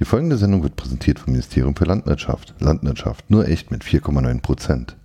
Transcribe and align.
Die 0.00 0.04
folgende 0.04 0.36
Sendung 0.36 0.64
wird 0.64 0.74
präsentiert 0.74 1.20
vom 1.20 1.32
Ministerium 1.32 1.76
für 1.76 1.84
Landwirtschaft. 1.84 2.54
Landwirtschaft 2.58 3.30
nur 3.30 3.46
echt 3.46 3.70
mit 3.70 3.84
4,9 3.84 4.40
Prozent. 4.40 4.96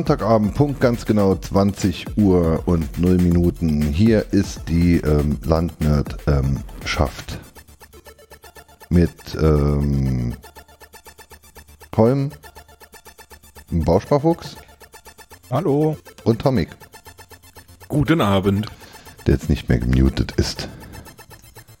Sonntagabend, 0.00 0.54
Punkt 0.54 0.80
ganz 0.80 1.04
genau 1.04 1.34
20 1.34 2.16
Uhr 2.16 2.62
und 2.64 2.98
0 2.98 3.18
Minuten. 3.18 3.82
Hier 3.82 4.32
ist 4.32 4.62
die 4.66 4.96
ähm, 4.96 5.38
Landwirtschaft 5.44 7.38
mit 8.88 9.12
ähm, 9.34 10.34
Holm, 11.94 12.30
Bausparfuchs 13.70 14.56
Hallo. 15.50 15.98
und 16.24 16.40
Tomik, 16.40 16.70
Guten 17.88 18.22
Abend. 18.22 18.68
der 19.26 19.34
jetzt 19.34 19.50
nicht 19.50 19.68
mehr 19.68 19.80
gemutet 19.80 20.32
ist. 20.38 20.70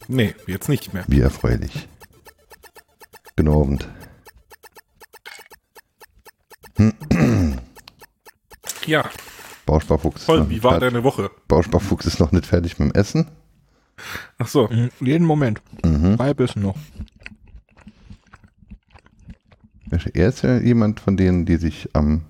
Nee, 0.08 0.34
jetzt 0.46 0.68
nicht 0.68 0.92
mehr. 0.92 1.04
Wie 1.08 1.20
erfreulich. 1.20 1.88
Genau. 3.36 3.62
Abend. 3.62 3.88
Ja, 8.86 9.08
Bausparfuchs. 9.66 10.24
voll. 10.24 10.48
Wie 10.50 10.62
war 10.64 10.80
deine 10.80 11.04
Woche? 11.04 11.30
Bausparfuchs 11.48 12.06
ist 12.06 12.18
noch 12.20 12.32
nicht 12.32 12.46
fertig 12.46 12.78
mit 12.78 12.92
dem 12.94 12.98
Essen. 13.00 13.28
Ach 14.38 14.48
so. 14.48 14.68
Mhm, 14.68 14.90
Jeden 15.00 15.26
Moment. 15.26 15.60
Mhm. 15.84 16.16
Drei 16.16 16.32
Bissen 16.34 16.62
noch. 16.62 16.76
Er 20.14 20.28
ist 20.28 20.42
ja 20.42 20.56
jemand 20.58 21.00
von 21.00 21.16
denen, 21.16 21.46
die 21.46 21.56
sich 21.56 21.88
am 21.94 22.22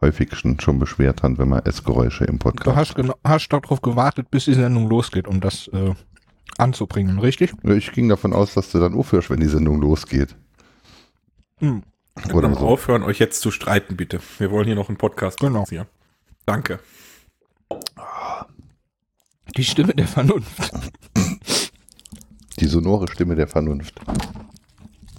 häufigsten 0.00 0.58
schon 0.60 0.78
beschwert 0.78 1.22
haben, 1.22 1.38
wenn 1.38 1.48
man 1.48 1.64
Essgeräusche 1.66 2.24
im 2.24 2.38
Du 2.38 2.44
Podcast. 2.50 2.76
hast, 2.76 2.94
genau, 2.94 3.14
hast 3.24 3.48
darauf 3.48 3.82
gewartet, 3.82 4.30
bis 4.30 4.44
die 4.46 4.54
Sendung 4.54 4.88
losgeht, 4.88 5.26
um 5.28 5.40
das 5.40 5.68
äh, 5.68 5.92
anzubringen, 6.56 7.18
richtig? 7.18 7.52
Ich 7.64 7.92
ging 7.92 8.08
davon 8.08 8.32
aus, 8.32 8.54
dass 8.54 8.70
du 8.70 8.78
dann 8.78 8.94
aufhörst, 8.94 9.28
wenn 9.28 9.40
die 9.40 9.48
Sendung 9.48 9.80
losgeht. 9.80 10.36
Mhm. 11.60 11.82
Oder 12.32 12.48
Dann 12.48 12.54
so. 12.58 12.66
aufhören, 12.66 13.02
euch 13.02 13.18
jetzt 13.18 13.40
zu 13.40 13.50
streiten, 13.50 13.96
bitte. 13.96 14.20
Wir 14.38 14.50
wollen 14.50 14.66
hier 14.66 14.74
noch 14.74 14.88
einen 14.88 14.98
Podcast 14.98 15.40
Genau. 15.40 15.60
produzieren. 15.60 15.86
Danke. 16.46 16.80
Die 19.56 19.64
Stimme 19.64 19.94
der 19.94 20.06
Vernunft. 20.06 20.70
Die 22.58 22.66
sonore 22.66 23.08
Stimme 23.08 23.34
der 23.36 23.48
Vernunft. 23.48 24.00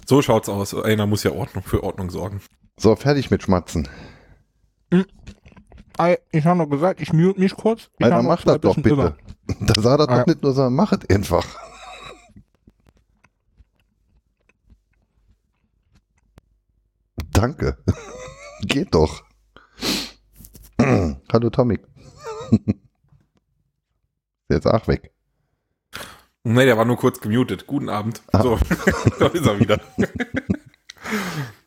So 0.06 0.22
schaut's 0.22 0.48
aus. 0.48 0.74
Einer 0.74 1.06
muss 1.06 1.22
ja 1.22 1.32
Ordnung 1.32 1.64
für 1.64 1.82
Ordnung 1.82 2.10
sorgen. 2.10 2.40
So, 2.78 2.96
fertig 2.96 3.30
mit 3.30 3.42
Schmatzen. 3.42 3.88
Ei, 5.98 6.18
Ich 6.30 6.44
habe 6.46 6.58
noch 6.58 6.68
gesagt, 6.70 7.00
ich 7.00 7.12
mute 7.12 7.40
mich 7.40 7.54
kurz. 7.54 7.90
Ich 7.98 8.08
macht 8.08 8.42
zwei 8.44 8.52
das 8.52 8.60
doch 8.60 8.76
bitte. 8.76 8.90
über. 8.90 9.16
Da 9.60 9.74
sah 9.80 9.96
das 9.96 10.08
Ah, 10.08 10.20
doch 10.20 10.26
nicht 10.26 10.42
nur 10.42 10.52
so, 10.52 10.70
mach 10.70 10.92
es 10.92 11.00
einfach. 11.10 11.44
Danke. 17.42 17.76
Geht 18.60 18.94
doch. 18.94 19.24
Hallo 20.78 21.50
Tommy. 21.50 21.80
Jetzt 24.48 24.66
auch 24.68 24.86
weg. 24.86 25.12
Nee, 26.44 26.64
der 26.66 26.78
war 26.78 26.84
nur 26.84 26.96
kurz 26.96 27.20
gemutet. 27.20 27.66
Guten 27.66 27.88
Abend. 27.88 28.22
Ah. 28.32 28.42
So, 28.44 28.56
da 29.18 29.26
ist 29.26 29.44
er 29.44 29.58
wieder. 29.58 29.80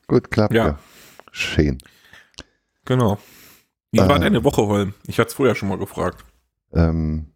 Gut, 0.07 0.31
klappt 0.31 0.53
ja. 0.53 0.65
Ja. 0.67 0.79
Schön. 1.33 1.77
Genau. 2.85 3.17
Wie 3.91 3.99
war 3.99 4.15
Äh. 4.15 4.19
deine 4.21 4.45
Woche, 4.45 4.61
Holm? 4.65 4.93
Ich 5.07 5.19
hatte 5.19 5.27
es 5.27 5.33
vorher 5.33 5.55
schon 5.55 5.67
mal 5.67 5.77
gefragt. 5.77 6.23
Ähm, 6.71 7.33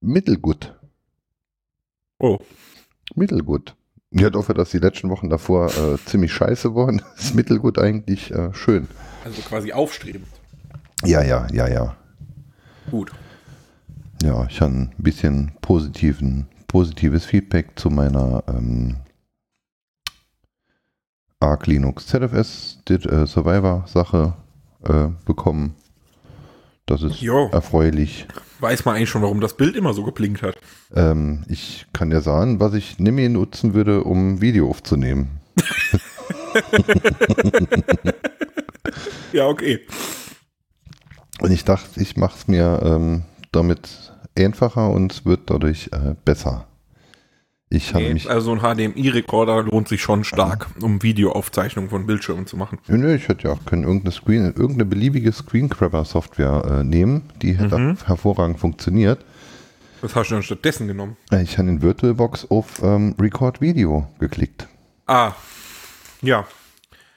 mittelgut. 0.00 0.78
Oh, 2.18 2.38
Mittelgut. 3.14 3.76
Ja, 4.16 4.30
dafür, 4.30 4.54
dass 4.54 4.70
die 4.70 4.78
letzten 4.78 5.10
Wochen 5.10 5.28
davor 5.28 5.66
äh, 5.66 5.98
ziemlich 6.06 6.32
scheiße 6.32 6.74
waren, 6.76 7.02
ist 7.16 7.34
Mittelgut 7.34 7.78
eigentlich 7.78 8.30
äh, 8.30 8.54
schön. 8.54 8.86
also 9.24 9.42
quasi 9.42 9.72
aufstrebend. 9.72 10.28
Ja, 11.04 11.22
ja, 11.22 11.48
ja, 11.52 11.66
ja. 11.66 11.96
Gut. 12.90 13.10
Ja, 14.22 14.46
ich 14.48 14.60
habe 14.60 14.72
ein 14.72 14.94
bisschen 14.98 15.52
positiven, 15.60 16.46
positives 16.68 17.24
Feedback 17.24 17.72
zu 17.74 17.90
meiner 17.90 18.44
ähm, 18.46 18.96
Arc 21.40 21.66
Linux 21.66 22.06
ZFS 22.06 22.78
äh, 22.88 23.26
Survivor 23.26 23.84
Sache 23.88 24.34
äh, 24.84 25.08
bekommen. 25.24 25.74
Das 26.86 27.02
ist 27.02 27.20
Jo. 27.20 27.48
erfreulich. 27.50 28.26
Weiß 28.60 28.84
man 28.84 28.96
eigentlich 28.96 29.10
schon, 29.10 29.22
warum 29.22 29.40
das 29.40 29.56
Bild 29.56 29.74
immer 29.76 29.94
so 29.94 30.04
geblinkt 30.04 30.42
hat? 30.42 30.56
Ähm, 30.94 31.44
ich 31.48 31.86
kann 31.92 32.10
dir 32.10 32.20
sagen, 32.20 32.60
was 32.60 32.74
ich 32.74 32.98
Nimi 32.98 33.28
nutzen 33.28 33.74
würde, 33.74 34.04
um 34.04 34.40
Video 34.40 34.68
aufzunehmen. 34.68 35.40
Ja, 39.32 39.48
okay. 39.48 39.80
Und 41.40 41.50
ich 41.50 41.64
dachte, 41.64 42.00
ich 42.00 42.16
mache 42.16 42.36
es 42.38 42.46
mir 42.46 42.80
ähm, 42.84 43.24
damit 43.50 44.12
einfacher 44.38 44.90
und 44.90 45.10
es 45.12 45.24
wird 45.24 45.50
dadurch 45.50 45.90
äh, 45.92 46.14
besser. 46.24 46.66
Ich 47.70 47.92
habe 47.94 48.04
Nee, 48.04 48.14
mich. 48.14 48.30
also 48.30 48.52
ein 48.52 48.60
HDMI-Rekorder 48.60 49.64
lohnt 49.64 49.88
sich 49.88 50.00
schon 50.02 50.22
stark, 50.22 50.68
um 50.80 51.02
Videoaufzeichnungen 51.02 51.90
von 51.90 52.06
Bildschirmen 52.06 52.46
zu 52.46 52.56
machen. 52.56 52.78
Nö, 52.86 52.98
nö, 52.98 53.14
ich 53.14 53.26
hätte 53.28 53.48
ja 53.48 53.54
auch 53.54 53.64
können 53.64 53.82
irgendeine 53.84 54.12
Screen, 54.12 54.44
irgendeine 54.46 54.84
beliebige 54.84 55.32
Screengrabber-Software 55.32 56.80
äh, 56.80 56.84
nehmen, 56.84 57.22
die 57.42 57.54
hätte 57.56 57.78
Mhm. 57.78 57.96
hervorragend 58.04 58.60
funktioniert. 58.60 59.24
Was 60.02 60.14
hast 60.14 60.28
du 60.30 60.34
dann 60.34 60.42
stattdessen 60.42 60.86
genommen? 60.86 61.16
Äh, 61.32 61.42
Ich 61.42 61.58
habe 61.58 61.68
in 61.68 61.82
VirtualBox 61.82 62.50
auf 62.50 62.82
ähm, 62.82 63.14
Record 63.20 63.60
Video 63.60 64.06
geklickt. 64.20 64.68
Ah, 65.06 65.32
ja. 66.22 66.46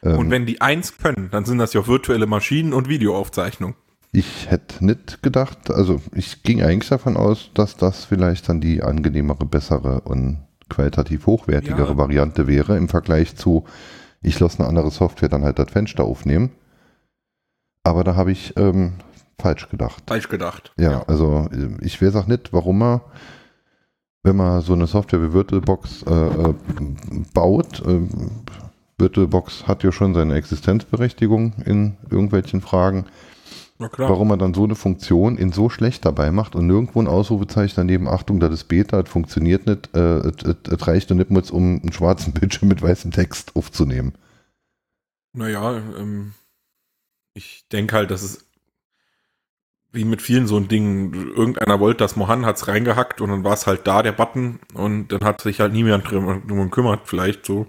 Ähm, 0.03 0.17
Und 0.17 0.29
wenn 0.31 0.45
die 0.45 0.61
eins 0.61 0.97
können, 0.97 1.29
dann 1.31 1.43
sind 1.45 1.57
das 1.57 1.73
ja 1.73 1.85
virtuelle 1.85 2.25
Maschinen 2.25 2.73
und 2.73 2.87
Videoaufzeichnung. 2.87 3.75
Ich 4.11 4.49
hätte 4.49 4.85
nicht 4.85 5.21
gedacht, 5.21 5.69
also 5.69 6.01
ich 6.13 6.43
ging 6.43 6.63
eigentlich 6.63 6.89
davon 6.89 7.17
aus, 7.17 7.51
dass 7.53 7.77
das 7.77 8.05
vielleicht 8.05 8.49
dann 8.49 8.61
die 8.61 8.81
angenehmere, 8.81 9.45
bessere 9.45 10.01
und 10.01 10.39
qualitativ 10.69 11.27
hochwertigere 11.27 11.89
Ja. 11.89 11.97
Variante 11.97 12.47
wäre 12.47 12.77
im 12.77 12.89
Vergleich 12.89 13.35
zu, 13.35 13.65
ich 14.21 14.39
lasse 14.39 14.59
eine 14.59 14.67
andere 14.67 14.91
Software 14.91 15.29
dann 15.29 15.43
halt 15.43 15.59
das 15.59 15.71
Fenster 15.71 16.03
aufnehmen. 16.03 16.51
Aber 17.83 18.03
da 18.03 18.15
habe 18.15 18.31
ich 18.31 18.53
ähm, 18.57 18.93
falsch 19.39 19.69
gedacht. 19.69 20.03
Falsch 20.07 20.27
gedacht. 20.29 20.73
Ja, 20.77 21.03
also 21.03 21.47
äh, 21.51 21.77
ich 21.81 22.01
weiß 22.01 22.15
auch 22.15 22.27
nicht, 22.27 22.51
warum 22.51 22.79
man, 22.79 23.01
wenn 24.23 24.35
man 24.35 24.61
so 24.61 24.73
eine 24.73 24.87
Software 24.87 25.21
wie 25.21 25.33
VirtualBox 25.33 26.03
äh, 26.03 26.13
äh, 26.13 26.53
baut, 27.33 27.81
äh, 27.85 28.01
VirtualBox 28.99 29.67
hat 29.67 29.83
ja 29.83 29.91
schon 29.91 30.13
seine 30.13 30.35
Existenzberechtigung 30.35 31.53
in 31.65 31.97
irgendwelchen 32.09 32.61
Fragen. 32.61 33.05
Warum 34.07 34.27
man 34.29 34.39
dann 34.39 34.53
so 34.53 34.63
eine 34.63 34.75
Funktion 34.75 35.37
in 35.37 35.51
so 35.51 35.69
schlecht 35.69 36.05
dabei 36.05 36.31
macht 36.31 36.55
und 36.55 36.65
nirgendwo 36.67 36.99
ein 37.01 37.07
Ausrufezeichen 37.07 37.75
daneben, 37.77 38.07
Achtung, 38.07 38.39
das 38.39 38.51
ist 38.53 38.63
Beta, 38.65 39.01
das 39.03 39.11
funktioniert 39.11 39.67
nicht, 39.67 39.95
äh, 39.95 40.17
es- 40.19 40.43
es 40.43 40.55
es 40.71 40.87
reicht 40.87 41.09
nur 41.09 41.17
nicht 41.17 41.29
mal, 41.31 41.43
um 41.51 41.79
einen 41.81 41.93
schwarzen 41.93 42.33
Bildschirm 42.33 42.69
mit 42.69 42.81
weißem 42.81 43.11
Text 43.11 43.55
aufzunehmen. 43.55 44.13
Naja, 45.33 45.77
ähm, 45.97 46.33
ich 47.33 47.67
denke 47.71 47.95
halt, 47.95 48.09
dass 48.11 48.23
es 48.23 48.45
wie 49.93 50.03
mit 50.05 50.21
vielen 50.21 50.47
so 50.47 50.57
ein 50.57 50.67
Ding, 50.67 51.13
irgendeiner 51.13 51.79
wollte 51.79 51.99
das 51.99 52.15
Mohan, 52.15 52.45
hat's 52.45 52.67
reingehackt 52.67 53.21
und 53.21 53.29
dann 53.29 53.43
war 53.43 53.53
es 53.53 53.67
halt 53.67 53.87
da, 53.87 54.03
der 54.03 54.11
Button, 54.11 54.59
und 54.73 55.07
dann 55.11 55.21
hat 55.23 55.41
sich 55.41 55.59
halt 55.59 55.71
niemand 55.73 56.11
drum 56.11 56.43
gekümmert, 56.47 57.01
vielleicht 57.07 57.45
so. 57.45 57.67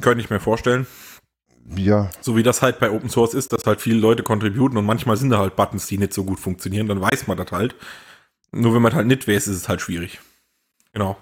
Könnte 0.00 0.22
ich 0.22 0.30
mir 0.30 0.40
vorstellen. 0.40 0.86
Ja, 1.76 2.10
So 2.20 2.36
wie 2.36 2.42
das 2.42 2.62
halt 2.62 2.78
bei 2.78 2.90
Open 2.90 3.08
Source 3.08 3.34
ist, 3.34 3.52
dass 3.52 3.64
halt 3.64 3.80
viele 3.80 3.98
Leute 3.98 4.22
contributen 4.22 4.76
und 4.76 4.84
manchmal 4.84 5.16
sind 5.16 5.30
da 5.30 5.38
halt 5.38 5.56
Buttons, 5.56 5.86
die 5.86 5.98
nicht 5.98 6.12
so 6.12 6.24
gut 6.24 6.38
funktionieren, 6.38 6.88
dann 6.88 7.00
weiß 7.00 7.26
man 7.26 7.38
das 7.38 7.52
halt. 7.52 7.74
Nur 8.52 8.74
wenn 8.74 8.82
man 8.82 8.94
halt 8.94 9.06
nicht 9.06 9.26
weiß, 9.26 9.48
ist 9.48 9.56
es 9.56 9.68
halt 9.68 9.80
schwierig. 9.80 10.20
Genau. 10.92 11.16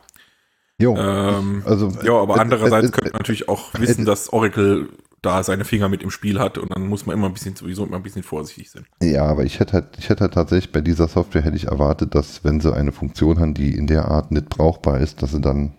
jo. 0.79 0.97
Ähm, 0.97 1.62
also, 1.65 1.93
ja, 2.03 2.15
aber 2.15 2.37
äh, 2.37 2.41
andererseits 2.41 2.89
äh, 2.89 2.91
könnte 2.91 3.12
man 3.12 3.21
natürlich 3.21 3.49
auch 3.49 3.73
wissen, 3.75 4.05
dass 4.05 4.33
Oracle 4.33 4.89
da 5.23 5.44
seine 5.44 5.65
Finger 5.65 5.89
mit 5.89 6.03
im 6.03 6.11
Spiel 6.11 6.41
hat 6.41 6.59
und 6.59 6.75
dann 6.75 6.88
muss 6.88 7.06
man 7.06 7.17
immer 7.17 7.29
ein 7.29 7.33
bisschen 7.33 7.55
sowieso 7.55 7.87
immer 7.87 7.97
ein 7.97 8.03
bisschen 8.03 8.25
vorsichtig 8.25 8.71
sein. 8.71 8.85
Ja, 9.00 9.25
aber 9.25 9.45
ich 9.45 9.61
hätte 9.61 9.75
halt, 9.75 9.97
ich 9.97 10.09
hätte 10.09 10.23
halt 10.23 10.35
tatsächlich 10.35 10.73
bei 10.73 10.81
dieser 10.81 11.06
Software 11.06 11.43
hätte 11.43 11.56
ich 11.56 11.69
erwartet, 11.69 12.17
dass 12.17 12.43
wenn 12.43 12.61
sie 12.61 12.75
eine 12.75 12.91
Funktion 12.91 13.38
haben, 13.38 13.55
die 13.55 13.77
in 13.77 13.87
der 13.87 14.06
Art 14.06 14.33
nicht 14.33 14.49
brauchbar 14.49 15.00
ist, 15.00 15.23
dass 15.23 15.31
sie 15.31 15.41
dann 15.41 15.75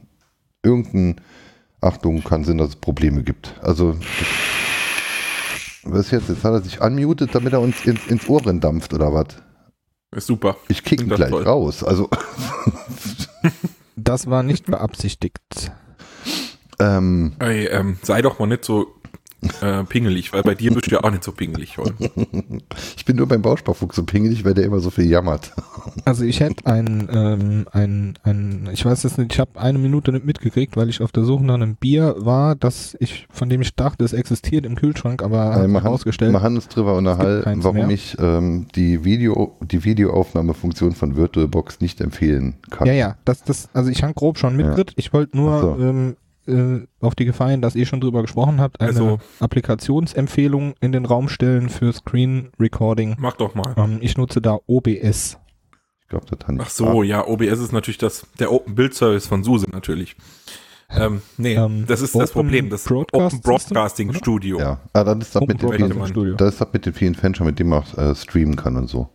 irgendein, 0.64 1.20
Achtung, 1.84 2.24
kann 2.24 2.44
sein, 2.44 2.58
dass 2.58 2.70
es 2.70 2.76
Probleme 2.76 3.24
gibt. 3.24 3.56
Also, 3.62 3.98
was 5.84 6.12
jetzt? 6.12 6.30
Jetzt 6.30 6.44
hat 6.44 6.54
er 6.54 6.62
sich 6.62 6.82
unmutet, 6.82 7.34
damit 7.34 7.54
er 7.54 7.62
uns 7.62 7.86
ins, 7.86 8.08
ins 8.08 8.28
Ohr 8.30 8.42
dampft 8.42 8.94
oder 8.94 9.14
was? 9.14 9.28
Ist 10.12 10.28
super. 10.28 10.58
Ich 10.70 10.84
kick 10.84 11.02
ihn 11.02 11.10
gleich 11.10 11.30
toll. 11.30 11.44
raus. 11.44 11.84
Also, 11.84 12.10
Das 13.96 14.28
war 14.30 14.44
nicht 14.44 14.66
beabsichtigt. 14.66 15.72
ähm, 16.80 17.34
Ey, 17.40 17.66
ähm, 17.68 17.98
sei 18.02 18.22
doch 18.22 18.40
mal 18.40 18.48
nicht 18.48 18.66
so 18.66 18.88
äh, 19.62 19.84
pingelig, 19.84 20.34
weil 20.34 20.44
bei 20.44 20.56
dir 20.56 20.72
bist 20.74 20.88
du 20.88 20.96
ja 20.96 21.04
auch 21.04 21.12
nicht 21.12 21.24
so 21.24 21.32
pingelig. 21.32 21.78
Holm. 21.78 21.94
ich 22.98 23.06
bin 23.06 23.16
nur 23.18 23.28
beim 23.28 23.42
Bausparfuchs 23.42 23.96
so 23.96 24.04
pingelig, 24.04 24.44
weil 24.46 24.54
der 24.54 24.66
immer 24.66 24.80
so 24.80 24.90
viel 24.90 25.06
jammert. 25.10 25.52
Also 26.06 26.24
ich 26.24 26.40
hätte 26.40 26.66
ein, 26.66 27.08
ähm, 27.12 27.66
ein, 27.72 28.18
ein, 28.24 28.70
ich 28.72 28.84
weiß 28.86 29.04
es 29.04 29.18
nicht, 29.18 29.34
ich 29.34 29.40
habe 29.40 29.60
eine 29.60 29.78
Minute 29.78 30.12
nicht 30.12 30.26
mitgekriegt, 30.26 30.76
weil 30.78 30.90
ich 30.90 31.02
auf 31.02 31.12
der 31.12 31.24
Suche 31.24 31.44
nach 31.46 31.54
einem 31.56 31.76
Bier 31.76 32.16
war, 32.18 32.56
das 32.56 32.96
ich, 33.00 33.28
von 33.32 33.50
dem 33.50 33.62
ich 33.62 33.76
dachte, 33.76 34.04
es 34.04 34.14
existiert 34.14 34.66
im 34.66 34.76
Kühlschrank, 34.76 35.22
aber 35.22 35.64
Äh, 35.64 35.68
man, 35.68 35.84
herausgestellt. 35.84 36.32
man 36.32 36.56
uns 36.56 36.68
drüber 36.68 36.96
unterhalten, 36.96 37.44
keins 37.44 37.64
warum 37.64 37.78
mehr. 37.78 37.90
ich 37.90 38.18
ähm, 38.20 38.68
die 38.76 39.04
Video, 39.04 39.56
die 39.62 39.84
Videoaufnahmefunktion 39.84 40.94
von 40.94 41.16
VirtualBox 41.16 41.80
nicht 41.82 42.02
empfehlen 42.02 42.56
kann. 42.70 42.88
Ja, 42.88 42.94
ja, 42.94 43.16
das, 43.26 43.44
das, 43.44 43.70
also 43.74 43.90
ich 43.90 44.04
habe 44.04 44.14
grob 44.14 44.38
schon 44.38 44.56
mitgekriegt. 44.56 44.94
Ich 44.96 45.14
wollte 45.14 45.38
nur 45.38 45.60
so. 45.60 45.78
ähm, 45.80 46.16
äh, 46.48 46.86
auf 47.00 47.16
die 47.16 47.26
Gefahr 47.26 47.50
hin, 47.50 47.62
dass 47.62 47.76
ihr 47.76 47.86
schon 47.86 48.02
drüber 48.02 48.22
gesprochen 48.22 48.60
habt, 48.60 48.80
eine 48.82 48.90
Also- 48.90 49.20
Applikationsempfehlung 49.40 50.76
in 50.82 50.92
den 50.92 51.06
Raum 51.06 51.30
stellen 51.30 51.70
für 51.70 51.92
Screen 51.94 52.50
Recording. 52.60 53.16
Mach 53.20 53.36
doch 53.36 53.56
mal. 53.56 53.74
Ähm, 53.78 53.98
ich 54.02 54.18
nutze 54.18 54.42
da 54.42 54.58
OBS. 54.68 55.38
Ich 56.02 56.08
glaube, 56.10 56.26
das 56.30 56.40
hat 56.48 56.50
nicht 56.50 56.62
Ach 56.66 56.70
so, 56.70 57.04
ja, 57.04 57.26
OBS 57.28 57.60
ist 57.60 57.72
natürlich 57.72 57.98
das, 57.98 58.28
der 58.40 58.52
Open 58.52 58.76
Build 58.76 58.94
Service 58.94 59.26
von 59.28 59.44
SUSE 59.44 59.68
natürlich. 59.72 60.16
Ähm, 60.96 61.22
nee, 61.38 61.56
Ähm, 61.56 61.86
das 61.88 62.02
ist 62.02 62.14
das 62.14 62.32
Problem. 62.32 62.70
Das 62.70 62.84
Broadcast 62.84 63.34
Open 63.36 63.42
Broadcasting 63.42 64.10
System? 64.10 64.24
Studio. 64.24 64.60
Ja, 64.60 64.80
ah, 64.94 65.04
das 65.04 65.18
ist 65.20 65.36
das 65.36 65.42
Open 65.42 65.54
mit, 65.54 65.62
den 65.62 65.68
Broadcasting 65.70 65.88
vielen, 65.88 66.00
man- 66.00 66.08
Studio. 66.10 66.36
das 66.36 66.54
ist 66.54 66.62
das 66.62 66.68
mit 66.72 66.86
den 66.86 66.94
vielen 66.94 67.16
Fenstern, 67.16 67.48
mit 67.48 67.58
dem 67.58 67.70
man 67.70 67.80
auch 67.84 67.98
äh, 67.98 68.14
streamen 68.16 68.56
kann 68.56 68.76
und 68.76 68.88
so. 68.88 69.10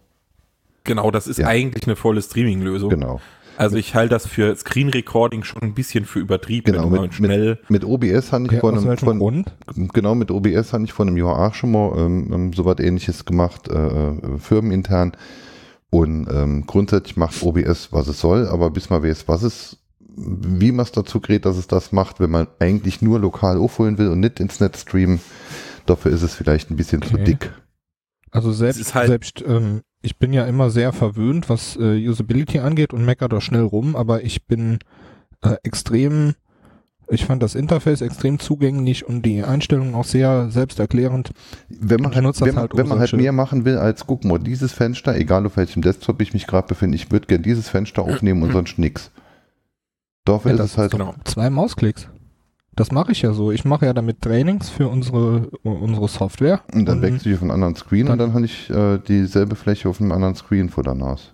Genau, 0.84 1.10
das 1.12 1.26
ist 1.28 1.38
Ja. 1.38 1.46
eigentlich 1.46 1.86
eine 1.86 1.94
volle 1.94 2.20
Streaming-Lösung. 2.22 2.90
Genau. 2.90 3.20
Also 3.58 3.76
ich 3.76 3.94
halte 3.96 4.10
das 4.10 4.26
für 4.26 4.54
Screen 4.54 4.88
Recording 4.88 5.42
schon 5.42 5.62
ein 5.62 5.74
bisschen 5.74 6.04
für 6.04 6.20
übertrieben, 6.20 6.72
Genau, 6.72 6.84
wenn 6.84 6.90
man 6.92 7.02
mit- 7.02 7.14
schnell. 7.14 7.58
Mit 7.68 7.84
OBS 7.84 8.30
hatte 8.30 8.44
ich 8.46 8.52
Ja, 8.52 8.60
vor 8.60 8.72
aus 8.72 8.78
einem, 8.78 8.88
welchem 8.90 9.04
von, 9.04 9.18
Grund? 9.18 9.54
genau, 9.92 10.14
mit 10.14 10.30
OBS 10.30 10.72
hatte 10.72 10.84
ich 10.84 10.92
vor 10.92 11.06
einem 11.06 11.16
Jahr 11.16 11.36
auch 11.38 11.54
schon 11.54 11.72
mal 11.72 11.92
ähm, 11.98 12.32
ähm, 12.32 12.52
so 12.52 12.64
was 12.64 12.78
ähnliches 12.78 13.24
gemacht, 13.24 13.68
äh, 13.68 13.74
äh, 13.76 14.38
firmenintern. 14.38 15.12
Und 15.90 16.28
ähm, 16.30 16.66
grundsätzlich 16.66 17.16
macht 17.16 17.42
OBS, 17.42 17.88
was 17.92 18.06
es 18.08 18.20
soll, 18.20 18.46
aber 18.46 18.70
bis 18.70 18.90
man 18.90 19.02
weiß, 19.02 19.26
was 19.26 19.42
es, 19.42 19.78
wie 20.16 20.70
man 20.70 20.84
es 20.84 20.92
dazu 20.92 21.18
gerät, 21.20 21.44
dass 21.44 21.56
es 21.56 21.66
das 21.66 21.90
macht, 21.92 22.20
wenn 22.20 22.30
man 22.30 22.46
eigentlich 22.60 23.02
nur 23.02 23.18
lokal 23.18 23.56
aufholen 23.58 23.98
will 23.98 24.08
und 24.08 24.20
nicht 24.20 24.38
ins 24.38 24.60
Netz 24.60 24.82
streamen, 24.82 25.18
dafür 25.86 26.12
ist 26.12 26.22
es 26.22 26.34
vielleicht 26.34 26.70
ein 26.70 26.76
bisschen 26.76 27.02
zu 27.02 27.14
Okay. 27.14 27.24
dick. 27.24 27.52
Also 28.30 28.52
selbst, 28.52 28.78
ist 28.80 28.94
halt- 28.94 29.08
selbst 29.08 29.42
ähm, 29.46 29.80
ich 30.02 30.18
bin 30.18 30.32
ja 30.32 30.46
immer 30.46 30.70
sehr 30.70 30.92
verwöhnt, 30.92 31.48
was 31.48 31.76
äh, 31.76 32.08
Usability 32.08 32.60
angeht 32.60 32.92
und 32.92 33.04
meckere 33.04 33.28
da 33.28 33.40
schnell 33.40 33.62
rum, 33.62 33.96
aber 33.96 34.22
ich 34.22 34.46
bin 34.46 34.78
äh, 35.42 35.56
extrem, 35.62 36.34
ich 37.08 37.24
fand 37.24 37.42
das 37.42 37.54
Interface 37.54 38.00
extrem 38.00 38.38
zugänglich 38.38 39.06
und 39.06 39.22
die 39.22 39.42
Einstellungen 39.42 39.94
auch 39.94 40.04
sehr 40.04 40.50
selbsterklärend. 40.50 41.30
Wenn 41.68 42.00
man 42.00 42.14
halt, 42.14 42.40
wenn, 42.40 42.56
halt, 42.56 42.72
um 42.72 42.78
wenn 42.78 42.88
man 42.88 43.00
halt 43.00 43.12
mehr 43.12 43.32
machen 43.32 43.64
will, 43.64 43.76
als 43.78 44.06
guck 44.06 44.24
mal, 44.24 44.38
dieses 44.38 44.72
Fenster, 44.72 45.16
egal 45.16 45.46
auf 45.46 45.56
welchem 45.56 45.82
Desktop 45.82 46.20
ich 46.20 46.32
mich 46.32 46.46
gerade 46.46 46.68
befinde, 46.68 46.96
ich 46.96 47.10
würde 47.10 47.26
gerne 47.26 47.42
dieses 47.42 47.68
Fenster 47.68 48.02
aufnehmen 48.02 48.42
und 48.42 48.52
sonst 48.52 48.78
nix. 48.78 49.10
Dafür 50.24 50.52
Ja, 50.52 50.54
ist 50.56 50.60
das 50.60 50.72
es 50.72 50.78
halt, 50.78 50.90
genau. 50.92 51.14
Zwei 51.24 51.50
Mausklicks. 51.50 52.08
Das 52.78 52.92
mache 52.92 53.10
ich 53.10 53.22
ja 53.22 53.32
so. 53.32 53.50
Ich 53.50 53.64
mache 53.64 53.86
ja 53.86 53.92
damit 53.92 54.20
Trainings 54.22 54.68
für 54.68 54.86
unsere, 54.88 55.48
unsere 55.64 56.06
Software. 56.06 56.60
und 56.72 56.86
dann 56.86 57.02
wechsle 57.02 57.32
ich 57.32 57.36
auf 57.36 57.42
einen 57.42 57.50
anderen 57.50 57.74
Screen 57.74 58.06
dann- 58.06 58.12
und 58.12 58.18
dann 58.18 58.34
habe 58.34 58.44
ich 58.44 58.70
äh, 58.70 58.98
dieselbe 58.98 59.56
Fläche 59.56 59.88
auf 59.88 60.00
einem 60.00 60.12
anderen 60.12 60.36
Screen 60.36 60.68
vor 60.68 60.84
der 60.84 60.94
Nase. 60.94 61.24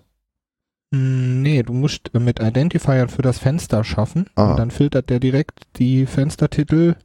Mm, 0.91 1.41
Nee, 1.43 1.61
du 1.61 1.73
musst 1.73 2.09
äh, 2.15 2.19
mit 2.19 2.39
Identifiern 2.39 3.09
für 3.09 3.21
das 3.21 3.37
Fenster 3.37 3.83
schaffen 3.83 4.25
Ah. 4.35 4.51
und 4.51 4.57
dann 4.59 4.71
filtert 4.71 5.11
der 5.11 5.19
direkt 5.19 5.67
die 5.77 6.07
Fenstertitel 6.07 6.95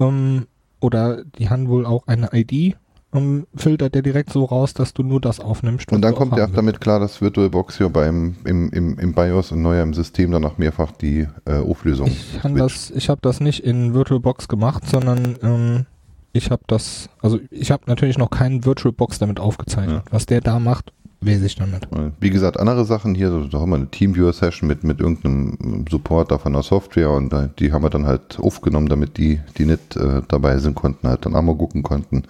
ähm, 0.00 0.46
oder 0.80 1.24
die 1.38 1.50
haben 1.50 1.68
wohl 1.68 1.84
auch 1.84 2.06
eine 2.06 2.30
ID, 2.32 2.76
ähm, 3.14 3.46
filtert 3.54 3.94
der 3.94 4.02
direkt 4.02 4.32
so 4.32 4.44
raus, 4.44 4.74
dass 4.74 4.94
du 4.94 5.02
nur 5.02 5.20
das 5.20 5.40
aufnimmst. 5.40 5.92
Und 5.92 6.02
dann 6.02 6.14
kommt 6.14 6.36
ja 6.36 6.46
auch 6.46 6.52
damit 6.52 6.80
klar, 6.80 7.00
dass 7.00 7.20
VirtualBox 7.20 7.78
hier 7.78 7.88
beim, 7.88 8.36
im, 8.44 8.70
im, 8.70 8.98
im 8.98 9.12
BIOS 9.12 9.52
und 9.52 9.62
neuer 9.62 9.82
im 9.82 9.94
System 9.94 10.30
dann 10.30 10.44
auch 10.44 10.58
mehrfach 10.58 10.92
die 10.92 11.26
äh, 11.44 11.58
Auflösung. 11.58 12.08
Ich 12.08 12.42
habe 12.42 12.58
switcht. 12.58 12.64
das, 12.64 12.90
ich 12.90 13.08
habe 13.08 13.20
das 13.22 13.40
nicht 13.40 13.64
in 13.64 13.94
VirtualBox 13.94 14.48
gemacht, 14.48 14.84
sondern 14.88 15.36
ähm, 15.42 15.86
ich 16.32 16.50
habe 16.50 16.62
das, 16.66 17.10
also 17.20 17.38
ich 17.50 17.70
habe 17.70 17.82
natürlich 17.86 18.16
noch 18.16 18.30
keinen 18.30 18.64
VirtualBox 18.64 19.18
damit 19.18 19.40
aufgezeichnet. 19.40 20.04
Was 20.10 20.24
der 20.26 20.40
da 20.40 20.58
macht, 20.58 20.92
weiß 21.20 21.42
ich. 21.42 21.58
Weil, 21.60 22.12
Wie 22.20 22.30
gesagt, 22.30 22.58
andere 22.58 22.84
Sachen 22.84 23.14
hier, 23.14 23.48
da 23.50 23.60
haben 23.60 23.70
wir 23.70 23.76
eine 23.76 23.90
Teamviewer-Session 23.90 24.66
mit, 24.66 24.84
mit 24.84 25.00
irgendeinem 25.00 25.84
Supporter 25.90 26.38
von 26.38 26.52
der 26.52 26.62
Software 26.62 27.10
und 27.10 27.34
die 27.58 27.72
haben 27.72 27.82
wir 27.82 27.90
dann 27.90 28.06
halt 28.06 28.38
aufgenommen, 28.40 28.88
damit 28.88 29.18
die, 29.18 29.40
die 29.58 29.66
nicht 29.66 29.96
äh, 29.96 30.22
dabei 30.28 30.58
sind, 30.58 30.74
konnten 30.74 31.06
halt 31.06 31.26
dann 31.26 31.36
einmal 31.36 31.54
gucken 31.54 31.82
konnten. 31.82 32.24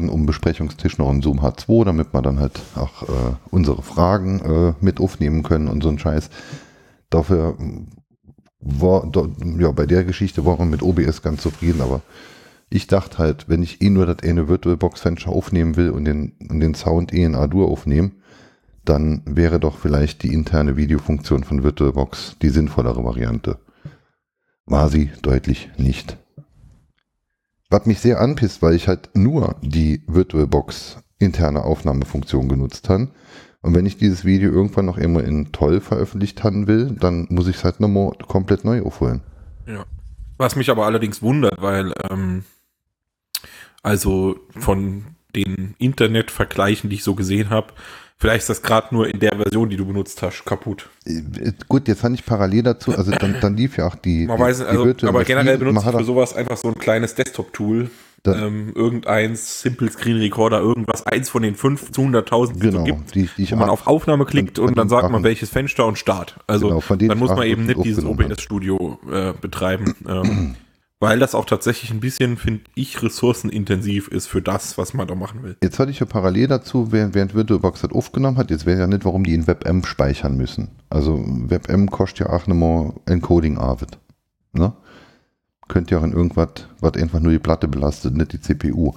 Um 0.00 0.26
Besprechungstisch 0.26 0.98
noch 0.98 1.10
einen 1.10 1.22
Zoom 1.22 1.40
H2, 1.40 1.84
damit 1.84 2.12
wir 2.12 2.22
dann 2.22 2.40
halt 2.40 2.60
auch 2.74 3.02
äh, 3.02 3.34
unsere 3.50 3.82
Fragen 3.82 4.40
äh, 4.40 4.74
mit 4.80 5.00
aufnehmen 5.00 5.42
können 5.42 5.68
und 5.68 5.82
so 5.82 5.88
ein 5.88 5.98
Scheiß. 5.98 6.30
Dafür 7.10 7.56
war, 8.60 9.06
da, 9.10 9.28
ja, 9.58 9.70
bei 9.72 9.86
der 9.86 10.04
Geschichte 10.04 10.46
waren 10.46 10.58
wir 10.58 10.66
mit 10.66 10.82
OBS 10.82 11.22
ganz 11.22 11.42
zufrieden, 11.42 11.80
aber 11.80 12.00
ich 12.70 12.86
dachte 12.86 13.18
halt, 13.18 13.48
wenn 13.48 13.62
ich 13.62 13.82
eh 13.82 13.90
nur 13.90 14.06
das 14.06 14.22
eine 14.22 14.48
VirtualBox-Fenster 14.48 15.30
aufnehmen 15.30 15.76
will 15.76 15.90
und 15.90 16.04
den, 16.06 16.32
und 16.48 16.60
den 16.60 16.74
Sound 16.74 17.12
eh 17.12 17.24
in 17.24 17.34
A-Dur 17.34 17.68
aufnehmen, 17.68 18.22
dann 18.84 19.22
wäre 19.26 19.60
doch 19.60 19.78
vielleicht 19.78 20.22
die 20.22 20.32
interne 20.32 20.76
Videofunktion 20.76 21.44
von 21.44 21.62
VirtualBox 21.62 22.36
die 22.40 22.48
sinnvollere 22.48 23.04
Variante. 23.04 23.58
War 24.64 24.88
sie 24.88 25.10
deutlich 25.22 25.70
nicht. 25.76 26.16
Was 27.72 27.86
mich 27.86 28.00
sehr 28.00 28.20
anpisst, 28.20 28.60
weil 28.60 28.74
ich 28.74 28.86
halt 28.86 29.08
nur 29.14 29.56
die 29.62 30.02
VirtualBox 30.06 30.98
interne 31.18 31.64
Aufnahmefunktion 31.64 32.46
genutzt 32.46 32.90
habe. 32.90 33.08
Und 33.62 33.74
wenn 33.74 33.86
ich 33.86 33.96
dieses 33.96 34.26
Video 34.26 34.52
irgendwann 34.52 34.84
noch 34.84 34.98
immer 34.98 35.24
in 35.24 35.52
toll 35.52 35.80
veröffentlicht 35.80 36.44
haben 36.44 36.66
will, 36.66 36.94
dann 37.00 37.28
muss 37.30 37.48
ich 37.48 37.56
es 37.56 37.64
halt 37.64 37.80
nochmal 37.80 38.12
komplett 38.28 38.66
neu 38.66 38.82
aufholen. 38.82 39.22
Ja. 39.66 39.86
Was 40.36 40.54
mich 40.54 40.68
aber 40.68 40.84
allerdings 40.84 41.22
wundert, 41.22 41.62
weil 41.62 41.94
ähm, 42.10 42.44
also 43.82 44.38
von 44.50 45.04
den 45.34 45.74
Internetvergleichen, 45.78 46.90
die 46.90 46.96
ich 46.96 47.04
so 47.04 47.14
gesehen 47.14 47.48
habe, 47.48 47.72
vielleicht 48.22 48.42
ist 48.42 48.50
das 48.50 48.62
gerade 48.62 48.94
nur 48.94 49.08
in 49.08 49.18
der 49.18 49.36
Version, 49.36 49.68
die 49.68 49.76
du 49.76 49.84
benutzt 49.84 50.22
hast, 50.22 50.44
kaputt. 50.44 50.88
Gut, 51.68 51.88
jetzt 51.88 52.04
habe 52.04 52.14
ich 52.14 52.24
parallel 52.24 52.62
dazu, 52.62 52.96
also 52.96 53.10
dann, 53.10 53.36
dann 53.40 53.56
lief 53.56 53.76
ja 53.76 53.86
auch 53.86 53.96
die. 53.96 54.26
Man 54.26 54.36
die, 54.36 54.42
weiß, 54.42 54.58
die 54.58 54.64
also, 54.64 54.84
Virtual 54.86 55.08
aber 55.10 55.24
generell 55.24 55.58
benutze 55.58 55.74
Man 55.74 55.82
ich 55.82 55.88
hat 55.88 56.00
für 56.00 56.04
sowas 56.04 56.34
einfach 56.34 56.56
so 56.56 56.68
ein 56.68 56.78
kleines 56.78 57.14
Desktop-Tool. 57.16 57.90
Ähm, 58.24 58.72
irgendeins, 58.76 59.62
Simple 59.62 59.90
Screen 59.90 60.18
Recorder, 60.18 60.60
irgendwas, 60.60 61.04
eins 61.04 61.28
von 61.28 61.42
den 61.42 61.56
fünf 61.56 61.90
zu 61.90 62.02
100.000, 62.02 62.52
die 62.52 62.60
Genau, 62.60 62.84
gibt. 62.84 63.16
die, 63.16 63.28
die 63.36 63.50
wo 63.50 63.56
man 63.56 63.68
auf 63.68 63.88
Aufnahme 63.88 64.26
klickt 64.26 64.60
und 64.60 64.78
dann 64.78 64.88
sagt 64.88 65.10
man, 65.10 65.24
welches 65.24 65.50
Fenster 65.50 65.86
und 65.86 65.98
Start. 65.98 66.36
Also 66.46 66.68
Genau, 66.68 67.08
dann 67.08 67.18
muss 67.18 67.30
man 67.30 67.42
eben 67.42 67.66
nicht 67.66 67.84
dieses 67.84 68.04
hab. 68.04 68.12
OBS-Studio 68.12 69.00
äh, 69.10 69.32
betreiben. 69.40 69.96
ähm, 70.08 70.54
weil 71.02 71.18
das 71.18 71.34
auch 71.34 71.46
tatsächlich 71.46 71.90
ein 71.90 71.98
bisschen, 71.98 72.36
finde 72.36 72.60
ich, 72.76 73.02
ressourcenintensiv 73.02 74.06
ist 74.06 74.28
für 74.28 74.40
das, 74.40 74.78
was 74.78 74.94
man 74.94 75.08
da 75.08 75.16
machen 75.16 75.42
will. 75.42 75.56
Jetzt 75.60 75.80
hatte 75.80 75.90
ich 75.90 75.98
ja 75.98 76.06
parallel 76.06 76.46
dazu, 76.46 76.92
während, 76.92 77.16
während 77.16 77.34
VirtualBox 77.34 77.80
das 77.80 77.90
aufgenommen 77.90 78.38
hat, 78.38 78.52
jetzt 78.52 78.68
ich 78.68 78.78
ja 78.78 78.86
nicht, 78.86 79.04
warum 79.04 79.24
die 79.24 79.34
in 79.34 79.48
WebM 79.48 79.84
speichern 79.84 80.36
müssen. 80.36 80.68
Also 80.90 81.20
WebM 81.26 81.90
kostet 81.90 82.20
ja 82.20 82.32
auch 82.32 82.46
nochmal 82.46 82.92
Encoding 83.06 83.58
Arbeit. 83.58 83.98
Ne? 84.52 84.74
Könnt 85.66 85.90
ihr 85.90 85.98
auch 85.98 86.04
in 86.04 86.12
irgendwas, 86.12 86.68
was 86.78 86.94
einfach 86.94 87.18
nur 87.18 87.32
die 87.32 87.40
Platte 87.40 87.66
belastet, 87.66 88.14
nicht 88.14 88.32
die 88.34 88.40
CPU. 88.40 88.92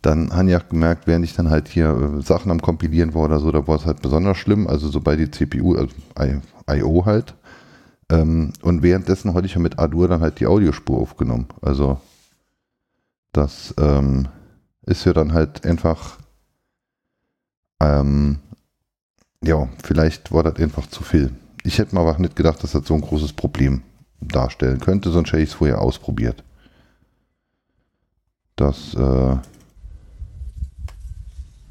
dann 0.00 0.34
habe 0.34 0.48
ich 0.48 0.56
auch 0.56 0.70
gemerkt, 0.70 1.06
während 1.06 1.26
ich 1.26 1.34
dann 1.34 1.50
halt 1.50 1.68
hier 1.68 1.90
äh, 1.90 2.22
Sachen 2.22 2.50
am 2.50 2.62
Kompilieren 2.62 3.12
war 3.12 3.24
oder 3.24 3.40
so, 3.40 3.52
da 3.52 3.68
war 3.68 3.76
es 3.76 3.84
halt 3.84 4.00
besonders 4.00 4.38
schlimm, 4.38 4.66
also 4.66 4.88
sobald 4.88 5.20
die 5.20 5.30
CPU, 5.30 5.74
also 5.74 5.92
I.O. 6.18 7.04
halt. 7.04 7.34
Ähm, 8.10 8.52
und 8.62 8.82
währenddessen 8.82 9.34
hatte 9.34 9.46
ich 9.46 9.54
ja 9.54 9.60
mit 9.60 9.78
Adur 9.78 10.08
dann 10.08 10.20
halt 10.20 10.40
die 10.40 10.46
Audiospur 10.46 10.98
aufgenommen. 11.00 11.46
Also 11.62 12.00
das 13.32 13.72
ähm, 13.78 14.28
ist 14.84 15.04
ja 15.04 15.12
dann 15.12 15.32
halt 15.32 15.64
einfach, 15.64 16.18
ähm, 17.80 18.40
ja, 19.42 19.68
vielleicht 19.82 20.32
war 20.32 20.42
das 20.42 20.56
einfach 20.56 20.86
zu 20.88 21.04
viel. 21.04 21.30
Ich 21.62 21.78
hätte 21.78 21.94
mir 21.94 22.00
aber 22.00 22.18
nicht 22.18 22.36
gedacht, 22.36 22.62
dass 22.62 22.72
das 22.72 22.86
so 22.86 22.94
ein 22.94 23.00
großes 23.00 23.32
Problem 23.32 23.82
darstellen 24.20 24.80
könnte, 24.80 25.10
sonst 25.10 25.32
hätte 25.32 25.42
ich 25.42 25.50
es 25.50 25.54
vorher 25.54 25.80
ausprobiert. 25.80 26.42
Das, 28.56 28.94
äh, 28.94 29.36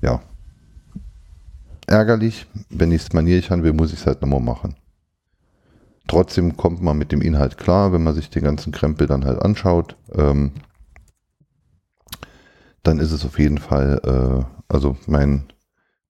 ja. 0.02 0.22
Ärgerlich, 1.86 2.48
wenn 2.70 2.92
ich 2.92 3.02
es 3.02 3.14
manierlich 3.14 3.52
haben 3.52 3.64
will, 3.64 3.74
muss 3.74 3.92
ich 3.92 4.00
es 4.00 4.06
halt 4.06 4.22
nochmal 4.22 4.40
machen. 4.40 4.76
Trotzdem 6.10 6.58
kommt 6.58 6.82
man 6.82 6.98
mit 6.98 7.12
dem 7.12 7.22
Inhalt 7.22 7.60
klar, 7.60 7.94
wenn 7.94 8.02
man 8.02 8.16
sich 8.16 8.32
den 8.32 8.44
ganzen 8.44 8.74
Krempel 8.74 9.06
dann 9.06 9.26
halt 9.26 9.40
anschaut. 9.40 9.96
Ähm, 10.16 10.54
dann 12.82 12.98
ist 12.98 13.12
es 13.12 13.24
auf 13.24 13.38
jeden 13.38 13.60
Fall, 13.60 14.02
äh, 14.04 14.74
also 14.74 14.98
mein, 15.06 15.54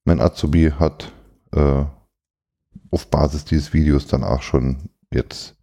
mein 0.05 0.21
Azubi 0.21 0.71
hat 0.79 1.11
äh, 1.51 1.83
auf 2.91 3.07
Basis 3.07 3.43
dieses 3.43 3.73
Videos 3.73 4.07
dann 4.07 4.23
auch 4.23 4.41
schon 4.41 4.89
jetzt 5.13 5.57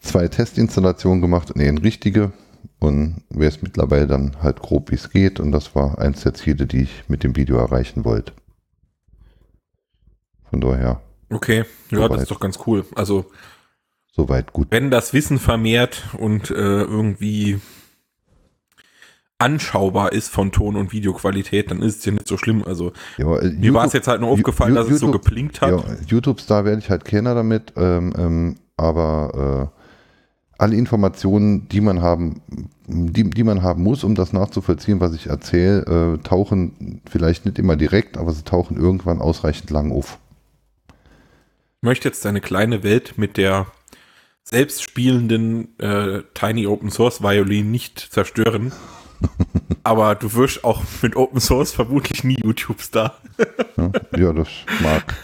zwei 0.00 0.26
Testinstallationen 0.26 1.20
gemacht, 1.20 1.52
nee, 1.54 1.68
eine 1.68 1.82
richtige 1.82 2.32
und 2.78 3.22
wäre 3.28 3.52
es 3.52 3.60
mittlerweile 3.60 4.06
dann 4.06 4.42
halt 4.42 4.62
grob, 4.62 4.90
wie 4.90 4.94
es 4.96 5.10
geht 5.10 5.40
und 5.40 5.52
das 5.52 5.74
war 5.74 5.98
eins 5.98 6.22
der 6.22 6.32
Ziele, 6.32 6.66
die 6.66 6.84
ich 6.84 7.04
mit 7.06 7.22
dem 7.22 7.36
Video 7.36 7.58
erreichen 7.58 8.06
wollte. 8.06 8.32
Von 10.44 10.62
daher. 10.62 11.02
Okay, 11.34 11.64
ja, 11.90 11.98
Soweit. 11.98 12.10
das 12.12 12.22
ist 12.22 12.30
doch 12.30 12.40
ganz 12.40 12.58
cool. 12.66 12.84
Also, 12.94 13.26
Soweit 14.12 14.52
gut. 14.52 14.68
wenn 14.70 14.90
das 14.90 15.12
Wissen 15.12 15.38
vermehrt 15.38 16.04
und 16.18 16.50
äh, 16.50 16.54
irgendwie 16.54 17.60
anschaubar 19.38 20.12
ist 20.12 20.28
von 20.28 20.52
Ton- 20.52 20.76
und 20.76 20.92
Videoqualität, 20.92 21.70
dann 21.70 21.82
ist 21.82 21.98
es 21.98 22.04
ja 22.04 22.12
nicht 22.12 22.28
so 22.28 22.36
schlimm. 22.38 22.62
Also, 22.64 22.92
Ja, 23.18 23.36
äh, 23.38 23.50
mir 23.50 23.74
war 23.74 23.84
es 23.84 23.92
YouTube- 23.92 23.94
jetzt 23.94 24.08
halt 24.08 24.20
nur 24.20 24.30
aufgefallen, 24.30 24.72
Ju- 24.72 24.76
dass 24.76 24.88
es 24.90 25.00
so 25.00 25.06
YouTube- 25.06 25.22
geplinkt 25.24 25.60
hat. 25.60 25.70
Ja, 25.70 25.82
YouTube-Star 26.06 26.64
werde 26.64 26.78
ich 26.78 26.88
halt 26.90 27.04
keiner 27.04 27.34
damit, 27.34 27.72
ähm, 27.76 28.12
ähm, 28.16 28.56
aber 28.76 29.70
äh, 29.72 29.80
alle 30.56 30.76
Informationen, 30.76 31.68
die 31.68 31.80
man 31.80 32.00
haben, 32.00 32.40
die, 32.86 33.28
die 33.28 33.42
man 33.44 33.62
haben 33.62 33.82
muss, 33.82 34.04
um 34.04 34.14
das 34.14 34.32
nachzuvollziehen, 34.32 35.00
was 35.00 35.14
ich 35.14 35.26
erzähle, 35.26 36.14
äh, 36.14 36.22
tauchen 36.22 37.02
vielleicht 37.10 37.44
nicht 37.44 37.58
immer 37.58 37.74
direkt, 37.76 38.16
aber 38.16 38.32
sie 38.32 38.44
tauchen 38.44 38.76
irgendwann 38.76 39.20
ausreichend 39.20 39.70
lang 39.70 39.90
auf. 39.90 40.18
Möchte 41.84 42.08
jetzt 42.08 42.24
deine 42.24 42.40
kleine 42.40 42.82
Welt 42.82 43.18
mit 43.18 43.36
der 43.36 43.66
selbstspielenden 44.42 45.78
äh, 45.78 46.22
Tiny 46.32 46.66
Open 46.66 46.90
Source 46.90 47.22
Violin 47.22 47.70
nicht 47.70 47.98
zerstören. 47.98 48.72
Aber 49.84 50.14
du 50.14 50.32
wirst 50.32 50.64
auch 50.64 50.82
mit 51.02 51.14
Open 51.14 51.40
Source 51.40 51.72
vermutlich 51.72 52.24
nie 52.24 52.38
YouTube-Star. 52.42 53.18
Ja, 53.76 53.90
ja 54.16 54.32
das 54.32 54.48
mag 54.82 55.14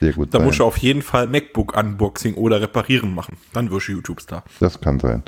sehr 0.00 0.14
gut 0.14 0.34
Da 0.34 0.38
sein. 0.38 0.46
musst 0.48 0.58
du 0.58 0.64
auf 0.64 0.78
jeden 0.78 1.02
Fall 1.02 1.28
MacBook-Unboxing 1.28 2.34
oder 2.34 2.60
reparieren 2.60 3.14
machen. 3.14 3.36
Dann 3.52 3.70
wirst 3.70 3.86
du 3.86 3.92
YouTube-Star. 3.92 4.42
Das 4.58 4.80
kann 4.80 4.98
sein. 4.98 5.22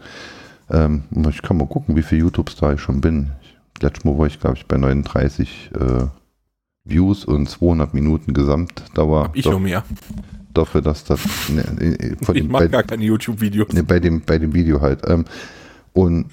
Ähm, 0.68 1.04
ich 1.30 1.42
kann 1.42 1.58
mal 1.58 1.68
gucken, 1.68 1.94
wie 1.94 2.02
viel 2.02 2.18
YouTube-Star 2.18 2.75
ich 2.75 2.80
schon 2.80 3.00
bin. 3.00 3.30
Ich, 3.40 3.82
letztes 3.82 4.04
Mal 4.04 4.18
war 4.18 4.26
ich, 4.26 4.40
glaube 4.40 4.56
ich, 4.56 4.66
bei 4.66 4.78
39 4.78 5.70
äh, 5.78 6.06
Views 6.88 7.25
und 7.25 7.49
200 7.49 7.95
Minuten 7.95 8.35
Gesamtdauer. 8.35 9.25
Hab 9.25 9.37
ich 9.37 9.45
Doch- 9.45 9.52
noch 9.52 9.61
mehr. 9.61 9.85
dafür, 10.54 10.83
dass 10.83 11.04
das 11.04 11.21
ne, 11.49 11.62
von 12.23 12.35
Ich 12.37 12.42
dem, 12.42 12.49
bei, 12.50 12.66
gar 12.68 12.83
keine 12.83 13.04
YouTube-Videos. 13.04 13.73
ne, 13.73 13.83
bei, 13.85 14.00
dem, 14.00 14.23
bei 14.23 14.38
dem 14.38 14.54
Video 14.54 14.80
halt. 14.80 15.07
Ähm, 15.09 15.25
und 15.92 16.30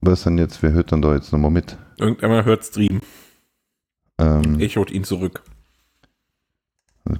was 0.00 0.22
dann 0.24 0.38
jetzt, 0.38 0.62
wer 0.62 0.72
hört 0.72 0.92
dann 0.92 1.02
da 1.02 1.14
jetzt 1.14 1.32
nochmal 1.32 1.50
mit? 1.50 1.76
Irgendjemand 1.98 2.44
hört 2.46 2.64
Stream. 2.64 3.00
Ähm, 4.18 4.60
Echot 4.60 4.90
ihn 4.90 5.04
zurück. 5.04 5.42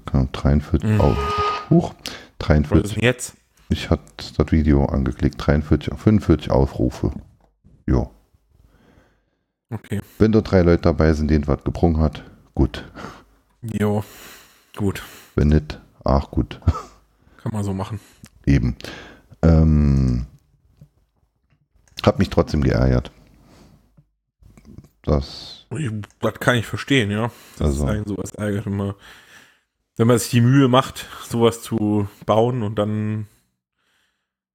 kann 0.05 0.29
43 0.33 0.89
Mhm. 0.91 1.01
auf. 1.01 1.17
Huch, 1.71 1.95
Was 1.95 2.09
ist 2.09 2.39
43. 2.39 2.95
denn 2.95 3.03
jetzt? 3.05 3.35
Ich 3.71 3.91
hatte 3.91 4.03
das 4.37 4.53
Video 4.53 4.85
angeklickt, 4.87 5.37
43, 5.39 5.93
45 5.97 6.51
Aufrufe. 6.51 7.13
Jo. 7.87 8.11
Okay. 9.71 10.01
Wenn 10.19 10.33
da 10.33 10.41
drei 10.41 10.63
Leute 10.63 10.83
dabei 10.83 11.13
sind, 11.13 11.31
denen 11.31 11.47
was 11.47 11.63
gebrungen 11.65 12.01
hat, 12.01 12.25
gut. 12.55 12.85
Jo. 13.63 14.03
Gut. 14.77 15.03
Wenn 15.35 15.49
nicht, 15.49 15.81
ach 16.05 16.31
gut. 16.31 16.61
Kann 17.39 17.53
man 17.53 17.65
so 17.65 17.75
machen. 17.75 18.01
Eben. 18.47 18.77
Ähm, 19.43 20.27
hab 22.05 22.19
mich 22.19 22.31
trotzdem 22.31 22.63
geärgert. 22.63 23.11
Das, 25.03 25.67
Ich, 25.77 25.91
das 26.21 26.35
kann 26.35 26.57
ich 26.57 26.67
verstehen, 26.67 27.11
ja. 27.11 27.31
Das 27.59 27.69
Also. 27.69 27.85
ist 27.85 27.91
eigentlich 27.91 28.09
sowas 28.09 28.31
ärgert 28.33 28.67
immer. 28.67 28.95
Wenn 29.97 30.07
man 30.07 30.19
sich 30.19 30.31
die 30.31 30.41
Mühe 30.41 30.69
macht, 30.69 31.07
sowas 31.29 31.63
zu 31.63 32.09
bauen 32.25 32.63
und 32.63 32.77
dann 32.79 33.27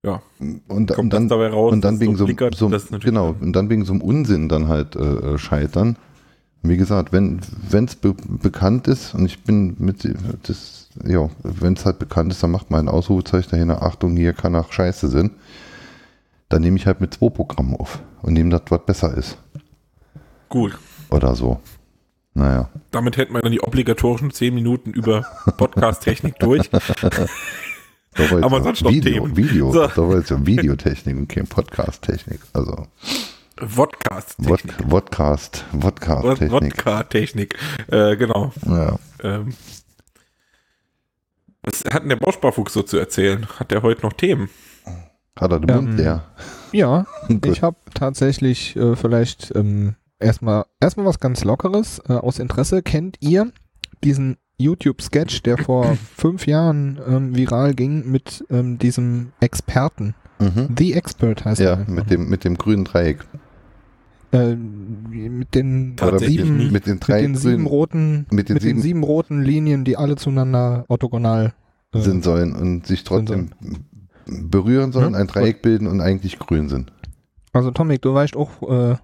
und, 0.03 0.61
und 0.67 0.91
kommt 0.91 1.13
dann, 1.13 1.29
das 1.29 1.37
dabei 1.37 1.47
raus. 1.47 1.71
und 1.71 1.83
dann 1.83 1.99
wegen 1.99 2.17
so, 2.17 2.25
flickert, 2.25 2.55
so 2.55 2.69
genau, 2.99 3.35
und 3.39 3.53
dann 3.53 3.69
wegen 3.69 3.85
so 3.85 3.93
einem 3.93 4.01
Unsinn 4.01 4.49
dann 4.49 4.67
halt 4.67 4.95
äh, 4.95 4.99
äh, 4.99 5.37
scheitern. 5.37 5.97
Wie 6.61 6.77
gesagt, 6.77 7.11
wenn 7.11 7.39
es 7.71 7.95
be 7.95 8.13
bekannt 8.13 8.87
ist 8.87 9.13
und 9.13 9.25
ich 9.25 9.43
bin 9.43 9.75
mit 9.79 10.07
das, 10.43 10.89
ja, 11.05 11.29
wenn 11.43 11.73
es 11.73 11.85
halt 11.85 11.99
bekannt 11.99 12.31
ist, 12.31 12.41
dann 12.41 12.51
macht 12.51 12.71
man 12.71 12.85
ein 12.85 12.93
Ausrufezeichen 12.93 13.51
dahinter, 13.51 13.83
Achtung, 13.83 14.15
hier 14.15 14.33
kann 14.33 14.55
auch 14.55 14.71
Scheiße 14.71 15.09
sein. 15.09 15.31
Dann 16.47 16.61
nehme 16.61 16.77
ich 16.77 16.85
halt 16.85 17.01
mit 17.01 17.13
zwei 17.13 17.29
Programmen 17.29 17.75
auf 17.75 17.99
und 18.21 18.33
nehme 18.33 18.49
das, 18.49 18.61
was 18.69 18.85
besser 18.85 19.17
ist. 19.17 19.37
Gut. 20.47 20.77
Oder 21.09 21.35
so. 21.35 21.59
Naja. 22.33 22.69
Damit 22.91 23.17
hätten 23.17 23.33
wir 23.33 23.41
dann 23.41 23.51
die 23.51 23.61
obligatorischen 23.61 24.31
10 24.31 24.55
Minuten 24.55 24.91
über 24.91 25.25
Podcast-Technik 25.57 26.39
durch. 26.39 26.69
Da 28.15 28.23
war 28.29 28.37
jetzt 28.37 28.43
Aber 28.43 28.61
sonst 28.63 28.81
noch 28.83 28.91
Video, 28.91 29.13
Themen. 29.23 29.37
Video, 29.37 29.71
So. 29.71 29.87
da 29.87 29.97
war 30.09 30.17
jetzt 30.17 30.29
ja 30.29 30.45
Videotechnik 30.45 31.17
und 31.17 31.27
kein 31.29 31.47
Podcast-Technik. 31.47 32.39
Also 32.53 32.87
Vodcast-Technik. 33.57 34.75
Vodcast, 34.89 35.65
Vodcast-Technik. 35.79 36.51
Wodka-Technik. 36.51 37.55
Äh, 37.87 38.15
genau. 38.17 38.51
Ja. 38.65 38.97
Ähm, 39.23 39.53
was 41.63 41.83
hat 41.91 42.03
denn 42.03 42.09
der 42.09 42.17
Bausparfuchs 42.17 42.73
so 42.73 42.81
zu 42.83 42.97
erzählen? 42.97 43.47
Hat 43.59 43.71
der 43.71 43.81
heute 43.83 44.01
noch 44.01 44.13
Themen? 44.13 44.49
Hat 45.39 45.51
er 45.51 45.59
den 45.59 45.69
Ähm, 45.69 45.85
Mund 45.85 45.97
leer? 45.97 46.23
Ja, 46.71 47.05
ich 47.45 47.61
habe 47.61 47.77
tatsächlich 47.93 48.75
äh, 48.75 48.95
vielleicht 48.95 49.53
ähm, 49.55 49.95
erstmal 50.19 50.65
erstmal 50.79 51.05
was 51.05 51.19
ganz 51.19 51.43
Lockeres 51.43 51.99
äh, 52.09 52.13
aus 52.13 52.39
Interesse. 52.39 52.83
Kennt 52.83 53.17
ihr 53.21 53.51
diesen 54.03 54.37
YouTube-Sketch, 54.63 55.43
der 55.43 55.57
vor 55.57 55.97
fünf 56.17 56.47
Jahren 56.47 56.99
ähm, 57.07 57.35
viral 57.35 57.73
ging 57.73 58.09
mit 58.09 58.43
ähm, 58.49 58.77
diesem 58.79 59.31
Experten? 59.39 60.15
Mhm. 60.39 60.69
The 60.77 60.93
Expert 60.93 61.45
heißt 61.45 61.61
Ja, 61.61 61.75
er. 61.81 61.89
mit 61.89 62.09
dem, 62.09 62.27
mit 62.29 62.43
dem 62.43 62.57
grünen 62.57 62.83
Dreieck. 62.85 63.19
äh, 64.31 64.55
mit 64.55 65.53
den 65.55 65.95
sieben. 66.17 66.71
Mit 66.71 66.85
den 66.87 66.93
mit 66.95 67.07
drei 67.07 67.21
den 67.21 67.35
sieben 67.35 67.65
roten, 67.67 68.25
mit 68.31 68.49
den 68.49 68.59
sieben- 68.59 68.81
sieben 68.81 69.03
roten 69.03 69.41
Linien, 69.43 69.83
die 69.85 69.95
alle 69.97 70.15
zueinander 70.15 70.85
orthogonal 70.87 71.53
äh, 71.93 71.99
sind 72.01 72.23
sollen 72.23 72.55
und 72.55 72.87
sich 72.87 73.03
trotzdem 73.03 73.51
berühren 74.25 74.91
sollen, 74.91 75.13
Ja, 75.13 75.19
ein 75.19 75.27
Dreieck 75.27 75.61
bilden 75.61 75.85
und 75.87 76.01
eigentlich 76.01 76.39
grün 76.39 76.67
sind. 76.69 76.91
Also 77.51 77.69
Tomik, 77.71 78.01
du 78.01 78.13
weißt 78.13 78.35
auch 78.35 78.49
äh, 78.91 78.95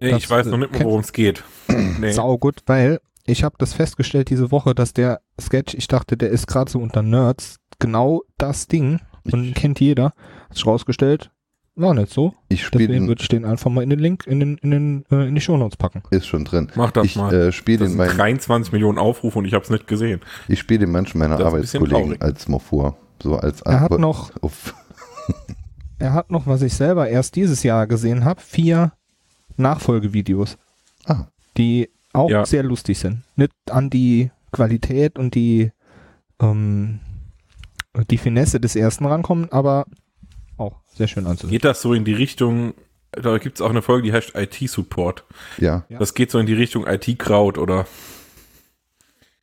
ich 0.00 0.28
weiß 0.30 0.46
noch 0.46 0.54
äh, 0.54 0.58
nicht 0.60 0.70
mehr, 0.70 0.78
kennt- 0.80 0.84
worum 0.84 1.00
es 1.00 1.12
geht. 1.12 1.42
Nee. 2.00 2.12
sau 2.12 2.36
gut, 2.38 2.60
weil 2.66 3.00
ich 3.26 3.44
habe 3.44 3.56
das 3.58 3.72
festgestellt 3.72 4.30
diese 4.30 4.50
Woche, 4.50 4.74
dass 4.74 4.92
der 4.92 5.20
Sketch, 5.40 5.74
ich 5.74 5.88
dachte, 5.88 6.16
der 6.16 6.30
ist 6.30 6.46
gerade 6.46 6.70
so 6.70 6.78
unter 6.80 7.02
Nerds, 7.02 7.56
genau 7.78 8.22
das 8.38 8.66
Ding 8.68 9.00
und 9.30 9.44
Ich, 9.48 9.54
kennt 9.54 9.80
jeder. 9.80 10.12
Hat 10.48 10.54
sich 10.54 10.66
rausgestellt, 10.66 11.30
war 11.74 11.94
nicht 11.94 12.12
so. 12.12 12.34
ich 12.48 12.64
spiele 12.64 12.86
Deswegen 12.86 13.04
den, 13.04 13.08
würde 13.08 13.22
ich 13.22 13.28
den 13.28 13.44
einfach 13.44 13.70
mal 13.70 13.82
in 13.82 13.90
den 13.90 13.98
Link 13.98 14.26
in 14.26 14.38
den 14.40 14.58
in 14.58 14.70
den 14.70 15.04
äh, 15.10 15.26
in 15.26 15.34
die 15.34 15.40
Shownotes 15.40 15.76
packen. 15.76 16.02
ist 16.10 16.26
schon 16.26 16.44
drin. 16.44 16.70
Mach 16.76 16.90
das 16.92 17.06
Ich 17.06 17.16
mal. 17.16 17.32
äh, 17.34 17.50
spiele 17.52 17.78
das 17.78 17.88
den, 17.88 17.98
sind 17.98 18.06
mein, 18.06 18.16
23 18.16 18.72
Millionen 18.72 18.98
Aufrufe 18.98 19.38
und 19.38 19.44
ich 19.46 19.54
habe 19.54 19.64
es 19.64 19.70
nicht 19.70 19.86
gesehen. 19.88 20.20
ich 20.48 20.58
spiele 20.60 20.80
den 20.80 20.92
manchen 20.92 21.18
meiner 21.18 21.40
Arbeitskollegen 21.40 22.20
als 22.20 22.46
vor. 22.62 22.96
So 23.22 23.36
als 23.36 23.62
Er 23.62 23.80
hat 23.80 23.82
Antwort 23.92 24.00
noch, 24.00 24.30
auf. 24.42 24.74
er 25.98 26.12
hat 26.12 26.30
noch, 26.30 26.46
was 26.46 26.62
ich 26.62 26.74
selber 26.74 27.08
erst 27.08 27.34
dieses 27.36 27.62
Jahr 27.62 27.86
gesehen 27.86 28.24
habe, 28.24 28.40
vier 28.40 28.92
Nachfolgevideos, 29.56 30.58
Ah, 31.06 31.26
die 31.56 31.90
auch 32.14 32.30
Ja. 32.30 32.46
sehr 32.46 32.62
lustig 32.62 32.98
sind. 32.98 33.22
Nicht 33.36 33.52
an 33.70 33.90
die 33.90 34.30
Qualität 34.52 35.18
und 35.18 35.34
die 35.34 35.72
ähm, 36.40 37.00
die 38.10 38.18
Finesse 38.18 38.58
des 38.60 38.74
ersten 38.76 39.06
rankommen, 39.06 39.52
aber 39.52 39.86
auch 40.56 40.80
sehr 40.94 41.06
schön 41.06 41.26
anzusehen. 41.26 41.52
Geht 41.52 41.64
das 41.64 41.80
so 41.80 41.92
in 41.94 42.04
die 42.04 42.14
Richtung 42.14 42.74
da 43.12 43.38
gibt 43.38 43.58
es 43.58 43.60
auch 43.62 43.70
eine 43.70 43.80
Folge, 43.82 44.08
die 44.08 44.12
heißt 44.12 44.32
IT-Support. 44.34 45.24
Ja, 45.58 45.84
Ja. 45.88 46.00
Das 46.00 46.14
geht 46.14 46.32
so 46.32 46.40
in 46.40 46.46
die 46.46 46.54
Richtung 46.54 46.84
IT-Crowd 46.84 47.60
oder. 47.60 47.86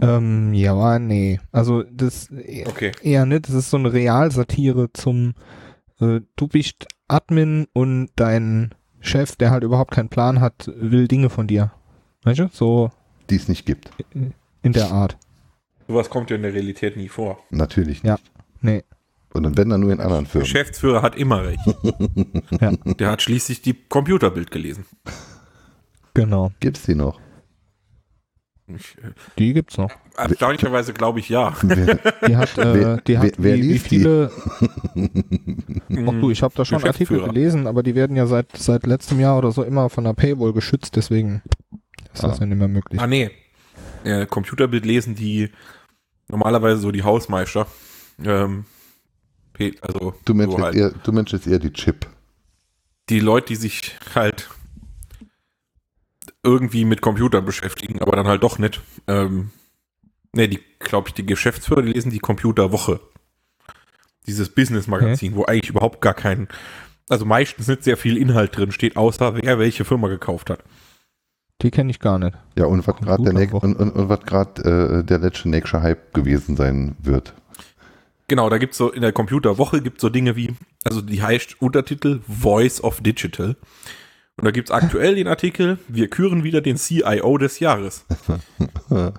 Ähm, 0.01 0.53
ja, 0.53 0.99
nee. 0.99 1.39
Also 1.53 1.83
das 1.83 2.29
eher, 2.31 2.67
Okay. 2.67 2.91
eher 3.01 3.25
nicht. 3.25 3.47
Das 3.47 3.55
ist 3.55 3.69
so 3.69 3.77
eine 3.77 3.93
Realsatire 3.93 4.91
zum 4.93 5.35
äh, 6.01 6.19
du 6.35 6.47
bist 6.47 6.87
Admin 7.07 7.67
und 7.73 8.09
dein 8.15 8.73
Chef, 8.99 9.35
der 9.35 9.51
halt 9.51 9.63
überhaupt 9.63 9.91
keinen 9.91 10.09
Plan 10.09 10.41
hat, 10.41 10.69
will 10.75 11.07
Dinge 11.07 11.29
von 11.29 11.47
dir. 11.47 11.71
Weißt 12.23 12.39
du? 12.39 12.49
So 12.51 12.91
die 13.29 13.35
es 13.35 13.47
nicht 13.47 13.65
gibt. 13.65 13.89
in 14.61 14.73
der 14.73 14.91
Art. 14.91 15.17
Sowas 15.87 16.09
kommt 16.09 16.29
ja 16.29 16.35
in 16.35 16.41
der 16.43 16.53
Realität 16.53 16.97
nie 16.97 17.07
vor. 17.09 17.39
Natürlich 17.49 18.03
Ja. 18.03 18.13
nicht. 18.13 18.31
Nee. 18.61 18.83
Und 19.33 19.57
wenn 19.57 19.69
dann 19.69 19.79
nur 19.79 19.91
in 19.93 19.99
anderen 20.01 20.25
Der 20.25 20.31
Firmen. 20.31 20.43
Geschäftsführer 20.45 21.01
hat 21.01 21.15
immer 21.15 21.43
recht. 21.45 21.61
Ja. 22.59 22.71
Der 22.99 23.09
hat 23.11 23.21
schließlich 23.21 23.61
die 23.61 23.73
Computerbild 23.73 24.51
gelesen. 24.51 24.85
Genau. 26.13 26.51
Gibt's 26.59 26.83
die 26.83 26.95
noch? 26.95 27.19
Ich, 28.67 28.97
äh, 28.99 29.11
Die 29.39 29.53
gibt's 29.53 29.77
noch. 29.77 29.91
erstaunlicherweise 30.17 30.93
glaube 30.93 31.19
ich 31.19 31.29
ja. 31.29 31.53
Wer- 31.61 31.95
Die 32.27 32.35
hat, 32.37 32.57
äh, 32.57 32.73
Wer- 32.73 32.97
die 33.01 33.17
hat 33.17 33.23
wer- 33.23 33.33
wer 33.37 33.55
wie, 33.57 33.69
wie 33.69 33.79
viele. 33.79 34.31
Ach 34.95 36.11
du, 36.21 36.29
ich 36.31 36.43
habe 36.43 36.53
da 36.55 36.63
schon 36.65 36.83
Artikel 36.83 37.21
gelesen, 37.21 37.67
aber 37.67 37.83
die 37.83 37.95
werden 37.95 38.15
ja 38.15 38.27
seit 38.27 38.55
seit 38.57 38.85
letztem 38.85 39.19
Jahr 39.19 39.37
oder 39.37 39.51
so 39.51 39.63
immer 39.63 39.89
von 39.89 40.03
der 40.03 40.13
Paywall 40.13 40.53
geschützt, 40.53 40.95
deswegen 40.95 41.41
ist 42.13 42.23
das 42.23 42.37
Ah. 42.37 42.41
ja 42.41 42.45
nicht 42.47 42.57
mehr 42.57 42.67
möglich. 42.67 42.99
Ah, 42.99 43.07
nee. 43.07 43.31
Äh, 44.03 44.25
Computerbild 44.25 44.85
lesen 44.85 45.15
die 45.15 45.49
normalerweise 46.27 46.79
so 46.81 46.91
die 46.91 47.03
Hausmeister. 47.03 47.67
Ähm, 48.23 48.65
also 49.81 50.15
Du 50.25 50.33
Mensch, 50.33 50.51
so 50.55 50.59
halt. 50.63 50.75
eher, 50.75 50.89
du 50.91 51.11
Mensch 51.11 51.33
ist 51.33 51.45
eher 51.45 51.59
die 51.59 51.71
Chip. 51.73 52.07
die 53.09 53.19
Leute, 53.19 53.47
die 53.47 53.55
sich 53.57 53.95
halt 54.15 54.49
irgendwie 56.43 56.85
mit 56.85 57.01
Computern 57.01 57.45
beschäftigen, 57.45 58.01
aber 58.01 58.15
dann 58.15 58.27
halt 58.27 58.41
doch 58.43 58.57
nicht. 58.57 58.81
Ähm, 59.07 59.51
ne, 60.33 60.47
die, 60.47 60.59
glaube 60.79 61.09
ich, 61.09 61.13
die 61.13 61.25
Geschäftsführer, 61.25 61.81
die 61.83 61.91
lesen 61.93 62.09
die 62.11 62.19
Computerwoche. 62.19 62.99
Dieses 64.27 64.49
Business-Magazin, 64.49 65.35
wo 65.35 65.45
eigentlich 65.45 65.69
überhaupt 65.69 66.01
gar 66.01 66.13
kein, 66.13 66.47
also 67.09 67.25
meistens 67.25 67.67
nicht 67.67 67.83
sehr 67.83 67.97
viel 67.97 68.17
Inhalt 68.17 68.55
drin 68.55 68.71
steht, 68.71 68.97
außer 68.97 69.35
wer 69.35 69.59
welche 69.59 69.85
Firma 69.85 70.07
gekauft 70.07 70.49
hat. 70.49 70.63
Die 71.61 71.71
kenne 71.71 71.91
ich 71.91 71.99
gar 71.99 72.17
nicht. 72.17 72.35
Ja, 72.57 72.65
und 72.65 72.87
was 72.87 72.95
gerade 72.97 73.23
der, 73.23 73.33
näch- 73.33 73.53
und, 73.53 73.75
und, 73.75 73.91
und 73.91 74.09
was 74.09 74.19
äh, 74.65 75.03
der 75.03 75.19
letzte 75.19 75.49
nächste 75.49 75.81
Hype 75.81 76.13
gewesen 76.13 76.55
sein 76.55 76.95
wird. 77.01 77.33
Genau, 78.27 78.49
da 78.49 78.57
gibt's 78.57 78.77
so, 78.77 78.89
in 78.91 79.01
der 79.01 79.11
Computerwoche 79.11 79.81
gibt's 79.81 80.01
so 80.01 80.09
Dinge 80.09 80.35
wie, 80.35 80.55
also 80.83 81.01
die 81.01 81.21
heißt 81.21 81.61
Untertitel 81.61 82.21
Voice 82.27 82.83
of 82.83 83.01
Digital. 83.01 83.57
Und 84.37 84.45
da 84.45 84.51
gibt's 84.51 84.71
aktuell 84.71 85.15
den 85.15 85.27
Artikel, 85.27 85.77
wir 85.87 86.07
küren 86.07 86.43
wieder 86.43 86.61
den 86.61 86.77
CIO 86.77 87.37
des 87.37 87.59
Jahres. 87.59 88.05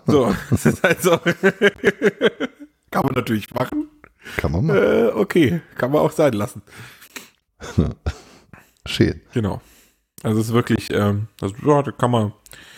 So, 0.07 0.35
das 0.51 0.67
ist 0.67 0.83
halt 0.83 1.03
so. 1.03 1.19
kann 2.91 3.05
man 3.07 3.15
natürlich 3.15 3.53
machen. 3.55 3.89
Kann 4.37 4.53
man 4.53 4.67
mal. 4.67 4.77
Äh, 4.77 5.07
okay, 5.15 5.63
kann 5.77 5.91
man 5.91 6.03
auch 6.03 6.11
sein 6.11 6.35
lassen. 6.35 6.63
Schön. 8.87 9.21
Genau. 9.33 9.63
Also 10.23 10.41
es 10.41 10.49
ist 10.49 10.53
wirklich, 10.53 10.93
ähm, 10.93 11.29
also, 11.41 11.55
ja, 11.67 11.83
da 11.83 11.91
kann 11.93 12.11
man, 12.11 12.33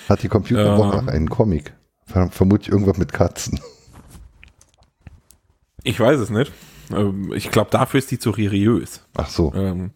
Hat 0.09 0.23
die 0.23 0.29
Computerwoche 0.29 0.99
Ähm. 0.99 1.09
auch 1.09 1.13
einen 1.13 1.29
Comic? 1.31 1.75
Ver 2.07 2.29
vermutlich 2.31 2.69
irgendwas 2.71 2.99
mit 2.99 3.13
Katzen. 3.13 3.59
ich 5.83 5.99
weiß 5.99 6.21
es 6.21 6.31
nicht. 6.31 6.53
Ähm, 6.95 7.33
ich 7.35 7.51
glaube, 7.51 7.71
dafür 7.71 7.99
ist 7.99 8.11
die 8.11 8.19
zu 8.19 8.33
seriös. 8.33 9.03
Ach 9.17 9.29
so. 9.29 9.53
Ähm, 9.55 9.91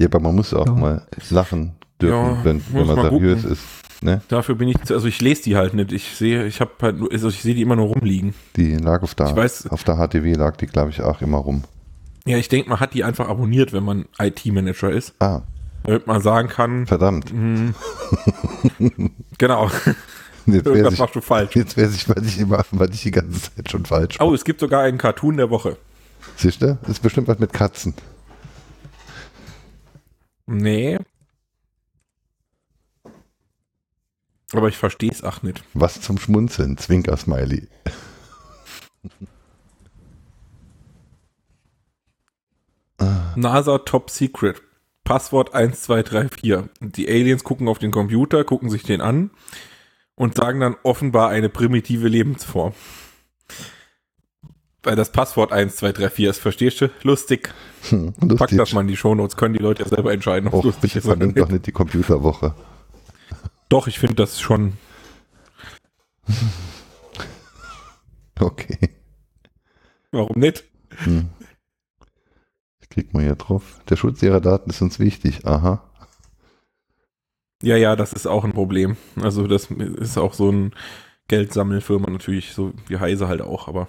Ja, 0.00 0.06
aber 0.06 0.20
man 0.20 0.36
muss 0.36 0.54
auch 0.54 0.66
Ja. 0.66 0.72
mal 0.72 1.06
lachen 1.30 1.74
dürfen, 2.00 2.36
Ja, 2.36 2.44
wenn, 2.44 2.62
wenn 2.72 2.86
man 2.86 3.02
seriös 3.02 3.38
gucken. 3.42 3.52
ist. 3.52 3.64
Ne? 4.00 4.22
dafür 4.28 4.54
bin 4.54 4.68
ich, 4.68 4.80
zu- 4.84 4.94
also 4.94 5.08
ich 5.08 5.20
lese 5.20 5.42
die 5.42 5.56
halt 5.56 5.74
nicht. 5.74 5.90
Ich 5.90 6.14
sehe, 6.14 6.46
ich 6.46 6.60
habe 6.60 6.70
halt, 6.80 6.98
nur- 6.98 7.10
also 7.10 7.28
ich 7.30 7.42
sehe 7.42 7.56
die 7.56 7.62
immer 7.62 7.74
nur 7.74 7.86
rumliegen. 7.88 8.32
Die 8.54 8.76
lag 8.76 9.02
auf 9.02 9.16
der, 9.16 9.26
Ich 9.26 9.32
weiß- 9.32 9.68
auf 9.70 9.82
der 9.82 9.96
HTW, 9.96 10.34
lag 10.34 10.56
die, 10.56 10.66
glaube 10.66 10.90
ich, 10.90 11.02
auch 11.02 11.20
immer 11.20 11.38
rum. 11.38 11.64
Ja, 12.28 12.36
ich 12.36 12.48
denke, 12.48 12.68
man 12.68 12.78
hat 12.80 12.92
die 12.92 13.04
einfach 13.04 13.28
abonniert, 13.28 13.72
wenn 13.72 13.84
man 13.84 14.04
IT-Manager 14.18 14.90
ist. 14.90 15.14
Ah, 15.18 15.42
Damit 15.84 16.06
man 16.06 16.20
sagen 16.20 16.48
kann, 16.48 16.86
verdammt. 16.86 17.30
hm, 17.30 17.74
genau, 19.38 19.70
Jetzt 19.70 19.86
weiß 20.46 20.66
irgendwas 20.66 20.92
ich, 20.94 20.98
machst 20.98 21.16
du 21.16 21.20
falsch. 21.22 21.56
jetzt 21.56 21.76
weiß 21.78 21.94
ich, 21.94 22.08
was 22.08 22.22
ich 22.26 22.38
immer, 22.38 22.64
was 22.70 22.90
ich 22.90 23.02
die 23.02 23.10
ganze 23.12 23.40
Zeit 23.54 23.70
schon 23.70 23.86
falsch 23.86 24.20
Oh, 24.20 24.34
es 24.34 24.44
gibt 24.44 24.60
sogar 24.60 24.82
einen 24.82 24.98
Cartoon 24.98 25.36
der 25.38 25.48
Woche. 25.48 25.76
Siehst 26.36 26.60
du? 26.60 26.78
Ist 26.86 27.00
bestimmt 27.02 27.28
was 27.28 27.38
mit 27.38 27.52
Katzen. 27.52 27.94
Nee. 30.46 30.98
Aber 34.52 34.68
ich 34.68 34.76
verstehe 34.76 35.10
es 35.10 35.22
auch 35.22 35.42
nicht. 35.42 35.62
Was 35.74 36.00
zum 36.00 36.18
Schmunzeln, 36.18 36.76
Zwinker-Smiley. 36.78 37.68
NASA 43.36 43.78
Top 43.78 44.10
Secret. 44.10 44.60
Passwort 45.04 45.54
1234. 45.54 46.70
Und 46.80 46.96
Die 46.96 47.08
Aliens 47.08 47.44
gucken 47.44 47.68
auf 47.68 47.78
den 47.78 47.90
Computer, 47.90 48.44
gucken 48.44 48.68
sich 48.70 48.82
den 48.82 49.00
an 49.00 49.30
und 50.14 50.34
sagen 50.36 50.60
dann 50.60 50.76
offenbar 50.82 51.30
eine 51.30 51.48
primitive 51.48 52.08
Lebensform. 52.08 52.74
Weil 54.82 54.96
das 54.96 55.10
Passwort 55.12 55.52
1234 55.52 56.24
ist, 56.26 56.38
verstehst 56.40 56.80
du? 56.80 56.90
Lustig. 57.02 57.52
Hm, 57.88 58.12
Pack 58.14 58.30
lustig. 58.30 58.58
das 58.58 58.72
mal 58.72 58.82
in 58.82 58.88
die 58.88 58.96
Shownotes, 58.96 59.36
können 59.36 59.54
die 59.54 59.62
Leute 59.62 59.82
ja 59.82 59.88
selber 59.88 60.12
entscheiden, 60.12 60.48
ob 60.48 60.54
es 60.54 60.58
Och, 60.60 60.64
lustig 60.64 60.92
bitte 60.94 60.98
ist 60.98 61.06
oder 61.06 61.26
nicht. 61.26 61.38
doch 61.38 61.48
nicht 61.48 61.66
die 61.66 61.72
Computerwoche. 61.72 62.54
Doch, 63.68 63.86
ich 63.86 63.98
finde 63.98 64.16
das 64.16 64.40
schon. 64.40 64.74
Okay. 68.40 68.78
Warum 70.12 70.38
nicht? 70.38 70.62
Hm. 70.98 71.30
Ich 72.88 72.90
klick 72.90 73.14
mal 73.14 73.22
hier 73.22 73.36
drauf. 73.36 73.80
Der 73.88 73.96
Schutz 73.96 74.22
ihrer 74.22 74.40
Daten 74.40 74.70
ist 74.70 74.82
uns 74.82 74.98
wichtig. 74.98 75.46
Aha. 75.46 75.82
Ja, 77.62 77.76
ja, 77.76 77.96
das 77.96 78.12
ist 78.12 78.26
auch 78.26 78.44
ein 78.44 78.52
Problem. 78.52 78.96
Also 79.20 79.46
das 79.46 79.70
ist 79.70 80.16
auch 80.16 80.34
so 80.34 80.50
ein 80.50 80.72
Geldsammelfirma 81.28 82.10
natürlich, 82.10 82.52
so 82.54 82.72
wie 82.86 82.98
Heise 82.98 83.28
halt 83.28 83.42
auch, 83.42 83.68
aber 83.68 83.88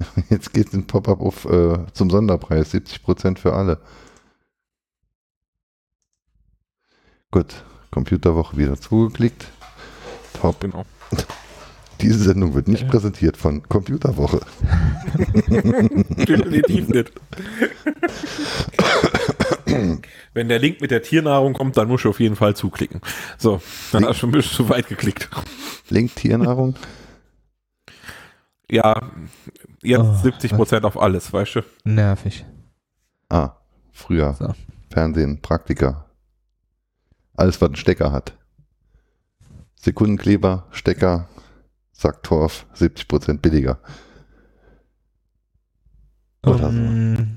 Jetzt 0.30 0.52
geht 0.52 0.72
ein 0.72 0.86
Pop-up 0.86 1.20
auf 1.20 1.44
äh, 1.44 1.86
zum 1.92 2.10
Sonderpreis. 2.10 2.74
70% 2.74 3.38
für 3.38 3.52
alle. 3.52 3.78
Gut. 7.30 7.64
Computerwoche 7.90 8.56
wieder 8.56 8.80
zugeklickt. 8.80 9.48
Top. 10.40 10.60
genau. 10.60 10.84
Diese 12.02 12.18
Sendung 12.18 12.54
wird 12.54 12.68
nicht 12.68 12.82
Ja. 12.84 12.88
präsentiert 12.88 13.36
von 13.36 13.62
Computerwoche. 13.68 14.40
Definitiv 15.48 16.88
nicht. 16.88 17.12
Wenn 20.34 20.48
der 20.48 20.58
Link 20.58 20.80
mit 20.80 20.90
der 20.90 21.02
Tiernahrung 21.02 21.52
kommt, 21.52 21.76
dann 21.76 21.88
musst 21.88 22.04
du 22.04 22.10
auf 22.10 22.20
jeden 22.20 22.36
Fall 22.36 22.54
zuklicken. 22.56 23.00
So, 23.38 23.60
dann 23.92 24.04
hast 24.04 24.16
du 24.16 24.20
schon 24.20 24.28
ein 24.30 24.32
bisschen 24.32 24.56
zu 24.56 24.68
weit 24.68 24.88
geklickt. 24.88 25.28
Link 25.88 26.14
Tiernahrung. 26.16 26.74
Ja, 28.70 29.10
jetzt 29.82 30.00
Oh, 30.00 30.28
70% 30.28 30.82
auf 30.84 31.00
alles, 31.00 31.32
weißt 31.32 31.56
du? 31.56 31.60
Nervig. 31.84 32.44
Ah, 33.28 33.56
früher. 33.92 34.34
So. 34.34 34.54
Fernsehen, 34.92 35.40
Praktika. 35.40 36.06
Alles, 37.36 37.60
was 37.60 37.68
einen 37.68 37.76
Stecker 37.76 38.12
hat. 38.12 38.36
Sekundenkleber, 39.76 40.66
Stecker, 40.72 41.28
Sacktorf, 42.00 42.66
70% 42.74 43.40
billiger. 43.40 43.78
Oder 46.46 46.58
so. 46.72 46.78
Ähm, 46.78 47.36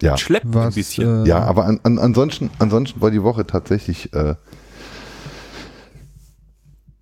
Ja. 0.00 0.16
Schleppt 0.16 0.46
ein 0.46 0.54
was, 0.54 0.74
bisschen. 0.76 1.24
äh, 1.24 1.28
Ja, 1.28 1.42
aber 1.44 1.64
an, 1.66 1.80
an, 1.82 1.98
ansonsten, 1.98 2.50
ansonsten 2.58 3.00
war 3.00 3.10
die 3.10 3.22
Woche 3.22 3.46
tatsächlich 3.46 4.12
äh, 4.14 4.34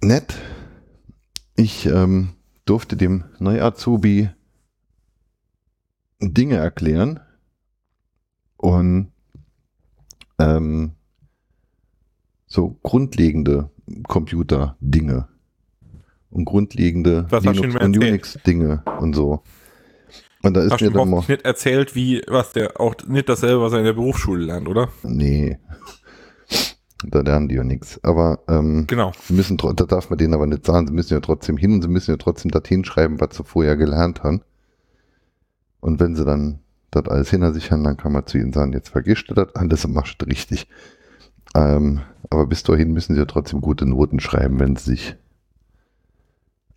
nett. 0.03 0.35
Ich 1.57 1.85
ähm, 1.87 2.35
durfte 2.65 2.97
dem 2.97 3.25
Neu-Azubi 3.39 4.31
Dinge 6.21 6.57
erklären 6.57 7.21
und 8.57 9.13
ähm, 10.39 10.93
so 12.47 12.79
grundlegende 12.83 13.71
Computer-Dinge 14.07 15.29
und 16.31 16.45
grundlegende 16.45 17.27
Was 17.31 17.45
hast 17.45 17.59
du 17.59 17.63
Linux 17.63 17.75
ihm 17.75 17.87
und 17.87 17.95
erzählt? 17.95 18.13
Unix-Dinge 18.13 18.83
und 19.01 19.15
so. 19.15 19.43
Und 20.43 20.57
da 20.57 20.63
ist 20.63 20.73
Hast 20.73 20.81
mir 20.81 20.91
dann 20.91 21.11
mal, 21.11 21.25
nicht 21.29 21.43
erzählt, 21.43 21.95
wie, 21.95 22.23
was 22.27 22.53
der, 22.53 22.81
auch 22.81 22.95
nicht 23.07 23.29
dasselbe, 23.29 23.61
was 23.61 23.73
er 23.73 23.81
in 23.81 23.85
der 23.85 23.93
Berufsschule 23.93 24.47
lernt, 24.47 24.69
oder? 24.69 24.89
Nee. 25.03 25.59
Da 27.05 27.21
lernen 27.21 27.49
die 27.49 27.55
ja 27.57 27.65
nichts. 27.65 27.99
Aber 28.03 28.41
ähm, 28.49 28.87
Genau. 28.87 29.13
sie 29.23 29.35
müssen, 29.35 29.57
da 29.57 29.73
darf 29.73 30.11
man 30.11 30.19
denen 30.19 30.35
aber 30.35 30.47
nicht 30.47 30.65
sagen, 30.67 30.87
sie 30.87 30.93
müssen 30.93 31.15
ja 31.15 31.21
trotzdem 31.21 31.57
hin 31.57 31.73
und 31.75 31.83
sie 31.83 31.89
müssen 31.89 32.11
ja 32.11 32.17
trotzdem 32.17 32.51
das 32.51 32.63
hinschreiben, 32.67 33.21
was 33.21 33.37
sie 33.37 33.45
vorher 33.45 33.77
gelernt 33.77 34.23
haben. 34.23 34.43
Und 35.81 36.01
wenn 36.01 36.15
sie 36.15 36.25
dann 36.25 36.61
das 36.91 37.07
alles 37.07 37.31
hinter 37.31 37.53
sich 37.53 37.71
haben, 37.71 37.85
dann 37.85 37.97
kann 37.97 38.13
man 38.13 38.27
zu 38.27 38.39
ihnen 38.39 38.53
sagen, 38.53 38.73
jetzt 38.73 38.91
vergisst 38.91 39.31
du 39.31 39.35
das 39.35 39.55
alles 39.55 39.85
und 39.85 39.95
machst 39.95 40.21
du 40.21 40.27
richtig. 40.27 40.67
Ähm, 41.55 42.01
aber 42.31 42.47
bis 42.47 42.63
dahin 42.63 42.93
müssen 42.93 43.15
sie 43.15 43.21
ja 43.21 43.27
trotzdem 43.27 43.61
gute 43.61 43.87
Noten 43.87 44.21
schreiben, 44.21 44.61
wenn 44.61 44.77
sie 44.77 44.91
sich 44.93 45.17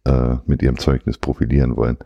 äh, 0.05 0.38
mit 0.45 0.62
ihrem 0.62 0.77
Zeugnis 0.79 1.17
profilieren 1.17 1.75
wollen. 1.77 1.97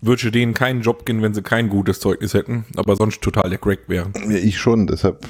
Würde 0.00 0.30
denen 0.32 0.54
keinen 0.54 0.80
Job 0.80 1.06
gehen, 1.06 1.22
wenn 1.22 1.34
sie 1.34 1.42
kein 1.42 1.68
gutes 1.68 2.00
Zeugnis 2.00 2.34
hätten, 2.34 2.64
aber 2.76 2.96
sonst 2.96 3.20
total 3.22 3.50
der 3.50 3.58
Crack 3.58 3.88
wären. 3.88 4.12
Ja, 4.28 4.36
ich 4.36 4.58
schon, 4.58 4.86
deshalb, 4.86 5.24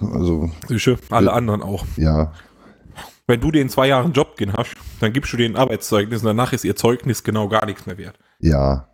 also, 0.00 0.50
Sicher, 0.68 0.96
alle 1.10 1.32
anderen 1.32 1.62
auch. 1.62 1.86
ja, 1.96 2.32
Wenn 3.28 3.40
du 3.40 3.52
den 3.52 3.68
zwei 3.68 3.86
Jahren 3.88 4.12
Job 4.12 4.36
gehen 4.36 4.52
hast, 4.54 4.74
dann 5.00 5.12
gibst 5.12 5.32
du 5.32 5.36
denen 5.36 5.54
Arbeitszeugnis 5.54 6.22
und 6.22 6.26
danach 6.26 6.52
ist 6.52 6.64
ihr 6.64 6.74
Zeugnis 6.74 7.22
genau 7.22 7.48
gar 7.48 7.64
nichts 7.66 7.86
mehr 7.86 7.98
wert. 7.98 8.18
ja, 8.40 8.88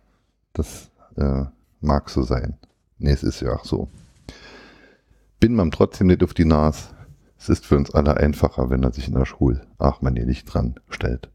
das 0.53 0.91
äh, 1.15 1.45
mag 1.81 2.09
so 2.09 2.23
sein. 2.23 2.57
Nee, 2.97 3.11
es 3.11 3.23
ist 3.23 3.39
ja 3.41 3.53
auch 3.53 3.63
so. 3.65 3.87
Bin 5.39 5.55
man 5.55 5.71
trotzdem 5.71 6.07
nicht 6.07 6.23
auf 6.23 6.33
die 6.33 6.45
Nase. 6.45 6.89
Es 7.37 7.47
ist 7.49 7.65
für 7.65 7.77
uns 7.77 7.91
alle 7.91 8.17
einfacher, 8.17 8.69
wenn 8.69 8.83
er 8.83 8.91
sich 8.91 9.07
in 9.07 9.13
der 9.13 9.25
Schule, 9.25 9.61
ach 9.77 10.01
man, 10.01 10.15
hier 10.15 10.25
nicht 10.25 10.45
dran 10.45 10.75
stellt. 10.89 11.29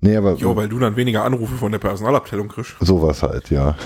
Nee, 0.00 0.16
aber 0.16 0.34
Jo, 0.34 0.56
weil 0.56 0.68
du 0.68 0.78
dann 0.78 0.96
weniger 0.96 1.24
Anrufe 1.24 1.54
von 1.54 1.72
der 1.72 1.78
Personalabteilung 1.78 2.48
kriegst. 2.48 2.74
sowas 2.80 3.22
halt, 3.22 3.50
ja. 3.50 3.76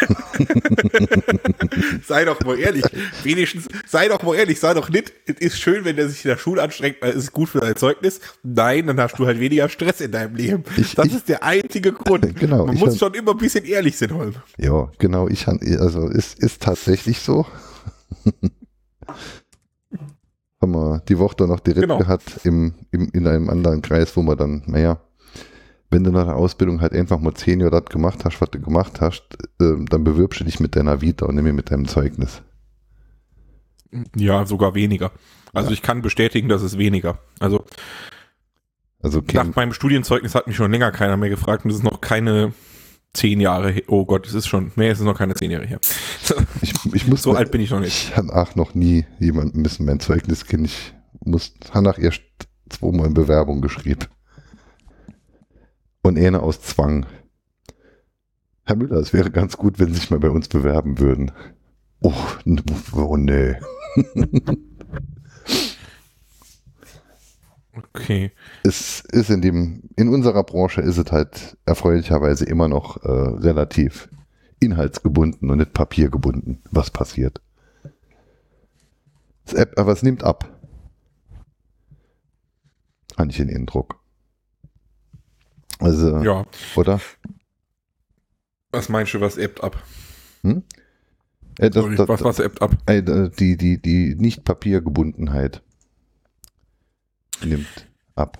Sei 2.06 2.24
doch 2.24 2.40
mal 2.44 2.58
ehrlich. 2.58 2.84
Wenigstens, 3.22 3.66
sei 3.86 4.08
doch 4.08 4.22
mal 4.22 4.34
ehrlich, 4.34 4.58
sei 4.60 4.74
doch 4.74 4.88
nicht, 4.90 5.12
es 5.26 5.36
ist 5.38 5.58
schön, 5.58 5.84
wenn 5.84 5.96
der 5.96 6.08
sich 6.08 6.24
in 6.24 6.30
der 6.30 6.36
Schule 6.38 6.62
anstrengt, 6.62 6.96
weil 7.00 7.10
es 7.10 7.16
ist 7.16 7.32
gut 7.32 7.48
für 7.48 7.60
dein 7.60 7.76
Zeugnis. 7.76 8.20
Nein, 8.42 8.86
dann 8.86 8.98
hast 9.00 9.18
du 9.18 9.26
halt 9.26 9.38
weniger 9.40 9.68
Stress 9.68 10.00
in 10.00 10.12
deinem 10.12 10.34
Leben. 10.36 10.64
Ich- 10.76 10.94
das 10.94 11.06
ich- 11.06 11.14
ist 11.14 11.28
der 11.28 11.42
einzige 11.42 11.92
Grund. 11.92 12.22
Genau, 12.38 12.66
Man 12.66 12.76
muss 12.76 12.90
hab- 12.92 12.98
schon 12.98 13.14
immer 13.14 13.32
ein 13.32 13.38
bisschen 13.38 13.64
ehrlich 13.64 13.96
sein, 13.96 14.12
Holm. 14.14 14.34
Ja, 14.58 14.90
genau, 14.98 15.28
ich 15.28 15.46
han, 15.46 15.60
also 15.78 16.08
ist, 16.08 16.38
ist 16.40 16.62
tatsächlich 16.62 17.20
so. 17.20 17.46
Haben 20.60 20.72
wir 20.72 21.02
die 21.08 21.18
Woche 21.18 21.44
noch 21.46 21.60
direkt 21.60 21.82
Genau. 21.82 21.98
gehabt 21.98 22.40
im, 22.44 22.74
im, 22.92 23.08
in 23.12 23.26
einem 23.26 23.50
anderen 23.50 23.82
Kreis, 23.82 24.16
wo 24.16 24.22
man 24.22 24.36
dann, 24.38 24.62
naja, 24.66 25.00
wenn 25.92 26.04
du 26.04 26.10
nach 26.10 26.24
der 26.24 26.36
Ausbildung 26.36 26.80
halt 26.80 26.92
einfach 26.92 27.18
mal 27.20 27.34
zehn 27.34 27.60
Jahre 27.60 27.80
das 27.82 27.90
gemacht 27.90 28.24
hast, 28.24 28.40
was 28.40 28.50
du 28.50 28.60
gemacht 28.60 29.00
hast, 29.00 29.22
ähm, 29.60 29.86
dann 29.86 30.04
bewirbst 30.04 30.40
du 30.40 30.44
dich 30.44 30.58
mit 30.60 30.74
deiner 30.74 31.00
Vita 31.00 31.26
und 31.26 31.34
nicht 31.36 31.44
mehr 31.44 31.52
mit 31.52 31.70
deinem 31.70 31.86
Zeugnis. 31.86 32.42
Ja, 34.16 34.46
sogar 34.46 34.74
weniger. 34.74 35.12
Also 35.52 35.68
Ja. 35.68 35.74
ich 35.74 35.82
kann 35.82 36.00
bestätigen, 36.02 36.48
dass 36.48 36.62
es 36.62 36.78
weniger. 36.78 37.18
Also 37.40 37.64
Also 39.02 39.18
nach 39.20 39.26
kein, 39.26 39.52
meinem 39.54 39.72
Studienzeugnis 39.74 40.34
hat 40.34 40.46
mich 40.46 40.56
schon 40.56 40.70
länger 40.72 40.92
keiner 40.92 41.16
mehr 41.16 41.28
gefragt 41.28 41.64
und 41.64 41.70
es 41.70 41.76
ist 41.78 41.82
noch 41.82 42.00
keine 42.00 42.54
zehn 43.12 43.40
Jahre 43.40 43.70
her. 43.70 43.82
Oh 43.88 44.06
Gott, 44.06 44.26
es 44.26 44.32
ist 44.32 44.46
schon, 44.46 44.72
nee, 44.76 44.88
es 44.88 44.98
ist 44.98 45.04
noch 45.04 45.18
keine 45.18 45.34
zehn 45.34 45.50
Jahre 45.50 45.66
her. 45.66 45.80
ich, 46.62 46.72
ich 46.94 47.06
muss 47.06 47.22
So 47.24 47.34
alt 47.34 47.50
bin 47.50 47.60
ich 47.60 47.70
noch 47.70 47.80
nicht. 47.80 48.08
Ich 48.10 48.16
habe 48.16 48.34
auch 48.34 48.54
noch 48.54 48.74
nie 48.74 49.04
jemanden 49.18 49.60
müssen 49.60 49.84
mein 49.84 50.00
Zeugnis 50.00 50.46
kennen. 50.46 50.64
Ich 50.64 50.94
muss 51.24 51.52
danach 51.72 51.98
erst 51.98 52.22
zweimal 52.70 53.08
in 53.08 53.14
Bewerbung 53.14 53.60
geschrieben. 53.60 54.06
Und 56.02 56.18
eine 56.18 56.42
aus 56.42 56.60
Zwang. 56.60 57.06
Herr 58.64 58.76
Müller, 58.76 58.96
es 58.96 59.12
wäre 59.12 59.30
ganz 59.30 59.56
gut, 59.56 59.78
wenn 59.78 59.88
Sie 59.88 60.00
sich 60.00 60.10
mal 60.10 60.20
bei 60.20 60.30
uns 60.30 60.48
bewerben 60.48 60.98
würden. 60.98 61.32
Oh, 62.00 62.12
oh 62.94 63.16
nee. 63.16 63.56
Okay. 67.74 68.32
Es 68.64 69.00
ist 69.00 69.30
in 69.30 69.40
dem, 69.40 69.82
in 69.96 70.08
unserer 70.08 70.42
Branche 70.44 70.82
ist 70.82 70.98
es 70.98 71.10
halt 71.10 71.56
erfreulicherweise 71.64 72.44
immer 72.44 72.68
noch 72.68 73.02
äh, 73.02 73.08
relativ 73.08 74.08
inhaltsgebunden 74.60 75.50
und 75.50 75.58
nicht 75.58 75.72
papiergebunden, 75.72 76.62
was 76.70 76.90
passiert. 76.90 77.40
Das 79.44 79.54
App, 79.54 79.78
aber 79.78 79.92
es 79.92 80.02
nimmt 80.02 80.22
ab. 80.22 80.48
Habe 83.16 83.30
ich 83.30 83.36
den 83.38 83.54
Eindruck. 83.54 84.01
Also, 85.82 86.18
Ja. 86.18 86.46
oder? 86.76 87.00
Was 88.70 88.88
meinst 88.88 89.12
du, 89.14 89.20
was 89.20 89.36
ebbt 89.36 89.62
ab? 89.62 89.82
Äh, 90.44 91.70
das, 91.70 91.74
Sorry, 91.82 91.96
das, 91.96 92.08
was, 92.08 92.24
was 92.24 92.38
ebbt 92.38 92.62
ab? 92.62 92.72
äh, 92.86 93.02
die, 93.02 93.56
die, 93.56 93.80
die 93.80 94.14
Nicht-Papiergebundenheit 94.16 95.60
nimmt 97.44 97.86
ab. 98.14 98.38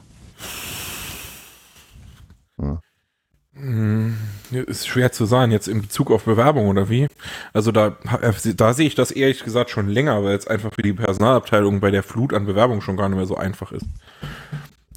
Ja. 2.59 2.81
Hm, 3.55 4.17
Ist 4.51 4.87
schwer 4.89 5.13
zu 5.13 5.27
sagen, 5.27 5.53
jetzt 5.53 5.69
in 5.69 5.83
Bezug 5.83 6.11
auf 6.11 6.25
Bewerbung 6.25 6.69
oder 6.69 6.89
wie. 6.89 7.07
Also 7.53 7.71
da, 7.71 7.99
da 8.57 8.73
sehe 8.73 8.87
ich 8.87 8.95
das 8.95 9.11
ehrlich 9.11 9.45
gesagt 9.45 9.69
schon 9.71 9.89
länger, 9.89 10.25
weil 10.25 10.37
es 10.37 10.47
einfach 10.47 10.73
für 10.73 10.83
die 10.83 10.95
Personalabteilung 10.95 11.81
bei 11.81 11.91
der 11.91 12.03
Flut 12.03 12.33
an 12.33 12.47
Bewerbungen 12.47 12.81
schon 12.81 12.97
gar 12.97 13.09
nicht 13.11 13.19
mehr 13.19 13.27
so 13.27 13.37
einfach 13.37 13.73
ist. 13.73 13.85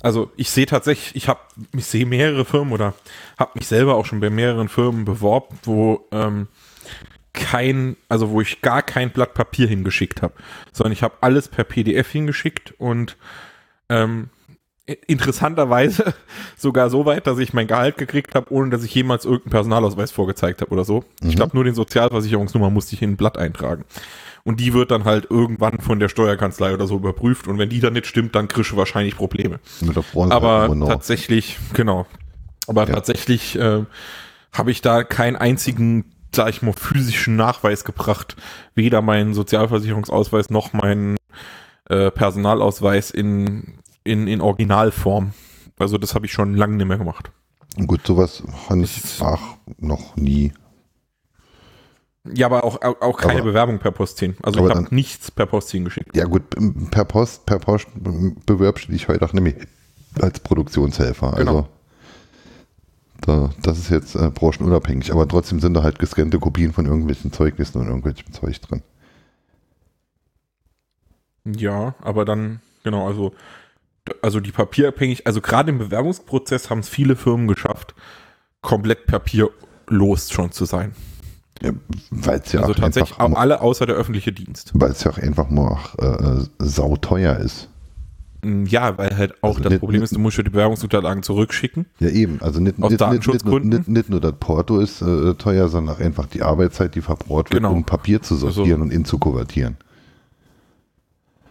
Also 0.05 0.29
ich 0.35 0.51
sehe 0.51 0.67
tatsächlich, 0.67 1.15
ich 1.15 1.27
habe, 1.27 1.39
ich 1.75 1.85
sehe 1.85 2.05
mehrere 2.05 2.45
Firmen 2.45 2.73
oder 2.73 2.93
habe 3.39 3.53
mich 3.55 3.65
selber 3.65 3.95
auch 3.95 4.05
schon 4.05 4.19
bei 4.19 4.29
mehreren 4.29 4.69
Firmen 4.69 5.03
beworben, 5.03 5.57
wo 5.63 6.05
ähm, 6.11 6.47
kein, 7.33 7.97
also 8.07 8.29
wo 8.29 8.39
ich 8.39 8.61
gar 8.61 8.83
kein 8.83 9.09
Blatt 9.09 9.33
Papier 9.33 9.67
hingeschickt 9.67 10.21
habe, 10.21 10.35
sondern 10.71 10.93
ich 10.93 11.01
habe 11.01 11.15
alles 11.21 11.47
per 11.47 11.63
PDF 11.63 12.11
hingeschickt 12.11 12.75
und 12.77 13.17
ähm, 13.89 14.29
interessanterweise 15.07 16.13
sogar 16.55 16.91
so 16.91 17.07
weit, 17.07 17.25
dass 17.25 17.39
ich 17.39 17.53
mein 17.53 17.65
Gehalt 17.65 17.97
gekriegt 17.97 18.35
habe, 18.35 18.53
ohne 18.53 18.69
dass 18.69 18.83
ich 18.83 18.93
jemals 18.93 19.25
irgendeinen 19.25 19.51
Personalausweis 19.51 20.11
vorgezeigt 20.11 20.61
habe 20.61 20.71
oder 20.71 20.85
so. 20.85 21.03
Ich 21.21 21.29
Mhm. 21.29 21.35
glaube, 21.35 21.55
nur 21.55 21.63
den 21.63 21.73
Sozialversicherungsnummer 21.73 22.69
musste 22.69 22.93
ich 22.95 23.01
in 23.01 23.13
ein 23.13 23.17
Blatt 23.17 23.39
eintragen. 23.39 23.85
Und 24.45 24.59
die 24.59 24.73
wird 24.73 24.91
dann 24.91 25.05
halt 25.05 25.27
irgendwann 25.31 25.79
von 25.79 25.99
der 25.99 26.07
Steuerkanzlei 26.07 26.73
oder 26.75 26.85
so 26.85 26.95
überprüft. 26.97 27.47
Und 27.47 27.57
wenn 27.57 27.69
die 27.69 27.79
dann 27.79 27.93
nicht 27.93 28.05
stimmt, 28.05 28.35
dann 28.35 28.47
kriegst 28.47 28.71
du 28.71 28.77
wahrscheinlich 28.77 29.17
Probleme. 29.17 29.59
Aber 30.31 30.67
tatsächlich, 30.87 31.57
genau. 31.73 32.05
Aber 32.67 32.87
Ja. 32.87 32.93
tatsächlich 32.93 33.57
äh, 33.57 33.83
habe 34.53 34.71
ich 34.71 34.81
da 34.81 35.03
keinen 35.03 35.35
einzigen, 35.35 36.05
sag 36.33 36.49
ich 36.49 36.61
mal, 36.61 36.73
physischen 36.73 37.35
Nachweis 37.35 37.85
gebracht. 37.85 38.35
Weder 38.75 39.01
meinen 39.01 39.33
Sozialversicherungsausweis 39.33 40.51
noch 40.51 40.73
meinen 40.73 41.17
äh, 41.89 42.11
Personalausweis 42.11 43.09
in, 43.09 43.79
in, 44.03 44.27
in 44.27 44.41
Originalform. 44.41 45.33
Also 45.79 45.97
das 45.97 46.13
habe 46.13 46.27
ich 46.27 46.31
schon 46.31 46.53
lange 46.53 46.75
nicht 46.77 46.87
mehr 46.87 46.97
gemacht. 46.99 47.31
Gut, 47.87 48.05
sowas 48.05 48.43
habe 48.69 48.81
ich 48.83 49.01
ach, 49.21 49.41
noch 49.79 50.15
nie. 50.15 50.53
Ja, 52.33 52.47
aber 52.47 52.63
auch, 52.63 52.81
auch, 52.81 53.17
keine 53.17 53.41
Aber- 53.41 53.49
Bewerbung 53.49 53.79
per 53.79 53.91
Post 53.91 54.19
hin. 54.19 54.35
Also 54.41 54.65
ich 54.65 54.73
habe 54.73 54.93
nichts 54.93 55.29
per 55.29 55.45
Post 55.45 55.71
hingeschickt. 55.71 56.15
Ja 56.15 56.25
gut, 56.25 56.43
per 56.91 57.05
Post, 57.05 57.45
per 57.45 57.59
Post 57.59 57.87
bewirbst 58.45 58.87
du 58.87 58.91
dich 58.93 59.07
heute 59.07 59.23
auch 59.25 59.33
nämlich 59.33 59.55
als 60.19 60.39
Produktionshelfer. 60.39 61.33
Genau. 61.37 61.51
Also 61.57 61.67
da, 63.21 63.49
das 63.61 63.77
ist 63.77 63.89
jetzt 63.89 64.15
äh, 64.15 64.29
branchenunabhängig, 64.29 65.11
aber 65.11 65.27
trotzdem 65.27 65.59
sind 65.59 65.73
da 65.73 65.83
halt 65.83 65.99
gescannte 65.99 66.39
Kopien 66.39 66.73
von 66.73 66.85
irgendwelchen 66.85 67.31
Zeugnissen 67.31 67.79
und 67.79 67.87
irgendwelchem 67.87 68.31
Zeug 68.33 68.59
drin. 68.61 68.81
Ja, 71.45 71.95
aber 72.01 72.25
dann, 72.25 72.59
genau, 72.83 73.07
also, 73.07 73.33
also 74.21 74.39
die 74.39 74.51
papierabhängig, 74.51 75.27
also 75.27 75.41
gerade 75.41 75.69
im 75.69 75.77
Bewerbungsprozess 75.77 76.69
haben 76.69 76.79
es 76.79 76.89
viele 76.89 77.15
Firmen 77.15 77.47
geschafft, 77.47 77.93
komplett 78.61 79.05
papierlos 79.05 80.31
schon 80.31 80.51
zu 80.51 80.65
sein. 80.65 80.93
Ja, 81.61 81.71
weil 82.11 82.39
es 82.39 82.51
ja 82.51 82.59
also 82.61 82.73
auch 82.73 82.75
tatsächlich 82.77 83.17
einfach, 83.19 83.33
auch 83.33 83.39
alle 83.39 83.61
außer 83.61 83.85
der 83.85 83.95
öffentliche 83.95 84.31
Dienst. 84.33 84.71
weil 84.73 84.91
es 84.91 85.03
ja 85.03 85.11
auch 85.11 85.17
einfach 85.17 85.49
mal 85.49 85.69
auch, 85.69 85.97
äh, 85.99 86.05
äh, 86.41 86.45
sauteuer 86.59 87.37
ist. 87.37 87.69
Mm, 88.43 88.65
Ja, 88.65 88.97
weil 88.97 89.15
halt 89.17 89.41
auch 89.41 89.49
Also 89.49 89.61
das 89.61 89.69
nicht- 89.71 89.79
Problem 89.79 90.03
ist, 90.03 90.13
du 90.13 90.19
musst 90.19 90.35
ja 90.37 90.43
die 90.43 90.49
Bewerbungsunterlagen 90.49 91.23
zurückschicken. 91.23 91.85
Ja 91.99 92.09
eben, 92.09 92.41
also 92.41 92.59
nicht, 92.59 92.75
Aus 92.81 92.91
nicht, 92.91 92.99
nur, 92.99 93.07
Datenschutzgründen? 93.09 93.69
nicht, 93.69 93.87
nicht 93.87 94.09
nur 94.09 94.19
das 94.19 94.33
Porto 94.39 94.79
ist 94.79 95.01
äh, 95.01 95.33
teuer, 95.35 95.69
sondern 95.69 95.95
auch 95.95 95.99
einfach 96.01 96.25
die 96.25 96.41
Arbeitszeit, 96.43 96.93
die 96.93 97.01
verbraucht 97.01 97.51
wird, 97.51 97.63
Genau. 97.63 97.71
um 97.71 97.85
Papier 97.85 98.21
zu 98.21 98.33
Also- 98.35 98.49
sortieren 98.51 98.81
und 98.81 98.91
in 98.91 99.05
zu 99.05 99.17
kuvertieren. 99.17 99.77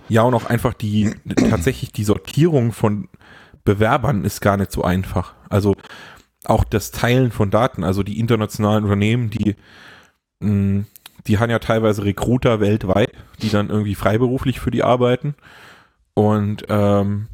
Ja, 0.09 0.23
und 0.23 0.35
auch 0.35 0.45
einfach 0.45 0.75
die, 0.75 1.15
tatsächlich 1.49 1.93
die 1.93 2.05
Sortierung 2.05 2.73
von 2.73 3.09
Bewerbern 3.65 4.25
ist 4.25 4.43
gar 4.43 4.59
nicht 4.59 4.71
so 4.71 4.85
einfach. 4.85 5.33
Also 5.49 5.77
auch 6.45 6.65
das 6.65 6.91
Teilen 6.91 7.31
von 7.33 7.51
Daten, 7.51 7.83
also 7.85 8.03
die 8.03 8.19
internationalen 8.21 8.85
Unternehmen, 8.85 9.31
die, 9.31 9.57
mh, 10.41 10.85
die 11.27 11.39
haben 11.39 11.51
ja 11.51 11.59
teilweise 11.59 12.05
Recruiter 12.05 12.61
weltweit, 12.61 13.13
die 13.43 13.51
dann 13.51 13.71
irgendwie 13.71 13.95
freiberuflich 13.95 14.61
für 14.61 14.71
die 14.71 14.83
arbeiten. 14.83 15.35
Und 16.15 16.65
ähm, 16.69 17.29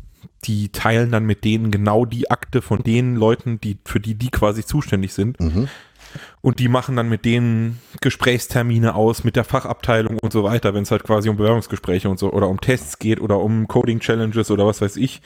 die 0.45 0.71
teilen 0.71 1.11
dann 1.11 1.25
mit 1.25 1.45
denen 1.45 1.71
genau 1.71 2.07
die 2.07 2.31
Akte 2.31 2.63
von 2.63 2.83
den 2.83 3.17
Leuten, 3.17 3.61
die, 3.61 3.79
für 3.85 4.01
die 4.01 4.15
die 4.15 4.31
quasi 4.31 4.65
zuständig 4.65 5.13
sind. 5.13 5.39
Mhm. 5.39 5.69
Und 6.41 6.59
die 6.59 6.69
machen 6.69 6.97
dann 6.97 7.09
mit 7.09 7.25
denen 7.25 7.81
Gesprächstermine 8.01 8.95
aus, 8.95 9.23
mit 9.23 9.37
der 9.37 9.45
Fachabteilung 9.45 10.19
und 10.19 10.33
so 10.33 10.43
weiter, 10.43 10.75
wenn 10.75 10.83
es 10.83 10.91
halt 10.91 11.05
quasi 11.05 11.29
um 11.29 11.37
Bewerbungsgespräche 11.37 12.09
und 12.09 12.19
so 12.19 12.33
oder 12.33 12.49
um 12.49 12.61
Tests 12.61 12.99
geht 12.99 13.21
oder 13.21 13.39
um 13.39 13.69
Coding-Challenges 13.69 14.51
oder 14.51 14.67
was 14.67 14.81
weiß 14.81 14.97
ich. 14.97 15.21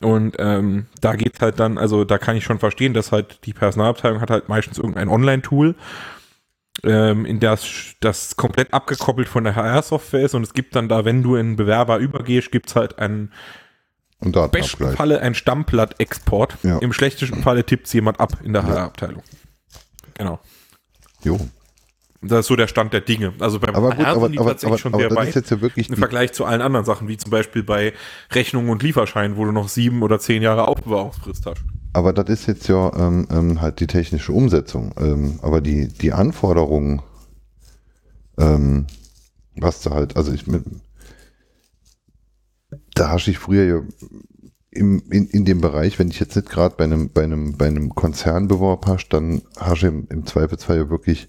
Und 0.00 0.36
ähm, 0.38 0.86
da 1.00 1.14
geht's 1.14 1.40
halt 1.40 1.58
dann, 1.58 1.78
also 1.78 2.04
da 2.04 2.18
kann 2.18 2.36
ich 2.36 2.44
schon 2.44 2.58
verstehen, 2.58 2.92
dass 2.92 3.12
halt 3.12 3.40
die 3.46 3.52
Personalabteilung 3.52 4.20
hat 4.20 4.30
halt 4.30 4.48
meistens 4.48 4.78
irgendein 4.78 5.08
Online-Tool, 5.08 5.74
ähm, 6.84 7.24
in 7.24 7.40
das 7.40 7.94
das 8.00 8.36
komplett 8.36 8.72
abgekoppelt 8.74 9.28
von 9.28 9.44
der 9.44 9.54
HR-Software 9.56 10.22
ist 10.22 10.34
und 10.34 10.42
es 10.42 10.54
gibt 10.54 10.74
dann 10.76 10.88
da, 10.88 11.04
wenn 11.04 11.22
du 11.22 11.36
in 11.36 11.56
Bewerber 11.56 11.98
übergehst, 11.98 12.50
gibt's 12.50 12.74
halt 12.74 12.98
einen 12.98 13.32
Und 14.18 14.36
im 14.36 14.50
besten. 14.50 14.92
Falle 14.92 15.20
ein 15.20 15.34
Stammblatt-Export. 15.34 16.56
Ja. 16.62 16.78
Im 16.78 16.92
schlechtesten 16.92 17.42
Falle 17.42 17.64
tippt's 17.64 17.92
jemand 17.92 18.20
ab 18.20 18.38
in 18.42 18.52
der. 18.52 18.64
HR-Abteilung. 18.64 19.22
Genau. 20.14 20.40
Jo. 21.22 21.38
Das 22.24 22.40
ist 22.40 22.46
so 22.46 22.56
der 22.56 22.68
Stand 22.68 22.92
der 22.92 23.00
Dinge. 23.00 23.32
Also 23.40 23.58
beim 23.58 23.74
Aber 23.74 23.90
gut, 23.90 24.06
HR 24.06 24.16
aber, 24.16 24.26
aber, 24.26 24.34
tatsächlich 24.36 24.66
aber, 24.66 24.78
schon 24.78 24.94
aber 24.94 25.00
sehr 25.00 25.08
das 25.08 25.18
weit. 25.18 25.28
ist 25.30 25.34
jetzt 25.34 25.50
ja 25.50 25.60
wirklich 25.60 25.88
Im 25.88 25.96
Vergleich 25.96 26.32
zu 26.32 26.44
allen 26.44 26.60
anderen 26.60 26.86
Sachen, 26.86 27.08
wie 27.08 27.16
zum 27.16 27.32
Beispiel 27.32 27.64
bei 27.64 27.94
Rechnungen 28.32 28.70
und 28.70 28.82
Lieferscheinen, 28.82 29.36
wo 29.36 29.44
du 29.44 29.50
noch 29.50 29.68
sieben 29.68 30.02
oder 30.02 30.20
zehn 30.20 30.40
Jahre 30.40 30.68
Aufbewahrungsfrist 30.68 31.46
hast. 31.46 31.64
Aber 31.92 32.12
das 32.12 32.28
ist 32.28 32.46
jetzt 32.46 32.68
ja 32.68 32.92
ähm, 32.96 33.26
ähm, 33.30 33.60
halt 33.60 33.80
die 33.80 33.86
technische 33.86 34.32
Umsetzung. 34.32 34.92
Ähm, 34.98 35.38
aber 35.42 35.60
die, 35.60 35.88
die 35.88 36.12
Anforderungen, 36.12 37.02
ähm, 38.38 38.86
was 39.56 39.82
da 39.82 39.90
halt, 39.90 40.16
also 40.16 40.32
ich 40.32 40.46
mit, 40.46 40.64
da 42.94 43.10
hasche 43.10 43.30
ich 43.30 43.38
früher 43.38 43.64
ja 43.64 43.82
im, 44.70 45.02
in, 45.10 45.26
in 45.28 45.44
dem 45.44 45.60
Bereich, 45.60 45.98
wenn 45.98 46.08
ich 46.08 46.18
jetzt 46.18 46.34
nicht 46.34 46.48
gerade 46.48 46.76
bei 46.76 46.84
einem, 46.84 47.10
bei 47.10 47.24
einem, 47.24 47.58
bei 47.58 47.66
einem 47.66 47.94
Konzern 47.94 48.48
beworben 48.48 48.90
hast, 48.90 49.10
dann 49.10 49.42
hast 49.58 49.82
du 49.82 49.88
im, 49.88 50.06
im 50.08 50.26
Zweifelsfall 50.26 50.78
ja 50.78 50.90
wirklich 50.90 51.28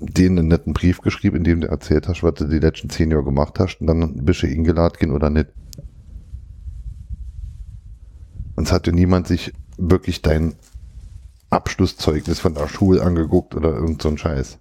denen 0.00 0.38
einen 0.38 0.48
netten 0.48 0.72
Brief 0.72 1.00
geschrieben, 1.00 1.36
in 1.36 1.44
dem 1.44 1.60
du 1.60 1.68
erzählt 1.68 2.08
hast, 2.08 2.22
was 2.22 2.34
du 2.34 2.46
die 2.46 2.58
letzten 2.58 2.90
zehn 2.90 3.10
Jahre 3.10 3.24
gemacht 3.24 3.58
hast 3.58 3.80
und 3.80 3.86
dann 3.86 4.24
bist 4.24 4.42
du 4.42 4.46
eingeladen 4.46 4.96
gehen 4.98 5.12
oder 5.12 5.30
nicht. 5.30 5.48
Und 8.56 8.64
es 8.64 8.72
hat 8.72 8.86
ja 8.86 8.92
niemand 8.92 9.28
sich 9.28 9.52
wirklich 9.76 10.22
dein 10.22 10.56
Abschlusszeugnis 11.50 12.40
von 12.40 12.54
der 12.54 12.68
Schule 12.68 13.02
angeguckt 13.02 13.54
oder 13.54 13.74
irgend 13.74 14.02
so 14.02 14.08
ein 14.08 14.18
Scheiß. 14.18 14.58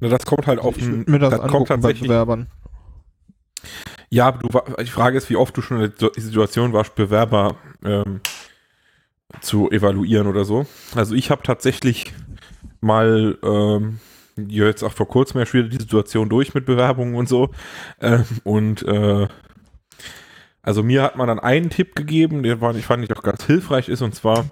Na, 0.00 0.08
das 0.08 0.26
kommt 0.26 0.46
halt 0.46 0.60
auf 0.60 0.76
Ich 0.76 0.84
den, 0.84 0.98
würd 0.98 1.08
mir 1.08 1.18
das, 1.18 1.30
das 1.30 1.50
kommt 1.50 1.68
tatsächlich. 1.68 2.08
Bewerbern. 2.08 2.48
Ja, 4.10 4.28
aber 4.28 4.38
du, 4.38 4.82
die 4.82 4.90
Frage 4.90 5.16
ist, 5.16 5.30
wie 5.30 5.36
oft 5.36 5.56
du 5.56 5.62
schon 5.62 5.80
in 5.80 5.92
der 6.00 6.10
Situation 6.16 6.72
warst, 6.72 6.94
Bewerber 6.94 7.56
ähm, 7.84 8.20
zu 9.40 9.70
evaluieren 9.70 10.26
oder 10.26 10.44
so. 10.44 10.66
Also 10.94 11.14
ich 11.14 11.30
habe 11.30 11.42
tatsächlich 11.42 12.14
mal 12.80 13.38
ähm, 13.42 13.98
ja, 14.36 14.66
jetzt 14.66 14.84
auch 14.84 14.92
vor 14.92 15.08
kurzem 15.08 15.40
erst 15.40 15.54
wieder 15.54 15.68
die 15.68 15.78
Situation 15.78 16.28
durch 16.28 16.54
mit 16.54 16.66
Bewerbungen 16.66 17.14
und 17.14 17.28
so. 17.28 17.50
Ähm, 18.00 18.24
und 18.44 18.82
äh, 18.82 19.26
also 20.66 20.82
mir 20.82 21.02
hat 21.02 21.16
man 21.16 21.28
dann 21.28 21.38
einen 21.38 21.70
Tipp 21.70 21.94
gegeben, 21.94 22.42
der 22.42 22.60
war, 22.60 22.74
ich 22.76 22.84
fand 22.84 23.02
ich 23.04 23.16
auch 23.16 23.22
ganz 23.22 23.44
hilfreich 23.44 23.88
ist, 23.88 24.02
und 24.02 24.14
zwar 24.14 24.44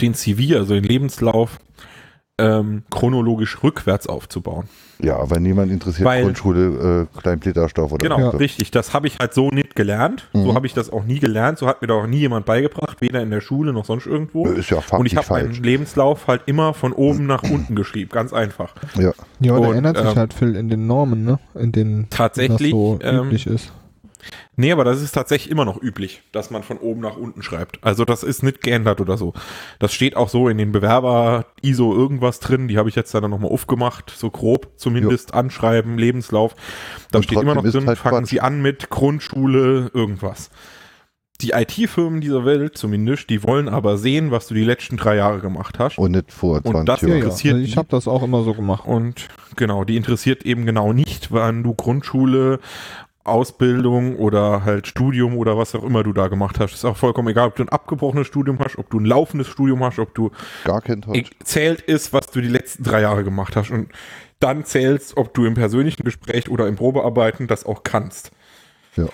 den 0.00 0.14
CV, 0.14 0.56
also 0.58 0.74
den 0.74 0.84
Lebenslauf, 0.84 1.58
ähm, 2.38 2.82
chronologisch 2.90 3.62
rückwärts 3.62 4.06
aufzubauen. 4.06 4.68
Ja, 4.98 5.16
aber 5.16 5.40
niemand 5.40 5.72
interessiert 5.72 6.04
Weil- 6.06 6.22
Grundschule, 6.24 7.06
äh, 7.14 7.18
Kleinblätterstoff 7.20 7.92
oder 7.92 8.02
Genau, 8.08 8.30
so. 8.32 8.36
richtig. 8.36 8.70
Das 8.70 8.92
habe 8.92 9.06
ich 9.06 9.18
halt 9.18 9.32
so 9.32 9.48
nicht 9.48 9.74
gelernt. 9.74 10.28
So 10.34 10.50
Mhm. 10.50 10.54
habe 10.54 10.66
ich 10.66 10.74
das 10.74 10.90
auch 10.90 11.04
nie 11.04 11.18
gelernt. 11.18 11.58
So 11.58 11.66
hat 11.66 11.80
mir 11.80 11.88
da 11.88 11.94
auch 11.94 12.06
nie 12.06 12.18
jemand 12.18 12.44
beigebracht, 12.44 13.00
weder 13.00 13.22
in 13.22 13.30
der 13.30 13.40
Schule 13.40 13.72
noch 13.72 13.86
sonst 13.86 14.06
irgendwo. 14.06 14.46
Ist 14.46 14.68
ja 14.68 14.82
faktisch 14.82 14.98
Und 15.00 15.06
ich 15.06 15.16
habe 15.16 15.26
meinen. 15.30 15.52
Lebenslauf 15.62 16.26
halt 16.26 16.42
immer 16.44 16.74
von 16.74 16.92
oben 16.92 17.26
nach 17.26 17.42
unten 17.42 17.74
geschrieben, 17.74 18.10
ganz 18.10 18.34
einfach. 18.34 18.74
Ja, 18.98 19.12
Ja, 19.40 19.58
da 19.58 19.68
Und, 19.68 19.74
ändert 19.76 19.96
sich 19.96 20.06
ähm, 20.06 20.16
halt 20.16 20.34
viel 20.34 20.56
in 20.56 20.68
den 20.68 20.86
Normen, 20.86 21.24
ne? 21.24 21.38
In 21.54 21.72
denen 21.72 22.08
Tatsächlich, 22.10 22.70
das 22.70 22.70
so 22.70 22.98
ähm, 23.02 23.26
üblich 23.28 23.46
ist. 23.46 23.72
Nee, 24.56 24.72
aber 24.72 24.84
das 24.84 25.02
ist 25.02 25.12
tatsächlich 25.12 25.50
immer 25.50 25.64
noch 25.64 25.80
üblich, 25.82 26.22
dass 26.32 26.50
man 26.50 26.62
von 26.62 26.78
oben 26.78 27.00
nach 27.00 27.16
unten 27.16 27.42
schreibt. 27.42 27.78
Also 27.84 28.04
das 28.04 28.22
ist 28.22 28.42
nicht 28.42 28.62
geändert 28.62 29.00
oder 29.00 29.16
so. 29.18 29.34
Das 29.78 29.92
steht 29.92 30.16
auch 30.16 30.28
so 30.28 30.48
in 30.48 30.58
den 30.58 30.72
Bewerber 30.72 31.46
ISO 31.62 31.94
irgendwas 31.94 32.40
drin. 32.40 32.68
Die 32.68 32.78
habe 32.78 32.88
ich 32.88 32.94
jetzt 32.94 33.12
dann 33.14 33.30
nochmal 33.30 33.50
aufgemacht, 33.50 34.12
so 34.16 34.30
grob 34.30 34.70
zumindest 34.76 35.34
anschreiben, 35.34 35.98
Lebenslauf. 35.98 36.54
Da 37.10 37.18
Und 37.18 37.24
steht 37.24 37.40
immer 37.40 37.54
noch 37.54 37.62
drin, 37.64 37.86
halt 37.86 37.98
fangen 37.98 38.18
Quatsch. 38.22 38.30
Sie 38.30 38.40
an 38.40 38.62
mit 38.62 38.88
Grundschule, 38.90 39.90
irgendwas. 39.92 40.50
Die 41.42 41.50
IT-Firmen 41.50 42.22
dieser 42.22 42.46
Welt 42.46 42.78
zumindest, 42.78 43.28
die 43.28 43.42
wollen 43.42 43.68
aber 43.68 43.98
sehen, 43.98 44.30
was 44.30 44.46
du 44.46 44.54
die 44.54 44.64
letzten 44.64 44.96
drei 44.96 45.16
Jahre 45.16 45.40
gemacht 45.40 45.78
hast. 45.78 45.98
und 45.98 46.12
nicht 46.12 46.32
vor 46.32 46.62
Und 46.64 46.70
20 46.72 46.86
das 46.86 47.00
Ja, 47.02 47.08
Jahren. 47.08 47.18
ja. 47.18 47.24
interessiert 47.24 47.54
Also 47.56 47.66
ich 47.66 47.76
habe 47.76 47.88
das 47.90 48.08
auch 48.08 48.22
immer 48.22 48.42
so 48.42 48.54
gemacht. 48.54 48.86
Und 48.86 49.28
genau, 49.54 49.84
die 49.84 49.96
interessiert 49.98 50.46
eben 50.46 50.64
genau 50.64 50.94
nicht, 50.94 51.32
wann 51.32 51.62
du 51.62 51.74
Grundschule, 51.74 52.58
Ausbildung 53.28 54.16
oder 54.16 54.64
halt 54.64 54.86
Studium 54.86 55.36
oder 55.36 55.58
was 55.58 55.74
auch 55.74 55.84
immer 55.84 56.02
du 56.02 56.12
da 56.12 56.28
gemacht 56.28 56.60
hast. 56.60 56.74
Ist 56.74 56.84
auch 56.84 56.96
vollkommen 56.96 57.28
egal, 57.28 57.48
ob 57.48 57.56
du 57.56 57.62
ein 57.62 57.68
abgebrochenes 57.68 58.26
Studium 58.26 58.58
hast, 58.58 58.78
ob 58.78 58.90
du 58.90 59.00
ein 59.00 59.04
laufendes 59.04 59.48
Studium 59.48 59.82
hast, 59.84 59.98
ob 59.98 60.14
du 60.14 60.30
Gar 60.64 60.80
kein 60.80 61.04
zählt 61.44 61.80
ist, 61.82 62.12
was 62.12 62.28
du 62.28 62.40
die 62.40 62.48
letzten 62.48 62.84
drei 62.84 63.00
Jahre 63.00 63.24
gemacht 63.24 63.56
hast. 63.56 63.70
Und 63.70 63.90
dann 64.40 64.64
zählst, 64.64 65.16
ob 65.16 65.34
du 65.34 65.46
im 65.46 65.54
persönlichen 65.54 66.04
Gespräch 66.04 66.48
oder 66.50 66.68
im 66.68 66.76
Probearbeiten 66.76 67.46
das 67.46 67.64
auch 67.64 67.82
kannst. 67.82 68.30
Ja. 68.96 69.08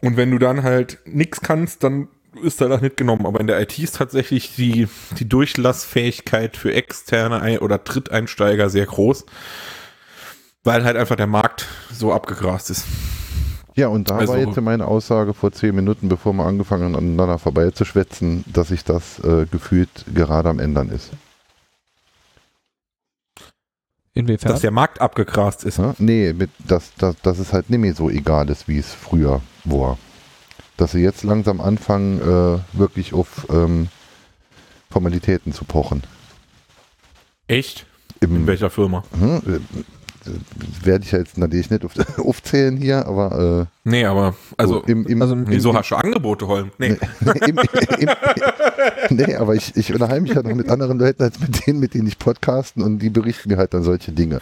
Und 0.00 0.16
wenn 0.16 0.30
du 0.30 0.38
dann 0.38 0.62
halt 0.62 0.98
nichts 1.04 1.40
kannst, 1.40 1.82
dann 1.84 2.08
ist 2.42 2.60
da 2.60 2.68
das 2.68 2.80
nicht 2.80 2.96
genommen. 2.96 3.26
Aber 3.26 3.40
in 3.40 3.46
der 3.46 3.60
IT 3.60 3.78
ist 3.78 3.96
tatsächlich 3.96 4.54
die, 4.56 4.88
die 5.18 5.28
Durchlassfähigkeit 5.28 6.56
für 6.56 6.74
externe 6.74 7.60
oder 7.60 7.78
Dritteinsteiger 7.78 8.68
sehr 8.68 8.86
groß, 8.86 9.26
weil 10.66 10.84
halt 10.84 10.96
einfach 10.96 11.16
der 11.16 11.26
Markt 11.28 11.66
so 11.92 12.12
abgegrast 12.12 12.70
ist. 12.70 12.84
Ja, 13.76 13.88
und 13.88 14.10
da 14.10 14.16
Also- 14.16 14.32
war 14.32 14.40
jetzt 14.40 14.60
meine 14.60 14.86
Aussage 14.86 15.32
vor 15.34 15.52
zehn 15.52 15.74
Minuten, 15.74 16.08
bevor 16.08 16.32
wir 16.32 16.44
angefangen 16.44 16.84
haben, 16.84 16.96
aneinander 16.96 17.38
vorbeizuschwätzen, 17.38 18.44
dass 18.46 18.68
sich 18.68 18.84
das 18.84 19.18
äh, 19.20 19.46
gefühlt 19.50 19.90
gerade 20.14 20.48
am 20.48 20.58
Ändern 20.58 20.88
ist. 20.90 21.10
Inwiefern? 24.14 24.50
Dass 24.50 24.62
der 24.62 24.70
Markt 24.70 25.00
abgegrast 25.00 25.62
ist. 25.64 25.78
Ja? 25.78 25.94
Nee, 25.98 26.32
mit, 26.32 26.50
dass, 26.58 26.94
dass, 26.94 27.16
dass 27.20 27.38
es 27.38 27.52
halt 27.52 27.68
nicht 27.68 27.80
mehr 27.80 27.94
so 27.94 28.08
egal 28.08 28.48
ist, 28.48 28.66
wie 28.66 28.78
es 28.78 28.92
früher 28.92 29.42
war. 29.64 29.98
Dass 30.78 30.92
sie 30.92 31.00
jetzt 31.00 31.22
langsam 31.22 31.60
anfangen, 31.60 32.20
äh, 32.20 32.58
wirklich 32.78 33.12
auf 33.12 33.46
ähm, 33.50 33.88
Formalitäten 34.90 35.52
zu 35.52 35.66
pochen. 35.66 36.02
Echt? 37.46 37.84
Im, 38.20 38.34
In 38.34 38.46
welcher 38.46 38.70
Firma? 38.70 39.04
Hm, 39.18 39.36
äh, 39.46 39.60
werde 40.82 41.04
ich 41.04 41.12
ja 41.12 41.18
jetzt 41.18 41.38
natürlich 41.38 41.70
nicht 41.70 41.84
auf, 41.84 41.92
aufzählen 42.18 42.76
hier, 42.76 43.06
aber 43.06 43.68
äh, 43.84 43.88
Nee, 43.88 44.04
aber 44.04 44.34
also, 44.56 44.74
so 44.74 44.82
im, 44.82 45.06
im, 45.06 45.22
also 45.22 45.34
im- 45.34 45.48
wieso 45.48 45.72
hast 45.74 45.90
du 45.90 45.96
Angebote, 45.96 46.46
Holm? 46.48 46.70
Nee. 46.78 46.96
im, 47.46 47.58
im, 47.98 48.08
nee, 49.10 49.34
aber 49.36 49.54
ich, 49.54 49.76
ich 49.76 49.92
unterhalte 49.92 50.22
mich 50.22 50.32
ja 50.34 50.42
noch 50.42 50.54
mit 50.54 50.68
anderen 50.70 50.98
Leuten 50.98 51.22
als 51.22 51.38
mit 51.40 51.66
denen, 51.66 51.80
mit 51.80 51.94
denen 51.94 52.06
ich 52.08 52.18
podcasten 52.18 52.82
und 52.82 52.98
die 52.98 53.10
berichten 53.10 53.48
mir 53.50 53.56
halt 53.58 53.74
dann 53.74 53.82
solche 53.82 54.12
Dinge. 54.12 54.40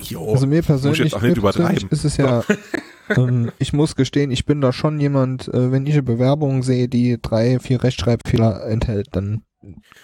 Jo, 0.00 0.32
Also 0.32 0.46
mir 0.46 0.62
persönlich, 0.62 0.98
jetzt 1.00 1.14
auch 1.14 1.22
nicht 1.22 1.36
mir 1.36 1.42
persönlich 1.42 1.82
übertreiben. 1.82 1.88
ist 1.90 2.04
es 2.04 2.16
ja, 2.16 2.42
ähm, 3.16 3.50
ich 3.58 3.72
muss 3.72 3.96
gestehen, 3.96 4.30
ich 4.30 4.46
bin 4.46 4.60
da 4.60 4.72
schon 4.72 5.00
jemand, 5.00 5.48
äh, 5.48 5.72
wenn 5.72 5.86
ich 5.86 5.94
eine 5.94 6.02
Bewerbung 6.02 6.62
sehe, 6.62 6.88
die 6.88 7.18
drei, 7.20 7.58
vier 7.58 7.82
Rechtschreibfehler 7.82 8.66
enthält, 8.66 9.08
dann, 9.12 9.42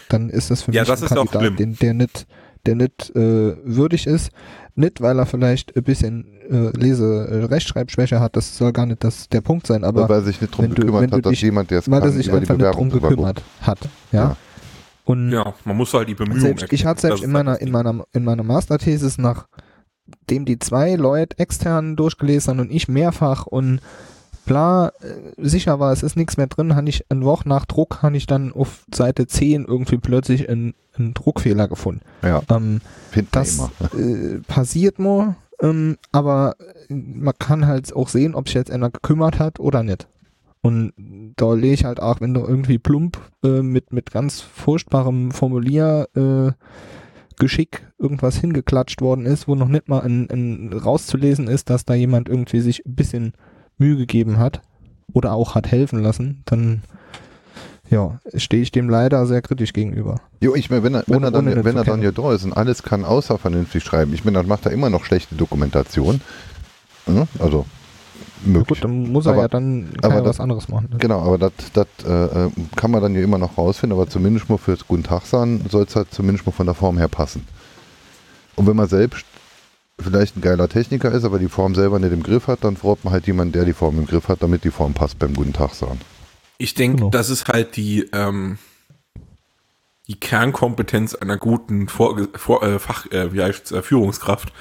dann 0.09 0.29
ist 0.29 0.51
das 0.51 0.63
für 0.63 0.73
Ja, 0.73 0.83
mich 0.83 0.89
das 0.89 1.03
ein 1.03 1.07
ist 1.07 1.13
auch 1.17 1.31
Kandidat, 1.31 1.59
den, 1.61 1.77
der 1.79 1.95
nicht, 1.95 2.27
der 2.67 2.77
nicht 2.77 3.11
äh, 3.17 3.57
würdig 3.65 4.07
ist. 4.07 4.31
Nicht, 4.75 5.01
weil 5.01 5.19
er 5.19 5.27
vielleicht 5.27 5.77
ein 5.77 5.83
bisschen 5.83 6.27
äh, 6.51 6.71
Lese-, 6.79 7.27
äh, 7.29 7.45
Rechtschreibschwäche 7.45 8.21
hat, 8.21 8.37
das 8.37 8.57
soll 8.57 8.73
gar 8.73 8.87
nicht 8.87 9.05
das, 9.05 9.29
der 9.29 9.41
Punkt 9.43 9.67
sein, 9.67 9.85
aber 9.85 10.09
weil 10.09 10.19
er 10.21 10.23
sich 10.23 10.41
nicht 10.41 10.53
darum 10.55 10.65
wenn 10.67 10.75
du- 10.75 10.81
gekümmert 10.83 11.13
hat, 11.13 11.27
dass 11.27 11.31
dich- 11.31 11.43
jemand, 11.43 11.71
der 11.71 11.81
es 11.81 11.91
weil 11.91 11.99
er 12.01 12.07
kann, 12.07 12.13
sich 12.13 12.27
über 12.29 12.37
die 12.39 12.43
einfach 12.43 12.55
nicht 12.55 12.59
Bewerbung 12.59 12.89
drum 12.89 13.01
drüber 13.01 13.09
gekümmert 13.11 13.43
hat. 13.61 13.79
Ja. 14.13 14.19
Ja. 14.23 14.37
Und 15.05 15.31
Ja, 15.33 15.53
man 15.65 15.77
muss 15.77 15.93
halt 15.95 16.09
die 16.09 16.15
Bemühungen 16.15 16.41
selbst, 16.41 16.73
ich 16.73 16.87
hatte 16.87 17.01
selbst 17.03 17.25
in 17.25 17.35
halt 17.35 17.45
meiner, 17.45 17.53
das 17.59 17.61
in 17.63 17.71
meiner, 17.73 18.05
in 18.13 18.25
meiner 18.25 18.43
Masterthesis, 18.45 19.19
nachdem 19.19 20.45
die 20.45 20.59
zwei 20.59 20.95
Leute 20.95 21.39
extern 21.39 21.97
durchgelesen 21.97 22.53
haben 22.53 22.61
und 22.61 22.71
ich 22.71 22.89
mehrfach 22.89 23.47
und 23.47 23.81
bla, 24.45 24.89
äh, 24.89 24.93
sicher 25.37 25.81
war, 25.81 25.93
es 25.93 26.03
ist 26.03 26.17
nichts 26.17 26.37
mehr 26.37 26.47
drin, 26.47 26.75
habe 26.75 26.89
ich 26.89 27.05
eine 27.09 27.25
Woche 27.25 27.49
nach 27.49 27.67
Druck, 27.67 28.03
habe 28.03 28.17
ich 28.17 28.27
dann 28.27 28.53
auf 28.53 28.85
Seite 28.93 29.27
10 29.27 29.65
irgendwie 29.65 29.99
plötzlich 29.99 30.49
einen, 30.49 30.75
einen 30.97 31.15
Druckfehler 31.15 31.69
gefunden. 31.69 32.03
Ja, 32.23 32.43
Ähm, 32.51 32.81
das 33.31 33.59
äh, 33.97 34.39
passiert 34.47 34.99
nur, 34.99 35.37
ähm, 35.61 35.97
aber 36.11 36.57
man 36.89 37.35
kann 37.39 37.67
halt 37.67 37.95
auch 37.95 38.09
sehen, 38.09 38.35
ob 38.35 38.49
sich 38.49 38.55
jetzt 38.55 38.71
einer 38.71 38.91
gekümmert 38.91 39.39
hat 39.39 39.61
oder 39.61 39.83
nicht. 39.83 40.09
Und 40.61 40.93
da 41.37 41.55
lege 41.55 41.75
ich 41.75 41.85
halt 41.85 42.01
auch, 42.01 42.21
wenn 42.21 42.35
da 42.35 42.41
irgendwie 42.41 42.79
plump 42.79 43.19
äh, 43.43 43.63
mit, 43.63 43.93
mit 43.93 44.13
ganz 44.13 44.41
furchtbarem 44.41 45.33
Formulier 45.33 46.09
äh, 46.15 46.53
Geschick 47.37 47.89
irgendwas 47.99 48.37
hingeklatscht 48.37 49.01
worden 49.01 49.27
ist, 49.27 49.49
wo 49.49 49.57
noch 49.57 49.67
nicht 49.67 49.89
mal 49.89 50.01
ein, 50.01 50.31
ein 50.31 50.73
rauszulesen 50.73 51.49
ist, 51.49 51.71
dass 51.71 51.85
da 51.85 51.95
jemand 51.95 52.29
irgendwie 52.29 52.61
sich 52.61 52.87
ein 52.87 52.95
bisschen 52.95 53.33
Mühe 53.83 53.97
gegeben 53.97 54.39
hat 54.39 54.61
oder 55.13 55.33
auch 55.33 55.55
hat 55.55 55.67
helfen 55.71 56.03
lassen, 56.03 56.43
dann 56.47 56.83
ja, 57.91 58.19
stehe 58.37 58.63
ich 58.63 58.73
dem 58.73 58.89
leider 58.89 59.27
sehr 59.27 59.43
kritisch 59.43 59.73
gegenüber. 59.75 60.21
Jo, 60.41 60.55
ich 60.55 60.71
meine, 60.71 60.83
wenn 60.83 60.95
er, 60.95 61.05
wenn 61.07 61.23
er 61.25 61.31
dann, 61.31 61.47
wenn 61.65 61.77
er 61.77 61.85
dann 61.85 62.01
ja 62.01 62.11
da 62.11 62.33
ist 62.33 62.45
und 62.45 62.53
alles 62.55 62.83
kann 62.83 63.05
außer 63.05 63.37
vernünftig 63.39 63.85
schreiben, 63.85 64.15
ich 64.15 64.25
meine, 64.25 64.39
dann 64.39 64.47
macht 64.49 64.65
er 64.65 64.73
immer 64.73 64.89
noch 64.89 65.05
schlechte 65.05 65.35
Dokumentation. 65.35 66.21
Ja, 67.07 67.27
Also, 67.39 67.67
möglich. 68.45 68.69
Gut, 68.69 68.85
dann 68.85 69.13
muss 69.13 69.27
er 69.27 69.33
Aber- 69.33 69.43
ja 69.43 69.49
dann 69.49 69.89
aber 70.03 70.15
er 70.15 70.21
das- 70.23 70.29
was 70.37 70.41
anderes 70.41 70.69
machen. 70.69 70.89
ne? 70.93 70.99
Genau, 70.99 71.21
aber 71.21 71.37
das 71.37 71.53
das, 71.75 71.87
äh, 72.07 72.47
äh, 72.47 72.51
kann 72.77 72.91
man 72.93 73.03
dann 73.03 73.15
ja 73.15 73.21
immer 73.21 73.37
noch 73.39 73.59
rausfinden, 73.59 73.99
aber 73.99 74.09
zumindest 74.09 74.49
mal 74.49 74.57
fürs 74.59 74.87
Guten 74.89 75.03
Tag 75.03 75.27
sagen, 75.27 75.63
soll 75.69 75.83
es 75.85 75.95
halt 75.95 76.15
zumindest 76.15 76.47
mal 76.47 76.53
von 76.53 76.67
der 76.67 76.75
Form 76.75 76.97
her 76.97 77.09
passen. 77.09 77.45
Und 78.57 78.67
wenn 78.67 78.77
man 78.77 78.89
selbst 78.89 79.27
vielleicht 80.01 80.37
ein 80.37 80.41
geiler 80.41 80.69
Techniker 80.69 81.13
ist, 81.13 81.25
aber 81.25 81.39
die 81.39 81.49
Form 81.49 81.75
selber 81.75 81.99
nicht 81.99 82.13
im 82.13 82.23
Griff 82.23 82.47
hat, 82.47 82.65
dann 82.65 82.75
braucht 82.75 83.05
man 83.05 83.13
halt 83.13 83.27
jemanden, 83.27 83.53
der 83.53 83.65
die 83.65 83.73
Form 83.73 83.99
im 83.99 84.07
Griff 84.07 84.29
hat, 84.29 84.43
damit 84.43 84.65
die 84.65 84.71
Form 84.71 84.95
passt 84.95 85.19
beim 85.19 85.35
Guten 85.35 85.53
Tag 85.53 85.75
sagen. 85.75 86.01
Ich 86.59 86.75
denke, 86.75 86.97
Genau. 86.99 87.11
das 87.11 87.31
ist 87.31 87.49
halt 87.49 87.77
die, 87.77 88.09
ähm, 88.13 88.59
die 90.09 90.19
Kernkompetenz 90.19 91.15
einer 91.15 91.37
guten 91.37 91.89
Vorge 91.89 92.29
Vor 92.35 92.63
äh, 92.63 92.79
Fach, 92.79 93.07
äh, 93.11 93.33
wie 93.33 93.43
heißt's, 93.43 93.73
äh, 93.73 93.83
Führungskraft, 93.83 94.53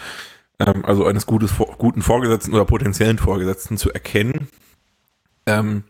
ähm, 0.60 0.86
also 0.86 1.06
eines 1.06 1.26
gutes, 1.26 1.52
Vor 1.52 1.76
guten 1.78 2.02
Vorgesetzten 2.02 2.54
oder 2.54 2.66
potenziellen 2.66 3.18
Vorgesetzten 3.18 3.78
zu 3.78 3.92
erkennen, 3.92 4.48
ähm, 5.46 5.84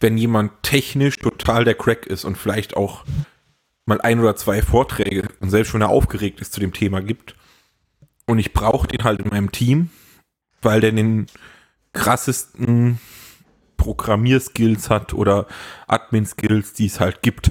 wenn 0.00 0.16
jemand 0.16 0.52
technisch 0.62 1.18
total 1.18 1.64
der 1.64 1.74
Crack 1.74 2.06
ist 2.06 2.24
und 2.24 2.36
vielleicht 2.38 2.76
auch 2.76 3.04
mal 3.86 4.00
ein 4.00 4.18
oder 4.20 4.34
zwei 4.36 4.62
Vorträge 4.62 5.28
und 5.40 5.50
selbst 5.50 5.74
wenn 5.74 5.82
er 5.82 5.90
aufgeregt 5.90 6.40
ist 6.40 6.52
zu 6.52 6.60
dem 6.60 6.72
Thema 6.72 7.00
gibt 7.00 7.34
und 8.30 8.38
ich 8.38 8.52
brauche 8.52 8.86
den 8.86 9.02
halt 9.02 9.20
in 9.20 9.28
meinem 9.28 9.50
Team, 9.50 9.90
weil 10.62 10.80
der 10.80 10.92
den 10.92 11.26
krassesten 11.92 13.00
Programmierskills 13.76 14.88
hat 14.88 15.14
oder 15.14 15.46
Admin-Skills, 15.88 16.74
die 16.74 16.86
es 16.86 17.00
halt 17.00 17.22
gibt. 17.22 17.50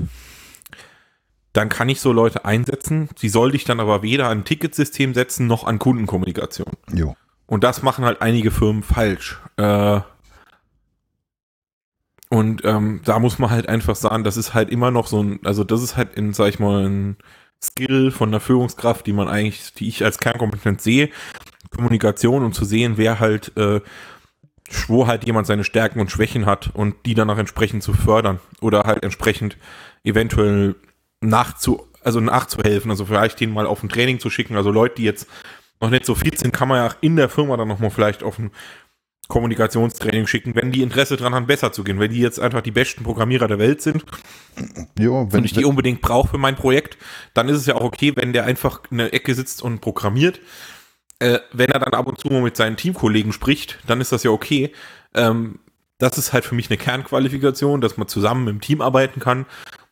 Dann 1.51 1.67
kann 1.67 1.89
ich 1.89 1.99
so 1.99 2.13
Leute 2.13 2.45
einsetzen. 2.45 3.09
Sie 3.17 3.27
sollte 3.27 3.57
ich 3.57 3.65
dann 3.65 3.81
aber 3.81 4.03
weder 4.03 4.29
an 4.29 4.39
ein 4.39 4.45
Ticketsystem 4.45 5.13
setzen 5.13 5.47
noch 5.47 5.65
an 5.65 5.79
Kundenkommunikation. 5.79 6.71
Jo. 6.93 7.17
Und 7.45 7.65
das 7.65 7.81
machen 7.81 8.05
halt 8.05 8.21
einige 8.21 8.51
Firmen 8.51 8.83
falsch. 8.83 9.37
Äh, 9.57 9.99
und 12.29 12.63
ähm, 12.63 13.01
da 13.03 13.19
muss 13.19 13.37
man 13.37 13.49
halt 13.49 13.67
einfach 13.67 13.97
sagen, 13.97 14.23
das 14.23 14.37
ist 14.37 14.53
halt 14.53 14.69
immer 14.69 14.91
noch 14.91 15.07
so 15.07 15.21
ein, 15.21 15.39
also 15.43 15.65
das 15.65 15.81
ist 15.81 15.97
halt 15.97 16.13
in, 16.13 16.31
sag 16.31 16.47
ich 16.47 16.59
mal, 16.59 16.85
ein 16.85 17.17
Skill 17.61 18.11
von 18.11 18.31
der 18.31 18.39
Führungskraft, 18.39 19.05
die 19.05 19.13
man 19.13 19.27
eigentlich, 19.27 19.73
die 19.73 19.87
ich 19.87 20.03
als 20.03 20.19
Kernkompetenz 20.19 20.83
sehe, 20.83 21.09
Kommunikation 21.75 22.43
und 22.43 22.53
zu 22.53 22.65
sehen, 22.65 22.93
wer 22.97 23.19
halt, 23.19 23.55
äh, 23.57 23.81
wo 24.87 25.07
halt 25.07 25.25
jemand 25.25 25.47
seine 25.47 25.63
Stärken 25.63 25.99
und 25.99 26.11
Schwächen 26.11 26.45
hat 26.45 26.71
und 26.73 26.95
die 27.05 27.15
danach 27.15 27.37
entsprechend 27.37 27.83
zu 27.83 27.93
fördern 27.93 28.39
oder 28.61 28.83
halt 28.83 29.03
entsprechend 29.03 29.57
eventuell 30.03 30.75
nachzu, 31.21 31.85
also 32.03 32.19
nachzuhelfen, 32.19 32.91
also 32.91 33.05
vielleicht 33.05 33.39
den 33.39 33.51
mal 33.51 33.65
auf 33.65 33.83
ein 33.83 33.89
Training 33.89 34.19
zu 34.19 34.29
schicken, 34.29 34.55
also 34.55 34.71
Leute, 34.71 34.95
die 34.95 35.03
jetzt 35.03 35.27
noch 35.81 35.89
nicht 35.89 36.05
so 36.05 36.15
fit 36.15 36.37
sind, 36.37 36.53
kann 36.53 36.67
man 36.67 36.77
ja 36.77 36.95
in 37.01 37.15
der 37.15 37.29
Firma 37.29 37.57
dann 37.57 37.67
nochmal 37.67 37.89
vielleicht 37.89 38.23
auf 38.23 38.37
ein 38.39 38.51
Kommunikationstraining 39.29 40.25
schicken, 40.25 40.55
wenn 40.55 40.71
die 40.71 40.81
Interesse 40.81 41.15
dran 41.15 41.35
haben, 41.35 41.45
besser 41.45 41.71
zu 41.71 41.83
gehen. 41.83 41.99
Wenn 41.99 42.11
die 42.11 42.19
jetzt 42.19 42.39
einfach 42.39 42.61
die 42.61 42.71
besten 42.71 43.03
Programmierer 43.03 43.47
der 43.47 43.59
Welt 43.59 43.81
sind 43.81 44.03
Jo, 44.99 45.27
wenn 45.29 45.39
und 45.39 45.45
ich 45.45 45.53
die 45.53 45.65
unbedingt 45.65 46.01
brauche 46.01 46.29
für 46.29 46.37
mein 46.39 46.55
Projekt, 46.55 46.97
dann 47.35 47.47
ist 47.47 47.57
es 47.57 47.67
ja 47.67 47.75
auch 47.75 47.83
okay, 47.83 48.13
wenn 48.15 48.33
der 48.33 48.45
einfach 48.45 48.81
in 48.89 48.97
der 48.97 49.13
Ecke 49.13 49.35
sitzt 49.35 49.61
und 49.61 49.81
programmiert. 49.81 50.41
Äh, 51.19 51.39
wenn 51.53 51.69
er 51.69 51.79
dann 51.79 51.93
ab 51.93 52.07
und 52.07 52.19
zu 52.19 52.27
mal 52.29 52.41
mit 52.41 52.57
seinen 52.57 52.75
Teamkollegen 52.75 53.31
spricht, 53.31 53.79
dann 53.85 54.01
ist 54.01 54.11
das 54.11 54.23
ja 54.23 54.31
okay. 54.31 54.73
Ähm, 55.13 55.59
das 55.99 56.17
ist 56.17 56.33
halt 56.33 56.45
für 56.45 56.55
mich 56.55 56.69
eine 56.69 56.77
Kernqualifikation, 56.77 57.81
dass 57.81 57.97
man 57.97 58.07
zusammen 58.07 58.47
im 58.47 58.61
Team 58.61 58.81
arbeiten 58.81 59.19
kann. 59.19 59.45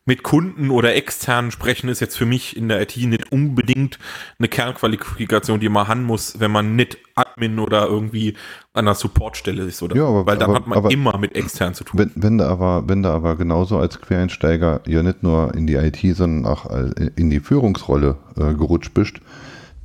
Mit 0.08 0.22
Kunden 0.22 0.70
oder 0.70 0.94
externen 0.94 1.50
sprechen 1.50 1.90
ist 1.90 2.00
jetzt 2.00 2.16
für 2.16 2.24
mich 2.24 2.56
in 2.56 2.70
der 2.70 2.80
IT 2.80 2.96
nicht 2.96 3.30
unbedingt 3.30 3.98
eine 4.38 4.48
Kernqualifikation, 4.48 5.60
die 5.60 5.68
man 5.68 5.86
haben 5.86 6.04
muss, 6.04 6.40
wenn 6.40 6.50
man 6.50 6.76
nicht 6.76 6.96
Admin 7.14 7.58
oder 7.58 7.86
irgendwie 7.86 8.34
an 8.72 8.86
der 8.86 8.94
Supportstelle 8.94 9.64
ist, 9.64 9.82
oder? 9.82 9.96
Ja, 9.96 10.04
aber- 10.06 10.24
Weil 10.24 10.38
dann 10.38 10.48
aber- 10.48 10.54
hat 10.60 10.66
man 10.66 10.78
aber- 10.78 10.90
immer 10.90 11.18
mit 11.18 11.36
extern 11.36 11.74
zu 11.74 11.84
tun. 11.84 12.00
Wenn, 12.00 12.10
wenn, 12.14 12.38
du 12.38 12.46
aber, 12.48 12.88
wenn 12.88 13.02
du 13.02 13.10
aber 13.10 13.36
genauso 13.36 13.78
als 13.78 14.00
Quereinsteiger 14.00 14.80
ja 14.86 15.02
nicht 15.02 15.22
nur 15.22 15.54
in 15.54 15.66
die 15.66 15.74
IT, 15.74 15.98
sondern 16.16 16.50
auch 16.50 16.64
in 17.16 17.28
die 17.28 17.40
Führungsrolle 17.40 18.16
äh, 18.38 18.54
gerutscht 18.54 18.94
bist, 18.94 19.20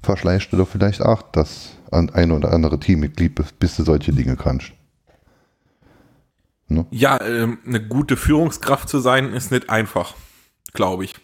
verschleißt 0.04 0.54
du 0.54 0.56
doch 0.58 0.70
vielleicht 0.70 1.02
auch 1.02 1.22
das 1.34 1.72
ein 1.92 2.32
oder 2.32 2.54
andere 2.54 2.80
Teammitglied, 2.80 3.36
bis- 3.36 3.52
bis 3.52 3.76
du 3.76 3.84
solche 3.84 4.14
Dinge 4.14 4.38
kannst. 4.38 4.72
Ja, 6.92 7.22
ähm, 7.22 7.60
eine 7.66 7.86
gute 7.86 8.18
Führungskraft 8.18 8.90
zu 8.90 9.00
sein, 9.00 9.34
ist 9.34 9.52
nicht 9.52 9.70
einfach, 9.70 10.16
glaube 10.74 11.06
ich. 11.06 11.16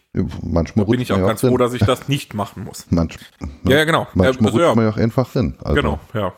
Manchmal 0.43 0.85
Da 0.85 0.91
bin 0.91 1.01
ich 1.01 1.11
auch 1.13 1.25
ganz 1.25 1.41
froh, 1.41 1.57
dass 1.57 1.73
ich 1.73 1.81
das 1.81 2.07
nicht 2.07 2.33
machen 2.33 2.63
muss. 2.63 2.87
Manch, 2.89 3.17
Ja, 3.63 3.77
ja, 3.77 3.83
genau. 3.85 4.07
Manchmal 4.13 4.47
also, 4.51 4.59
rutscht 4.59 4.75
man 4.75 4.85
ja 4.85 4.91
auch 4.91 4.97
einfach 4.97 5.31
drin. 5.31 5.55
Also, 5.61 5.75
Genau, 5.75 5.99
ja. 6.13 6.33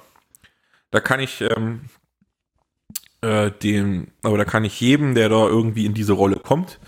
Da 0.92 1.00
kann 1.00 1.20
ich 1.20 1.42
ähm, 1.42 1.82
äh, 3.22 3.52
dem, 3.52 4.08
aber 4.22 4.38
da 4.38 4.46
kann 4.46 4.66
ich 4.66 4.80
jedem, 4.80 5.16
der 5.16 5.30
da 5.30 5.48
irgendwie 5.48 5.86
in 5.86 5.94
diese 5.94 6.14
Rolle 6.14 6.38
kommt, 6.38 6.80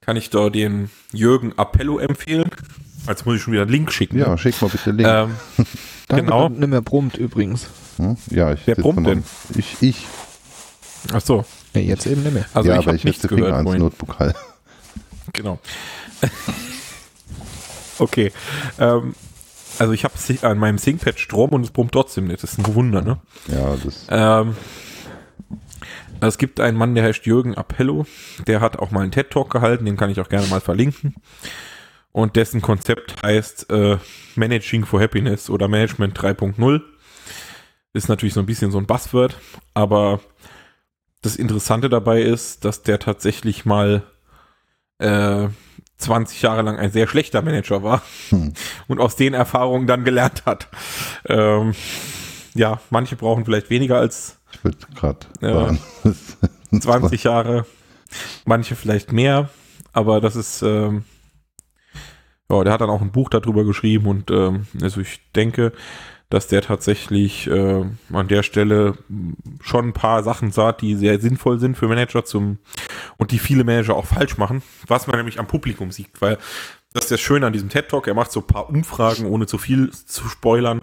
kann 0.00 0.16
ich 0.16 0.30
da 0.30 0.50
den 0.50 0.90
Jürgen 1.12 1.52
Appello 1.58 1.98
empfehlen. 1.98 2.50
Jetzt 3.06 3.26
muss 3.26 3.36
ich 3.36 3.42
schon 3.42 3.52
wieder 3.52 3.62
einen 3.62 3.72
Link 3.72 3.92
schicken. 3.92 4.18
Ja, 4.18 4.36
schick 4.38 4.60
mal 4.62 4.68
bitte 4.68 4.90
Link. 4.92 5.08
Ähm, 5.08 5.36
genau. 6.08 6.48
Nicht 6.48 6.68
mehr 6.68 6.80
brummt 6.80 7.16
übrigens. 7.16 7.68
Hm? 7.96 8.16
Ja, 8.30 8.52
ich 8.52 8.66
wer 8.66 8.76
brummt 8.76 9.06
denn? 9.06 9.24
Ich, 9.56 9.76
ich. 9.80 10.06
Ach 11.12 11.20
so. 11.20 11.44
Ja, 11.74 11.80
jetzt 11.80 12.06
eben 12.06 12.22
nicht 12.22 12.34
mehr. 12.34 12.46
Also 12.54 12.68
ja, 12.68 12.74
ich 12.74 12.78
aber 12.78 12.86
habe 12.88 12.96
ich 12.96 13.04
nichts 13.04 13.22
setze 13.22 13.34
Finger 13.34 13.48
gehört 13.48 13.66
ans. 13.66 13.78
Notebook 13.80 14.18
halt. 14.18 14.36
Genau. 15.32 15.58
okay. 17.98 18.32
Ähm, 18.78 19.14
also 19.78 19.92
ich 19.92 20.04
habe 20.04 20.14
an 20.42 20.58
meinem 20.58 20.78
ThinkPad 20.78 21.18
Strom 21.18 21.50
und 21.50 21.62
es 21.62 21.70
brummt 21.70 21.92
trotzdem 21.92 22.26
nicht. 22.26 22.42
Das 22.42 22.52
ist 22.52 22.58
ein 22.58 22.74
Wunder, 22.74 23.02
ne? 23.02 23.18
Ja, 23.48 23.76
das. 23.82 24.06
Ähm, 24.10 24.56
es 26.20 26.38
gibt 26.38 26.60
einen 26.60 26.78
Mann, 26.78 26.94
der 26.94 27.04
heißt 27.04 27.26
Jürgen 27.26 27.54
Appello, 27.54 28.06
der 28.46 28.60
hat 28.60 28.78
auch 28.78 28.90
mal 28.90 29.02
einen 29.02 29.12
TED-Talk 29.12 29.50
gehalten, 29.50 29.84
den 29.84 29.96
kann 29.96 30.10
ich 30.10 30.20
auch 30.20 30.28
gerne 30.28 30.46
mal 30.46 30.60
verlinken. 30.60 31.14
Und 32.12 32.36
dessen 32.36 32.62
Konzept 32.62 33.22
heißt 33.22 33.70
äh, 33.70 33.98
Managing 34.36 34.86
for 34.86 35.00
Happiness 35.00 35.50
oder 35.50 35.68
Management 35.68 36.18
3.0. 36.18 36.80
Ist 37.92 38.08
natürlich 38.08 38.32
so 38.32 38.40
ein 38.40 38.46
bisschen 38.46 38.70
so 38.70 38.78
ein 38.78 38.86
Buzzword, 38.86 39.36
aber 39.74 40.20
das 41.26 41.36
Interessante 41.36 41.88
dabei 41.88 42.22
ist, 42.22 42.64
dass 42.64 42.82
der 42.82 42.98
tatsächlich 42.98 43.64
mal 43.64 44.02
äh, 44.98 45.48
20 45.98 46.42
Jahre 46.42 46.62
lang 46.62 46.78
ein 46.78 46.90
sehr 46.92 47.06
schlechter 47.08 47.42
Manager 47.42 47.82
war 47.82 48.02
Hm. 48.30 48.54
und 48.88 49.00
aus 49.00 49.16
den 49.16 49.34
Erfahrungen 49.34 49.86
dann 49.86 50.04
gelernt 50.04 50.44
hat. 50.46 50.68
Ähm, 51.26 51.74
ja, 52.54 52.80
manche 52.90 53.16
brauchen 53.16 53.44
vielleicht 53.44 53.70
weniger 53.70 53.98
als 53.98 54.38
Ich 55.40 55.42
Ja. 55.42 55.54
sagen. 55.54 55.80
20 56.80 57.24
Jahre, 57.24 57.66
manche 58.44 58.76
vielleicht 58.76 59.12
mehr, 59.12 59.50
aber 59.92 60.20
das 60.20 60.36
ist, 60.36 60.62
ähm, 60.62 61.04
ja, 62.50 62.62
der 62.64 62.72
hat 62.72 62.80
dann 62.80 62.90
auch 62.90 63.02
ein 63.02 63.12
Buch 63.12 63.28
darüber 63.28 63.64
geschrieben 63.64 64.06
und 64.06 64.30
ähm, 64.30 64.66
also 64.82 65.00
ich 65.00 65.20
denke, 65.34 65.72
dass 66.28 66.48
der 66.48 66.62
tatsächlich 66.62 67.46
äh, 67.46 67.84
an 68.12 68.28
der 68.28 68.42
Stelle 68.42 68.98
schon 69.60 69.88
ein 69.88 69.92
paar 69.92 70.22
Sachen 70.22 70.50
sagt, 70.50 70.82
die 70.82 70.96
sehr 70.96 71.20
sinnvoll 71.20 71.60
sind 71.60 71.76
für 71.76 71.88
Manager 71.88 72.24
zum 72.24 72.58
und 73.16 73.30
die 73.30 73.38
viele 73.38 73.64
Manager 73.64 73.94
auch 73.94 74.06
falsch 74.06 74.36
machen, 74.36 74.62
was 74.86 75.06
man 75.06 75.16
nämlich 75.16 75.38
am 75.38 75.46
Publikum 75.46 75.92
sieht, 75.92 76.20
weil 76.20 76.38
das 76.92 77.04
ist 77.04 77.12
das 77.12 77.20
Schöne 77.20 77.46
an 77.46 77.52
diesem 77.52 77.68
TED 77.68 77.88
Talk, 77.88 78.08
er 78.08 78.14
macht 78.14 78.32
so 78.32 78.40
ein 78.40 78.46
paar 78.46 78.68
Umfragen, 78.68 79.26
ohne 79.26 79.46
zu 79.46 79.58
viel 79.58 79.90
zu 79.90 80.28
spoilern 80.28 80.82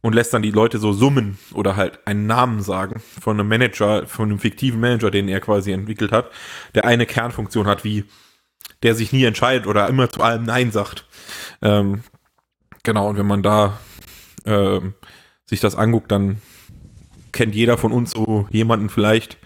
und 0.00 0.12
lässt 0.12 0.34
dann 0.34 0.42
die 0.42 0.50
Leute 0.50 0.78
so 0.78 0.92
summen 0.92 1.38
oder 1.54 1.76
halt 1.76 2.06
einen 2.06 2.26
Namen 2.26 2.60
sagen 2.60 3.00
von 3.20 3.40
einem 3.40 3.48
Manager, 3.48 4.06
von 4.06 4.28
einem 4.28 4.38
fiktiven 4.38 4.80
Manager, 4.80 5.10
den 5.10 5.28
er 5.28 5.40
quasi 5.40 5.72
entwickelt 5.72 6.12
hat, 6.12 6.30
der 6.74 6.84
eine 6.84 7.06
Kernfunktion 7.06 7.66
hat, 7.66 7.84
wie 7.84 8.04
der 8.82 8.94
sich 8.94 9.14
nie 9.14 9.24
entscheidet 9.24 9.66
oder 9.66 9.88
immer 9.88 10.10
zu 10.10 10.20
allem 10.20 10.44
Nein 10.44 10.72
sagt. 10.72 11.06
Ähm, 11.62 12.02
genau, 12.82 13.08
und 13.08 13.16
wenn 13.16 13.26
man 13.26 13.42
da 13.42 13.78
ähm, 14.44 14.94
sich 15.44 15.60
das 15.60 15.74
anguckt, 15.74 16.10
dann 16.10 16.40
kennt 17.32 17.54
jeder 17.54 17.78
von 17.78 17.92
uns 17.92 18.12
so 18.12 18.46
jemanden 18.50 18.88
vielleicht. 18.88 19.38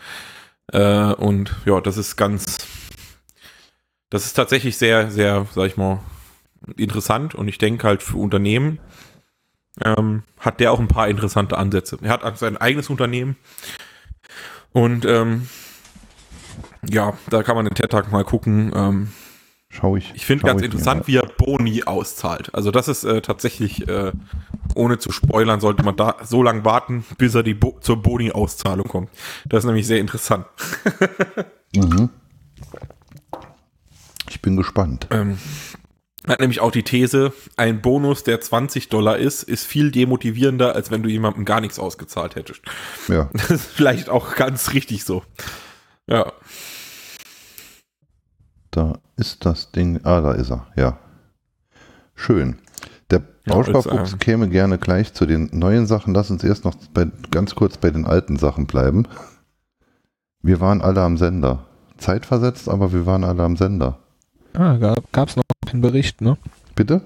Äh, 0.73 1.13
und 1.15 1.57
ja, 1.65 1.81
das 1.81 1.97
ist 1.97 2.17
ganz, 2.17 2.59
das 4.11 4.27
ist 4.27 4.35
tatsächlich 4.35 4.77
sehr, 4.77 5.11
sehr, 5.11 5.47
sag 5.55 5.67
ich 5.67 5.77
mal, 5.77 6.01
interessant 6.77 7.35
und 7.35 7.49
ich 7.49 7.59
denke 7.59 7.87
halt 7.87 8.03
für 8.03 8.19
Unternehmen 8.19 8.79
ähm, 9.85 10.25
hat 10.41 10.61
der 10.61 10.73
auch 10.73 10.81
ein 10.81 10.89
paar 10.89 11.09
interessante 11.09 11.57
Ansätze. 11.57 11.99
Er 12.03 12.11
hat 12.11 12.39
sein 12.39 12.57
eigenes 12.57 12.91
Unternehmen 12.91 13.37
und 14.73 15.05
ähm, 15.05 15.49
ja, 16.89 17.17
da 17.31 17.43
kann 17.43 17.57
man 17.57 17.65
den 17.65 17.75
TED-Tag 17.75 18.11
mal 18.11 18.25
gucken. 18.25 18.73
Ähm, 18.75 19.13
Schau 19.79 19.97
ich. 19.97 20.13
ich 20.15 20.27
finde 20.27 20.45
ganz 20.45 20.61
mir 20.61 20.67
interessant, 20.67 21.07
wie 21.07 21.17
er 21.17 21.27
Boni 21.27 21.85
auszahlt. 21.85 22.53
Also 22.53 22.71
das 22.73 22.89
ist 22.89 23.05
äh, 23.05 23.21
tatsächlich, 23.21 23.87
äh, 23.87 24.13
ohne 24.75 24.99
zu 24.99 25.13
spoilern, 25.13 25.61
sollte 25.61 25.85
man 25.85 25.95
da 25.95 26.17
so 26.25 26.43
lange 26.43 26.65
warten, 26.65 27.05
bis 27.17 27.35
er 27.35 27.45
die 27.45 27.55
Bo 27.55 27.79
zur 27.81 28.03
Boni-Auszahlung 28.03 28.89
kommt. 28.89 29.11
Das 29.47 29.61
ist 29.61 29.67
nämlich 29.67 29.87
sehr 29.87 30.01
interessant. 30.01 30.47
Mhm. 31.77 32.09
Ich 34.31 34.41
bin 34.41 34.57
gespannt. 34.57 35.07
Ähm, 35.11 35.37
hat 36.27 36.41
nämlich 36.41 36.61
auch 36.61 36.71
die 36.71 36.83
These, 36.83 37.35
ein 37.59 37.83
Bonus, 37.83 38.25
der 38.25 38.41
20 38.41 38.89
Dollar 38.89 39.19
ist, 39.19 39.43
ist 39.43 39.67
viel 39.67 39.91
demotivierender, 39.91 40.75
als 40.75 40.91
wenn 40.91 41.03
du 41.03 41.11
jemandem 41.11 41.45
gar 41.45 41.61
nichts 41.61 41.79
ausgezahlt 41.79 42.37
hättest. 42.37 42.63
Ja. 43.07 43.29
Das 43.35 43.51
ist 43.51 43.67
vielleicht 43.67 44.09
auch 44.09 44.35
ganz 44.35 44.73
richtig 44.73 45.05
so. 45.05 45.23
Ja. 46.07 46.33
Da 48.71 48.99
ist 49.17 49.45
das 49.45 49.71
Ding. 49.73 50.01
Ah, 50.05 50.21
da 50.21 50.33
ist 50.33 50.51
er. 50.51 50.67
Ja. 50.77 50.99
Schön. 52.15 52.57
Der 53.11 53.23
Ja, 53.47 53.55
Bausparfuchs 53.55 54.13
ist, 54.13 54.21
käme 54.21 54.49
gerne 54.49 54.79
gleich 54.79 55.15
zu 55.15 55.25
den 55.27 55.49
neuen 55.53 55.87
Sachen. 55.87 56.15
Lass 56.15 56.31
uns 56.31 56.45
erst 56.45 56.65
noch 56.65 56.75
bei, 56.93 57.07
ganz 57.31 57.55
kurz 57.55 57.79
bei 57.79 57.91
den 57.91 58.05
alten 58.07 58.37
Sachen 58.37 58.67
bleiben. 58.67 59.07
Wir 60.43 60.61
waren 60.61 60.83
alle 60.83 61.03
am 61.03 61.17
Sender. 61.17 61.65
Zeitversetzt, 61.97 62.69
aber 62.69 62.93
wir 62.93 63.07
waren 63.07 63.25
alle 63.25 63.43
am 63.43 63.57
Sender. 63.57 63.99
Ah, 64.55 64.77
gab 65.13 65.29
es 65.29 65.37
noch 65.37 65.43
keinen 65.67 65.81
Bericht, 65.81 66.21
ne? 66.21 66.37
Bitte? 66.75 67.03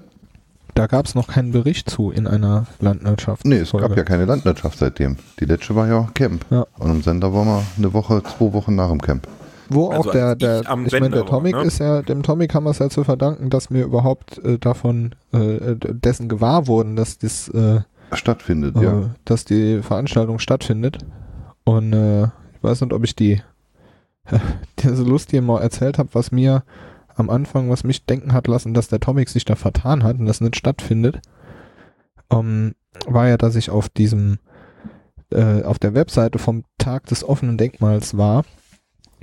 Da 0.75 0.87
gab 0.87 1.05
es 1.05 1.13
noch 1.13 1.27
keinen 1.27 1.51
Bericht 1.51 1.89
zu 1.89 2.11
in 2.11 2.25
einer 2.25 2.65
Landwirtschaft. 2.79 3.45
Nee, 3.45 3.57
es 3.57 3.71
gab 3.71 3.95
ja 3.95 4.03
keine 4.03 4.25
Landwirtschaft 4.25 4.79
seitdem. 4.79 5.17
Die 5.39 5.45
letzte 5.45 5.75
war 5.75 5.87
ja 5.87 6.07
Camp. 6.15 6.45
Ja. 6.49 6.65
Und 6.79 6.89
am 6.89 7.01
Sender 7.03 7.31
waren 7.33 7.47
wir 7.47 7.63
eine 7.77 7.93
Woche, 7.93 8.23
zwei 8.23 8.53
Wochen 8.53 8.75
nach 8.75 8.89
dem 8.89 9.01
Camp. 9.01 9.27
Wo 9.69 9.89
Also 9.89 10.09
auch 10.09 10.13
der, 10.13 10.25
als 10.27 10.37
der 10.39 10.61
ich 10.61 10.69
am 10.69 10.85
ich 10.85 10.93
meine, 10.93 11.09
der 11.09 11.25
Tomic 11.25 11.55
ne? 11.55 11.63
ist 11.63 11.79
ja, 11.79 12.01
dem 12.01 12.23
Tomic 12.23 12.53
haben 12.53 12.65
wir 12.65 12.71
es 12.71 12.79
ja 12.79 12.89
zu 12.89 13.03
verdanken, 13.03 13.49
dass 13.49 13.71
wir 13.71 13.83
überhaupt 13.85 14.37
äh, 14.39 14.57
davon, 14.57 15.15
äh, 15.31 15.75
dessen 15.77 16.29
gewahr 16.29 16.67
wurden, 16.67 16.95
dass 16.95 17.17
das, 17.17 17.47
äh, 17.49 17.81
Stattfindet, 18.11 18.75
ja. 18.77 18.99
äh, 18.99 19.09
dass 19.25 19.45
die 19.45 19.81
Veranstaltung 19.81 20.39
stattfindet. 20.39 20.99
Und 21.63 21.93
äh, 21.93 22.23
ich 22.23 22.63
weiß 22.63 22.81
nicht, 22.81 22.93
ob 22.93 23.03
ich 23.03 23.15
die, 23.15 23.41
diese 24.79 25.03
Lust 25.03 25.31
hier 25.31 25.41
mal 25.41 25.61
erzählt 25.61 25.97
habe, 25.97 26.09
was 26.13 26.31
mir 26.31 26.63
am 27.15 27.29
Anfang, 27.29 27.69
was 27.69 27.83
mich 27.83 28.05
denken 28.05 28.33
hat 28.33 28.47
lassen, 28.47 28.73
dass 28.73 28.87
der 28.87 28.99
Tomic 28.99 29.29
sich 29.29 29.45
da 29.45 29.55
vertan 29.55 30.03
hat 30.03 30.19
und 30.19 30.25
das 30.25 30.41
nicht 30.41 30.55
stattfindet, 30.55 31.21
ähm, 32.31 32.73
war 33.07 33.27
ja, 33.27 33.37
dass 33.37 33.55
ich 33.55 33.69
auf 33.69 33.89
diesem, 33.89 34.39
äh, 35.31 35.63
auf 35.63 35.79
der 35.79 35.93
Webseite 35.93 36.39
vom 36.39 36.63
Tag 36.77 37.05
des 37.07 37.23
offenen 37.23 37.57
Denkmals 37.57 38.17
war 38.17 38.45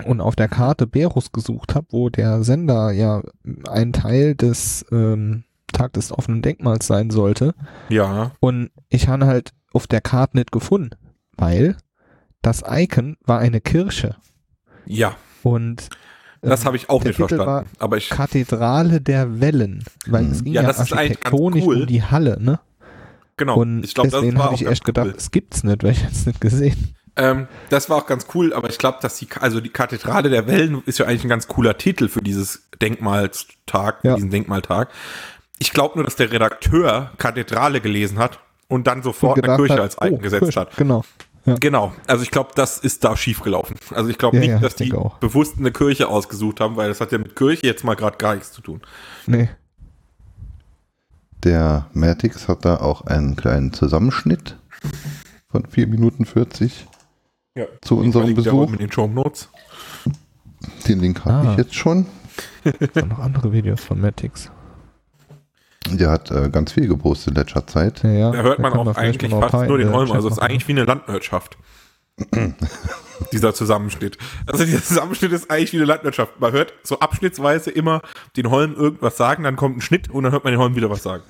und 0.07 0.20
auf 0.20 0.36
der 0.36 0.48
Karte 0.48 0.86
Berus 0.86 1.32
gesucht 1.32 1.74
habe, 1.74 1.86
wo 1.90 2.09
der 2.09 2.42
Sender 2.42 2.90
ja 2.92 3.22
ein 3.68 3.92
Teil 3.92 4.34
des 4.34 4.84
ähm, 4.92 5.44
Tag 5.72 5.92
des 5.94 6.12
offenen 6.12 6.42
Denkmals 6.42 6.86
sein 6.86 7.11
sollte. 7.11 7.55
Ja. 7.88 8.32
Und 8.40 8.70
ich 8.88 9.09
habe 9.09 9.26
halt 9.26 9.53
auf 9.72 9.86
der 9.86 10.01
Karte 10.01 10.36
nicht 10.36 10.53
gefunden, 10.53 10.90
weil 11.36 11.76
das 12.42 12.62
Icon 12.68 13.16
war 13.24 13.38
eine 13.38 13.61
Kirche. 13.61 14.16
Ja. 14.86 15.16
Und 15.42 15.88
Das 16.42 16.64
habe 16.64 16.76
ich 16.76 16.88
auch 16.90 17.03
der 17.03 17.11
nicht 17.11 17.16
Titel 17.18 17.36
verstanden. 17.36 17.70
Aber 17.78 17.96
ich. 17.98 18.09
Kathedrale 18.11 19.01
der 19.01 19.40
Wellen, 19.40 19.84
weil 20.07 20.24
Mhm. 20.24 20.30
es 20.32 20.44
ging 20.44 20.53
Ja, 20.55 20.62
ja, 20.62 20.68
das 20.68 20.80
ist 20.80 20.92
architektonisch 20.92 21.64
cool. 21.64 21.82
um 21.82 21.86
die 21.86 22.03
Halle, 22.03 22.38
ne? 22.40 22.59
Genau. 23.36 23.59
Und 23.59 23.84
ich 23.84 23.94
glaube, 23.94 24.11
das 24.11 24.20
deswegen 24.20 24.36
war 24.38 24.46
habe 24.46 24.55
auch 24.57 24.61
ich 24.61 24.66
echt 24.66 24.84
gedacht, 24.84 25.07
cool. 25.07 25.14
es 25.16 25.30
gibt's 25.30 25.62
nicht, 25.64 25.82
weil 25.82 25.92
ich 25.92 26.03
jetzt 26.03 26.26
nicht 26.26 26.40
gesehen. 26.40 26.94
Ähm, 27.16 27.48
das 27.68 27.90
war 27.90 27.96
auch 27.96 28.06
ganz 28.06 28.26
cool, 28.34 28.52
aber 28.52 28.70
ich 28.70 28.78
glaube, 28.78 28.98
dass 29.02 29.16
die, 29.18 29.28
also 29.40 29.61
die 29.61 29.68
Kathedrale 29.70 30.30
der 30.30 30.46
Wellen 30.46 30.82
ist 30.86 30.98
ja 30.98 31.06
eigentlich 31.06 31.24
ein 31.24 31.28
ganz 31.28 31.48
cooler 31.48 31.76
Titel 31.76 32.08
für 32.08 32.22
dieses 32.22 32.68
Denkmalstag, 32.80 33.98
Ja. 34.04 34.14
diesen 34.14 34.30
Denkmaltag. 34.30 34.88
Ich 35.58 35.72
glaube 35.72 35.96
nur, 35.96 36.04
dass 36.04 36.16
der 36.16 36.32
Redakteur 36.32 37.12
Kathedrale 37.18 37.80
gelesen 37.80 38.18
hat 38.18 38.38
und 38.68 38.86
dann 38.86 39.02
sofort 39.02 39.38
Und 39.38 39.44
eine 39.48 39.56
Kirche 39.56 39.74
hat, 39.74 39.80
als 39.80 39.94
Icon 39.96 40.12
oh, 40.12 40.18
gesetzt 40.18 40.42
Kirche, 40.44 40.61
hat. 40.61 40.76
Genau. 40.76 41.04
Genau. 41.58 41.92
Also 42.06 42.22
ich 42.22 42.30
glaube, 42.30 42.50
das 42.54 42.78
ist 42.78 43.02
da 43.02 43.16
schiefgelaufen. 43.16 43.76
Also 43.94 44.11
ich 44.11 44.18
glaube 44.18 44.36
Ja, 44.36 44.40
nicht, 44.40 44.50
ja, 44.50 44.58
dass 44.58 44.76
die 44.76 44.92
bewusst 45.20 45.58
eine 45.58 45.72
Kirche 45.72 46.08
ausgesucht 46.08 46.61
haben, 46.61 46.76
weil 46.76 46.88
das 46.88 47.00
hat 47.00 47.12
ja 47.12 47.18
mit 47.18 47.34
Kirche 47.34 47.66
jetzt 47.66 47.82
mal 47.82 47.96
gerade 47.96 48.18
gar 48.18 48.34
nichts 48.34 48.52
zu 48.52 48.61
tun. 48.61 48.82
Nee. 49.26 49.48
Der 51.42 51.86
Matix 51.94 52.46
hat 52.48 52.64
da 52.64 52.76
auch 52.76 53.06
einen 53.06 53.36
kleinen 53.36 53.72
Zusammenschnitt 53.72 54.58
von 55.50 55.66
4 55.66 55.86
Minuten 55.86 56.26
40 56.26 56.86
Ja. 57.57 57.64
zu 57.82 57.98
unserem 57.98 58.34
Besuch. 58.34 58.68
Mit 58.70 58.80
den 58.80 58.92
Show 58.92 59.07
Notes. 59.09 59.48
Den 60.86 61.01
Link 61.01 61.24
habe 61.24 61.48
Ah. 61.48 61.53
ich 61.53 61.59
jetzt 61.59 61.74
schon. 61.74 62.07
Und 62.64 63.09
noch 63.09 63.18
andere 63.18 63.53
Videos 63.53 63.82
von 63.82 64.01
Matix. 64.01 64.51
Der 65.90 66.11
hat 66.11 66.30
äh, 66.30 66.48
ganz 66.51 66.72
viel 66.72 66.86
gepostet 66.86 67.28
in 67.28 67.34
letzter 67.42 67.66
Zeit. 67.66 68.03
Ja, 68.05 68.11
ja, 68.11 68.30
Da 68.30 68.42
hört 68.42 68.59
man 68.61 68.72
auch 68.72 68.96
eigentlich 68.96 69.32
fast 69.32 69.66
nur 69.68 69.78
den 69.78 69.90
Holm. 69.92 70.07
der 70.07 70.16
Also 70.16 70.28
es 70.28 70.34
ist 70.34 70.38
eigentlich 70.40 70.68
wie 70.68 70.72
eine 70.72 70.84
Landwirtschaft. 70.84 71.57
Dieser 73.32 73.54
Zusammenschnitt. 73.54 74.18
Also 74.46 74.64
dieser 74.64 74.82
Zusammenschnitt 74.82 75.32
ist 75.32 75.50
eigentlich 75.50 75.72
wie 75.72 75.76
eine 75.76 75.84
Landwirtschaft. 75.84 76.40
Man 76.40 76.52
hört 76.52 76.72
so 76.82 76.98
abschnittsweise 76.98 77.70
immer 77.70 78.02
den 78.36 78.50
Holm 78.50 78.74
irgendwas 78.74 79.16
sagen, 79.16 79.44
dann 79.44 79.56
kommt 79.56 79.76
ein 79.76 79.80
Schnitt 79.80 80.10
und 80.10 80.24
dann 80.24 80.32
hört 80.32 80.44
man 80.44 80.52
den 80.52 80.60
Holm 80.60 80.74
wieder 80.74 80.90
was 80.90 81.02
sagen. 81.02 81.22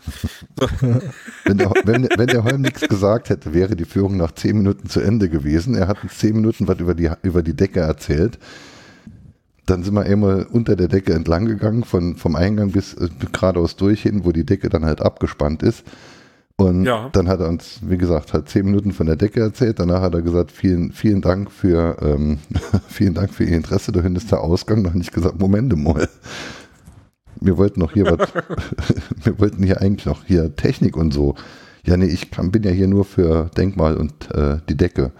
Wenn 1.44 1.58
der, 1.58 1.72
wenn, 1.84 2.08
wenn 2.16 2.26
der 2.26 2.44
Holm 2.44 2.62
nichts 2.62 2.80
gesagt 2.88 3.28
hätte, 3.28 3.52
wäre 3.52 3.76
die 3.76 3.84
Führung 3.84 4.16
nach 4.16 4.32
10 4.32 4.58
Minuten 4.58 4.88
zu 4.88 5.00
Ende 5.00 5.28
gewesen. 5.28 5.74
Er 5.74 5.88
hat 5.88 6.02
uns 6.02 6.18
10 6.18 6.36
Minuten 6.36 6.68
was 6.68 6.78
über 6.78 6.94
die, 6.94 7.10
über 7.22 7.42
die 7.42 7.54
Decke 7.54 7.80
erzählt. 7.80 8.38
Dann 9.66 9.82
sind 9.82 9.94
wir 9.94 10.02
einmal 10.02 10.46
unter 10.50 10.76
der 10.76 10.88
Decke 10.88 11.12
entlang 11.12 11.46
gegangen, 11.46 11.84
von, 11.84 12.16
vom 12.16 12.34
Eingang 12.34 12.72
bis 12.72 12.94
äh, 12.94 13.08
geradeaus 13.32 13.76
durch 13.76 14.02
hin, 14.02 14.24
wo 14.24 14.32
die 14.32 14.44
Decke 14.44 14.68
dann 14.68 14.84
halt 14.84 15.00
abgespannt 15.00 15.62
ist. 15.62 15.84
Und 16.60 16.84
Ja. 16.84 17.08
dann 17.12 17.26
hat 17.28 17.40
er 17.40 17.48
uns, 17.48 17.80
wie 17.82 17.96
gesagt, 17.96 18.34
halt 18.34 18.48
zehn 18.48 18.66
Minuten 18.66 18.92
von 18.92 19.06
der 19.06 19.16
Decke 19.16 19.40
erzählt. 19.40 19.78
Danach 19.78 20.02
hat 20.02 20.14
er 20.14 20.20
gesagt, 20.22 20.52
vielen, 20.52 20.92
vielen 20.92 21.22
Dank 21.22 21.50
für, 21.50 21.96
ähm, 22.02 22.38
vielen 22.88 23.14
Dank 23.14 23.32
für 23.32 23.44
Ihr 23.44 23.56
Interesse. 23.56 23.92
Da 23.92 24.00
hinten 24.02 24.16
ist 24.16 24.30
der 24.30 24.40
Ausgang. 24.40 24.86
Habe 24.86 24.98
ich 24.98 25.10
gesagt, 25.10 25.38
Moment 25.40 25.74
mal. 25.82 26.08
Wir 27.40 27.56
wollten 27.56 27.80
noch 27.80 27.92
hier 27.92 28.04
was, 28.06 28.28
wir 29.24 29.38
wollten 29.38 29.62
hier 29.62 29.80
eigentlich 29.80 30.04
noch 30.06 30.24
hier 30.24 30.54
Technik 30.54 30.96
und 30.96 31.12
so. 31.14 31.34
Ja, 31.84 31.96
nee, 31.96 32.04
ich 32.06 32.30
kann, 32.30 32.50
bin 32.50 32.62
ja 32.62 32.70
hier 32.70 32.88
nur 32.88 33.06
für 33.06 33.50
Denkmal 33.56 33.96
und 33.96 34.30
äh, 34.34 34.58
die 34.68 34.76
Decke. 34.76 35.12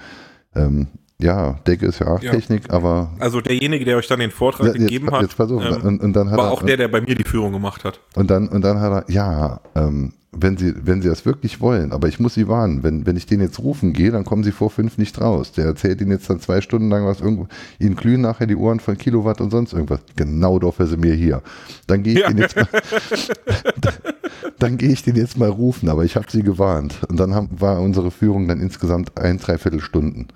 Ähm, 0.54 0.88
ja, 1.18 1.54
Decke 1.66 1.86
ist 1.86 2.00
ja 2.00 2.08
auch 2.08 2.22
Ja. 2.22 2.32
Technik, 2.32 2.70
aber 2.70 3.12
Also 3.18 3.40
derjenige, 3.40 3.84
der 3.86 3.96
euch 3.96 4.08
dann 4.08 4.20
den 4.20 4.30
Vortrag 4.30 4.66
ja, 4.66 4.72
gegeben 4.74 5.06
jetzt, 5.06 5.14
hat, 5.14 5.22
jetzt 5.22 5.36
pass 5.38 5.50
auf. 5.50 5.62
ähm, 5.64 5.82
und, 5.86 6.02
und 6.02 6.12
dann 6.14 6.30
hat 6.30 6.36
war 6.38 6.46
er, 6.48 6.52
auch 6.52 6.62
der, 6.62 6.76
der 6.76 6.88
bei 6.88 7.00
mir 7.00 7.14
die 7.14 7.24
Führung 7.24 7.52
gemacht 7.52 7.84
hat. 7.84 8.00
und 8.14 8.30
dann, 8.30 8.48
und 8.48 8.62
dann 8.62 8.78
hat 8.80 9.08
er, 9.08 9.10
ja, 9.14 9.60
ähm, 9.74 10.12
wenn 10.32 10.56
Sie, 10.56 10.74
wenn 10.86 11.02
Sie 11.02 11.08
das 11.08 11.26
wirklich 11.26 11.60
wollen, 11.60 11.90
aber 11.92 12.06
ich 12.06 12.20
muss 12.20 12.34
Sie 12.34 12.46
warnen, 12.46 12.82
wenn, 12.84 13.04
wenn 13.04 13.16
ich 13.16 13.26
den 13.26 13.40
jetzt 13.40 13.58
rufen 13.58 13.92
gehe, 13.92 14.10
dann 14.12 14.24
kommen 14.24 14.44
Sie 14.44 14.52
vor 14.52 14.70
fünf 14.70 14.96
nicht 14.96 15.20
raus. 15.20 15.50
Der 15.52 15.64
erzählt 15.64 16.00
Ihnen 16.00 16.12
jetzt 16.12 16.30
dann 16.30 16.40
zwei 16.40 16.60
Stunden 16.60 16.88
lang 16.88 17.04
was 17.04 17.20
irgendwo, 17.20 17.48
Ihnen 17.80 17.96
glühen 17.96 18.20
nachher 18.20 18.46
die 18.46 18.54
Ohren 18.56 18.78
von 18.80 18.96
Kilowatt 18.96 19.40
und 19.40 19.50
sonst 19.50 19.72
irgendwas. 19.72 20.00
Genau 20.16 20.58
dafür 20.60 20.86
sind 20.86 21.02
wir 21.02 21.14
hier. 21.14 21.42
Dann 21.88 22.02
gehe 22.04 22.14
ich 22.14 22.20
Ja. 22.20 22.28
den 22.28 22.38
jetzt 22.38 22.54
mal, 22.54 22.68
dann 24.58 24.76
gehe 24.78 24.90
ich 24.92 25.02
den 25.02 25.16
jetzt 25.16 25.36
mal 25.38 25.48
rufen, 25.48 25.88
aber 25.88 26.04
ich 26.04 26.16
habe 26.16 26.26
Sie 26.30 26.42
gewarnt. 26.42 27.00
Und 27.08 27.18
dann 27.18 27.34
haben, 27.34 27.48
war 27.60 27.80
unsere 27.80 28.10
Führung 28.10 28.46
dann 28.48 28.60
insgesamt 28.60 29.18
ein, 29.18 29.38
dreiviertel 29.38 29.80
Stunden. 29.80 30.28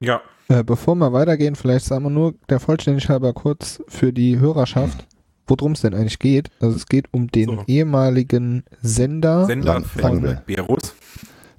Ja, 0.00 0.20
Äh, 0.48 0.62
bevor 0.62 0.94
wir 0.96 1.12
weitergehen, 1.14 1.56
vielleicht 1.56 1.86
sagen 1.86 2.04
wir 2.04 2.10
nur 2.10 2.34
der 2.50 2.60
Vollständigkeit 2.60 3.14
halber 3.14 3.32
kurz 3.32 3.82
für 3.88 4.12
die 4.12 4.38
Hörerschaft, 4.38 5.06
worum 5.46 5.72
es 5.72 5.80
denn 5.82 5.94
eigentlich 5.94 6.18
geht. 6.18 6.50
Also 6.60 6.76
es 6.76 6.86
geht 6.86 7.06
um 7.12 7.28
den 7.28 7.46
So. 7.48 7.64
ehemaligen 7.66 8.64
Sender, 8.82 9.46
Sender 9.46 9.74
Lang- 9.74 9.84
Langwell. 9.96 10.42
Berus. 10.46 10.94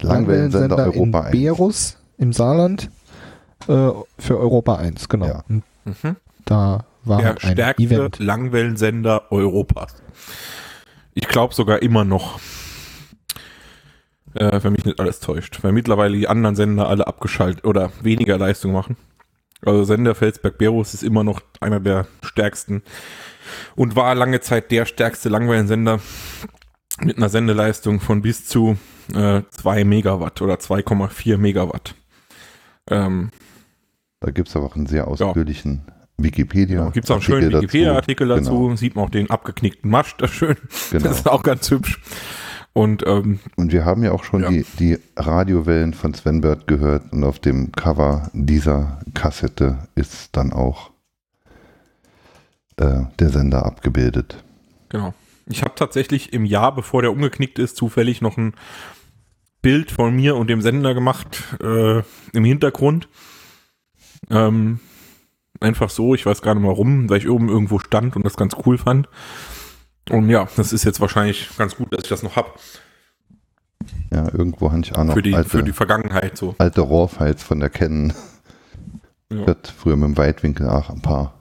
Langwellensender 0.02 0.78
Europa 0.78 1.20
in 1.20 1.26
1. 1.26 1.32
Berus 1.32 1.98
im 2.18 2.34
Saarland 2.34 2.90
äh, 3.68 3.90
für 4.20 4.38
Europa 4.40 4.76
1, 4.76 5.08
genau. 5.10 5.28
Ja. 5.28 5.44
Mhm. 5.50 6.16
da 6.46 6.86
war 7.04 7.22
Der 7.22 7.32
ein 7.32 7.40
stärkste 7.40 7.84
Event. 7.84 8.20
Langwellensender 8.20 9.32
Europas. 9.32 9.96
Ich 11.14 11.28
glaube 11.28 11.54
sogar 11.54 11.82
immer 11.82 12.04
noch. 12.04 12.40
Äh, 14.34 14.60
wenn 14.64 14.74
mich 14.74 14.84
nicht 14.84 15.00
alles 15.00 15.20
täuscht. 15.22 15.60
Weil 15.64 15.72
mittlerweile 15.72 16.18
die 16.18 16.28
anderen 16.28 16.56
Sender 16.56 16.90
alle 16.90 17.08
abgeschaltet 17.08 17.64
oder 17.64 17.92
weniger 18.02 18.38
Leistung 18.38 18.74
machen. 18.74 18.98
Also 19.66 19.84
Sender 19.86 20.14
Felsberg-Berus 20.14 20.94
ist 20.94 21.04
immer 21.04 21.24
noch 21.24 21.42
einer 21.62 21.80
der 21.80 22.08
stärksten 22.22 22.84
und 23.76 23.96
war 23.96 24.16
lange 24.16 24.42
Zeit 24.42 24.72
der 24.72 24.86
stärkste 24.86 25.30
Langwellensender 25.30 26.00
mit 27.02 27.18
einer 27.18 27.30
Sendeleistung 27.30 28.00
von 28.00 28.22
bis 28.22 28.46
zu 28.46 28.78
äh, 29.14 29.42
2 29.50 29.84
Megawatt 29.84 30.42
oder 30.42 30.56
2,4 30.56 31.38
Megawatt. 31.38 31.96
Ähm, 32.90 33.32
Da 34.22 34.32
gibt 34.32 34.48
es 34.50 34.56
aber 34.56 34.66
auch 34.66 34.76
einen 34.76 34.88
sehr 34.88 35.08
ausführlichen 35.08 35.82
Wikipedia. 36.18 36.80
Genau, 36.80 36.92
gibt 36.92 37.06
es 37.06 37.12
auch 37.12 37.16
einen 37.16 37.22
schönen 37.24 37.44
Artikel 37.54 37.62
Wikipedia-Artikel 37.64 38.28
dazu. 38.30 38.60
Genau. 38.64 38.76
Sieht 38.78 38.96
man 38.96 39.06
auch 39.06 39.10
den 39.10 39.30
abgeknickten 39.30 39.92
Mast, 39.92 40.16
das 40.20 40.32
ist 40.32 40.38
schön. 40.38 40.56
Genau. 40.92 41.04
Das 41.04 41.18
ist 41.20 41.28
auch 41.30 41.44
ganz 41.44 41.70
hübsch. 41.70 42.02
Und 42.72 43.04
ähm, 43.08 43.40
Und 43.56 43.72
wir 43.72 43.86
haben 43.86 44.04
ja 44.04 44.12
auch 44.12 44.24
schon 44.26 44.42
Ja. 44.44 44.50
die, 44.50 44.66
die 44.80 44.98
Radiowellen 45.18 45.94
von 45.94 46.14
Sven 46.14 46.42
Bird 46.42 46.68
gehört 46.68 47.12
und 47.14 47.24
auf 47.24 47.40
dem 47.40 47.72
Cover 47.72 48.30
dieser 48.34 49.00
Kassette 49.14 49.78
ist 49.96 50.30
dann 50.36 50.52
auch 50.54 50.92
äh, 52.78 53.04
der 53.20 53.30
Sender 53.30 53.66
abgebildet. 53.66 54.44
genau. 54.90 55.14
Ich 55.48 55.62
habe 55.62 55.76
tatsächlich 55.76 56.34
im 56.34 56.44
Jahr, 56.44 56.74
bevor 56.74 57.04
der 57.04 57.12
umgeknickt 57.12 57.60
ist, 57.60 57.78
zufällig 57.78 58.20
noch 58.20 58.36
ein 58.36 58.56
Bild 59.62 59.92
von 59.92 60.16
mir 60.16 60.36
und 60.38 60.48
dem 60.48 60.60
Sender 60.60 60.96
gemacht 60.96 61.44
äh, 61.62 62.02
im 62.34 62.44
Hintergrund. 62.44 63.08
Ähm, 64.32 64.80
einfach 65.60 65.92
so, 65.92 66.16
ich 66.16 66.26
weiß 66.26 66.42
gar 66.42 66.56
nicht 66.56 66.66
warum, 66.66 67.12
weil 67.12 67.20
ich 67.20 67.30
oben 67.30 67.48
irgendwo 67.50 67.78
stand 67.78 68.16
und 68.16 68.26
das 68.26 68.38
ganz 68.38 68.56
cool 68.66 68.80
fand. 68.80 69.08
Und 70.10 70.30
ja, 70.32 70.48
das 70.56 70.74
ist 70.74 70.84
jetzt 70.84 71.00
wahrscheinlich 71.00 71.48
ganz 71.60 71.76
gut, 71.76 71.94
dass 71.94 72.02
ich 72.04 72.10
das 72.10 72.24
noch 72.24 72.36
habe. 72.38 72.50
Ja, 74.12 74.24
irgendwo 74.34 74.72
habe 74.72 74.82
ich 74.82 74.96
auch 74.96 75.04
noch 75.04 75.14
Für 75.14 75.22
die, 75.22 75.36
alte, 75.36 75.50
für 75.50 75.62
die 75.64 75.74
Vergangenheit 75.74 76.38
so. 76.38 76.56
alte 76.58 76.82
RAW-Files 76.82 77.44
von 77.44 77.60
der 77.60 77.70
Canon. 77.70 78.14
Ja. 79.32 79.42
Ich 79.42 79.48
hatte 79.48 79.72
früher 79.78 79.96
mit 79.96 80.10
dem 80.10 80.18
Weitwinkel 80.18 80.70
auch 80.70 80.90
ein 80.90 81.02
paar 81.02 81.35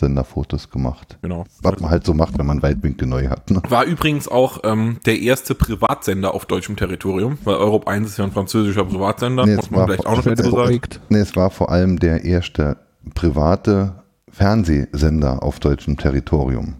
Senderfotos 0.00 0.68
gemacht. 0.70 1.18
Genau. 1.22 1.44
Was 1.62 1.78
man 1.80 1.90
halt 1.90 2.04
so 2.04 2.12
macht, 2.12 2.36
wenn 2.38 2.46
man 2.46 2.62
Weitwinkel 2.62 3.06
neu 3.06 3.28
hat. 3.28 3.50
Ne? 3.50 3.62
War 3.68 3.84
übrigens 3.84 4.26
auch 4.26 4.58
ähm, 4.64 4.98
der 5.06 5.20
erste 5.20 5.54
Privatsender 5.54 6.34
auf 6.34 6.44
deutschem 6.46 6.76
Territorium, 6.76 7.38
weil 7.44 7.54
Europe 7.56 7.86
1 7.86 8.08
ist 8.08 8.18
ja 8.18 8.24
ein 8.24 8.32
französischer 8.32 8.84
Privatsender, 8.84 9.46
Nee, 9.46 9.56
muss 9.56 9.70
man 9.70 9.84
vielleicht 9.86 10.06
auch 10.06 10.16
noch 10.16 10.24
dazu 10.24 10.50
sagen. 10.50 10.80
Nee, 11.08 11.18
es 11.18 11.36
war 11.36 11.50
vor 11.50 11.70
allem 11.70 11.98
der 12.00 12.24
erste 12.24 12.76
private 13.14 14.02
Fernsehsender 14.30 15.42
auf 15.42 15.60
deutschem 15.60 15.96
Territorium. 15.96 16.74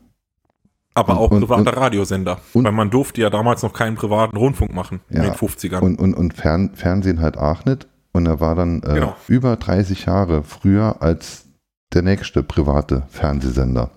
Aber 0.95 1.13
Und- 1.13 1.19
auch 1.19 1.31
und- 1.31 1.41
privater 1.43 1.61
und- 1.73 1.77
Radiosender, 1.77 2.39
und- 2.53 2.65
weil 2.65 2.73
man 2.73 2.91
durfte 2.91 3.21
ja 3.21 3.31
damals 3.31 3.63
noch 3.63 3.73
keinen 3.73 3.95
privaten 3.97 4.37
Rundfunk 4.37 4.75
machen 4.75 5.01
in 5.09 5.19
Ja. 5.19 5.23
den 5.25 5.35
50ern. 5.35 5.81
Und, 5.83 5.99
und, 6.01 6.15
und 6.15 6.35
Fern, 6.35 6.71
Fernsehen 6.75 7.21
halt 7.21 7.39
auch 7.39 7.65
nicht. 7.65 7.87
Und 8.13 8.27
er 8.27 8.41
war 8.41 8.57
dann 8.57 8.83
äh, 8.83 8.95
Genau. 8.95 9.15
über 9.29 9.55
30 9.57 10.07
Jahre 10.07 10.43
früher 10.43 10.97
als 11.01 11.45
der 11.93 12.03
nächste 12.03 12.43
private 12.43 13.07
Fernsehsender. 13.11 13.91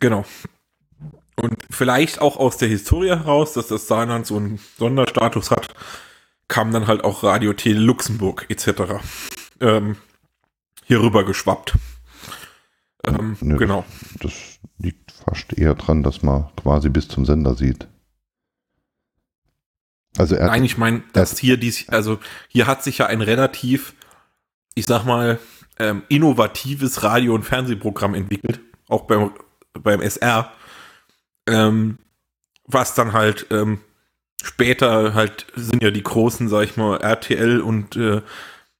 Genau. 0.00 0.24
Und 1.36 1.56
vielleicht 1.70 2.20
auch 2.20 2.36
aus 2.36 2.56
der 2.56 2.68
Historie 2.68 3.08
heraus, 3.08 3.54
dass 3.54 3.68
das 3.68 3.86
Saarland 3.86 4.26
so 4.26 4.36
einen 4.36 4.58
Sonderstatus 4.78 5.50
hat, 5.50 5.68
kam 6.48 6.72
dann 6.72 6.86
halt 6.86 7.04
auch 7.04 7.22
Radio 7.22 7.52
Tele 7.54 7.80
Luxemburg 7.80 8.46
etc. 8.48 9.02
Ähm, 9.60 9.96
hier 10.84 11.00
rüber 11.00 11.24
geschwappt. 11.24 11.74
Ähm, 13.06 13.36
Nö, 13.40 13.56
genau. 13.56 13.84
Das 14.20 14.32
liegt 14.78 15.12
fast 15.12 15.52
eher 15.56 15.74
dran, 15.74 16.02
dass 16.02 16.22
man 16.22 16.50
quasi 16.56 16.88
bis 16.88 17.08
zum 17.08 17.24
Sender 17.24 17.54
sieht. 17.54 17.88
Also 20.18 20.34
er 20.34 20.48
Nein, 20.48 20.64
ich 20.64 20.76
meine, 20.76 21.02
dass 21.12 21.38
hier 21.38 21.56
dies, 21.56 21.88
also 21.88 22.18
hier 22.48 22.66
hat 22.66 22.84
sich 22.84 22.98
ja 22.98 23.06
ein 23.06 23.22
relativ, 23.22 23.94
ich 24.74 24.84
sag 24.84 25.04
mal, 25.04 25.38
ähm, 25.82 26.02
innovatives 26.08 27.02
Radio- 27.02 27.34
und 27.34 27.42
Fernsehprogramm 27.42 28.14
entwickelt, 28.14 28.60
auch 28.88 29.02
beim, 29.02 29.32
beim 29.74 30.00
SR, 30.00 30.52
ähm, 31.48 31.98
was 32.66 32.94
dann 32.94 33.12
halt 33.12 33.46
ähm, 33.50 33.80
später 34.42 35.14
halt 35.14 35.46
sind 35.54 35.82
ja 35.82 35.90
die 35.90 36.02
großen, 36.02 36.48
sag 36.48 36.64
ich 36.64 36.76
mal, 36.76 36.96
RTL 36.98 37.60
und 37.60 37.96
äh, 37.96 38.22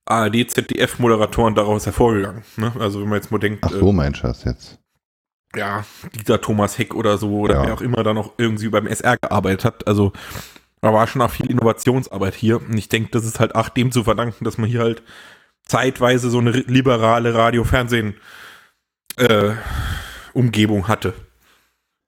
ARD, 0.05 0.51
ZDF-Moderatoren 0.51 1.55
daraus 1.55 1.87
hervorgegangen. 1.87 2.43
Ne? 2.57 2.73
Also 2.79 3.01
wenn 3.01 3.09
man 3.09 3.19
jetzt 3.21 3.31
mal 3.31 3.39
denkt, 3.39 3.65
Ach 3.65 3.71
so, 3.71 3.93
mein 3.93 4.15
Schatz 4.15 4.45
jetzt. 4.45 4.79
äh, 5.55 5.59
ja, 5.61 5.85
Dieter 6.15 6.41
Thomas 6.41 6.79
Heck 6.79 6.95
oder 6.95 7.19
so, 7.19 7.39
oder 7.41 7.55
Ja. 7.57 7.67
wer 7.67 7.75
auch 7.75 7.81
immer 7.83 8.03
da 8.03 8.15
noch 8.15 8.33
irgendwie 8.39 8.69
beim 8.69 8.87
SR 8.87 9.17
gearbeitet 9.19 9.65
hat, 9.65 9.87
also 9.87 10.13
da 10.81 10.93
war 10.93 11.07
schon 11.07 11.23
auch 11.23 11.31
viel 11.31 11.49
Innovationsarbeit 11.51 12.35
hier. 12.35 12.57
Und 12.61 12.77
ich 12.77 12.89
denke, 12.89 13.11
das 13.13 13.25
ist 13.25 13.39
halt 13.39 13.55
auch 13.55 13.69
dem 13.69 13.93
zu 13.93 14.03
verdanken, 14.03 14.45
dass 14.45 14.59
man 14.59 14.69
hier 14.69 14.81
halt 14.81 15.03
zeitweise 15.65 16.31
so 16.31 16.39
eine 16.39 16.51
liberale 16.51 17.35
Radio-Fernsehen 17.35 18.15
äh, 19.17 19.53
Umgebung 20.35 20.89
hatte. 20.89 21.15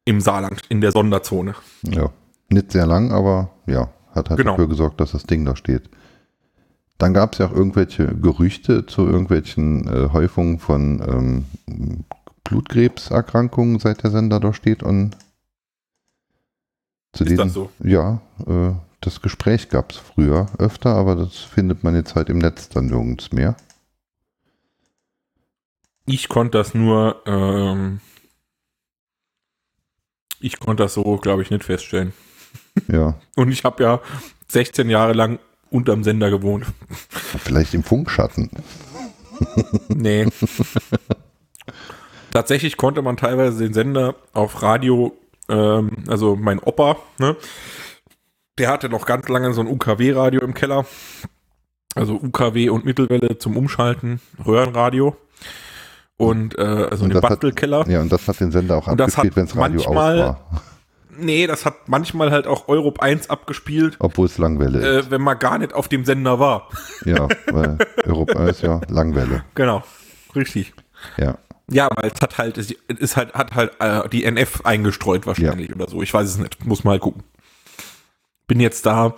Im 0.06 0.20
Saarland, 0.20 0.62
in 0.68 0.80
der 0.80 0.92
Sonderzone. 0.92 1.54
Ja. 1.82 2.10
Nicht 2.50 2.72
sehr 2.72 2.86
lang, 2.86 3.10
aber 3.10 3.50
ja, 3.66 3.88
hat 4.14 4.28
halt 4.28 4.38
Genau. 4.38 4.52
dafür 4.52 4.68
gesorgt, 4.68 5.00
dass 5.00 5.12
das 5.12 5.24
Ding 5.24 5.44
da 5.46 5.56
steht. 5.56 5.88
Dann 6.98 7.14
gab 7.14 7.32
es 7.32 7.38
ja 7.38 7.46
auch 7.46 7.52
irgendwelche 7.52 8.06
Gerüchte 8.14 8.86
zu 8.86 9.06
irgendwelchen 9.06 9.88
äh, 9.88 10.10
Häufungen 10.12 10.58
von 10.58 11.02
ähm, 11.66 12.04
Blutkrebserkrankungen, 12.44 13.78
seit 13.80 14.02
der 14.02 14.10
Sender 14.10 14.40
da 14.40 14.52
steht. 14.52 14.82
Und 14.82 15.16
zu 17.12 17.24
Ist 17.24 17.38
das 17.38 17.52
so? 17.52 17.70
Ja, 17.82 18.20
äh, 18.46 18.72
das 19.04 19.20
Gespräch 19.20 19.68
gab 19.68 19.92
es 19.92 19.98
früher 19.98 20.46
öfter, 20.58 20.94
aber 20.94 21.16
das 21.16 21.36
findet 21.36 21.84
man 21.84 21.94
jetzt 21.94 22.14
halt 22.14 22.28
im 22.30 22.38
Netz 22.38 22.68
dann 22.68 22.86
nirgends 22.86 23.32
mehr. 23.32 23.56
Ich 26.06 26.28
konnte 26.28 26.58
das 26.58 26.74
nur, 26.74 27.22
ähm, 27.26 28.00
ich 30.40 30.58
konnte 30.58 30.82
das 30.82 30.94
so, 30.94 31.16
glaube 31.16 31.42
ich, 31.42 31.50
nicht 31.50 31.64
feststellen. 31.64 32.12
Ja, 32.88 33.18
Und 33.36 33.50
ich 33.50 33.64
habe 33.64 33.82
ja 33.82 34.00
16 34.48 34.90
Jahre 34.90 35.12
lang 35.12 35.38
unterm 35.70 36.04
Sender 36.04 36.30
gewohnt. 36.30 36.66
vielleicht 37.10 37.74
im 37.74 37.82
Funkschatten. 37.82 38.50
Nee. 39.88 40.28
Tatsächlich 42.32 42.76
konnte 42.76 43.02
man 43.02 43.16
teilweise 43.16 43.64
den 43.64 43.74
Sender 43.74 44.14
auf 44.32 44.62
Radio, 44.62 45.16
ähm, 45.48 46.04
also 46.06 46.36
mein 46.36 46.58
Opa, 46.58 46.96
ne, 47.18 47.36
der 48.58 48.70
hatte 48.70 48.88
noch 48.88 49.06
ganz 49.06 49.28
lange 49.28 49.52
so 49.52 49.60
ein 49.60 49.66
UKW-Radio 49.68 50.40
im 50.42 50.54
Keller. 50.54 50.86
Also 51.94 52.14
UKW 52.14 52.70
und 52.70 52.84
Mittelwelle 52.84 53.38
zum 53.38 53.56
Umschalten, 53.56 54.20
Röhrenradio. 54.44 55.16
Und 56.16 56.58
äh, 56.58 56.62
also 56.62 57.04
Und 57.04 57.14
hat- 57.14 57.22
Bastelkeller. 57.22 57.88
Ja, 57.88 58.00
und 58.00 58.10
das 58.12 58.26
hat 58.28 58.40
den 58.40 58.50
Sender 58.52 58.76
auch 58.76 58.86
Und 58.86 59.00
abgespielt, 59.00 59.36
wenn 59.36 59.46
das 59.46 59.56
Radio 59.56 59.80
aus 59.80 59.86
manchmal- 59.86 60.18
war. 60.18 60.40
Nee, 61.16 61.46
das 61.46 61.64
hat 61.64 61.88
manchmal 61.88 62.32
halt 62.32 62.48
auch 62.48 62.66
Europe 62.66 63.00
1 63.00 63.30
abgespielt, 63.30 63.94
Obwohl 64.00 64.26
es 64.26 64.36
Langwelle 64.38 64.78
ist. 64.80 65.06
äh, 65.06 65.10
wenn 65.12 65.20
man 65.22 65.38
gar 65.38 65.58
nicht 65.58 65.72
auf 65.72 65.86
dem 65.86 66.04
Sender 66.04 66.40
war. 66.40 66.68
Ja, 67.04 67.28
weil 67.52 67.78
Europa 68.04 68.46
ist 68.48 68.62
ja 68.62 68.80
Langwelle. 68.88 69.44
Genau, 69.54 69.84
richtig. 70.34 70.74
Ja. 71.16 71.38
Ja, 71.70 71.88
weil 71.94 72.10
es 72.12 72.20
hat 72.20 72.36
halt, 72.38 72.58
es 72.58 72.72
ist 72.88 73.16
halt, 73.16 73.32
hat 73.34 73.54
halt 73.54 73.72
äh, 73.78 74.08
die 74.08 74.24
NF 74.24 74.66
eingestreut 74.66 75.24
wahrscheinlich 75.26 75.72
oder 75.74 75.88
so. 75.88 76.02
Ich 76.02 76.12
weiß 76.12 76.28
es 76.28 76.36
nicht. 76.38 76.64
Muss 76.66 76.82
mal 76.82 76.92
halt 76.92 77.02
gucken. 77.02 77.22
Bin 78.46 78.60
jetzt 78.60 78.86
da 78.86 79.14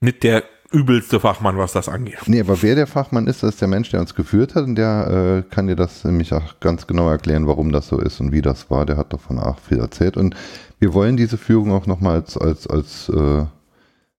nicht 0.00 0.22
der 0.22 0.44
übelste 0.72 1.20
Fachmann, 1.20 1.58
was 1.58 1.72
das 1.72 1.88
angeht. 1.88 2.18
Nee, 2.26 2.40
aber 2.40 2.62
wer 2.62 2.74
der 2.74 2.86
Fachmann 2.86 3.26
ist, 3.26 3.42
das 3.42 3.50
ist 3.50 3.60
der 3.60 3.68
Mensch, 3.68 3.90
der 3.90 4.00
uns 4.00 4.14
geführt 4.14 4.54
hat 4.54 4.64
und 4.64 4.74
der 4.76 5.44
äh, 5.46 5.54
kann 5.54 5.66
dir 5.66 5.76
das 5.76 6.04
nämlich 6.04 6.32
auch 6.32 6.60
ganz 6.60 6.86
genau 6.86 7.10
erklären, 7.10 7.46
warum 7.46 7.72
das 7.72 7.88
so 7.88 7.98
ist 7.98 8.20
und 8.20 8.32
wie 8.32 8.42
das 8.42 8.70
war. 8.70 8.86
Der 8.86 8.96
hat 8.96 9.12
davon 9.12 9.38
auch 9.38 9.58
viel 9.58 9.78
erzählt 9.78 10.16
und 10.16 10.34
wir 10.78 10.94
wollen 10.94 11.16
diese 11.16 11.36
Führung 11.36 11.72
auch 11.72 11.86
nochmal 11.86 12.16
als, 12.16 12.38
als, 12.38 12.66
als 12.66 13.08
äh, 13.10 13.44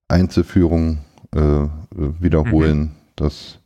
Einzelführung 0.08 0.98
äh, 1.34 1.66
wiederholen. 2.20 2.92
Das 3.16 3.58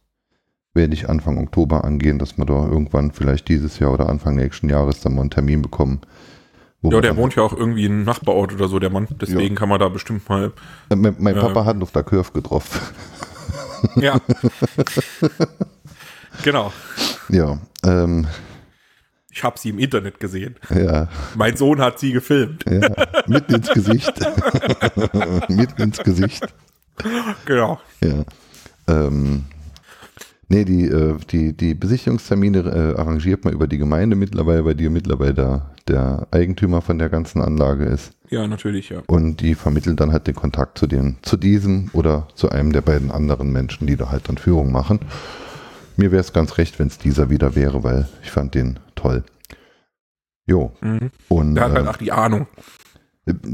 werde 0.74 0.95
ich 0.95 1.09
Anfang 1.09 1.39
Oktober 1.39 1.84
angehen, 1.84 2.18
dass 2.18 2.39
wir 2.39 2.47
da 2.47 2.66
irgendwann 2.66 3.12
vielleicht 3.12 3.49
dieses 3.49 3.78
Jahr 3.78 3.93
oder 3.93 4.09
Anfang 4.09 4.36
nächsten 4.36 4.68
Jahres 4.68 5.01
dann 5.01 5.14
mal 5.14 5.22
einen 5.22 5.30
Termin 5.30 5.61
bekommen. 5.61 6.01
Wo 6.83 6.91
Ja, 6.93 7.01
der 7.01 7.16
wohnt 7.16 7.35
ja 7.35 7.43
auch 7.43 7.53
irgendwie 7.57 7.85
im 7.87 8.05
Nachbarort 8.05 8.53
oder 8.55 8.68
so, 8.68 8.79
der 8.79 8.91
Mann. 8.91 9.09
Deswegen 9.20 9.55
kann 9.55 9.68
man 9.68 9.81
da 9.81 9.89
bestimmt 9.89 10.29
mal. 10.29 10.53
Äh, 10.91 10.97
Mein, 10.97 11.16
mein 11.18 11.35
Ja. 11.37 11.43
Papa 11.43 11.64
hat 11.64 11.83
auf 11.83 11.93
der 11.93 12.03
Curve 12.05 12.33
getroffen. 12.33 12.81
Ja. 13.95 14.20
genau. 16.43 16.72
ja, 17.29 17.59
ähm, 17.85 18.26
Ich 19.31 19.45
habe 19.45 19.59
sie 19.59 19.68
im 19.70 19.79
Internet 19.79 20.18
gesehen. 20.20 20.57
ja. 20.74 21.09
Mein 21.37 21.57
Sohn 21.57 21.81
hat 21.81 21.99
sie 22.01 22.12
gefilmt. 22.12 22.64
Ja, 22.68 22.91
mit 23.29 23.49
ins 23.53 23.68
Gesicht. 23.68 24.12
mit 25.49 25.79
ins 25.79 25.99
Gesicht. 25.99 26.45
Genau. 27.45 27.79
Ja. 28.03 28.24
Ähm, 28.89 29.45
nee, 30.49 30.64
die, 30.64 30.87
äh, 30.87 31.16
die, 31.31 31.57
die 31.57 31.74
Besichtigungstermine 31.74 32.59
äh, 32.97 32.99
arrangiert 32.99 33.45
man 33.45 33.55
über 33.55 33.68
die 33.68 33.79
Gemeinde 33.79 34.16
mittlerweile, 34.16 34.64
weil 34.64 34.74
die 34.74 34.89
mittlerweile 34.89 35.35
der, 35.35 35.70
der 35.89 36.26
Eigentümer 36.30 36.80
von 36.82 36.99
der 36.99 37.09
ganzen 37.09 37.41
Anlage 37.43 37.84
ist. 37.84 38.12
Ja, 38.30 38.47
natürlich, 38.47 38.91
ja. 38.91 39.03
Und 39.07 39.41
die 39.41 39.55
vermitteln 39.55 39.97
dann 39.97 40.12
halt 40.12 40.26
den 40.26 40.34
Kontakt 40.34 40.78
zu, 40.78 40.86
den, 40.86 41.16
zu 41.22 41.36
diesem 41.36 41.91
oder 41.93 42.28
zu 42.34 42.51
einem 42.51 42.72
der 42.72 42.82
beiden 42.82 43.11
anderen 43.11 43.51
Menschen, 43.53 43.86
die 43.86 43.97
da 43.97 44.11
halt 44.11 44.28
dann 44.28 44.36
Führung 44.39 44.70
machen. 44.70 45.01
Mir 45.97 46.12
wäre 46.12 46.20
es 46.20 46.32
ganz 46.32 46.59
recht, 46.59 46.78
wenn 46.78 46.89
es 46.89 46.99
dieser 46.99 47.30
wieder 47.30 47.55
wäre, 47.57 47.82
weil 47.82 48.09
ich 48.22 48.30
fand 48.30 48.55
den 48.55 48.78
toll. 48.95 49.24
Jo. 50.47 50.72
Mhm. 50.80 51.11
Und 51.28 51.55
Der 51.57 51.64
hat 51.64 51.72
halt 51.72 51.86
äh, 51.86 51.89
auch 51.91 51.97
die 51.97 52.12
Ahnung. 52.12 52.47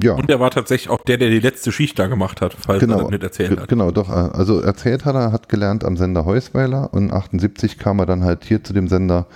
ja. 0.01 0.13
Und 0.15 0.29
der 0.29 0.41
war 0.41 0.51
tatsächlich 0.51 0.89
auch 0.91 1.03
der, 1.05 1.17
der 1.19 1.31
die 1.31 1.41
letzte 1.41 1.73
Schicht 1.73 1.99
da 1.99 2.07
gemacht 2.07 2.41
hat, 2.41 2.55
falls 2.55 2.83
er 2.83 2.87
Genau, 2.87 3.01
das 3.03 3.11
nicht 3.11 3.23
erzählt 3.23 3.59
hat. 3.61 3.69
genau, 3.69 3.91
doch. 3.91 4.09
äh, 4.09 4.13
Also 4.13 4.61
erzählt 4.61 5.05
hat 5.05 5.15
er, 5.15 5.33
hat 5.33 5.49
gelernt 5.49 5.85
am 5.85 5.97
Sender 5.97 6.25
Heusweiler 6.25 6.93
und 6.93 7.13
78 7.13 7.79
kam 7.79 7.99
er 7.99 8.07
dann 8.07 8.23
halt 8.25 8.45
hier 8.45 8.63
zu 8.63 8.73
dem 8.73 8.89
Sender 8.89 9.27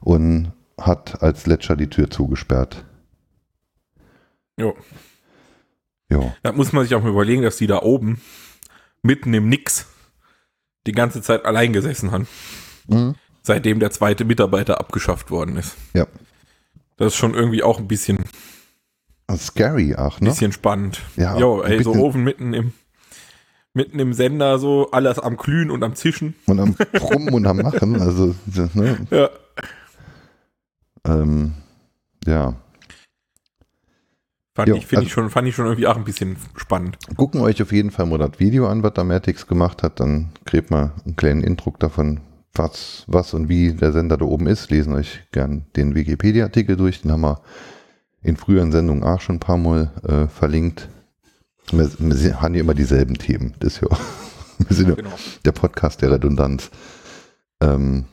und 0.00 0.52
hat 0.78 1.22
als 1.22 1.46
Letscher 1.46 1.76
die 1.76 1.88
Tür 1.88 2.10
zugesperrt. 2.10 2.84
Jo. 4.56 4.76
Ja, 6.10 6.34
Da 6.42 6.52
muss 6.52 6.72
man 6.72 6.84
sich 6.84 6.94
auch 6.94 7.02
mal 7.02 7.10
überlegen, 7.10 7.42
dass 7.42 7.56
die 7.56 7.66
da 7.66 7.82
oben 7.82 8.20
mitten 9.02 9.34
im 9.34 9.48
Nix 9.48 9.86
die 10.86 10.92
ganze 10.92 11.20
Zeit 11.22 11.44
allein 11.44 11.72
gesessen 11.72 12.12
haben, 12.12 12.26
mhm. 12.86 13.14
seitdem 13.42 13.78
der 13.78 13.90
zweite 13.90 14.24
Mitarbeiter 14.24 14.80
abgeschafft 14.80 15.30
worden 15.30 15.56
ist. 15.56 15.76
ja. 15.94 16.06
Das 16.96 17.12
ist 17.12 17.16
schon 17.16 17.34
irgendwie 17.34 17.62
auch 17.62 17.78
ein 17.78 17.86
bisschen, 17.86 18.24
Scary 19.36 19.94
auch, 19.94 20.20
ne? 20.20 20.30
bisschen 20.30 20.50
spannend. 20.50 21.00
Ja, 21.14 21.38
jo, 21.38 21.62
ey, 21.62 21.80
so 21.84 21.92
Ofen 21.92 22.24
mitten 22.24 22.54
im, 22.54 22.72
mitten 23.72 24.00
im 24.00 24.12
Sender, 24.12 24.58
so 24.58 24.90
alles 24.90 25.20
am 25.20 25.36
Glühen 25.36 25.70
und 25.70 25.84
am 25.84 25.94
Zischen. 25.94 26.34
Und 26.46 26.58
am 26.58 26.74
Brummen 26.74 27.34
und 27.34 27.46
am 27.46 27.58
Machen, 27.58 28.00
also, 28.00 28.34
ne? 28.74 29.06
Ja. 29.12 29.30
Ähm, 31.08 31.52
ja. 32.26 32.54
Fand, 34.54 34.68
Jo, 34.68 34.76
ich, 34.76 34.88
also- 34.90 35.02
ich 35.06 35.12
schon, 35.12 35.30
fand 35.30 35.46
ich 35.48 35.54
schon 35.54 35.66
irgendwie 35.66 35.86
auch 35.86 35.96
ein 35.96 36.04
bisschen 36.04 36.36
spannend. 36.56 36.98
Gucken 37.16 37.40
euch 37.40 37.62
auf 37.62 37.72
jeden 37.72 37.90
Fall 37.90 38.06
mal 38.06 38.18
das 38.18 38.38
Video 38.40 38.66
an, 38.68 38.82
was 38.82 38.94
da 38.94 39.04
Matix 39.04 39.46
gemacht 39.46 39.82
hat. 39.82 40.00
Dann 40.00 40.30
kriegt 40.44 40.70
mal 40.70 40.92
einen 41.04 41.16
kleinen 41.16 41.44
Eindruck 41.44 41.78
davon, 41.78 42.20
was, 42.54 43.04
was 43.06 43.34
und 43.34 43.48
wie 43.48 43.72
der 43.72 43.92
Sender 43.92 44.16
da 44.16 44.24
oben 44.24 44.46
ist. 44.48 44.70
Lesen 44.70 44.94
euch 44.94 45.22
gern 45.32 45.66
den 45.76 45.94
Wikipedia-Artikel 45.94 46.76
durch. 46.76 47.02
Den 47.02 47.12
haben 47.12 47.20
wir 47.20 47.40
in 48.22 48.36
früheren 48.36 48.72
Sendungen 48.72 49.04
auch 49.04 49.20
schon 49.20 49.36
ein 49.36 49.40
paar 49.40 49.58
Mal 49.58 49.92
äh, 50.02 50.26
verlinkt. 50.26 50.88
Wir, 51.70 51.88
wir 51.98 52.40
haben 52.42 52.54
hier 52.54 52.62
immer 52.64 52.74
dieselben 52.74 53.14
Themen. 53.16 53.54
Das 53.60 53.74
ist 53.78 53.82
ja 54.80 54.88
ja 54.88 54.94
Genau. 54.96 55.10
der 55.44 55.52
Podcast 55.52 56.02
der 56.02 56.10
Redundanz. 56.10 56.70
Ähm, 57.60 58.06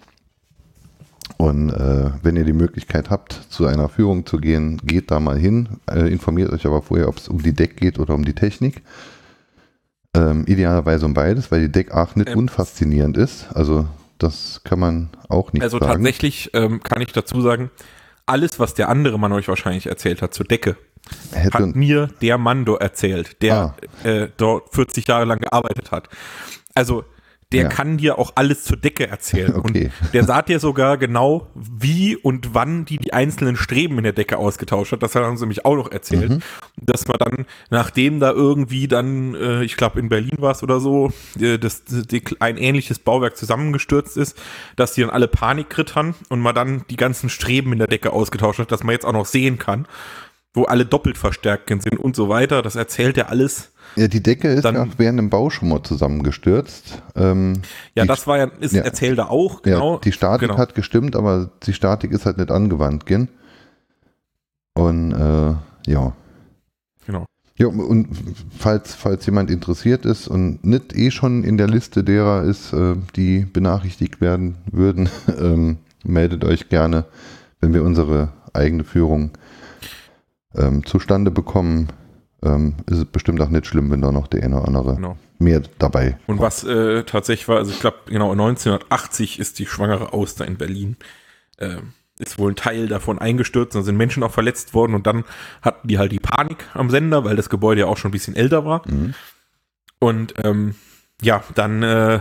und 1.38 1.70
äh, 1.70 2.12
wenn 2.24 2.36
ihr 2.38 2.46
die 2.46 2.54
Möglichkeit 2.54 3.10
habt, 3.10 3.34
zu 3.50 3.66
einer 3.66 3.90
Führung 3.90 4.26
zu 4.26 4.38
gehen, 4.38 4.80
geht 4.84 5.12
da 5.12 5.20
mal 5.20 5.38
hin. 5.38 5.68
Äh, 5.90 6.12
informiert 6.12 6.52
euch 6.52 6.66
aber 6.66 6.82
vorher, 6.82 7.10
ob 7.10 7.18
es 7.18 7.28
um 7.28 7.42
die 7.42 7.54
Deck 7.54 7.78
geht 7.78 8.00
oder 8.00 8.14
um 8.14 8.24
die 8.24 8.34
Technik. 8.36 8.84
Ähm, 10.14 10.46
idealerweise 10.48 11.06
um 11.06 11.14
beides, 11.14 11.52
weil 11.52 11.62
die 11.62 11.72
Deck 11.72 11.92
auch 11.92 12.16
nicht 12.16 12.30
Ähm. 12.30 12.38
unfaszinierend 12.38 13.18
ist. 13.18 13.48
Also 13.54 13.86
das 14.18 14.62
kann 14.64 14.80
man 14.80 15.10
auch 15.28 15.52
nicht 15.52 15.62
Also 15.64 15.78
sagen. 15.78 15.92
tatsächlich 15.92 16.52
ähm, 16.54 16.82
kann 16.82 17.02
ich 17.02 17.12
dazu 17.12 17.42
sagen, 17.42 17.70
alles, 18.26 18.60
was 18.60 18.74
der 18.74 18.88
andere 18.90 19.20
Mann 19.20 19.34
euch 19.34 19.48
wahrscheinlich 19.50 19.88
erzählt 19.88 20.22
hat 20.22 20.34
zur 20.34 20.46
Decke, 20.46 20.78
Hätte, 21.32 21.60
hat 21.60 21.76
mir 21.76 22.10
der 22.22 22.38
Mann 22.38 22.64
dort 22.66 22.82
erzählt, 22.82 23.42
der 23.42 23.76
äh, 24.04 24.30
dort 24.38 24.74
40 24.74 25.08
Jahre 25.08 25.26
lang 25.26 25.40
gearbeitet 25.40 25.92
hat. 25.92 26.08
Also 26.74 27.04
der 27.56 27.64
Ja. 27.64 27.70
kann 27.70 27.98
dir 27.98 28.20
auch 28.20 28.34
alles 28.36 28.64
zur 28.66 28.78
Decke 28.78 29.08
erzählen. 29.08 29.54
Okay. 29.66 29.90
Und 30.02 30.14
der 30.14 30.24
sagt 30.26 30.50
dir 30.50 30.60
sogar 30.60 30.98
genau, 30.98 31.48
wie 31.56 32.16
und 32.16 32.54
wann 32.54 32.86
die 32.86 32.98
die 32.98 33.14
einzelnen 33.14 33.56
Streben 33.56 33.98
in 33.98 34.04
der 34.04 34.14
Decke 34.14 34.38
ausgetauscht 34.38 34.92
hat. 34.92 35.02
Das 35.02 35.16
haben 35.16 35.38
sie 35.38 35.46
mich 35.46 35.66
auch 35.66 35.76
noch 35.76 35.92
erzählt. 35.92 36.30
Mhm. 36.30 36.40
Dass 36.82 37.08
man 37.08 37.18
dann, 37.18 37.46
nachdem 37.70 38.20
da 38.20 38.32
irgendwie 38.32 38.88
dann, 38.88 39.34
äh, 39.36 39.64
ich 39.64 39.78
glaube 39.78 40.00
in 40.00 40.10
Berlin 40.10 40.36
war 40.40 40.52
es 40.52 40.62
oder 40.62 40.80
so, 40.80 41.12
äh, 41.40 41.58
das, 41.58 41.84
die, 41.86 42.22
ein 42.40 42.58
ähnliches 42.58 43.00
Bauwerk 43.00 43.38
zusammengestürzt 43.38 44.18
ist, 44.18 44.38
dass 44.76 44.94
die 44.94 45.02
dann 45.02 45.10
alle 45.10 45.28
Panik 45.28 45.70
krittern 45.70 46.14
und 46.30 46.42
man 46.42 46.54
dann 46.54 46.84
die 46.90 46.98
ganzen 46.98 47.30
Streben 47.30 47.72
in 47.72 47.80
der 47.80 47.88
Decke 47.88 48.12
ausgetauscht 48.12 48.60
hat, 48.60 48.72
dass 48.72 48.84
man 48.84 48.94
jetzt 48.94 49.06
auch 49.06 49.14
noch 49.14 49.26
sehen 49.26 49.58
kann, 49.58 49.88
wo 50.56 50.64
alle 50.64 50.86
doppelt 50.86 51.18
verstärkt 51.18 51.70
sind 51.70 52.00
und 52.00 52.16
so 52.16 52.30
weiter. 52.30 52.62
Das 52.62 52.76
erzählt 52.76 53.18
er 53.18 53.30
alles. 53.30 53.72
ja, 53.96 54.08
die 54.08 54.24
Decke 54.24 54.48
ist 54.50 54.64
dann- 54.66 54.76
ja 54.76 54.88
während 54.98 55.20
dem 55.20 55.30
Bau 55.30 55.50
schon 55.50 55.70
mal 55.70 55.84
zusammengestürzt. 55.84 57.02
Ähm, 57.16 57.62
Ja, 57.94 58.04
die, 58.04 58.08
das 58.08 58.26
war 58.26 58.38
ja, 58.38 58.46
ist 58.60 58.74
ja. 58.74 58.82
erzählt 58.84 59.18
er 59.20 59.30
auch, 59.32 59.62
genau. 59.62 59.96
Ja, 59.96 60.00
die 60.02 60.12
Statik 60.12 60.48
genau. 60.50 60.58
hat 60.60 60.74
gestimmt, 60.76 61.16
aber 61.16 61.52
die 61.64 61.74
Statik 61.74 62.12
ist 62.12 62.26
halt 62.26 62.38
nicht 62.38 62.52
angewandt, 62.52 63.06
gell? 63.06 63.28
Und 64.74 65.12
äh, 65.14 65.54
ja. 65.92 66.14
Genau. 67.06 67.26
Ja, 67.58 67.68
und 67.68 68.08
falls, 68.58 68.96
falls 68.96 69.26
jemand 69.26 69.50
interessiert 69.50 70.06
ist 70.06 70.28
und 70.28 70.66
nicht 70.66 70.94
eh 70.94 71.10
schon 71.12 71.44
in 71.46 71.58
der 71.58 71.68
Liste 71.68 72.04
derer 72.04 72.44
ist, 72.44 72.74
äh, 72.74 72.96
die 73.16 73.46
benachrichtigt 73.46 74.20
werden 74.20 74.56
würden, 74.72 75.08
ähm, 75.40 75.78
meldet 76.04 76.44
euch 76.44 76.68
gerne, 76.70 77.06
wenn 77.62 77.74
wir 77.74 77.84
unsere 77.84 78.30
eigene 78.54 78.84
Führung 78.84 79.32
ähm, 80.58 80.86
zustande 80.86 81.32
bekommen. 81.32 81.90
Ähm, 82.44 82.76
ist 82.88 82.98
es 82.98 83.06
bestimmt 83.06 83.42
auch 83.42 83.50
nicht 83.50 83.66
schlimm, 83.66 83.90
wenn 83.92 84.02
da 84.02 84.12
noch 84.12 84.28
der 84.28 84.44
eine 84.44 84.58
oder 84.58 84.68
andere 84.68 84.96
Genau. 84.96 85.18
mehr 85.40 85.62
dabei 85.80 86.18
Und 86.28 86.40
was 86.40 86.64
äh, 86.64 87.04
tatsächlich 87.04 87.48
war, 87.48 87.58
also 87.58 87.72
ich 87.72 87.80
glaube, 87.80 87.98
genau 88.08 88.32
1980 88.32 89.40
ist 89.40 89.58
die 89.58 89.66
schwangere 89.66 90.14
Auster 90.14 90.46
in 90.46 90.58
Berlin. 90.58 90.98
Äh, 91.58 91.78
ist 92.20 92.38
wohl 92.38 92.52
ein 92.52 92.56
Teil 92.56 92.88
davon 92.88 93.20
eingestürzt, 93.20 93.76
da 93.76 93.82
sind 93.82 93.98
Menschen 93.98 94.24
auch 94.24 94.32
verletzt 94.32 94.74
worden 94.74 94.94
und 94.94 95.06
dann 95.06 95.26
hatten 95.62 95.88
die 95.88 95.98
halt 95.98 96.12
die 96.12 96.20
Panik 96.20 96.66
am 96.74 96.90
Sender, 96.90 97.26
weil 97.26 97.36
das 97.36 97.50
Gebäude 97.50 97.82
ja 97.82 97.88
auch 97.88 97.98
schon 97.98 98.10
ein 98.10 98.14
bisschen 98.14 98.36
älter 98.36 98.64
war. 98.64 98.84
Mhm. 98.88 99.14
Und 100.00 100.34
ähm, 100.44 100.76
ja, 101.22 101.44
dann 101.56 101.84
äh, 101.84 102.20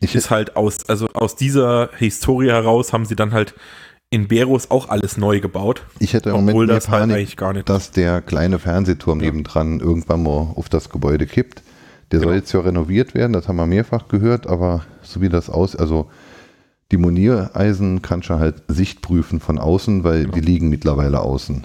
Ich, 0.00 0.14
ist 0.14 0.30
halt 0.30 0.56
aus, 0.56 0.88
also 0.88 1.08
aus 1.12 1.36
dieser 1.36 1.90
Historie 1.96 2.48
heraus 2.48 2.92
haben 2.92 3.04
sie 3.04 3.16
dann 3.16 3.32
halt 3.32 3.54
in 4.10 4.28
Berus 4.28 4.70
auch 4.70 4.88
alles 4.88 5.16
neu 5.16 5.40
gebaut, 5.40 5.84
ich 5.98 6.12
hätte 6.14 6.30
im 6.30 6.44
Moment 6.44 6.70
das 6.70 6.88
halt 6.88 7.00
Panik, 7.02 7.16
eigentlich 7.16 7.36
gar 7.36 7.52
nicht. 7.52 7.68
dass 7.68 7.90
der 7.90 8.22
kleine 8.22 8.58
Fernsehturm 8.58 9.20
Ja. 9.20 9.26
nebendran 9.26 9.80
irgendwann 9.80 10.22
mal 10.22 10.52
auf 10.54 10.68
das 10.68 10.88
Gebäude 10.90 11.26
kippt. 11.26 11.62
Der 12.12 12.20
soll 12.20 12.28
Genau. 12.28 12.38
jetzt 12.38 12.52
ja 12.52 12.60
renoviert 12.60 13.14
werden, 13.14 13.32
das 13.32 13.48
haben 13.48 13.56
wir 13.56 13.66
mehrfach 13.66 14.06
gehört, 14.06 14.46
aber 14.46 14.84
so 15.02 15.20
wie 15.20 15.28
das 15.28 15.50
aus, 15.50 15.74
also 15.74 16.08
die 16.92 16.98
Moniereisen 16.98 18.00
kannst 18.00 18.30
du 18.30 18.34
halt 18.38 18.62
sichtprüfen 18.68 19.40
von 19.40 19.58
außen, 19.58 20.04
weil 20.04 20.22
Genau. 20.22 20.34
die 20.36 20.40
liegen 20.40 20.68
mittlerweile 20.68 21.20
außen. 21.20 21.64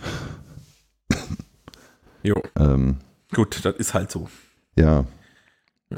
Jo, 2.23 2.41
Ähm, 2.57 2.97
gut, 3.33 3.63
das 3.65 3.75
ist 3.75 3.93
halt 3.93 4.11
so. 4.11 4.27
ja. 4.75 5.05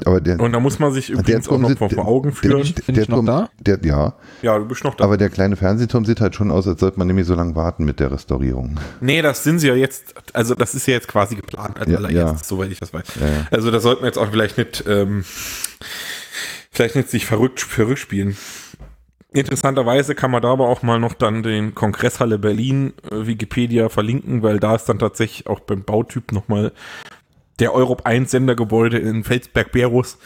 Aber 0.04 0.20
der, 0.20 0.40
Und 0.40 0.52
da 0.52 0.60
muss 0.60 0.78
man 0.78 0.92
sich 0.92 1.10
übrigens 1.10 1.46
auch 1.46 1.52
Turm 1.52 1.62
noch 1.62 1.68
sieht- 1.68 1.78
vor, 1.78 1.88
der- 1.88 1.98
Augen 2.04 2.32
führen. 2.32 2.62
bin 2.86 2.98
ich 2.98 3.08
noch 3.08 3.16
Turm, 3.18 3.26
da? 3.26 3.50
Der, 3.60 3.78
ja, 3.84 4.14
ja, 4.42 4.58
du 4.58 4.64
bist 4.66 4.82
noch 4.84 4.94
da. 4.94 5.04
aber 5.04 5.16
der 5.16 5.30
kleine 5.30 5.56
Fernsehturm 5.56 6.04
sieht 6.04 6.20
halt 6.20 6.34
schon 6.34 6.50
aus, 6.50 6.66
als 6.66 6.80
sollte 6.80 6.98
man 6.98 7.06
nämlich 7.06 7.26
so 7.26 7.34
lange 7.34 7.54
warten 7.54 7.84
mit 7.84 8.00
der 8.00 8.10
Restaurierung. 8.10 8.78
Nee, 9.00 9.22
das 9.22 9.44
sind 9.44 9.60
sie 9.60 9.68
ja 9.68 9.74
jetzt, 9.74 10.14
also 10.34 10.54
das 10.54 10.74
ist 10.74 10.86
ja 10.86 10.94
jetzt 10.94 11.08
quasi 11.08 11.36
geplant 11.36 11.78
als 11.78 11.90
Ja, 11.90 11.98
allererstes, 11.98 12.40
ja. 12.40 12.44
soweit 12.46 12.70
ich 12.72 12.80
das 12.80 12.92
weiß. 12.92 13.04
Ja, 13.20 13.26
ja. 13.26 13.32
Also 13.50 13.70
da 13.70 13.80
sollten 13.80 14.02
wir 14.02 14.06
jetzt 14.06 14.18
auch 14.18 14.30
vielleicht 14.30 14.58
nicht, 14.58 14.84
ähm, 14.88 15.24
vielleicht 16.70 16.96
nicht 16.96 17.08
sich 17.10 17.26
verrückt, 17.26 17.60
verrückt 17.60 18.00
spielen. 18.00 18.36
Interessanterweise 19.32 20.14
kann 20.14 20.30
man 20.30 20.42
da 20.42 20.52
aber 20.52 20.68
auch 20.68 20.82
mal 20.82 21.00
noch 21.00 21.14
dann 21.14 21.42
den 21.42 21.74
Kongresshalle 21.74 22.38
Berlin 22.38 22.92
äh, 23.10 23.26
Wikipedia 23.26 23.88
verlinken, 23.88 24.42
weil 24.44 24.60
da 24.60 24.76
ist 24.76 24.84
dann 24.84 25.00
tatsächlich 25.00 25.48
auch 25.48 25.58
beim 25.60 25.82
Bautyp 25.82 26.30
nochmal 26.30 26.72
der 27.58 27.74
Europ 27.74 28.02
1 28.06 28.30
Sendergebäude 28.30 28.98
in 28.98 29.24
Felsberg-Berus 29.24 30.18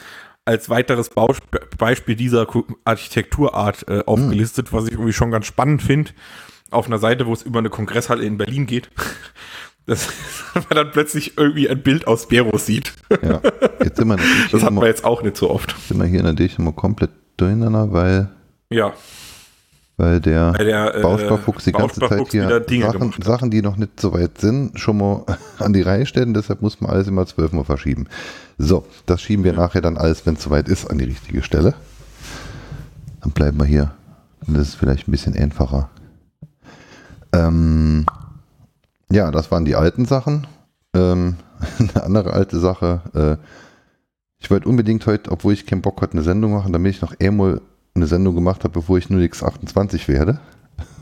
als 0.45 0.71
weiteres 0.71 1.11
Bausp 1.11 1.43
Beispiel 1.77 2.17
dieser 2.17 2.47
Architekturart 2.85 3.87
äh, 3.89 4.03
aufgelistet, 4.07 4.73
was 4.73 4.87
ich 4.87 4.93
irgendwie 4.93 5.13
schon 5.13 5.31
ganz 5.31 5.47
spannend 5.47 5.83
finde. 5.83 6.13
Auf 6.71 6.87
einer 6.87 6.99
Seite, 6.99 7.27
wo 7.27 7.33
es 7.33 7.43
über 7.43 7.59
eine 7.59 7.71
Kongresshalle 7.71 8.25
in 8.25 8.39
Berlin 8.39 8.67
geht. 8.67 8.91
Das, 9.87 10.07
man 10.55 10.65
dann 10.69 10.91
plötzlich 10.91 11.39
irgendwie 11.39 11.67
ein 11.67 11.83
Bild 11.83 12.07
aus 12.07 12.29
Berus 12.29 12.67
sieht. 12.67 12.93
ja. 13.23 13.41
Jetzt 13.83 13.97
sind 13.97 14.07
wir, 14.09 14.17
natürlich 14.19 14.51
Das 14.51 14.63
hat 14.63 14.75
man 14.75 14.85
jetzt 14.85 15.03
auch 15.03 15.23
nicht 15.23 15.39
so 15.39 15.49
oft. 15.49 15.75
sind 15.89 15.97
wir 15.97 16.05
hier 16.05 16.23
natürlich 16.23 16.59
immer 16.59 16.73
komplett 16.73 17.09
durcheinander, 17.39 17.91
weil, 17.91 18.29
Ja, 18.71 18.93
weil 19.99 20.21
der 20.21 20.53
bei 20.53 20.65
der 20.65 20.95
äh, 20.95 21.03
Bausparfuchs 21.03 21.65
die 21.65 21.73
ganze 21.73 22.01
Zeit 22.01 22.31
hier 22.31 22.49
Sachen. 22.81 23.13
Sachen, 23.21 23.51
die 23.51 23.61
noch 23.61 23.77
nicht 23.77 24.01
so 24.01 24.15
weit 24.15 24.39
sind, 24.39 24.79
schon 24.79 24.97
mal 24.97 25.25
an 25.59 25.73
die 25.73 25.83
Reihe 25.83 26.07
stellen. 26.07 26.33
Deshalb 26.33 26.63
muss 26.63 26.81
man 26.81 26.91
alles 26.91 27.09
immer 27.09 27.27
zwölfmal 27.27 27.65
verschieben. 27.65 28.07
So, 28.57 28.87
das 29.07 29.21
schieben 29.21 29.45
wir 29.45 29.53
nachher 29.53 29.83
dann 29.83 29.99
alles, 29.99 30.25
wenn 30.25 30.35
es 30.35 30.43
soweit 30.43 30.69
ist, 30.69 30.89
an 30.89 30.99
die 30.99 31.05
richtige 31.05 31.43
Stelle. 31.43 31.75
Dann 33.21 33.33
bleiben 33.33 33.59
wir 33.59 33.67
hier. 33.67 33.91
Das 34.47 34.69
ist 34.69 34.75
vielleicht 34.77 35.09
ein 35.09 35.11
bisschen 35.11 35.37
einfacher. 35.37 35.91
Ähm, 37.33 38.07
ja, 39.11 39.33
das 39.33 39.51
waren 39.51 39.65
die 39.65 39.75
alten 39.75 40.07
Sachen. 40.07 40.47
Ähm, 40.95 41.37
eine 41.81 42.05
andere 42.05 42.33
alte 42.33 42.61
Sache. 42.61 43.03
Äh, 43.15 43.45
ich 44.39 44.49
wollte 44.49 44.69
unbedingt 44.69 45.05
heute, 45.07 45.33
obwohl 45.33 45.55
ich 45.55 45.67
keinen 45.67 45.83
Bock 45.83 46.01
hatte, 46.01 46.13
eine 46.13 46.23
Sendung 46.23 46.53
machen, 46.53 46.73
damit 46.73 46.95
ich 46.95 47.03
noch 47.03 47.19
einmal 47.19 47.61
eine 47.99 48.07
Sendung 48.07 48.35
gemacht 48.35 48.65
habe, 48.65 48.75
bevor 48.75 48.99
ich 48.99 49.07
0x28 49.07 50.09
werde. 50.09 50.41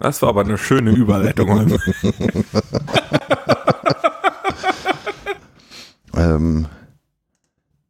Das 0.00 0.22
war 0.22 0.30
aber 0.30 0.42
eine 0.42 0.58
schöne 0.58 0.90
Überleitung. 0.90 1.78
Ähm, 6.16 6.66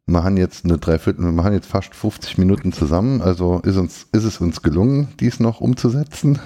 wir 0.05 0.21
machen 0.21 0.37
jetzt 0.37 0.65
eine 0.65 0.77
Dreiviertel, 0.77 1.23
wir 1.25 1.31
machen 1.31 1.53
jetzt 1.53 1.67
fast 1.67 1.95
50 1.95 2.37
Minuten 2.37 2.71
zusammen, 2.71 3.21
also 3.21 3.59
ist, 3.59 3.77
uns, 3.77 4.07
ist 4.11 4.23
es 4.23 4.39
uns 4.39 4.61
gelungen, 4.61 5.09
dies 5.19 5.39
noch 5.39 5.61
umzusetzen. 5.61 6.39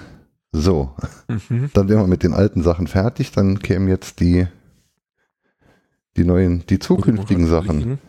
So, 0.51 0.95
mhm. 1.27 1.69
dann 1.73 1.87
wären 1.87 2.01
wir 2.01 2.07
mit 2.07 2.23
den 2.23 2.33
alten 2.33 2.61
Sachen 2.61 2.87
fertig, 2.87 3.31
dann 3.31 3.59
kämen 3.59 3.87
jetzt 3.87 4.19
die, 4.19 4.47
die 6.17 6.23
neuen, 6.23 6.65
die 6.67 6.79
zukünftigen 6.79 7.47
Sachen. 7.47 7.99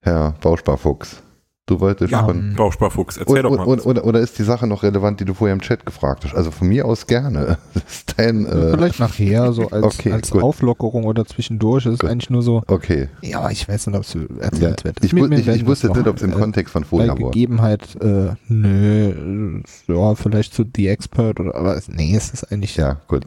Herr 0.00 0.32
Bausparfuchs. 0.40 1.22
Du 1.68 1.78
wolltest 1.80 2.10
Ja, 2.10 2.20
schon. 2.24 2.54
Bausparfuchs, 2.56 3.18
erzähl 3.18 3.30
Oder, 3.30 3.42
doch 3.42 3.56
mal. 3.58 3.66
oder, 3.66 3.84
oder, 3.86 4.04
oder 4.06 4.20
ist 4.20 4.38
die 4.38 4.42
Sache 4.42 4.66
noch 4.66 4.82
relevant, 4.82 5.20
die 5.20 5.26
du 5.26 5.34
vorher 5.34 5.52
im 5.54 5.60
Chat 5.60 5.84
gefragt 5.84 6.24
hast? 6.24 6.34
Also 6.34 6.50
von 6.50 6.66
mir 6.66 6.86
aus 6.86 7.06
gerne. 7.06 7.58
Das 7.74 7.82
ist 7.88 8.14
dein, 8.18 8.46
äh, 8.46 8.70
Vielleicht 8.72 8.98
nachher, 8.98 9.52
so 9.52 9.68
als, 9.68 9.84
okay, 9.84 10.12
als. 10.12 10.32
Auflockerung 10.32 11.04
oder 11.04 11.26
zwischendurch. 11.26 11.84
Es 11.86 11.92
ist 11.94 12.00
Gut. 12.00 12.10
eigentlich 12.10 12.30
nur 12.30 12.42
so, 12.42 12.62
okay. 12.66 13.08
ja, 13.20 13.50
ich 13.50 13.68
weiß 13.68 13.86
nicht, 13.88 13.96
ob 13.96 14.02
es 14.02 14.14
Ja, 14.14 14.20
erzählenswert 14.40 14.98
ist. 15.00 15.04
ich, 15.04 15.12
ich, 15.12 15.20
werden 15.30 15.54
ich 15.56 15.66
wusste 15.66 15.88
das 15.88 15.96
nicht, 15.98 16.08
ob 16.08 16.16
es 16.16 16.22
im 16.22 16.30
äh, 16.32 16.34
Kontext 16.34 16.72
von 16.72 16.84
vorher 16.84 17.10
war. 17.10 17.16
Gegebenheit, 17.16 17.82
äh, 18.00 18.30
nö, 18.48 19.60
ja, 19.88 20.14
vielleicht 20.14 20.54
zu 20.54 20.64
The 20.74 20.88
Expert 20.88 21.38
oder, 21.38 21.54
aber 21.54 21.78
nee, 21.88 22.16
es 22.16 22.30
ist 22.30 22.50
eigentlich, 22.50 22.76
Ja, 22.76 22.96
gut. 23.08 23.26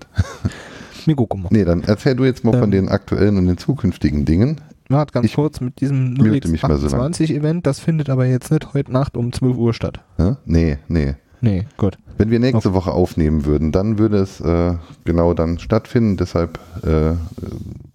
mir 1.06 1.16
gucken 1.16 1.44
mal. 1.44 1.50
Nee, 1.52 1.64
dann 1.66 1.84
erzähl 1.86 2.16
du 2.16 2.26
jetzt 2.26 2.44
mal 2.44 2.54
von 2.54 2.64
Ähm. 2.64 2.72
den 2.72 2.90
aktuellen 2.90 3.38
und 3.38 3.46
den 3.48 3.58
zukünftigen 3.58 4.26
Dingen. 4.26 4.60
Warte 4.92 5.14
ganz 5.14 5.26
Ich 5.26 5.34
kurz 5.36 5.62
mit 5.62 5.80
diesem 5.82 6.16
lang. 6.16 6.28
0x28 6.34 7.34
Event, 7.34 7.66
das 7.68 7.80
findet 7.80 8.10
aber 8.10 8.26
jetzt 8.26 8.52
nicht 8.52 8.74
heute 8.74 8.92
Nacht 8.92 9.16
um 9.18 9.32
12 9.32 9.58
Uhr 9.58 9.74
statt. 9.74 10.00
Hä? 10.18 10.36
Nee, 10.46 10.78
nee. 10.88 11.16
Nee, 11.44 11.66
gut. 11.78 11.98
Wenn 12.18 12.30
wir 12.30 12.40
nächste 12.40 12.74
Woche 12.74 12.92
aufnehmen 12.92 13.46
würden, 13.46 13.72
dann 13.72 13.98
würde 13.98 14.18
es 14.18 14.40
äh, 14.42 14.76
genau 15.06 15.34
dann 15.34 15.58
stattfinden. 15.58 16.18
Deshalb 16.18 16.60
äh, 16.84 17.14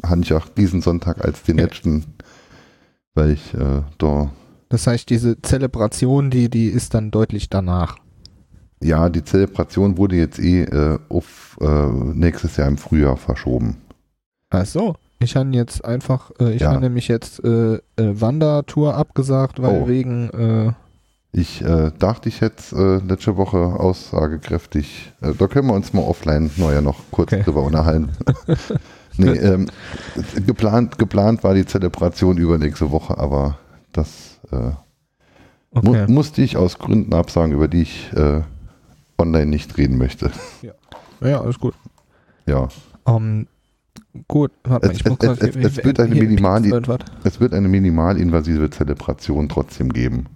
habe 0.05 0.21
ich 0.23 0.33
auch 0.33 0.49
diesen 0.49 0.81
Sonntag 0.83 1.25
als 1.25 1.45
den 1.45 1.59
Ja. 1.59 1.65
letzten, 1.65 2.05
weil 3.15 3.31
ich 3.31 3.55
äh, 3.55 3.83
da, 3.99 4.31
Das 4.69 4.89
heißt, 4.89 5.09
diese 5.11 5.41
Zelebration, 5.43 6.31
die, 6.31 6.51
die 6.51 6.67
ist 6.67 6.95
dann 6.95 7.13
deutlich 7.13 7.49
danach. 7.49 7.99
ja, 8.83 9.09
die 9.09 9.23
Zelebration 9.23 9.97
wurde 9.97 10.17
jetzt 10.17 10.41
eh 10.41 10.63
äh, 10.65 10.99
auf 11.09 11.57
äh, 11.61 11.87
nächstes 12.15 12.57
Jahr 12.57 12.67
im 12.67 12.79
Frühjahr 12.79 13.17
verschoben. 13.17 13.77
Ach 14.51 14.67
so. 14.67 14.97
Ich 15.19 15.35
habe 15.37 15.51
jetzt 15.51 15.85
einfach, 15.85 16.31
äh, 16.41 16.53
ich 16.53 16.63
Ja. 16.63 16.71
habe 16.71 16.81
nämlich 16.81 17.09
jetzt 17.09 17.43
äh, 17.43 17.77
äh, 17.77 17.81
Wandertour 17.97 18.95
abgesagt, 18.95 19.61
weil 19.63 19.83
Oh. 19.83 19.89
wegen, 19.89 20.31
äh, 20.31 20.73
Ich 21.33 21.63
dachte, 21.99 22.29
ich 22.31 22.41
hätte 22.41 23.03
letzte 23.07 23.37
Woche 23.37 23.59
aussagekräftig. 23.59 25.13
Äh, 25.21 25.35
da 25.35 25.47
können 25.49 25.69
wir 25.69 25.75
uns 25.75 25.93
mal 25.93 26.01
offline 26.03 26.51
neuer 26.57 26.81
noch 26.81 27.01
kurz 27.11 27.33
Okay. 27.33 27.43
drüber 27.43 27.63
unterhalten. 27.63 28.09
nee, 29.19 29.31
ähm, 29.33 29.69
geplant, 30.47 30.99
geplant 30.99 31.45
war 31.45 31.53
die 31.55 31.67
Zelebration 31.67 32.39
übernächste 32.39 32.91
Woche, 32.91 33.19
aber 33.19 33.59
das 33.93 34.39
äh, 34.51 34.71
mu 35.73 35.91
okay. 35.91 36.07
musste 36.11 36.41
ich 36.41 36.57
aus 36.57 36.79
Gründen 36.79 37.13
absagen, 37.13 37.53
über 37.53 37.69
die 37.69 37.83
ich 37.83 38.11
online 39.19 39.47
nicht 39.47 39.77
reden 39.77 39.99
möchte. 39.99 40.31
Ja, 41.21 41.41
alles 41.41 41.59
gut. 41.59 41.75
Ja, 42.47 42.69
Ähm, 43.07 43.47
gut, 44.29 44.53
warte 44.65 44.87
mal, 44.87 44.93
Es- 44.93 44.99
ich 45.01 45.05
muss 45.07 45.19
es- 45.21 45.27
kurz 45.27 45.43
es- 45.43 45.57
es 45.57 45.85
wird 45.85 46.01
eine 46.01 46.15
Minimal- 46.15 46.65
es 47.25 47.41
wird 47.41 47.53
eine 47.55 47.69
minimalinvasive 47.69 48.71
Zelebration 48.71 49.49
trotzdem 49.49 49.93
geben. 49.93 50.27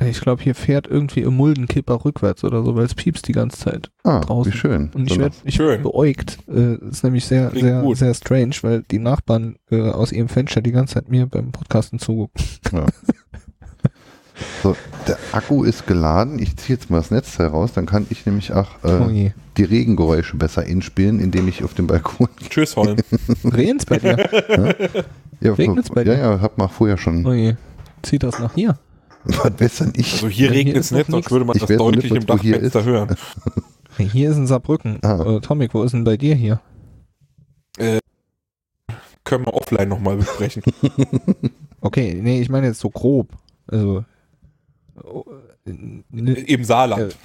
Ich 0.00 0.20
glaube, 0.20 0.42
hier 0.42 0.54
fährt 0.54 0.86
irgendwie 0.88 1.22
ein 1.24 1.36
Muldenkipper 1.36 2.04
rückwärts 2.04 2.42
oder 2.44 2.64
so, 2.64 2.74
weil 2.74 2.86
es 2.86 2.94
piepst 2.94 3.28
die 3.28 3.32
ganze 3.32 3.58
Zeit. 3.58 3.90
Ah, 4.02 4.20
Draußen. 4.20 4.52
wie 4.52 4.56
schön. 4.56 4.90
Und 4.94 5.08
ich 5.10 5.18
werde 5.18 5.36
ich 5.44 5.54
Schön. 5.54 5.68
werd 5.68 5.82
beäugt. 5.82 6.38
Äh, 6.48 6.76
ist 6.88 7.04
nämlich 7.04 7.24
sehr, 7.26 7.50
Klingt 7.50 7.66
sehr, 7.66 7.82
gut. 7.82 7.96
sehr 7.98 8.14
strange, 8.14 8.54
weil 8.62 8.82
die 8.90 8.98
Nachbarn 8.98 9.56
äh, 9.70 9.90
aus 9.90 10.10
ihrem 10.10 10.28
Fenster 10.28 10.60
die 10.62 10.72
ganze 10.72 10.94
Zeit 10.94 11.08
mir 11.10 11.26
beim 11.26 11.52
Podcasten 11.52 11.98
zugucken. 12.00 12.42
so, 14.62 14.76
der 15.06 15.18
Akku 15.32 15.64
ist 15.64 15.86
geladen. 15.86 16.38
Ich 16.38 16.56
ziehe 16.56 16.76
jetzt 16.78 16.90
mal 16.90 16.98
das 16.98 17.10
Netzteil 17.10 17.48
raus, 17.48 17.72
dann 17.74 17.86
kann 17.86 18.06
ich 18.10 18.24
nämlich 18.26 18.52
auch 18.52 18.68
Oh 18.82 18.88
äh, 19.08 19.10
je. 19.10 19.30
die 19.56 19.64
Regengeräusche 19.64 20.36
besser 20.36 20.64
inspielen, 20.64 21.18
indem 21.20 21.48
ich 21.48 21.64
auf 21.64 21.74
dem 21.74 21.86
Balkon. 21.86 22.28
Tschüss, 22.50 22.76
Holm. 22.76 22.96
Regen's 23.44 23.84
bei 23.86 23.98
dir? 23.98 24.16
Ja, 25.40 25.52
Regnet's 25.54 25.90
bei 25.90 26.02
ja, 26.04 26.14
dir? 26.14 26.18
ja, 26.20 26.40
hab 26.40 26.56
mal 26.58 26.68
vorher 26.68 26.96
schon. 26.98 27.26
Oh 27.26 27.32
je. 27.32 27.54
Zieht 28.02 28.22
das 28.22 28.38
nach 28.38 28.54
hier? 28.54 28.78
Was 29.24 29.50
besser 29.52 29.86
nicht. 29.86 30.12
Also 30.14 30.28
hier 30.28 30.46
Ja, 30.48 30.52
regnet 30.52 30.76
es 30.76 30.90
nicht, 30.90 31.08
sonst 31.10 31.30
würde 31.30 31.44
man 31.44 31.54
Ich 31.56 31.62
das 31.62 31.70
weiß 31.70 31.76
deutlich 31.78 32.10
nicht, 32.10 32.22
im 32.22 32.26
Dachfenster 32.26 32.80
ist. 32.80 32.86
hören. 32.86 33.16
Hier 33.98 34.30
ist 34.30 34.36
ein 34.36 34.46
Saarbrücken. 34.46 34.98
Ah. 35.02 35.36
Äh, 35.36 35.40
Tomik, 35.40 35.74
wo 35.74 35.82
ist 35.82 35.92
denn 35.92 36.02
bei 36.04 36.16
dir 36.16 36.34
hier? 36.34 36.60
Können 39.24 39.46
wir 39.46 39.54
offline 39.54 39.88
nochmal 39.88 40.16
besprechen. 40.16 40.62
Okay, 41.80 42.18
nee, 42.22 42.40
ich 42.40 42.48
meine 42.48 42.66
jetzt 42.68 42.80
so 42.80 42.90
grob. 42.90 43.28
Also. 43.66 44.04
Oh, 45.04 45.24
äh, 45.66 45.72
ne, 46.10 46.32
Im 46.32 46.64
Saarland. 46.64 47.16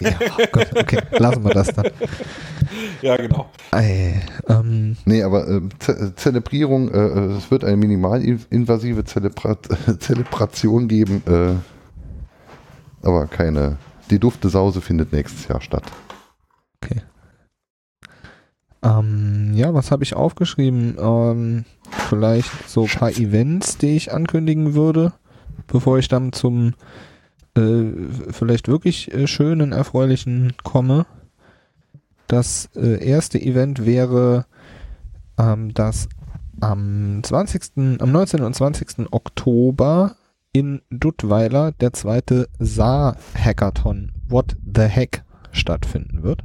ja, 0.00 0.10
oh 0.38 0.44
Gott, 0.52 0.70
okay, 0.76 0.98
lassen 1.18 1.44
wir 1.44 1.54
das 1.54 1.68
dann. 1.68 1.86
Ja, 3.02 3.16
genau. 3.16 3.50
Ey, 3.72 4.14
ähm, 4.48 4.96
Nee, 5.04 5.22
aber 5.22 5.46
äh, 5.46 5.60
Ze 5.78 6.14
Zelebrierung, 6.14 6.88
äh, 6.90 6.98
äh, 6.98 7.36
es 7.36 7.50
wird 7.50 7.64
eine 7.64 7.76
minimalinvasive 7.76 9.04
Zelebra 9.04 9.58
Zelebration 9.98 10.88
geben, 10.88 11.22
äh, 11.26 13.06
aber 13.06 13.26
keine. 13.26 13.76
Die 14.10 14.18
Dufte 14.18 14.48
Sause 14.48 14.80
findet 14.80 15.12
nächstes 15.12 15.48
Jahr 15.48 15.60
statt. 15.60 15.84
ähm, 18.82 19.52
ja, 19.54 19.74
was 19.74 19.90
habe 19.90 20.02
ich 20.02 20.14
aufgeschrieben? 20.14 20.96
Ähm, 20.98 21.64
vielleicht 22.08 22.68
so 22.68 22.82
ein 22.84 22.88
paar 22.88 23.10
Events, 23.10 23.78
die 23.78 23.96
ich 23.96 24.12
ankündigen 24.12 24.74
würde, 24.74 25.12
bevor 25.66 25.98
ich 25.98 26.08
dann 26.08 26.32
zum 26.32 26.74
äh, 27.54 27.92
vielleicht 28.30 28.68
wirklich 28.68 29.12
äh, 29.12 29.26
schönen, 29.26 29.72
erfreulichen 29.72 30.54
komme. 30.62 31.06
Das 32.26 32.70
äh, 32.74 33.04
erste 33.04 33.40
Event 33.40 33.84
wäre 33.84 34.46
ähm, 35.38 35.74
das 35.74 36.08
am 36.60 37.20
20., 37.22 38.00
am 38.00 38.10
19. 38.12 38.42
und 38.42 38.54
20. 38.54 39.12
Oktober 39.12 40.16
in 40.52 40.80
Duttweiler 40.90 41.72
der 41.72 41.92
zweite 41.92 42.48
Saar-Hackathon 42.58 44.12
What 44.28 44.56
the 44.64 44.82
Heck 44.82 45.24
stattfinden 45.50 46.22
wird. 46.22 46.44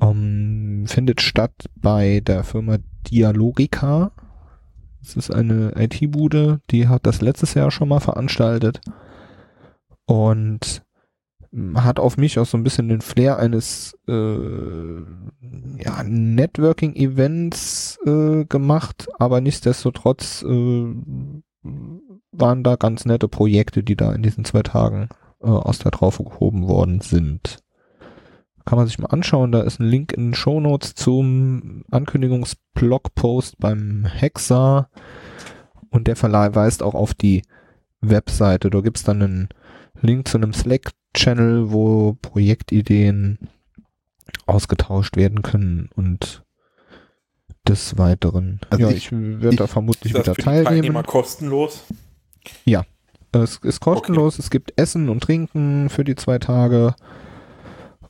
Ähm, 0.00 0.84
findet 0.86 1.22
statt 1.22 1.70
bei 1.76 2.20
der 2.20 2.44
Firma 2.44 2.76
Dialogica. 3.10 4.12
Das 5.00 5.16
ist 5.16 5.32
eine 5.32 5.72
IT-Bude, 5.76 6.60
die 6.70 6.88
hat 6.88 7.06
das 7.06 7.22
letztes 7.22 7.54
Jahr 7.54 7.70
schon 7.70 7.88
mal 7.88 8.00
veranstaltet 8.00 8.80
und 10.08 10.82
m, 11.52 11.84
hat 11.84 12.00
auf 12.00 12.16
mich 12.16 12.38
auch 12.38 12.46
so 12.46 12.56
ein 12.56 12.64
bisschen 12.64 12.88
den 12.88 13.02
Flair 13.02 13.38
eines 13.38 13.94
äh, 14.08 15.02
ja, 15.78 16.02
Networking-Events 16.02 17.98
äh, 18.06 18.46
gemacht, 18.46 19.06
aber 19.18 19.42
nichtsdestotrotz 19.42 20.42
äh, 20.42 20.94
waren 22.32 22.64
da 22.64 22.76
ganz 22.76 23.04
nette 23.04 23.28
Projekte, 23.28 23.82
die 23.82 23.96
da 23.96 24.14
in 24.14 24.22
diesen 24.22 24.46
zwei 24.46 24.62
Tagen 24.62 25.10
äh, 25.42 25.48
aus 25.48 25.78
der 25.78 25.92
Traufe 25.92 26.24
gehoben 26.24 26.66
worden 26.66 27.02
sind. 27.02 27.58
Kann 28.64 28.78
man 28.78 28.86
sich 28.86 28.98
mal 28.98 29.08
anschauen, 29.08 29.52
da 29.52 29.60
ist 29.60 29.78
ein 29.78 29.88
Link 29.88 30.12
in 30.12 30.28
den 30.28 30.34
Shownotes 30.34 30.94
zum 30.94 31.84
Ankündigungsblogpost 31.90 33.58
beim 33.58 34.06
Hexa 34.06 34.88
und 35.90 36.06
der 36.06 36.16
Verleih 36.16 36.54
weist 36.54 36.82
auch 36.82 36.94
auf 36.94 37.12
die 37.12 37.42
Webseite. 38.00 38.70
Da 38.70 38.80
gibt's 38.80 39.04
dann 39.04 39.22
einen 39.22 39.48
Link 40.00 40.28
zu 40.28 40.38
einem 40.38 40.52
Slack-Channel, 40.52 41.70
wo 41.72 42.14
Projektideen 42.22 43.38
ausgetauscht 44.46 45.16
werden 45.16 45.42
können 45.42 45.90
und 45.94 46.44
des 47.66 47.98
Weiteren. 47.98 48.60
Also 48.70 48.84
ja, 48.84 48.90
ich- 48.90 49.06
ich, 49.06 49.12
werde 49.12 49.56
da 49.56 49.64
ich- 49.64 49.70
vermutlich 49.70 50.14
Ist 50.14 50.18
das 50.18 50.26
wieder 50.26 50.34
für 50.34 50.40
die 50.40 50.44
Teilnehmer 50.44 50.70
teilnehmen. 50.70 51.02
kostenlos? 51.06 51.84
Es 53.30 53.56
ist 53.58 53.80
kostenlos, 53.80 54.38
es 54.38 54.48
gibt 54.48 54.72
Essen 54.80 55.10
und 55.10 55.22
Trinken 55.22 55.90
für 55.90 56.02
die 56.02 56.16
zwei 56.16 56.38
Tage. 56.38 56.94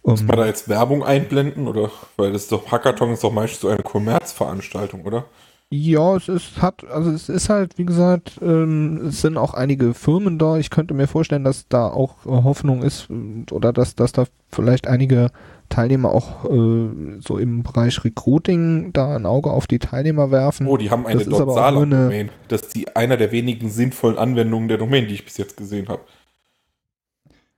Muss 0.04 0.22
man 0.22 0.36
da 0.36 0.46
jetzt 0.46 0.68
Werbung 0.68 1.02
einblenden? 1.04 1.66
Oder? 1.66 1.90
Weil 2.16 2.32
das 2.32 2.42
ist 2.44 2.52
doch, 2.52 2.70
Hackathon 2.70 3.10
ist 3.12 3.24
doch 3.24 3.32
meistens 3.32 3.62
so 3.62 3.68
eine 3.68 3.82
Kommerzveranstaltung, 3.82 5.02
oder? 5.04 5.24
Ja, 5.70 6.16
es 6.16 6.28
ist, 6.28 6.62
hat, 6.62 6.86
also 6.88 7.10
es 7.10 7.28
ist 7.28 7.50
halt, 7.50 7.76
wie 7.76 7.84
gesagt, 7.84 8.38
ähm, 8.40 9.08
es 9.08 9.20
sind 9.20 9.36
auch 9.36 9.52
einige 9.52 9.92
Firmen 9.92 10.38
da. 10.38 10.56
Ich 10.56 10.70
könnte 10.70 10.94
mir 10.94 11.06
vorstellen, 11.06 11.44
dass 11.44 11.68
da 11.68 11.88
auch 11.88 12.24
äh, 12.24 12.30
Hoffnung 12.30 12.82
ist 12.82 13.08
äh, 13.10 13.52
oder 13.52 13.74
dass, 13.74 13.94
dass 13.94 14.12
da 14.12 14.24
vielleicht 14.50 14.86
einige 14.86 15.30
Teilnehmer 15.68 16.12
auch 16.12 16.46
äh, 16.46 17.20
so 17.20 17.36
im 17.36 17.64
Bereich 17.64 18.02
Recruiting 18.02 18.94
da 18.94 19.14
ein 19.14 19.26
Auge 19.26 19.50
auf 19.50 19.66
die 19.66 19.78
Teilnehmer 19.78 20.30
werfen. 20.30 20.66
Oh, 20.66 20.78
die 20.78 20.90
haben 20.90 21.06
eine 21.06 21.22
Saarland-Domain. 21.22 22.30
Das 22.48 22.62
ist 22.62 22.74
die, 22.74 22.96
einer 22.96 23.18
der 23.18 23.30
wenigen 23.30 23.68
sinnvollen 23.68 24.16
Anwendungen 24.16 24.68
der 24.68 24.78
Domain, 24.78 25.06
die 25.06 25.14
ich 25.14 25.26
bis 25.26 25.36
jetzt 25.36 25.58
gesehen 25.58 25.88
habe. 25.88 26.00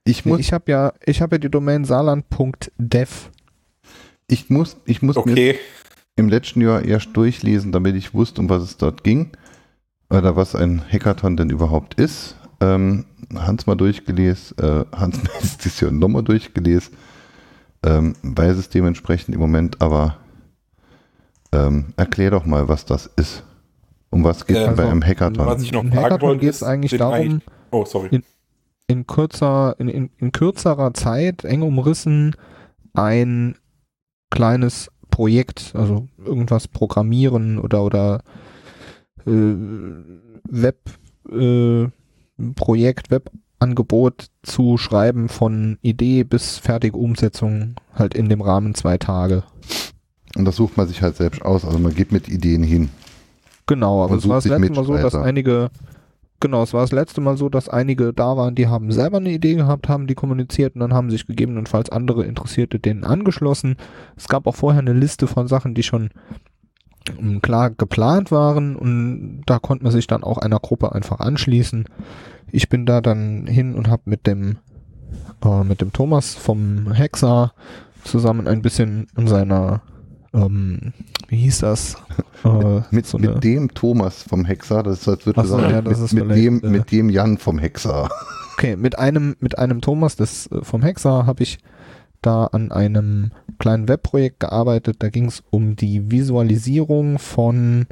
Ich 0.02 0.24
muss, 0.24 0.40
ich 0.40 0.52
habe 0.52 0.68
ja, 0.72 0.94
ich 1.04 1.22
habe 1.22 1.36
ja 1.36 1.38
die 1.38 1.50
Domain 1.50 1.84
saarland.dev. 1.84 3.30
ich 4.26 4.50
muss, 4.50 4.78
ich 4.84 5.02
muss 5.02 5.14
mir 5.14 5.32
Okay, 5.32 5.58
im 6.16 6.28
letzten 6.28 6.61
Jahr 6.61 6.82
erst 6.84 7.16
durchlesen, 7.16 7.72
damit 7.72 7.96
ich 7.96 8.14
wusste, 8.14 8.40
um 8.40 8.48
was 8.48 8.62
es 8.62 8.76
dort 8.76 9.04
ging. 9.04 9.30
Oder 10.11 10.34
was 10.36 10.54
ein 10.54 10.82
Hackathon 10.90 11.36
denn 11.36 11.50
überhaupt 11.50 11.94
ist. 11.94 12.36
Ähm, 12.61 13.04
Hans 13.34 13.66
mal 13.66 13.76
durchgelesen, 13.76 14.58
äh, 14.58 14.84
Hans 14.94 15.18
ist 15.42 15.64
dieses 15.64 15.80
Jahr 15.80 15.92
nochmal 15.92 16.22
durchgelesen. 16.24 16.94
Ähm, 17.84 18.14
weiß 18.22 18.56
es 18.58 18.68
dementsprechend 18.68 19.34
im 19.34 19.40
Moment, 19.40 19.80
aber 19.80 20.16
ähm, 21.52 21.94
erklär 21.96 22.30
doch 22.30 22.44
mal, 22.44 22.68
was 22.68 22.84
das 22.84 23.06
ist. 23.16 23.44
Um 24.11 24.24
was 24.24 24.46
geht 24.46 24.56
es 24.56 24.62
Äh, 24.64 24.66
bei 24.66 24.82
also, 24.82 24.90
einem 24.90 25.02
Hackathon? 25.04 25.46
was 25.46 25.62
ich 25.62 25.72
noch 25.72 25.82
Im 25.84 25.94
Hackathon 25.94 26.38
geht 26.38 26.50
es 26.50 26.62
eigentlich 26.62 26.98
darum, 26.98 27.40
oh, 27.70 27.84
sorry. 27.84 28.22
in 28.88 29.06
kürzer, 29.06 29.76
in, 29.78 29.88
in, 29.88 30.11
in 30.18 30.32
kürzerer 30.32 30.92
Zeit, 30.92 31.44
eng 31.44 31.62
umrissen, 31.62 32.34
ein 32.92 33.54
kleines 34.30 34.90
Projekt, 35.20 35.72
also 35.74 36.08
irgendwas 36.24 36.66
programmieren 36.66 37.58
oder 37.58 37.84
oder 37.84 38.22
äh, 39.26 39.54
Web 40.48 40.78
äh, 41.30 41.88
Projekt, 42.54 43.10
Webangebot 43.10 44.28
zu 44.42 44.78
schreiben 44.78 45.28
von 45.28 45.76
Idee 45.82 46.24
bis 46.24 46.56
fertige 46.56 46.96
Umsetzung 46.96 47.74
halt 47.92 48.14
in 48.14 48.30
dem 48.30 48.40
Rahmen 48.40 48.74
zwei 48.74 48.96
Tage. 48.96 49.42
Und 50.36 50.46
das 50.46 50.56
sucht 50.56 50.78
man 50.78 50.88
sich 50.88 51.02
halt 51.02 51.16
selbst 51.16 51.42
aus. 51.42 51.66
Also 51.66 51.78
man 51.78 51.94
geht 51.94 52.12
mit 52.12 52.26
Ideen 52.26 52.62
hin. 52.62 52.88
Genau, 53.66 54.02
aber 54.02 54.14
es 54.14 54.26
war 54.26 54.36
das 54.36 54.46
letzte 54.46 54.72
Mal 54.72 54.86
so, 54.86 54.94
dass 54.94 55.14
einige 55.14 55.68
Genau, 56.41 56.62
es 56.62 56.72
war 56.72 56.80
das 56.80 56.93
letzte 56.93 57.20
Mal 57.20 57.36
so, 57.36 57.51
dass 57.51 57.68
einige 57.68 58.14
da 58.14 58.34
waren, 58.36 58.55
die 58.55 58.66
haben 58.66 58.91
selber 58.93 59.18
eine 59.18 59.30
Idee 59.30 59.57
gehabt, 59.57 59.91
haben 59.91 60.07
die 60.07 60.14
kommuniziert 60.14 60.74
und 60.74 60.80
dann 60.80 60.95
haben 60.95 61.11
sich 61.11 61.26
gegebenenfalls 61.26 61.91
andere 61.91 62.24
Interessierte 62.24 62.78
denen 62.78 63.05
angeschlossen. 63.05 63.76
Es 64.16 64.26
gab 64.26 64.47
auch 64.47 64.57
vorher 64.57 64.80
eine 64.80 64.95
Liste 64.95 65.26
von 65.26 65.49
Sachen, 65.49 65.74
die 65.74 65.82
schon 65.82 66.09
ähm, 67.18 67.43
klar 67.43 67.68
geplant 67.68 68.30
waren 68.30 68.74
und 68.74 69.43
da 69.45 69.59
konnte 69.59 69.84
man 69.84 69.93
sich 69.93 70.07
dann 70.07 70.24
auch 70.24 70.38
einer 70.38 70.61
Gruppe 70.61 70.93
einfach 70.93 71.20
anschließen. 71.20 71.84
Ich 72.51 72.70
bin 72.70 72.86
da 72.86 73.03
dann 73.03 73.47
hin 73.47 73.74
und 73.74 73.88
habe 73.88 74.03
mit 74.07 74.26
dem 74.26 74.57
äh, 75.45 75.62
mit 75.62 75.82
dem 75.82 75.93
Thomas 75.93 76.34
vom 76.34 76.93
Hexa 76.93 77.53
zusammen 78.03 78.49
ein 78.49 78.62
bisschen 78.62 79.09
in 79.14 79.28
seiner 79.28 79.82
ähm, 80.33 80.93
wie 81.28 81.37
hieß 81.37 81.61
das? 81.61 81.97
Äh, 82.43 82.81
mit, 82.91 83.05
so 83.05 83.18
mit 83.18 83.45
dem 83.45 83.74
Thomas 83.74 84.22
vom 84.22 84.47
Hexer, 84.47 84.83
das 84.83 85.01
ist, 85.01 85.09
als 85.09 85.26
würde 85.26 85.47
so, 85.47 85.59
ja, 85.59 85.83
mit, 85.83 86.12
mit, 86.14 86.37
dem, 86.39 86.62
äh, 86.62 86.68
mit 86.68 86.91
dem 86.91 87.11
Jan 87.11 87.37
vom 87.37 87.59
Hexer. 87.59 88.09
Okay, 88.55 88.76
mit 88.76 88.99
einem, 88.99 89.37
mit 89.41 89.59
einem 89.59 89.83
Thomas 89.83 90.16
des, 90.16 90.47
äh, 90.47 90.64
vom 90.64 90.83
Hexer 90.83 91.26
habe 91.26 91.43
ich 91.43 91.59
da 92.22 92.47
an 92.47 92.72
einem 92.72 93.33
kleinen 93.59 93.89
Webprojekt 93.89 94.41
gearbeitet. 94.41 94.97
Da 95.01 95.11
ging 95.11 95.26
es 95.26 95.43
um 95.51 95.76
die 95.76 96.11
Visualisierung 96.11 97.18
von 97.18 97.87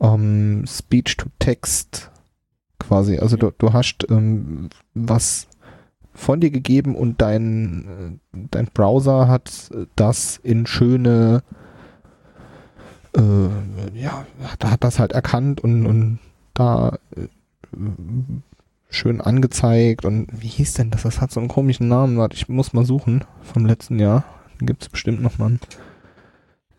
ähm, 0.00 0.64
Speech 0.66 1.16
to 1.16 1.28
Text 1.38 2.10
quasi. 2.80 3.18
Also 3.18 3.36
du, 3.36 3.52
du 3.56 3.72
hast 3.72 4.06
ähm, 4.10 4.68
was 4.94 5.46
von 6.20 6.40
dir 6.40 6.50
gegeben 6.50 6.94
und 6.94 7.20
dein, 7.20 8.18
äh, 8.34 8.46
dein 8.50 8.66
Browser 8.66 9.28
hat 9.28 9.70
das 9.96 10.38
in 10.42 10.66
schöne 10.66 11.42
äh, 13.16 13.98
ja, 13.98 14.26
da 14.58 14.70
hat 14.70 14.84
das 14.84 14.98
halt 14.98 15.12
erkannt 15.12 15.60
und, 15.60 15.86
und 15.86 16.18
da 16.54 16.98
äh, 17.16 17.26
schön 18.88 19.20
angezeigt 19.20 20.04
und 20.04 20.28
wie 20.32 20.48
hieß 20.48 20.74
denn 20.74 20.90
das? 20.90 21.02
Das 21.02 21.20
hat 21.20 21.30
so 21.30 21.40
einen 21.40 21.48
komischen 21.48 21.88
Namen. 21.88 22.18
Warte, 22.18 22.36
ich 22.36 22.48
muss 22.48 22.72
mal 22.72 22.84
suchen 22.84 23.24
vom 23.42 23.66
letzten 23.66 23.98
Jahr. 23.98 24.24
Dann 24.58 24.66
gibt 24.66 24.82
es 24.82 24.88
bestimmt 24.88 25.22
noch 25.22 25.38
mal 25.38 25.46
einen 25.46 25.60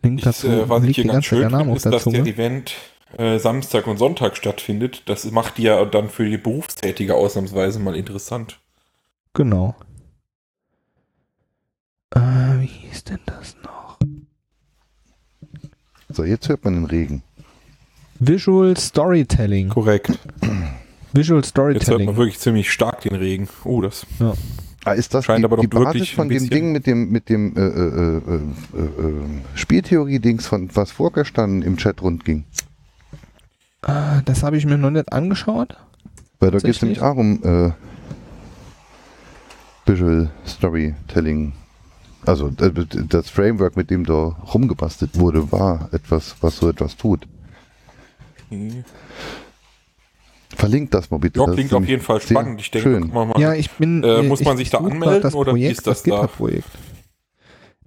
Link 0.02 0.18
Ich, 0.18 0.24
dazu. 0.24 0.48
äh, 0.48 0.68
was 0.68 0.84
ich 0.84 0.96
hier 0.96 1.06
ganz 1.06 1.24
schön 1.24 1.50
Name 1.50 1.74
ist, 1.74 1.86
dass 1.86 2.04
der. 2.04 2.26
Event 2.26 2.74
äh, 3.16 3.38
Samstag 3.38 3.86
und 3.86 3.98
Sonntag 3.98 4.36
stattfindet. 4.36 5.02
Das 5.06 5.30
macht 5.30 5.58
die 5.58 5.64
ja 5.64 5.84
dann 5.84 6.08
für 6.08 6.28
die 6.28 6.38
Berufstätige 6.38 7.14
ausnahmsweise 7.14 7.78
mal 7.78 7.96
interessant. 7.96 8.58
Genau. 9.34 9.74
Äh, 12.14 12.20
wie 12.60 12.66
hieß 12.66 13.04
denn 13.04 13.20
das 13.26 13.56
noch? 13.64 13.98
So, 16.10 16.24
jetzt 16.24 16.48
hört 16.48 16.64
man 16.64 16.74
den 16.74 16.84
Regen. 16.84 17.22
Visual 18.18 18.76
Storytelling. 18.76 19.70
Korrekt. 19.70 20.18
Visual 21.12 21.40
Jetzt 21.40 21.56
hört 21.56 21.66
man 21.66 21.80
Storytelling. 21.80 22.16
wirklich 22.16 22.38
ziemlich 22.38 22.70
stark 22.70 23.00
den 23.00 23.14
Regen. 23.14 23.48
Oh, 23.64 23.80
das. 23.80 24.06
Ah, 24.84 24.92
ist 24.92 25.14
das 25.14 25.24
Scheint 25.24 25.40
die, 25.40 25.44
aber 25.44 25.56
doch 25.56 25.62
die 25.62 25.68
Basis 25.68 25.94
wirklich 25.94 26.14
von 26.14 26.28
dem 26.28 26.48
Ding 26.50 26.72
mit 26.72 26.86
dem, 26.86 27.10
mit 27.10 27.28
dem 27.28 27.56
äh, 27.56 27.60
äh, 27.60 28.16
äh, 28.16 28.34
äh, 28.36 28.84
äh, 28.84 29.40
Spieltheorie-Dings, 29.54 30.46
von 30.46 30.68
was 30.74 30.90
vorgestanden 30.90 31.62
im 31.62 31.76
Chat 31.76 32.02
rund 32.02 32.24
ging? 32.24 32.44
Ah, 33.82 34.20
das 34.24 34.42
habe 34.42 34.56
ich 34.56 34.66
mir 34.66 34.78
noch 34.78 34.90
nicht 34.90 35.12
angeschaut. 35.12 35.76
Weil 36.40 36.50
da 36.50 36.58
geht 36.58 36.76
es 36.76 36.82
nämlich 36.82 37.00
auch 37.00 37.16
um 37.16 37.42
äh, 37.42 37.72
Visual 39.86 40.30
Storytelling. 40.46 41.52
Also 42.24 42.50
das 42.50 43.30
Framework, 43.30 43.76
mit 43.76 43.90
dem 43.90 44.04
da 44.04 44.36
rumgebastelt 44.54 45.18
wurde, 45.18 45.50
war 45.50 45.88
etwas, 45.92 46.36
was 46.40 46.56
so 46.56 46.68
etwas 46.68 46.96
tut. 46.96 47.26
Verlinkt 50.54 50.94
das 50.94 51.10
mal 51.10 51.18
bitte. 51.18 51.40
Ja, 51.40 51.46
das 51.46 51.54
klingt 51.56 51.72
auf 51.74 51.88
jeden 51.88 52.02
Fall 52.02 52.20
spannend. 52.20 52.60
Ich 52.60 52.70
denke, 52.70 52.90
schön. 52.90 53.02
guck 53.04 53.14
mal, 53.14 53.26
mal. 53.26 53.40
Ja, 53.40 53.54
ich 53.54 53.70
bin. 53.72 54.04
Äh, 54.04 54.20
äh, 54.20 54.22
muss 54.22 54.44
man 54.44 54.54
ich 54.54 54.58
sich 54.60 54.70
da 54.70 54.78
anmelden 54.78 55.22
das 55.22 55.34
oder 55.34 55.54
wie 55.54 55.60
Projekt, 55.60 55.78
ist 55.78 55.86
das 55.86 56.02
das 56.02 56.10
da? 56.10 56.20
GitHub-Projekt. 56.20 56.68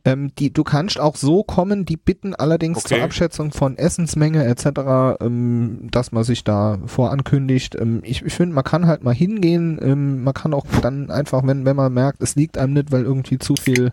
Ähm, 0.06 0.32
die, 0.38 0.54
du 0.54 0.64
kannst 0.64 1.00
auch 1.00 1.16
so 1.16 1.44
kommen, 1.44 1.84
die 1.86 1.98
bitten 1.98 2.36
allerdings 2.36 2.78
Okay. 2.78 2.96
zur 2.96 3.04
Abschätzung 3.04 3.52
von 3.52 3.76
Essensmenge 3.76 4.46
etc., 4.46 5.18
ähm, 5.20 5.88
dass 5.90 6.12
man 6.12 6.24
sich 6.24 6.44
da 6.44 6.78
vorankündigt. 6.86 7.76
Ähm, 7.76 8.02
ich 8.04 8.24
ich 8.24 8.34
finde, 8.34 8.54
man 8.54 8.64
kann 8.64 8.86
halt 8.86 9.04
mal 9.04 9.16
hingehen, 9.16 9.80
ähm, 9.82 10.24
man 10.24 10.36
kann 10.36 10.54
auch 10.54 10.66
dann 10.82 11.10
einfach, 11.10 11.42
wenn, 11.46 11.66
wenn 11.66 11.76
man 11.76 11.92
merkt, 11.92 12.22
es 12.22 12.36
liegt 12.36 12.58
einem 12.60 12.74
nicht, 12.74 12.92
weil 12.92 13.04
irgendwie 13.04 13.40
zu 13.40 13.56
viel 13.56 13.92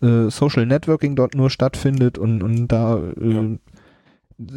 äh, 0.00 0.30
Social 0.30 0.64
Networking 0.64 1.16
dort 1.16 1.34
nur 1.34 1.50
stattfindet 1.50 2.16
und, 2.16 2.42
und 2.42 2.68
da 2.68 2.96
äh, 2.98 3.58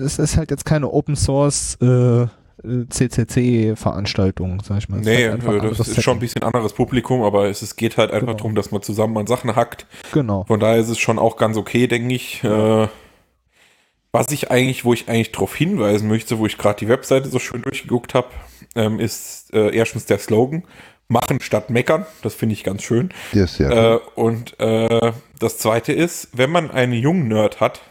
es 0.01 0.17
ist 0.17 0.37
halt 0.37 0.49
jetzt 0.49 0.65
keine 0.65 0.89
Open 0.89 1.15
Source 1.17 1.75
äh, 1.81 2.27
CCC-Veranstaltung, 2.63 4.61
sag 4.63 4.77
ich 4.79 4.89
mal. 4.89 4.99
Ist 4.99 5.05
Nee, 5.05 5.29
halt 5.29 5.45
ein 5.47 5.57
äh, 5.59 5.69
das 5.69 5.79
ist 5.87 6.01
schon 6.01 6.17
ein 6.17 6.19
Setting. 6.19 6.19
bisschen 6.19 6.43
anderes 6.43 6.73
Publikum, 6.73 7.21
aber 7.23 7.47
es, 7.49 7.61
es 7.61 7.75
geht 7.75 7.97
halt 7.97 8.11
einfach 8.11 8.27
Genau. 8.27 8.37
darum, 8.37 8.55
dass 8.55 8.71
man 8.71 8.81
zusammen 8.81 9.17
an 9.17 9.27
Sachen 9.27 9.55
hackt. 9.55 9.85
Genau. 10.13 10.43
Von 10.45 10.59
daher 10.59 10.77
ist 10.77 10.89
es 10.89 10.99
schon 10.99 11.19
auch 11.19 11.37
ganz 11.37 11.57
okay, 11.57 11.87
denke 11.87 12.13
ich. 12.13 12.43
Äh, 12.43 12.87
was 14.11 14.31
ich 14.31 14.49
eigentlich, 14.49 14.85
wo 14.85 14.93
ich 14.93 15.09
eigentlich 15.09 15.33
darauf 15.33 15.53
hinweisen 15.55 16.07
möchte, 16.07 16.39
wo 16.39 16.45
ich 16.45 16.57
gerade 16.57 16.79
die 16.79 16.87
Webseite 16.87 17.27
so 17.29 17.37
schön 17.39 17.61
durchgeguckt 17.61 18.13
habe, 18.13 18.27
ähm, 18.75 18.99
ist 18.99 19.53
äh, 19.53 19.75
erstens 19.75 20.05
der 20.05 20.19
Slogan, 20.19 20.63
machen 21.09 21.41
statt 21.41 21.69
meckern. 21.69 22.05
Das 22.23 22.33
finde 22.33 22.53
ich 22.53 22.63
ganz 22.63 22.81
schön. 22.83 23.09
Ist 23.33 23.55
sehr 23.55 23.69
Äh, 23.71 23.99
und 24.15 24.57
äh, 24.59 25.11
das 25.39 25.57
zweite 25.57 25.91
ist, 25.91 26.29
wenn 26.31 26.49
man 26.49 26.71
einen 26.71 26.93
jungen 26.93 27.27
Nerd 27.27 27.59
hat, 27.59 27.81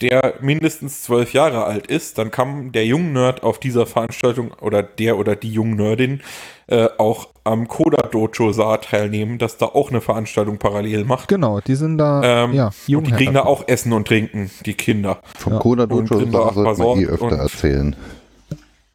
der 0.00 0.34
mindestens 0.40 1.02
zwölf 1.02 1.32
Jahre 1.32 1.64
alt 1.64 1.86
ist, 1.86 2.18
dann 2.18 2.30
kann 2.30 2.72
der 2.72 2.84
junge 2.84 3.10
Nerd 3.10 3.42
auf 3.42 3.58
dieser 3.58 3.86
Veranstaltung 3.86 4.52
oder 4.60 4.82
der 4.82 5.18
oder 5.18 5.36
die 5.36 5.50
junge 5.50 5.76
Nerdin 5.76 6.20
äh, 6.66 6.88
auch 6.98 7.28
am 7.44 7.68
Coda 7.68 8.08
Dojo 8.08 8.52
Saar 8.52 8.80
teilnehmen, 8.80 9.38
dass 9.38 9.56
da 9.56 9.66
auch 9.66 9.90
eine 9.90 10.00
Veranstaltung 10.00 10.58
parallel 10.58 11.04
macht. 11.04 11.28
Genau, 11.28 11.60
die 11.60 11.76
sind 11.76 11.98
da, 11.98 12.44
Ähm, 12.44 12.52
ja, 12.52 12.70
und 12.88 13.06
die 13.06 13.12
kriegen 13.12 13.34
da 13.34 13.44
auch 13.44 13.68
Essen 13.68 13.92
und 13.92 14.08
Trinken, 14.08 14.50
die 14.66 14.74
Kinder. 14.74 15.20
Vom 15.38 15.54
Ja. 15.54 15.58
Coda 15.60 15.84
Und 15.84 16.10
Dojo 16.10 16.32
war 16.32 16.52
sollte 16.52 16.82
man 16.82 16.98
eh 16.98 17.06
öfter 17.06 17.36
erzählen. 17.36 17.96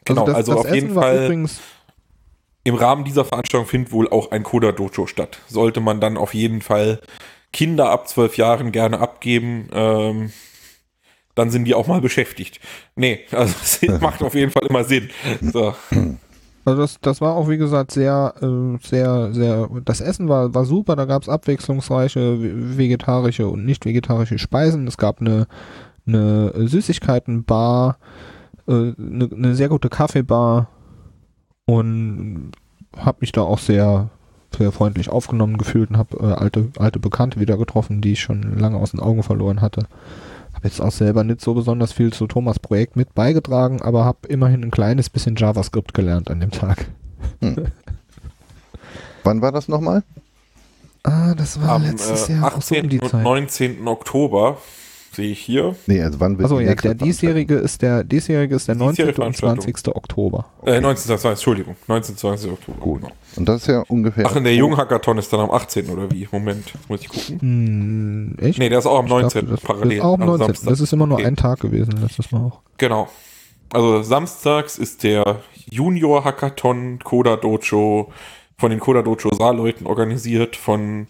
Genau, 0.05 0.25
also, 0.25 0.33
das, 0.33 0.45
das 0.45 0.55
auf 0.57 0.75
jeden 0.75 0.87
Essen 0.87 0.95
war 0.95 1.03
Fall 1.03 1.25
Übrigens, 1.25 1.61
im 2.63 2.75
Rahmen 2.75 3.05
dieser 3.05 3.25
Veranstaltung 3.25 3.67
findet 3.67 3.91
wohl 3.91 4.09
auch 4.09 4.31
ein 4.31 4.43
Coda 4.43 4.71
Dojo 4.71 5.07
statt. 5.07 5.39
Sollte 5.47 5.79
man 5.79 5.99
dann 5.99 6.17
auf 6.17 6.33
jeden 6.33 6.61
Fall 6.61 6.99
Kinder 7.53 7.89
ab 7.89 8.07
zwölf 8.07 8.37
Jahren 8.37 8.71
gerne 8.71 8.99
abgeben, 8.99 9.69
ähm, 9.73 10.31
dann 11.36 11.49
sind 11.49 11.65
die 11.65 11.75
auch 11.75 11.88
mal 11.88 12.01
beschäftigt. 12.01 12.59
Nee, 12.95 13.19
also 13.32 13.53
es 13.61 14.01
macht 14.01 14.21
auf 14.23 14.36
jeden 14.36 14.51
Fall 14.51 14.65
immer 14.67 14.84
Sinn. 14.84 15.09
So. 15.41 15.73
also 16.65 16.82
das, 16.82 16.99
das 17.01 17.21
war 17.21 17.36
auch 17.36 17.49
wie 17.49 17.57
gesagt 17.57 17.91
sehr, 17.91 18.34
äh, 18.41 18.77
sehr, 18.86 19.34
sehr, 19.34 19.69
das 19.86 20.01
Essen 20.01 20.29
war, 20.29 20.53
war 20.53 20.65
super, 20.65 20.95
da 20.95 21.05
gab 21.05 21.23
es 21.23 21.29
abwechslungsreiche 21.29 22.41
ve- 22.41 22.77
vegetarische 22.77 23.47
und 23.47 23.65
nicht 23.65 23.86
vegetarische 23.86 24.38
Speisen. 24.39 24.88
Es 24.88 24.97
gab 24.97 25.21
eine, 25.21 25.47
eine 26.05 26.51
Süßigkeitenbar, 26.67 27.97
äh, 28.67 28.71
eine, 28.71 29.29
eine 29.34 29.55
sehr 29.55 29.69
gute 29.69 29.89
Kaffeebar 29.89 30.67
und 31.65 32.51
habe 32.97 33.19
mich 33.21 33.32
da 33.32 33.41
auch 33.41 33.59
sehr, 33.59 34.09
sehr 34.57 34.71
freundlich 34.71 35.09
aufgenommen 35.09 35.57
gefühlt 35.57 35.89
und 35.91 35.97
habe 35.97 36.17
äh, 36.17 36.34
alte, 36.34 36.69
alte 36.77 36.99
Bekannte 36.99 37.39
wieder 37.39 37.57
getroffen, 37.57 38.01
die 38.01 38.13
ich 38.13 38.19
schon 38.21 38.57
lange 38.59 38.77
aus 38.77 38.91
den 38.91 38.99
Augen 38.99 39.23
verloren 39.23 39.61
hatte. 39.61 39.86
Habe 40.62 40.68
jetzt 40.68 40.80
auch 40.80 40.91
selber 40.91 41.24
nicht 41.24 41.41
so 41.41 41.55
besonders 41.55 41.91
viel 41.91 42.14
zu 42.14 42.28
Thomas 42.28 42.59
Projekt 42.59 42.95
mit 42.95 43.16
beigetragen, 43.16 43.82
aber 43.82 44.05
habe 44.05 44.28
immerhin 44.28 44.64
ein 44.64 44.70
kleines 44.70 45.09
bisschen 45.09 45.36
JavaScript 45.36 45.95
gelernt 45.95 46.30
an 46.30 46.39
dem 46.39 46.51
Tag. 46.51 46.86
Wann 49.24 49.41
war 49.41 49.51
das 49.51 49.68
nochmal? 49.68 50.03
Ah, 51.01 51.34
das 51.34 51.59
war 51.59 51.70
Am 51.70 51.82
letztes 51.82 52.30
äh, 52.30 52.34
Jahr 52.34 52.55
auch 52.55 52.62
so 52.62 52.76
18. 52.76 52.84
um 52.84 52.89
die 52.89 52.99
und 52.99 53.09
Zeit. 53.09 53.24
19. 53.24 53.88
Oktober 53.88 54.59
sehe 55.14 55.32
ich 55.32 55.39
hier. 55.39 55.76
Nee, 55.88 56.01
also 56.01 56.20
wann 56.20 56.38
wird 56.38 56.45
Also 56.45 56.59
die 56.59 56.66
ja, 56.66 56.76
der 56.76 56.93
diesjährige 56.95 57.55
ist 57.55 57.82
der 57.82 58.03
diesjährige 58.03 58.55
ist 58.55 58.68
der 58.68 58.76
Diesjährige 58.76 59.20
19. 59.22 59.28
und 59.28 59.36
Veranstaltung. 59.36 59.64
20. 59.76 59.95
Oktober. 59.95 60.45
Äh, 60.66 60.80
19. 60.82 61.07
20, 61.07 61.30
Entschuldigung, 61.32 61.76
19. 61.88 62.18
20. 62.18 62.51
Oktober. 62.51 62.78
Gut. 62.80 63.01
Genau. 63.01 63.14
Und 63.36 63.47
das 63.49 63.62
ist 63.62 63.68
ja 63.68 63.84
ungefähr. 63.88 64.26
Ach, 64.28 64.36
und 64.36 64.43
der 64.43 64.55
Junghackathon 64.55 65.18
ist 65.18 65.32
dann 65.32 65.39
am 65.41 65.51
18. 65.51 65.89
oder 65.89 66.12
wie? 66.12 66.28
Moment, 66.32 66.74
muss 66.89 67.01
ich 67.01 67.09
gucken. 67.09 67.39
Hm, 67.39 68.36
echt? 68.45 68.59
Nee, 68.59 68.70
der 68.70 68.80
ist 68.80 68.86
auch 68.86 68.99
am 68.99 69.05
Ich 69.05 69.12
dachte, 69.12 69.24
19. 69.43 69.49
das, 69.49 69.59
das 69.59 69.68
parallel. 69.68 69.97
ist 69.97 70.03
auch 70.03 70.14
am 70.16 70.22
also 70.22 70.32
19. 70.38 70.45
Samstag. 70.47 70.70
Das 70.70 70.80
ist 70.82 70.93
immer 70.93 71.07
nur 71.07 71.18
Okay. 71.18 71.28
ein 71.28 71.36
Tag 71.36 71.59
gewesen 71.59 71.91
letztes 72.01 72.32
Mal 72.32 72.39
auch. 72.45 72.59
Genau. 72.78 73.09
Also 73.74 74.01
samstags 74.03 74.78
ist 74.78 75.03
der 75.03 75.39
Junior 75.70 76.26
Hackathon 76.26 76.99
Coda 77.03 77.38
Dojo 77.38 78.12
von 78.57 78.70
den 78.70 78.80
Coda 78.82 79.01
Dojo 79.01 79.34
Saarleuten 79.34 79.88
organisiert 79.88 80.55
von 80.57 81.07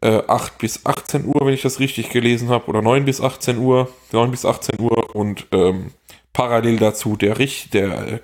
äh, 0.00 0.22
8 0.26 0.58
bis 0.58 0.86
18 0.86 1.26
Uhr, 1.26 1.40
wenn 1.40 1.54
ich 1.54 1.62
das 1.62 1.80
richtig 1.80 2.10
gelesen 2.10 2.48
habe, 2.48 2.66
oder 2.66 2.82
9 2.82 3.04
bis 3.04 3.20
18 3.20 3.58
Uhr, 3.58 3.88
9 4.12 4.30
bis 4.30 4.44
18 4.44 4.80
Uhr 4.80 5.14
und 5.14 5.46
ähm, 5.52 5.92
parallel 6.32 6.78
dazu 6.78 7.16
der 7.16 7.38
Rich, 7.38 7.70
der 7.70 8.20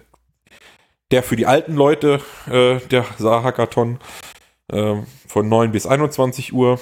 der 1.12 1.22
für 1.22 1.36
die 1.36 1.46
alten 1.46 1.74
Leute, 1.74 2.20
äh, 2.50 2.80
der 2.88 3.06
Saar 3.18 3.44
Hackathon 3.44 4.00
äh, 4.68 4.96
von 5.28 5.48
9 5.48 5.70
bis 5.70 5.86
21 5.86 6.52
Uhr 6.52 6.80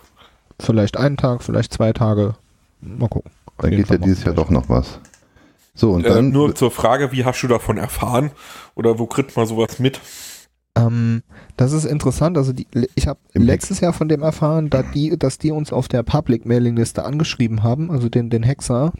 vielleicht 0.60 0.98
einen 0.98 1.16
Tag, 1.16 1.42
vielleicht 1.42 1.72
zwei 1.72 1.94
Tage. 1.94 2.34
Mal 2.82 3.08
gucken. 3.08 3.30
Auf 3.46 3.54
Dann 3.62 3.70
geht 3.70 3.88
ja 3.88 3.96
dieses 3.96 4.24
Jahr 4.24 4.34
doch 4.34 4.50
noch 4.50 4.68
was. 4.68 5.00
So, 5.74 5.92
und 5.92 6.04
Äh, 6.04 6.10
dann 6.10 6.28
nur 6.28 6.54
zur 6.54 6.70
Frage, 6.70 7.10
wie 7.12 7.24
hast 7.24 7.42
du 7.42 7.48
davon 7.48 7.78
erfahren? 7.78 8.32
Oder 8.74 8.98
wo 8.98 9.06
kriegt 9.06 9.34
man 9.34 9.46
sowas 9.46 9.78
mit? 9.78 9.98
Ähm, 10.76 11.22
das 11.56 11.72
ist 11.72 11.86
interessant. 11.86 12.36
Also 12.36 12.52
die, 12.52 12.66
ich 12.96 13.06
habe 13.08 13.18
Im 13.32 13.44
letztes 13.44 13.80
Jahr 13.80 13.94
von 13.94 14.10
dem 14.10 14.20
erfahren, 14.22 14.68
dass 14.68 14.84
die, 14.92 15.18
dass 15.18 15.38
die 15.38 15.52
uns 15.52 15.72
auf 15.72 15.88
der 15.88 16.02
Public 16.02 16.44
Mailing 16.44 16.76
Liste 16.76 17.02
angeschrieben 17.06 17.62
haben, 17.62 17.90
also 17.90 18.10
den, 18.10 18.28
den 18.28 18.42
Hexer. 18.42 18.92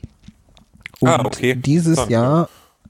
Und 1.01 1.09
Ah, 1.09 1.23
okay. 1.23 1.55
dieses 1.55 2.09
Jahr, 2.09 2.49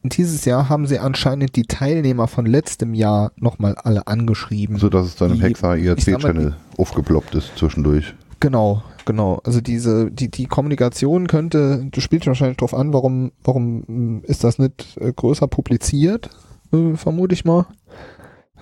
dieses 0.08 0.44
Jahr 0.44 0.68
haben 0.68 0.86
sie 0.86 0.98
anscheinend 0.98 1.56
die 1.56 1.64
Teilnehmer 1.64 2.28
von 2.28 2.46
letztem 2.46 2.94
Jahr 2.94 3.32
nochmal 3.36 3.74
alle 3.76 4.06
angeschrieben. 4.06 4.78
so, 4.78 4.88
dass 4.88 5.06
es 5.06 5.16
dann 5.16 5.32
im 5.32 5.38
mal, 5.60 5.78
IRC-Channel 5.78 6.54
aufgeploppt 6.76 7.34
ist 7.34 7.56
zwischendurch. 7.56 8.14
Genau, 8.40 8.82
genau. 9.04 9.40
Also 9.44 9.60
diese, 9.60 10.10
die, 10.10 10.30
die 10.30 10.46
Kommunikation 10.46 11.26
könnte, 11.26 11.86
du 11.90 12.00
spielst 12.00 12.26
wahrscheinlich 12.26 12.58
drauf 12.58 12.74
an, 12.74 12.92
warum, 12.92 13.32
warum 13.42 13.84
mh, 13.86 14.20
ist 14.24 14.44
das 14.44 14.58
nicht 14.58 14.96
äh, 15.00 15.12
größer 15.12 15.48
publiziert, 15.48 16.30
äh, 16.72 16.94
vermute 16.94 17.34
ich 17.34 17.44
mal. 17.44 17.66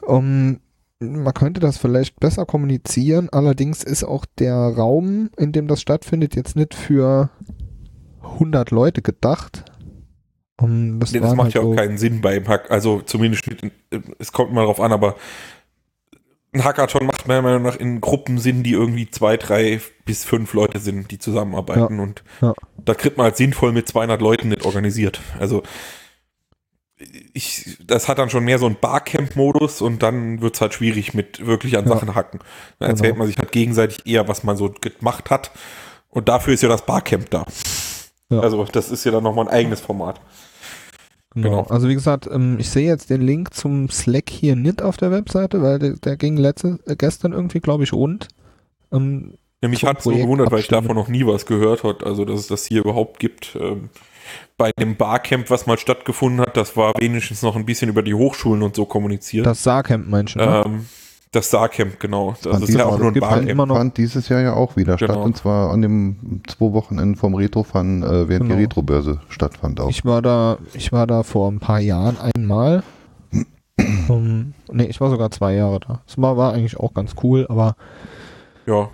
Um, 0.02 0.60
man 1.00 1.34
könnte 1.34 1.60
das 1.60 1.76
vielleicht 1.76 2.20
besser 2.20 2.46
kommunizieren, 2.46 3.28
allerdings 3.30 3.82
ist 3.82 4.04
auch 4.04 4.24
der 4.38 4.54
Raum, 4.54 5.30
in 5.36 5.52
dem 5.52 5.66
das 5.66 5.80
stattfindet, 5.80 6.36
jetzt 6.36 6.56
nicht 6.56 6.74
für 6.74 7.30
100 8.22 8.70
Leute 8.70 9.02
gedacht. 9.02 9.64
Um, 10.60 11.00
das 11.00 11.10
Nee, 11.12 11.20
das 11.20 11.34
macht 11.34 11.46
halt 11.46 11.54
ja 11.54 11.60
auch 11.62 11.70
so- 11.70 11.74
keinen 11.74 11.98
Sinn 11.98 12.20
beim 12.20 12.46
Hack. 12.48 12.70
Also 12.70 13.00
zumindest 13.00 13.46
mit, 13.48 13.72
es 14.18 14.32
kommt 14.32 14.52
mal 14.52 14.64
drauf 14.64 14.80
an, 14.80 14.92
aber 14.92 15.16
ein 16.52 16.62
Hackathon 16.62 17.04
macht 17.06 17.26
meiner 17.26 17.42
Meinung 17.42 17.62
nach 17.62 17.74
in 17.76 18.00
Gruppen 18.00 18.38
Sinn, 18.38 18.62
die 18.62 18.70
irgendwie 18.72 19.10
zwei, 19.10 19.36
drei 19.36 19.80
bis 20.04 20.24
fünf 20.24 20.52
Leute 20.54 20.78
sind, 20.78 21.10
die 21.10 21.18
zusammenarbeiten. 21.18 21.98
Und 21.98 22.22
Ja. 22.40 22.54
da 22.76 22.94
kriegt 22.94 23.16
man 23.16 23.24
halt 23.24 23.36
sinnvoll 23.36 23.72
mit 23.72 23.88
200 23.88 24.20
Leuten 24.20 24.48
nicht 24.50 24.64
organisiert. 24.64 25.20
Also 25.40 25.64
ich, 27.32 27.76
das 27.84 28.06
hat 28.08 28.18
dann 28.18 28.30
schon 28.30 28.44
mehr 28.44 28.60
so 28.60 28.66
einen 28.66 28.76
Barcamp-Modus 28.80 29.82
und 29.82 30.02
dann 30.04 30.40
wird 30.40 30.54
es 30.54 30.60
halt 30.60 30.74
schwierig 30.74 31.12
mit 31.12 31.44
wirklich 31.44 31.76
an 31.76 31.86
Ja. 31.88 31.94
Sachen 31.94 32.14
hacken. 32.14 32.38
Dann 32.78 32.90
erzählt 32.90 33.10
Genau. 33.14 33.18
man 33.18 33.26
sich 33.26 33.38
halt 33.38 33.50
gegenseitig 33.50 34.06
eher, 34.06 34.28
was 34.28 34.44
man 34.44 34.56
so 34.56 34.70
gemacht 34.80 35.30
hat. 35.30 35.50
Und 36.08 36.28
dafür 36.28 36.54
ist 36.54 36.62
ja 36.62 36.68
das 36.68 36.86
Barcamp 36.86 37.28
da. 37.30 37.44
Ja. 38.30 38.40
Also 38.40 38.64
das 38.64 38.90
ist 38.90 39.04
ja 39.04 39.12
dann 39.12 39.22
nochmal 39.24 39.46
ein 39.46 39.52
eigenes 39.52 39.80
Format. 39.80 40.20
Genau. 41.34 41.48
Genau. 41.48 41.62
Also 41.68 41.88
wie 41.88 41.94
gesagt, 41.94 42.28
ähm, 42.30 42.56
ich 42.58 42.70
sehe 42.70 42.86
jetzt 42.86 43.10
den 43.10 43.20
Link 43.22 43.54
zum 43.54 43.90
Slack 43.90 44.30
hier 44.30 44.54
nicht 44.56 44.82
auf 44.82 44.96
der 44.96 45.10
Webseite, 45.10 45.62
weil 45.62 45.78
der, 45.78 45.92
der 45.94 46.16
ging 46.16 46.36
letzte, 46.36 46.78
äh, 46.86 46.96
gestern 46.96 47.32
irgendwie, 47.32 47.60
glaube 47.60 47.84
ich, 47.84 47.92
und. 47.92 48.28
Ähm, 48.92 49.34
Ja, 49.62 49.68
mich 49.68 49.84
hat 49.84 50.00
so 50.02 50.10
Projekt 50.10 50.26
gewundert, 50.26 50.52
weil 50.52 50.60
ich 50.60 50.68
davon 50.68 50.94
noch 50.94 51.08
nie 51.08 51.26
was 51.26 51.46
gehört 51.46 51.82
hat, 51.84 52.04
also 52.04 52.24
dass 52.24 52.38
es 52.40 52.46
das 52.46 52.66
hier 52.66 52.80
überhaupt 52.82 53.18
gibt. 53.18 53.56
Ähm, 53.60 53.90
bei 54.56 54.70
dem 54.72 54.96
Barcamp, 54.96 55.50
was 55.50 55.66
mal 55.66 55.76
stattgefunden 55.76 56.40
hat, 56.40 56.56
das 56.56 56.76
war 56.76 56.94
wenigstens 56.98 57.42
noch 57.42 57.56
ein 57.56 57.66
bisschen 57.66 57.88
über 57.90 58.02
die 58.02 58.14
Hochschulen 58.14 58.62
und 58.62 58.76
so 58.76 58.86
kommuniziert. 58.86 59.44
das 59.46 59.62
Saarcamp 59.64 60.08
meinst 60.08 60.36
du, 60.36 60.38
ne? 60.38 60.62
ähm, 60.64 60.86
das 61.34 61.50
Saarcamp, 61.50 61.98
genau. 62.00 62.30
Das 62.42 62.52
Fand 62.52 62.54
ist 62.54 62.60
ja 62.60 62.66
dieses 62.66 62.80
auch 62.82 62.98
nur 62.98 63.08
ein 63.08 63.14
gibt 63.14 63.26
Barcamp. 63.26 63.48
immer 63.48 63.66
noch- 63.66 63.76
Fand 63.76 63.96
dieses 63.98 64.28
Jahr 64.28 64.40
ja 64.40 64.52
auch 64.54 64.76
wieder 64.76 64.96
statt. 64.98 65.10
Genau. 65.10 65.22
Und 65.22 65.36
zwar 65.36 65.70
an 65.70 65.82
dem 65.82 66.42
zwei 66.48 66.72
Wochenenden 66.72 67.16
vom 67.16 67.34
Retrofan, 67.34 68.02
äh, 68.02 68.28
während 68.28 68.44
Genau. 68.46 68.54
die 68.56 68.62
Retrobörse 68.62 69.20
stattfand 69.28 69.80
auch. 69.80 69.90
Ich 69.90 70.04
war 70.04 70.22
da, 70.22 70.58
ich 70.74 70.92
war 70.92 71.06
da 71.06 71.22
vor 71.22 71.50
ein 71.50 71.60
paar 71.60 71.80
Jahren 71.80 72.16
einmal. 72.34 72.82
um, 74.08 74.54
nee, 74.72 74.84
ich 74.84 75.00
war 75.00 75.10
sogar 75.10 75.30
zwei 75.30 75.54
Jahre 75.54 75.80
da. 75.80 76.00
Das 76.06 76.20
war, 76.20 76.36
war 76.36 76.52
eigentlich 76.52 76.78
auch 76.78 76.94
ganz 76.94 77.14
cool, 77.22 77.46
aber 77.48 77.76
Ja, 78.66 78.88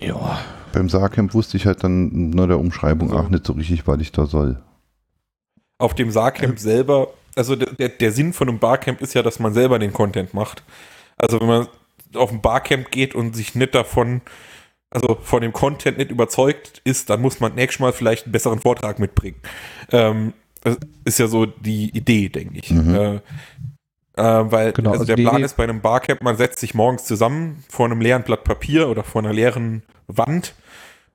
ja, 0.00 0.38
Beim 0.72 0.88
Saarcamp 0.88 1.34
wusste 1.34 1.56
ich 1.56 1.66
halt 1.66 1.82
dann 1.84 2.30
nach 2.30 2.46
der 2.46 2.58
Umschreibung 2.58 3.10
Also- 3.10 3.22
auch 3.24 3.28
nicht 3.28 3.46
so 3.46 3.52
richtig, 3.54 3.86
was 3.86 4.00
ich 4.00 4.12
da 4.12 4.26
soll. 4.26 4.62
auf 5.78 5.94
dem 5.94 6.10
Saarcamp 6.10 6.58
selber, 6.58 7.08
also 7.36 7.54
der, 7.54 7.72
der, 7.74 7.88
der 7.90 8.10
Sinn 8.10 8.32
von 8.32 8.48
einem 8.48 8.58
Barcamp 8.58 9.00
ist 9.00 9.14
ja, 9.14 9.22
dass 9.22 9.38
man 9.38 9.54
selber 9.54 9.78
den 9.78 9.92
Content 9.92 10.34
macht. 10.34 10.64
Also 11.18 11.40
wenn 11.40 11.48
man 11.48 11.68
auf 12.14 12.32
ein 12.32 12.40
Barcamp 12.40 12.90
geht 12.90 13.14
und 13.14 13.36
sich 13.36 13.54
nicht 13.54 13.74
davon, 13.74 14.22
also 14.90 15.18
von 15.22 15.42
dem 15.42 15.52
Content 15.52 15.98
nicht 15.98 16.10
überzeugt 16.10 16.80
ist, 16.84 17.10
dann 17.10 17.20
muss 17.20 17.40
man 17.40 17.54
nächstes 17.54 17.80
Mal 17.80 17.92
vielleicht 17.92 18.24
einen 18.24 18.32
besseren 18.32 18.60
Vortrag 18.60 18.98
mitbringen. 18.98 19.36
Ähm, 19.92 20.32
das 20.62 20.78
ist 21.04 21.18
ja 21.18 21.26
so 21.26 21.46
die 21.46 21.90
Idee, 21.96 22.28
denke 22.28 22.58
ich. 22.58 22.70
Mhm. 22.70 22.94
Äh, 22.94 23.14
äh, 24.16 24.50
weil 24.50 24.72
Genau, 24.72 24.90
also 24.90 25.02
also 25.02 25.14
der 25.14 25.22
Plan 25.22 25.44
ist 25.44 25.56
bei 25.56 25.64
einem 25.64 25.80
Barcamp, 25.80 26.22
man 26.22 26.36
setzt 26.36 26.58
sich 26.58 26.74
morgens 26.74 27.04
zusammen 27.04 27.64
vor 27.68 27.86
einem 27.86 28.00
leeren 28.00 28.22
Blatt 28.22 28.44
Papier 28.44 28.88
oder 28.88 29.04
vor 29.04 29.22
einer 29.22 29.32
leeren 29.32 29.82
Wand 30.06 30.54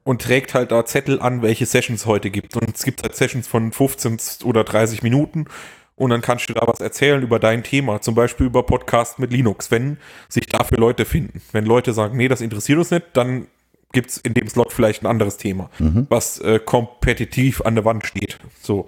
und 0.03 0.21
trägt 0.21 0.53
halt 0.53 0.71
da 0.71 0.85
Zettel 0.85 1.21
an, 1.21 1.41
welche 1.41 1.65
Sessions 1.65 2.05
heute 2.05 2.29
gibt. 2.29 2.55
Und 2.55 2.75
es 2.75 2.83
gibt 2.83 3.03
halt 3.03 3.15
Sessions 3.15 3.47
von 3.47 3.71
15 3.71 4.45
oder 4.45 4.63
30 4.63 5.03
Minuten 5.03 5.45
und 5.95 6.09
dann 6.09 6.21
kannst 6.21 6.49
du 6.49 6.53
da 6.53 6.65
was 6.67 6.79
erzählen 6.79 7.21
über 7.21 7.39
dein 7.39 7.63
Thema, 7.63 8.01
zum 8.01 8.15
Beispiel 8.15 8.47
über 8.47 8.63
Podcast 8.63 9.19
mit 9.19 9.31
Linux, 9.31 9.69
wenn 9.71 9.97
sich 10.29 10.47
dafür 10.47 10.77
Leute 10.79 11.05
finden. 11.05 11.41
Wenn 11.51 11.65
Leute 11.65 11.93
sagen, 11.93 12.17
nee, 12.17 12.27
das 12.27 12.41
interessiert 12.41 12.79
uns 12.79 12.91
nicht, 12.91 13.05
dann 13.13 13.47
gibt 13.91 14.09
es 14.09 14.17
in 14.17 14.33
dem 14.33 14.47
Slot 14.49 14.73
vielleicht 14.73 15.03
ein 15.03 15.07
anderes 15.07 15.37
Thema, 15.37 15.69
Mhm. 15.77 16.07
was 16.09 16.39
äh, 16.39 16.59
kompetitiv 16.59 17.61
an 17.61 17.75
der 17.75 17.85
Wand 17.85 18.05
steht. 18.07 18.39
So. 18.61 18.87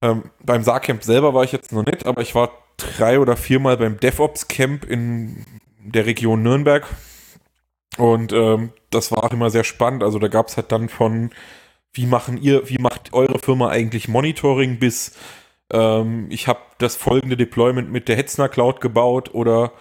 Ähm, 0.00 0.24
beim 0.40 0.62
Saarcamp 0.62 1.02
selber 1.02 1.34
war 1.34 1.44
ich 1.44 1.52
jetzt 1.52 1.72
noch 1.72 1.84
nicht, 1.84 2.06
aber 2.06 2.22
ich 2.22 2.34
war 2.34 2.50
drei 2.76 3.18
oder 3.18 3.36
viermal 3.36 3.76
beim 3.76 3.98
DevOps 3.98 4.48
Camp 4.48 4.84
in 4.84 5.44
der 5.78 6.06
Region 6.06 6.42
Nürnberg. 6.42 6.86
Und 7.98 8.32
ähm, 8.32 8.70
das 8.90 9.10
war 9.12 9.24
auch 9.24 9.32
immer 9.32 9.50
sehr 9.50 9.64
spannend. 9.64 10.02
Also 10.02 10.18
da 10.18 10.28
gab 10.28 10.48
es 10.48 10.56
halt 10.56 10.72
dann 10.72 10.88
von, 10.88 11.30
wie 11.92 12.06
machen 12.06 12.40
ihr, 12.40 12.68
wie 12.68 12.78
macht 12.78 13.12
eure 13.12 13.38
Firma 13.38 13.68
eigentlich 13.68 14.08
Monitoring 14.08 14.78
bis 14.78 15.12
ähm, 15.72 16.26
ich 16.30 16.46
habe 16.46 16.60
das 16.78 16.96
folgende 16.96 17.36
Deployment 17.36 17.90
mit 17.90 18.08
der 18.08 18.16
Hetzner 18.16 18.48
Cloud 18.48 18.80
gebaut 18.80 19.34
oder 19.34 19.72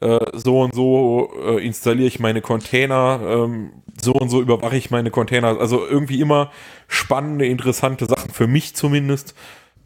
äh, 0.00 0.18
so 0.34 0.60
und 0.60 0.74
so 0.74 1.30
äh, 1.46 1.64
installiere 1.64 2.08
ich 2.08 2.20
meine 2.20 2.42
Container, 2.42 3.20
ähm, 3.22 3.70
so 4.00 4.12
und 4.12 4.28
so 4.28 4.42
überwache 4.42 4.76
ich 4.76 4.90
meine 4.90 5.10
Container. 5.10 5.58
Also 5.58 5.86
irgendwie 5.86 6.20
immer 6.20 6.50
spannende, 6.88 7.46
interessante 7.46 8.06
Sachen 8.06 8.30
für 8.30 8.46
mich 8.46 8.74
zumindest 8.74 9.34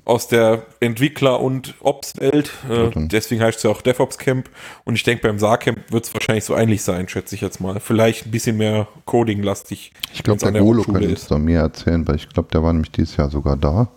aus 0.05 0.27
der 0.27 0.67
Entwickler- 0.81 1.41
und 1.41 1.75
Ops-Welt. 1.81 2.51
Äh, 2.69 2.91
deswegen 2.95 3.43
heißt 3.43 3.59
es 3.59 3.63
ja 3.63 3.71
auch 3.71 3.83
DevOps 3.83 4.19
Camp. 4.19 4.51
Und 4.85 4.97
ich 4.97 5.05
denke, 5.05 5.29
beim 5.29 5.39
SAR-Camp 5.39 5.93
wird 5.93 6.05
es 6.05 6.15
wahrscheinlich 6.15 6.45
so 6.45 6.57
ähnlich 6.57 6.83
sein, 6.83 7.07
schätze 7.09 7.37
ich 7.37 7.43
jetzt 7.43 7.61
mal. 7.61 7.79
Vielleicht 7.79 8.27
ein 8.27 8.31
bisschen 8.33 8.57
mehr 8.57 8.89
Coding-lastig. 9.05 9.93
Ich 10.13 10.25
glaube, 10.25 10.41
der 10.41 10.61
Golo 10.61 10.83
kann 10.83 11.05
uns 11.05 11.29
da 11.29 11.39
mehr 11.39 11.61
erzählen, 11.61 12.09
weil 12.09 12.17
ich 12.17 12.29
glaube, 12.29 12.49
der 12.51 12.63
war 12.65 12.73
nämlich 12.73 12.91
dieses 12.91 13.17
Jahr 13.17 13.31
sogar 13.31 13.57
da. 13.57 13.89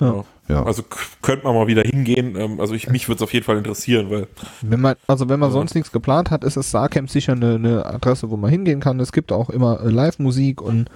Ja. 0.00 0.24
Ja. 0.48 0.62
Also 0.64 0.84
könnte 1.22 1.44
man 1.44 1.54
mal 1.56 1.66
wieder 1.66 1.82
hingehen. 1.82 2.36
Ähm, 2.36 2.60
also 2.60 2.74
ich, 2.74 2.88
mich 2.88 3.08
würde 3.08 3.16
es 3.16 3.22
auf 3.22 3.32
jeden 3.32 3.44
Fall 3.44 3.58
interessieren, 3.58 4.10
weil 4.10 4.28
Wenn 4.62 4.80
man, 4.80 4.94
also 5.08 5.28
wenn 5.28 5.40
man 5.40 5.48
Ja. 5.48 5.54
sonst 5.54 5.74
nichts 5.74 5.90
geplant 5.90 6.30
hat, 6.30 6.44
ist 6.44 6.56
das 6.56 6.70
Saarcamp 6.70 7.10
sicher 7.10 7.32
eine, 7.32 7.56
eine 7.56 7.84
Adresse, 7.86 8.30
wo 8.30 8.36
man 8.36 8.50
hingehen 8.50 8.78
kann. 8.80 9.00
Es 9.00 9.10
gibt 9.12 9.32
auch 9.32 9.50
immer 9.50 9.80
äh, 9.80 9.88
Live-Musik 9.90 10.62
und 10.62 10.88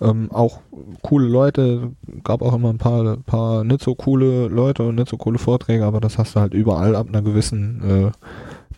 ähm, 0.00 0.30
auch 0.30 0.60
coole 1.02 1.26
Leute. 1.26 1.90
Gab 2.22 2.42
auch 2.42 2.54
immer 2.54 2.70
ein 2.70 2.78
paar, 2.78 3.16
paar 3.16 3.64
nicht 3.64 3.82
so 3.82 3.94
coole 3.96 4.46
Leute 4.48 4.84
und 4.84 4.94
nicht 4.96 5.08
so 5.08 5.16
coole 5.16 5.38
Vorträge, 5.38 5.84
aber 5.84 6.00
das 6.00 6.16
hast 6.18 6.36
du 6.36 6.40
halt 6.40 6.54
überall 6.54 6.94
ab 6.94 7.08
einer 7.08 7.22
gewissen 7.22 7.82
äh, 7.82 8.10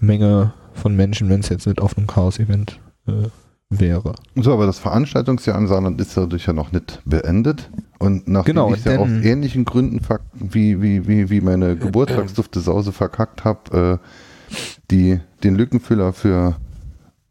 Menge 0.01 0.53
von 0.75 0.95
Menschen, 0.97 1.29
wenn 1.29 1.41
es 1.41 1.49
jetzt 1.49 1.67
nicht 1.67 1.83
auf 1.83 1.99
einem 1.99 2.07
Chaos-Event 2.07 2.79
äh, 3.09 3.29
wäre. 3.71 4.14
So, 4.35 4.53
aber 4.53 4.66
das 4.66 4.79
Veranstaltungsjahr 4.79 5.59
im 5.59 5.66
Saarland 5.66 6.01
ist 6.01 6.16
dadurch 6.16 6.47
ja 6.47 6.53
noch 6.53 6.73
nicht 6.73 7.01
beendet. 7.05 7.71
Und 7.99 8.29
nachdem 8.29 8.55
Genau, 8.55 8.75
ich 8.75 8.85
ja 8.85 8.99
aus 8.99 9.09
ähnlichen 9.09 9.64
Gründen 9.64 10.01
wie, 10.35 10.81
wie, 10.81 11.07
wie, 11.07 11.31
wie 11.31 11.41
meine 11.41 11.77
Geburtstagsdufte 11.77 12.61
Sause 12.61 12.93
verkackt 12.93 13.45
habe, 13.45 14.01
äh, 14.01 14.55
die, 14.91 15.21
den 15.45 15.55
Lückenfüller 15.55 16.12
für 16.12 16.57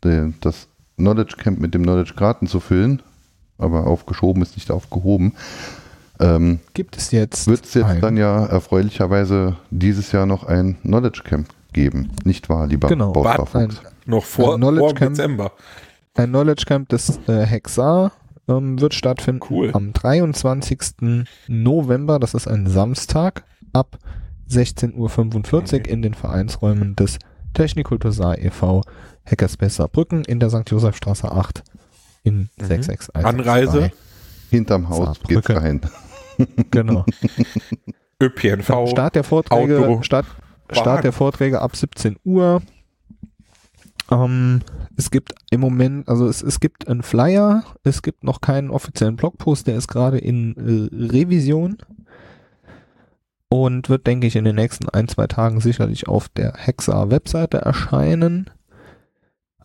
den, 0.03 0.35
das 0.41 0.67
Knowledge 0.97 1.35
Camp 1.37 1.59
mit 1.59 1.73
dem 1.73 1.83
Knowledge 1.83 2.13
Graten 2.15 2.47
zu 2.47 2.59
füllen, 2.59 3.01
aber 3.57 3.87
aufgeschoben 3.87 4.41
ist 4.43 4.55
nicht 4.55 4.69
aufgehoben, 4.69 5.33
ähm, 6.19 6.59
Gibt 6.73 6.97
es 6.97 7.11
jetzt, 7.11 7.47
wird 7.47 7.65
es 7.65 7.73
jetzt 7.75 7.85
ein- 7.85 8.01
dann 8.01 8.17
ja 8.17 8.45
erfreulicherweise 8.45 9.55
dieses 9.69 10.11
Jahr 10.11 10.25
noch 10.25 10.43
ein 10.43 10.77
Knowledge 10.81 11.21
Camp 11.23 11.47
geben. 11.73 12.09
Nicht 12.23 12.49
wahr, 12.49 12.65
lieber 12.67 12.87
Genau. 12.87 13.11
Bausparfuchs? 13.11 13.81
noch 14.07 14.23
vor, 14.25 14.55
Knowledge 14.57 14.79
vor 14.79 14.95
Camp. 14.95 15.15
Dezember. 15.15 15.51
Ein 16.17 16.29
Knowledge 16.29 16.63
Camp 16.65 16.89
des 16.89 17.19
äh, 17.27 17.45
Hexar 17.45 18.11
ähm, 18.47 18.79
wird 18.81 18.93
stattfinden 18.93 19.41
Cool. 19.49 19.71
am 19.73 19.93
23. 19.93 20.79
November, 21.47 22.19
das 22.19 22.33
ist 22.33 22.47
ein 22.47 22.67
Samstag, 22.67 23.43
ab 23.73 23.97
16.45 24.49 24.93
Uhr 25.81 25.87
in 25.87 26.01
den 26.01 26.13
Vereinsräumen 26.13 26.95
des 26.95 27.19
Technikultur 27.53 28.11
Saar 28.11 28.37
e.V. 28.39 28.81
Hackerspace 29.25 29.75
Saarbrücken 29.75 30.23
in 30.23 30.39
der 30.39 30.49
St. 30.49 30.69
Josefstraße 30.69 31.31
8 31.31 31.63
in 32.23 32.49
Mhm. 32.57 32.65
661. 32.65 33.25
Anreise? 33.25 33.91
Hinterm 34.49 34.89
Haus 34.89 35.19
geht's 35.27 35.49
rein. 35.49 35.81
Genau. 36.69 37.03
ÖPNV. 38.21 38.89
Start 38.91 39.15
der 39.15 39.23
Vorträge, 39.23 39.79
Auto, 39.79 40.03
Start, 40.03 40.27
Start 40.71 41.03
der 41.03 41.11
Vorträge 41.11 41.59
ab 41.61 41.75
17 41.75 42.17
Uhr. 42.23 42.61
Ähm, 44.11 44.61
es 44.95 45.11
gibt 45.11 45.35
im 45.49 45.59
Moment, 45.61 46.07
also 46.07 46.27
es, 46.27 46.41
es 46.41 46.59
gibt 46.59 46.87
einen 46.87 47.03
Flyer, 47.03 47.63
es 47.83 48.01
gibt 48.01 48.23
noch 48.23 48.41
keinen 48.41 48.69
offiziellen 48.69 49.15
Blogpost, 49.15 49.67
der 49.67 49.77
ist 49.77 49.87
gerade 49.87 50.17
in 50.17 50.55
äh, 50.55 50.95
Revision 51.13 51.77
und 53.49 53.89
wird, 53.89 54.07
denke 54.07 54.27
ich, 54.27 54.35
in 54.35 54.45
den 54.45 54.55
nächsten 54.55 54.89
ein, 54.89 55.07
zwei 55.07 55.27
Tagen 55.27 55.59
sicherlich 55.59 56.07
auf 56.07 56.29
der 56.29 56.53
Hexa-Webseite 56.53 57.59
erscheinen. 57.59 58.49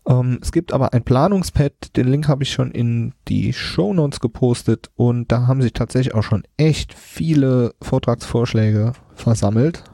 Ähm, 0.09 0.38
es 0.43 0.51
gibt 0.51 0.72
aber 0.72 0.93
ein 0.93 1.05
Planungspad, 1.05 1.97
den 1.97 2.09
Link 2.09 2.26
habe 2.26 2.43
ich 2.43 2.53
schon 2.53 2.72
in 2.72 3.14
die 3.28 3.53
Shownotes 3.53 4.20
gepostet 4.20 4.90
und 4.97 5.30
da 5.30 5.47
haben 5.47 5.62
sich 5.62 5.72
tatsächlich 5.72 6.14
auch 6.14 6.24
schon 6.24 6.43
echt 6.57 6.95
viele 6.95 7.74
Vortragsvorschläge 7.80 8.93
versammelt. 9.14 9.84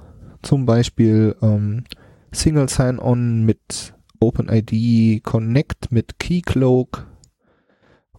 Zum 0.43 0.65
Beispiel 0.65 1.37
ähm, 1.43 1.85
Single 2.33 2.69
Sign-On 2.69 3.45
mit 3.45 3.95
OpenID 4.21 5.23
Connect 5.23 5.91
mit 5.93 6.19
Keycloak 6.19 7.07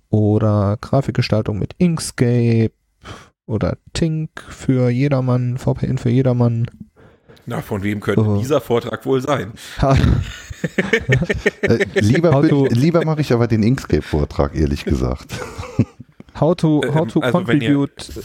oder 0.10 0.78
Grafikgestaltung 0.82 1.60
mit 1.60 1.74
Inkscape 1.78 2.72
oder 3.45 3.78
Tink 3.93 4.30
für 4.47 4.89
jedermann, 4.89 5.58
VPN 5.58 5.97
für 5.97 6.10
jedermann. 6.10 6.68
Na, 7.45 7.62
von 7.62 7.82
wem 7.84 8.00
könnte 8.00 8.22
Oh. 8.22 8.38
dieser 8.38 8.62
Vortrag 8.62 9.06
wohl 9.06 9.22
sein? 9.22 9.54
Äh, 11.62 11.86
lieber 12.02 12.41
lieber 12.70 13.06
mache 13.06 13.22
ich 13.22 13.32
aber 13.32 13.47
den 13.47 13.64
Inkscape-Vortrag, 13.64 14.56
ehrlich 14.56 14.84
gesagt. 14.84 15.39
How 16.39 16.54
to, 16.56 16.82
how 16.93 17.08
to 17.08 17.22
also 17.22 17.47
wenn 17.47 17.62
ihr- 17.62 17.74
contribute 17.76 18.24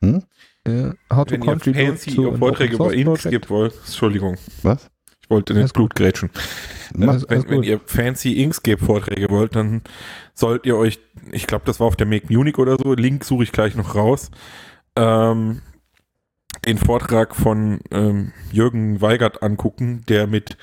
Hm? 0.00 0.22
äh, 0.64 0.90
how 1.12 1.24
to 1.24 1.32
Wenn 1.32 1.42
ihr 1.42 1.46
contribute 1.46 1.86
fancy 1.86 2.14
to 2.14 2.30
an 2.30 2.38
Vorträge 2.38 2.74
über 2.74 2.84
Source 2.84 2.94
Inks 2.96 3.06
Project. 3.22 3.30
gibt 3.30 3.50
wollt, 3.50 3.74
Entschuldigung, 3.84 4.36
Was? 4.62 4.88
Ich 5.22 5.30
wollte 5.30 5.54
nicht 5.54 5.72
Blut 5.72 5.94
grätschen. 5.94 6.30
Mach- 6.94 7.08
Alles- 7.08 7.26
wenn, 7.28 7.48
wenn 7.48 7.62
ihr 7.62 7.80
fancy 7.86 8.32
Inkscape-Vorträge 8.42 9.30
wollt, 9.30 9.56
dann 9.56 9.82
sollt 10.34 10.66
ihr 10.66 10.76
euch, 10.76 10.98
ich 11.30 11.46
glaube, 11.46 11.64
das 11.64 11.80
war 11.80 11.86
auf 11.86 11.96
der 11.96 12.06
Make 12.06 12.32
Munich 12.32 12.58
oder 12.58 12.76
so, 12.76 12.94
Link 12.94 13.24
suche 13.24 13.44
ich 13.44 13.52
gleich 13.52 13.74
noch 13.74 13.94
raus, 13.94 14.30
ähm, 14.96 15.62
den 16.66 16.78
Vortrag 16.78 17.34
von 17.34 17.80
ähm, 17.90 18.32
Jürgen 18.52 19.00
Weigert 19.00 19.42
angucken, 19.42 20.02
der 20.08 20.26
mit, 20.26 20.56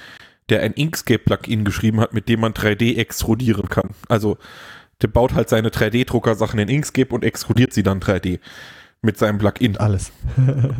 der 0.49 0.62
ein 0.62 0.74
Inkscape-Plugin 0.74 1.66
geschrieben 1.66 1.99
hat, 1.99 2.14
mit 2.14 2.30
dem 2.30 2.39
man 2.41 2.53
3D 2.53 2.97
extrudieren 2.97 3.70
kann. 3.70 3.89
Also 4.07 4.38
der 5.01 5.07
baut 5.07 5.34
halt 5.34 5.49
seine 5.49 5.70
3D-Drucker-Sachen 5.70 6.60
in 6.60 6.68
Inkscape 6.70 7.14
und 7.14 7.24
extrudiert 7.24 7.74
sie 7.74 7.84
dann 7.84 7.99
3D 7.99 8.39
mit 9.01 9.17
seinem 9.17 9.37
Plugin. 9.37 9.77
Alles. 9.77 10.11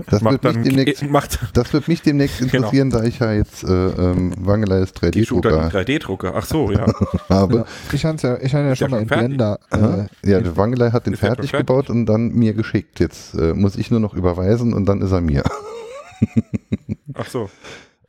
Das 0.08 0.22
macht 0.22 0.44
wird, 0.44 0.44
mich 0.44 0.54
dann 0.54 0.64
demnächst, 0.64 1.04
äh, 1.04 1.08
macht 1.08 1.40
das 1.54 1.72
wird 1.74 1.88
mich 1.88 2.02
demnächst 2.02 2.40
Genau. 2.40 2.54
interessieren, 2.54 2.90
da 2.90 3.04
ich 3.04 3.20
ja 3.20 3.32
jetzt 3.32 3.64
äh, 3.64 3.68
ähm, 3.68 4.34
Wangeleis 4.38 4.92
die 4.94 5.26
Shooter 5.26 5.50
3D-Drucker 5.70 5.80
3D-Drucker. 5.80 6.34
Ach 6.36 6.46
so, 6.46 6.72
ja. 6.72 6.86
habe. 7.30 7.56
Ja, 7.56 7.66
ich 7.94 8.06
hatte 8.06 8.28
ja, 8.28 8.38
ich 8.42 8.54
hatte 8.54 8.68
ja 8.68 8.76
schon 8.76 8.92
mal 8.92 9.06
fertig. 9.06 9.38
Blender. 9.38 9.60
Äh, 9.72 10.30
Ja, 10.30 10.42
der 10.42 10.58
Wangelei 10.58 10.92
hat 10.92 11.06
den 11.06 11.16
fertig 11.16 11.52
fertig? 11.52 11.68
gebaut 11.68 11.90
und 11.90 12.06
dann 12.06 12.34
mir 12.34 12.54
geschickt. 12.54 13.00
Jetzt 13.00 13.36
äh, 13.36 13.54
muss 13.54 13.76
ich 13.78 13.90
nur 13.92 14.00
noch 14.02 14.14
überweisen 14.14 14.74
und 14.74 14.86
dann 14.86 15.02
ist 15.02 15.12
er 15.12 15.22
mir. 15.22 15.44
Ach 17.14 17.28
so. 17.28 17.50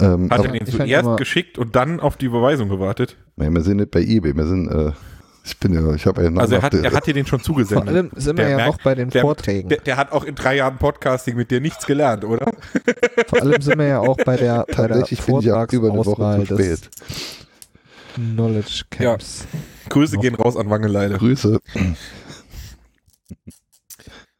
Ähm, 0.01 0.31
Hat 0.31 0.41
aber, 0.41 0.49
er 0.49 0.53
den 0.59 0.67
zuerst 0.67 1.17
geschickt 1.19 1.59
und 1.59 1.77
dann 1.77 2.01
auf 2.01 2.17
die 2.17 2.27
Überweisung 2.27 2.69
gewartet? 2.69 3.17
nein, 3.37 3.55
wir 3.55 3.63
sind 3.63 3.77
nicht 3.77 3.91
bei 3.91 4.01
eBay, 4.01 4.35
wir 4.35 4.47
sind, 4.47 4.69
äh, 4.69 4.93
ich 5.45 5.59
bin 5.59 5.73
ja, 5.73 5.95
ich 5.95 6.07
habe 6.07 6.21
eine 6.23 6.41
Also 6.41 6.55
er 6.57 6.63
hat, 6.63 6.75
er 6.75 6.93
hat 6.93 7.07
dir 7.07 7.15
den 7.15 7.27
schon 7.27 7.39
vor 7.41 7.47
zugesendet. 7.47 7.89
allem 7.89 8.11
sind 8.15 8.37
wir 8.37 8.45
Der 8.45 8.51
ja 8.51 8.57
merkt- 8.57 8.73
noch 8.79 8.85
bei 8.85 8.95
den 8.95 9.11
der- 9.11 9.23
Vorträgen. 9.23 9.69
Der, 9.69 9.79
der 9.79 9.97
hat 9.97 10.13
auch 10.13 10.25
in 10.25 10.35
drei 10.35 10.57
Jahren 10.57 10.77
Podcasting 10.79 11.37
mit 11.37 11.51
dir 11.51 11.61
nichts 11.61 11.87
gelernt, 11.87 12.25
oder? 12.25 12.51
Vor 13.29 13.41
allem 13.41 13.61
sind 13.63 13.79
wir 13.79 13.87
ja 13.87 13.99
auch 14.01 14.17
bei 14.19 14.37
der, 14.37 14.65
bei 14.69 14.87
der 14.87 14.89
tatsächlich 15.01 15.23
bin 15.23 15.39
ich 15.41 15.51
auch 15.53 15.67
über 15.73 15.89
eine 15.89 15.99
Woche 15.99 16.05
Vortragsauswahl 16.17 16.47
zu 16.47 16.57
des 16.57 16.79
spät. 16.79 16.91
Knowledge 18.17 18.83
Camps. 18.91 19.47
Grüße 19.89 20.17
Noch. 20.17 20.23
gehen 20.23 20.35
raus 20.35 20.57
an 20.57 20.69
Wangeleile. 20.69 21.17
Grüße. 21.17 21.59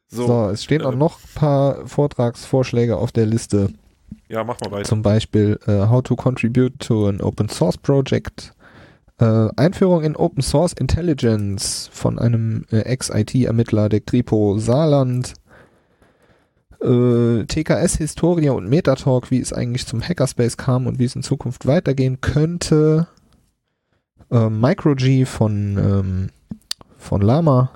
So, 0.07 0.27
So, 0.27 0.49
es 0.49 0.63
stehen 0.63 0.81
auch 0.81 0.93
äh, 0.93 0.97
noch 0.97 1.19
ein 1.19 1.29
paar 1.35 1.87
Vortragsvorschläge 1.87 2.97
auf 2.97 3.11
der 3.11 3.25
Liste. 3.25 3.69
ja, 4.27 4.43
mach 4.43 4.59
mal 4.59 4.71
weiter. 4.71 4.83
Zum 4.89 5.01
Beispiel 5.01 5.57
äh, 5.67 5.87
How 5.87 6.03
to 6.03 6.15
Contribute 6.15 6.77
to 6.79 7.07
an 7.07 7.21
Open 7.21 7.47
Source 7.49 7.77
Project. 7.77 8.53
Äh, 9.21 9.49
Einführung 9.55 10.03
in 10.03 10.15
Open 10.15 10.41
Source 10.41 10.73
Intelligence 10.73 11.91
von 11.93 12.17
einem 12.17 12.65
äh, 12.71 12.79
Ex-IT-Ermittler 12.79 13.87
der 13.87 14.01
Kripo 14.01 14.57
Saarland. 14.57 15.35
Äh, 16.81 17.45
TKS 17.45 17.97
Historia 17.97 18.53
und 18.53 18.67
Metatalk, 18.67 19.29
wie 19.29 19.39
es 19.39 19.53
eigentlich 19.53 19.85
zum 19.85 20.01
Hackerspace 20.01 20.57
kam 20.57 20.87
und 20.87 20.97
wie 20.97 21.05
es 21.05 21.15
in 21.15 21.21
Zukunft 21.21 21.67
weitergehen 21.67 22.19
könnte. 22.19 23.07
Äh, 24.31 24.49
MicroG 24.49 25.27
von, 25.27 25.77
ähm, 25.77 26.29
von 26.97 27.21
Lama 27.21 27.69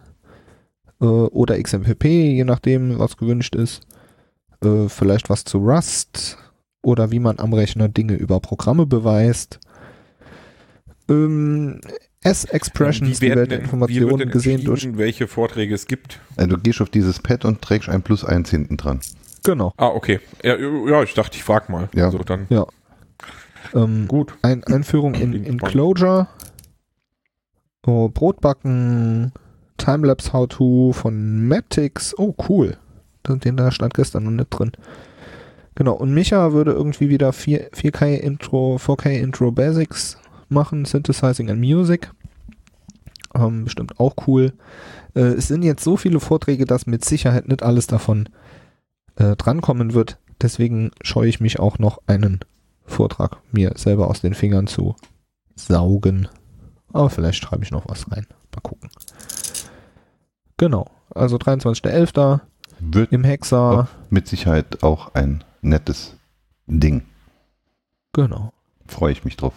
äh, 0.99 1.05
oder 1.05 1.61
XMPP, 1.61 2.05
je 2.05 2.43
nachdem, 2.43 2.97
was 2.97 3.17
gewünscht 3.17 3.53
ist. 3.53 3.83
Äh, 4.63 4.89
vielleicht 4.89 5.29
was 5.29 5.43
zu 5.43 5.59
Rust 5.59 6.39
oder 6.81 7.11
wie 7.11 7.19
man 7.19 7.37
am 7.37 7.53
Rechner 7.53 7.87
Dinge 7.87 8.15
über 8.15 8.39
Programme 8.39 8.87
beweist. 8.87 9.59
Ähm, 11.09 11.79
S-Expressions, 12.23 13.19
die 13.19 13.29
werden 13.29 13.59
Informationen 13.59 14.09
wird 14.09 14.21
denn 14.21 14.29
gesehen 14.31 14.63
durch. 14.63 14.87
welche 14.97 15.27
Vorträge 15.27 15.75
es 15.75 15.85
gibt? 15.85 16.19
Äh, 16.37 16.47
du 16.47 16.57
gehst 16.57 16.81
auf 16.81 16.89
dieses 16.89 17.19
Pad 17.19 17.45
und 17.45 17.61
trägst 17.61 17.87
ein 17.87 18.01
Plus 18.01 18.25
eins 18.25 18.49
hinten 18.49 18.77
dran. 18.77 18.99
Genau. 19.43 19.73
Ah, 19.77 19.87
okay. 19.89 20.19
Ja, 20.43 20.57
ja 20.57 21.03
ich 21.03 21.13
dachte, 21.13 21.37
ich 21.37 21.43
frag 21.43 21.69
mal. 21.69 21.87
Ja. 21.93 22.05
Also 22.05 22.17
dann 22.19 22.47
Ähm, 23.75 24.07
gut. 24.07 24.33
Ein, 24.41 24.63
Einführung 24.63 25.13
in, 25.15 25.33
in. 25.33 25.59
Clojure. 25.59 26.27
Oh, 27.85 28.09
Brotbacken. 28.09 29.31
Timelapse 29.77 30.33
How-To 30.33 30.93
von 30.93 31.47
Maptix. 31.47 32.17
Oh, 32.17 32.33
cool. 32.49 32.77
Den 33.27 33.39
den 33.39 33.57
da 33.57 33.71
stand 33.71 33.93
gestern 33.93 34.23
noch 34.23 34.31
nicht 34.31 34.49
drin. 34.49 34.71
Genau. 35.75 35.93
Und 35.93 36.13
Micha 36.13 36.53
würde 36.53 36.71
irgendwie 36.71 37.09
wieder 37.09 37.31
4, 37.31 37.71
4K 37.71 38.15
Intro, 38.15 38.77
4K 38.77 39.11
Intro 39.11 39.51
Basics 39.51 40.17
machen. 40.49 40.85
Synthesizing 40.85 41.49
and 41.49 41.59
Music. 41.59 42.11
Ähm, 43.33 43.65
bestimmt 43.65 43.99
auch 43.99 44.15
cool. 44.27 44.53
Äh, 45.13 45.21
es 45.21 45.47
sind 45.47 45.63
jetzt 45.63 45.83
so 45.83 45.97
viele 45.97 46.19
Vorträge, 46.19 46.65
dass 46.65 46.85
mit 46.85 47.03
Sicherheit 47.03 47.47
nicht 47.47 47.63
alles 47.63 47.87
davon 47.87 48.29
äh, 49.15 49.35
drankommen 49.35 49.93
wird. 49.93 50.17
Deswegen 50.41 50.91
scheue 51.01 51.29
ich 51.29 51.39
mich 51.39 51.59
auch 51.59 51.79
noch 51.79 51.99
einen 52.07 52.39
Vortrag 52.85 53.37
mir 53.51 53.73
selber 53.75 54.09
aus 54.09 54.21
den 54.21 54.33
Fingern 54.33 54.67
zu 54.67 54.95
saugen. 55.55 56.27
Aber 56.93 57.09
vielleicht 57.09 57.43
schreibe 57.43 57.63
ich 57.63 57.71
noch 57.71 57.87
was 57.87 58.11
rein. 58.11 58.27
Mal 58.53 58.61
gucken. 58.61 58.89
Genau. 60.57 60.89
Also 61.09 61.37
23.11. 61.37 62.39
Wird 62.79 63.11
im 63.11 63.23
Hexa. 63.23 63.87
mit 64.09 64.27
Sicherheit 64.27 64.83
auch 64.83 65.13
ein 65.13 65.43
nettes 65.61 66.15
Ding. 66.67 67.03
Genau. 68.13 68.53
Freue 68.87 69.11
ich 69.11 69.25
mich 69.25 69.37
drauf. 69.37 69.53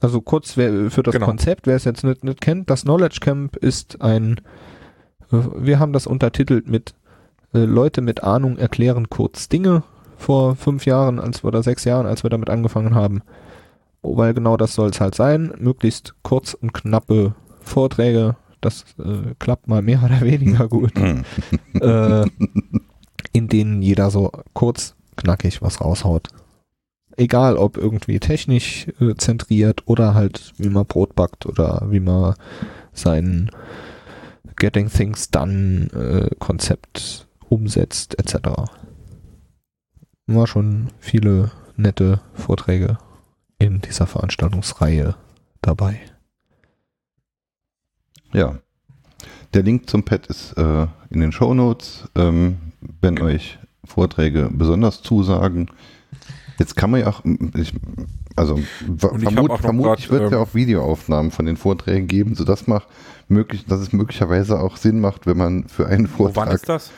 Also 0.00 0.20
kurz 0.20 0.56
wer, 0.56 0.90
für 0.90 1.02
das 1.02 1.12
Genau. 1.12 1.26
Konzept, 1.26 1.66
wer 1.66 1.76
es 1.76 1.84
jetzt 1.84 2.04
nicht, 2.04 2.24
nicht 2.24 2.40
kennt, 2.40 2.70
das 2.70 2.82
Knowledge 2.82 3.18
Camp 3.20 3.56
ist 3.56 4.00
ein, 4.00 4.40
wir 5.30 5.78
haben 5.78 5.92
das 5.92 6.06
untertitelt 6.06 6.68
mit 6.68 6.94
äh, 7.52 7.58
Leute 7.64 8.00
mit 8.00 8.22
Ahnung 8.24 8.56
erklären 8.56 9.10
kurz 9.10 9.48
Dinge 9.48 9.82
vor 10.16 10.56
fünf 10.56 10.86
Jahren 10.86 11.18
als 11.18 11.44
oder 11.44 11.62
sechs 11.62 11.84
Jahren, 11.84 12.06
als 12.06 12.22
wir 12.22 12.30
damit 12.30 12.50
angefangen 12.50 12.94
haben. 12.94 13.22
Oh, 14.02 14.16
Weil 14.16 14.32
genau 14.34 14.56
das 14.56 14.74
soll 14.74 14.90
es 14.90 15.00
halt 15.00 15.14
sein, 15.14 15.52
möglichst 15.58 16.14
kurz 16.22 16.54
und 16.54 16.72
knappe 16.72 17.34
Vorträge, 17.60 18.36
das 18.60 18.84
äh, 18.98 19.34
klappt 19.38 19.68
mal 19.68 19.82
mehr 19.82 20.02
oder 20.04 20.20
weniger 20.22 20.68
gut, 20.68 20.92
äh, 21.74 22.24
in 23.32 23.48
denen 23.48 23.82
jeder 23.82 24.10
so 24.10 24.30
kurz 24.54 24.94
knackig 25.16 25.60
was 25.60 25.80
raushaut. 25.82 26.28
Egal, 27.16 27.56
ob 27.56 27.76
irgendwie 27.76 28.18
technisch 28.18 28.86
äh, 29.00 29.14
zentriert 29.16 29.82
oder 29.86 30.14
halt, 30.14 30.52
wie 30.58 30.68
man 30.68 30.86
Brot 30.86 31.14
backt 31.14 31.46
oder 31.46 31.86
wie 31.90 32.00
man 32.00 32.34
sein 32.92 33.50
Getting 34.56 34.88
Things 34.88 35.30
Done 35.30 35.88
äh, 35.92 36.34
Konzept 36.38 37.26
umsetzt, 37.48 38.18
etc. 38.18 38.48
War 40.26 40.46
schon 40.46 40.88
viele 40.98 41.50
nette 41.76 42.20
Vorträge 42.34 42.98
in 43.58 43.80
dieser 43.80 44.06
Veranstaltungsreihe 44.06 45.16
dabei. 45.60 46.00
Ja. 48.32 48.58
Der 49.52 49.62
Link 49.64 49.90
zum 49.90 50.04
Pad 50.04 50.28
ist 50.28 50.52
äh, 50.52 50.86
in 51.10 51.20
den 51.20 51.32
Show 51.32 51.54
Notes. 51.54 52.08
Ähm, 52.14 52.72
wenn 53.00 53.20
euch 53.20 53.58
Vorträge 53.84 54.48
besonders 54.52 55.02
zusagen, 55.02 55.70
jetzt 56.60 56.76
kann 56.76 56.90
man 56.90 57.00
ja 57.00 57.08
auch, 57.08 57.24
ich 57.56 57.74
Also 58.36 58.60
vermut, 58.96 59.58
vermutlich 59.58 60.08
grad, 60.08 60.10
wird 60.10 60.24
es 60.24 60.30
ja 60.30 60.36
ähm, 60.36 60.42
auch 60.44 60.54
Videoaufnahmen 60.54 61.32
von 61.32 61.46
den 61.46 61.56
Vorträgen 61.56 62.06
geben, 62.06 62.36
sodass 62.36 62.68
mach, 62.68 62.86
möglich, 63.28 63.64
dass 63.66 63.80
es 63.80 63.92
möglicherweise 63.92 64.60
auch 64.60 64.76
Sinn 64.76 65.00
macht, 65.00 65.26
wenn 65.26 65.36
man 65.36 65.64
für 65.68 65.86
einen 65.86 66.06
Vortrag 66.06 66.52
ist 66.52 66.68
das? 66.68 66.90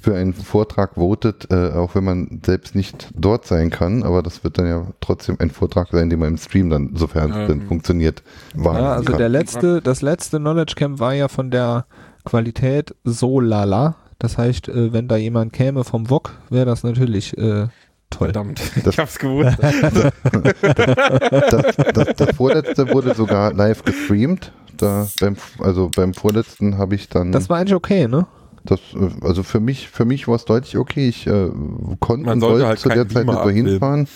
für 0.00 0.14
einen 0.14 0.32
Vortrag 0.32 0.94
votet, 0.94 1.48
äh, 1.50 1.72
auch 1.72 1.94
wenn 1.94 2.04
man 2.04 2.40
selbst 2.44 2.74
nicht 2.74 3.10
dort 3.14 3.44
sein 3.44 3.68
kann, 3.68 4.02
aber 4.02 4.22
das 4.22 4.42
wird 4.42 4.56
dann 4.56 4.66
ja 4.66 4.86
trotzdem 5.00 5.36
ein 5.38 5.50
Vortrag 5.50 5.88
sein, 5.92 6.08
den 6.08 6.18
man 6.18 6.28
im 6.28 6.38
Stream 6.38 6.70
dann, 6.70 6.96
sofern 6.96 7.30
es 7.30 7.36
Ähm, 7.36 7.48
denn 7.48 7.62
funktioniert, 7.68 8.22
wahrnehmen 8.54 8.84
Ja, 8.86 8.92
also 8.94 9.10
kann. 9.10 9.18
der 9.18 9.28
letzte, 9.28 9.82
das 9.82 10.00
letzte 10.00 10.38
Knowledge 10.38 10.74
Camp 10.74 11.00
war 11.00 11.12
ja 11.12 11.28
von 11.28 11.50
der 11.50 11.84
Qualität 12.24 12.94
so 13.04 13.40
lala. 13.40 13.96
Das 14.18 14.38
heißt, 14.38 14.68
äh, 14.68 14.92
wenn 14.92 15.06
da 15.06 15.16
jemand 15.16 15.52
käme 15.52 15.84
vom 15.84 16.08
VOG, 16.08 16.32
wäre 16.48 16.64
das 16.66 16.82
natürlich 16.82 17.36
äh, 17.36 17.68
toll. 18.10 18.28
Verdammt, 18.28 18.60
Das- 18.84 18.94
ich 18.94 18.98
hab's 18.98 19.18
gewusst. 19.18 19.56
das, 19.62 20.12
das, 21.94 22.16
das 22.16 22.36
vorletzte 22.36 22.88
wurde 22.92 23.14
sogar 23.14 23.52
live 23.52 23.84
gestreamt. 23.84 24.52
Da 24.76 25.08
beim, 25.20 25.36
also 25.58 25.90
beim 25.94 26.14
vorletzten 26.14 26.78
habe 26.78 26.94
ich 26.94 27.08
dann 27.08 27.32
Das 27.32 27.50
war 27.50 27.58
eigentlich 27.58 27.74
okay, 27.74 28.08
ne? 28.08 28.26
das, 28.64 28.80
äh, 28.94 29.26
also 29.26 29.42
für 29.42 29.60
mich, 29.60 29.88
für 29.88 30.04
mich 30.04 30.28
war 30.28 30.36
es 30.36 30.44
deutlich 30.44 30.76
okay. 30.78 31.08
Ich 31.08 31.26
äh, 31.26 31.50
konnte 32.00 32.26
Man 32.26 32.34
und 32.34 32.40
wollte 32.42 32.66
halt 32.66 32.78
zu 32.78 32.88
der 32.88 33.08
Zeit 33.08 33.14
Beamer 33.14 33.24
nicht 33.24 33.32
mehr 33.32 33.40
abfilmen. 33.42 33.70
hinfahren. 33.72 34.08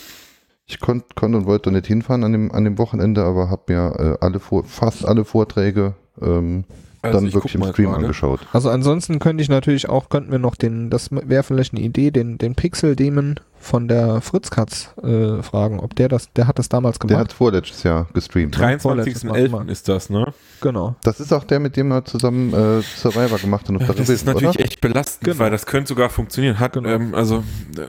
Ich 0.66 0.80
konnte 0.80 1.06
konnt 1.14 1.34
und 1.34 1.46
wollte 1.46 1.70
nicht 1.70 1.86
hinfahren 1.86 2.24
an 2.24 2.32
dem, 2.32 2.52
an 2.52 2.64
dem 2.64 2.78
Wochenende, 2.78 3.22
aber 3.24 3.50
habe 3.50 3.72
mir 3.72 4.16
äh, 4.20 4.24
alle 4.24 4.40
Vor 4.40 4.64
fast 4.64 5.04
alle 5.06 5.24
Vorträge 5.26 5.94
ähm, 6.22 6.64
Also 7.04 7.18
dann 7.18 7.28
ich 7.28 7.34
wirklich 7.34 7.54
im 7.54 7.64
Stream 7.64 7.90
gerade. 7.90 8.02
angeschaut. 8.04 8.40
Also 8.52 8.70
ansonsten 8.70 9.18
könnte 9.18 9.42
ich 9.42 9.48
natürlich 9.48 9.88
auch, 9.88 10.08
könnten 10.08 10.32
wir 10.32 10.38
noch 10.38 10.54
den, 10.56 10.90
das 10.90 11.10
wäre 11.10 11.42
vielleicht 11.42 11.74
eine 11.74 11.82
Idee, 11.82 12.10
den, 12.10 12.38
den 12.38 12.54
Pixel 12.54 12.96
Demon 12.96 13.38
von 13.58 13.88
der 13.88 14.20
Fritzkatz 14.20 14.90
äh, 15.02 15.42
fragen, 15.42 15.80
ob 15.80 15.94
der 15.96 16.08
das, 16.08 16.30
der 16.34 16.46
hat 16.46 16.58
das 16.58 16.68
damals 16.68 16.98
Der 16.98 17.08
gemacht. 17.08 17.20
hat 17.24 17.32
vorletztes 17.32 17.82
Jahr 17.82 18.06
gestreamt. 18.12 18.58
Ne? 18.58 18.78
vorletztes 18.78 19.24
Mal 19.24 19.42
gemacht. 19.44 19.62
23.11. 19.68 19.70
ist 19.72 19.88
das, 19.88 20.10
ne? 20.10 20.34
genau. 20.60 20.96
Das 21.02 21.18
ist 21.20 21.32
auch 21.32 21.44
der, 21.44 21.60
mit 21.60 21.76
dem 21.76 21.90
er 21.90 22.04
zusammen 22.04 22.52
äh, 22.52 22.82
Survivor 22.82 23.38
gemacht 23.38 23.62
hat. 23.68 23.70
Und 23.70 23.88
Das 23.98 24.08
ist 24.08 24.26
natürlich 24.26 24.58
echt 24.60 24.80
belastend, 24.82 25.24
Genau. 25.24 25.38
weil 25.38 25.50
das 25.50 25.64
könnte 25.66 25.88
sogar 25.88 26.10
funktionieren. 26.10 26.58
Hat, 26.58 26.74
Genau. 26.74 26.88
ähm, 26.90 27.14
also, 27.14 27.38
äh, 27.78 27.82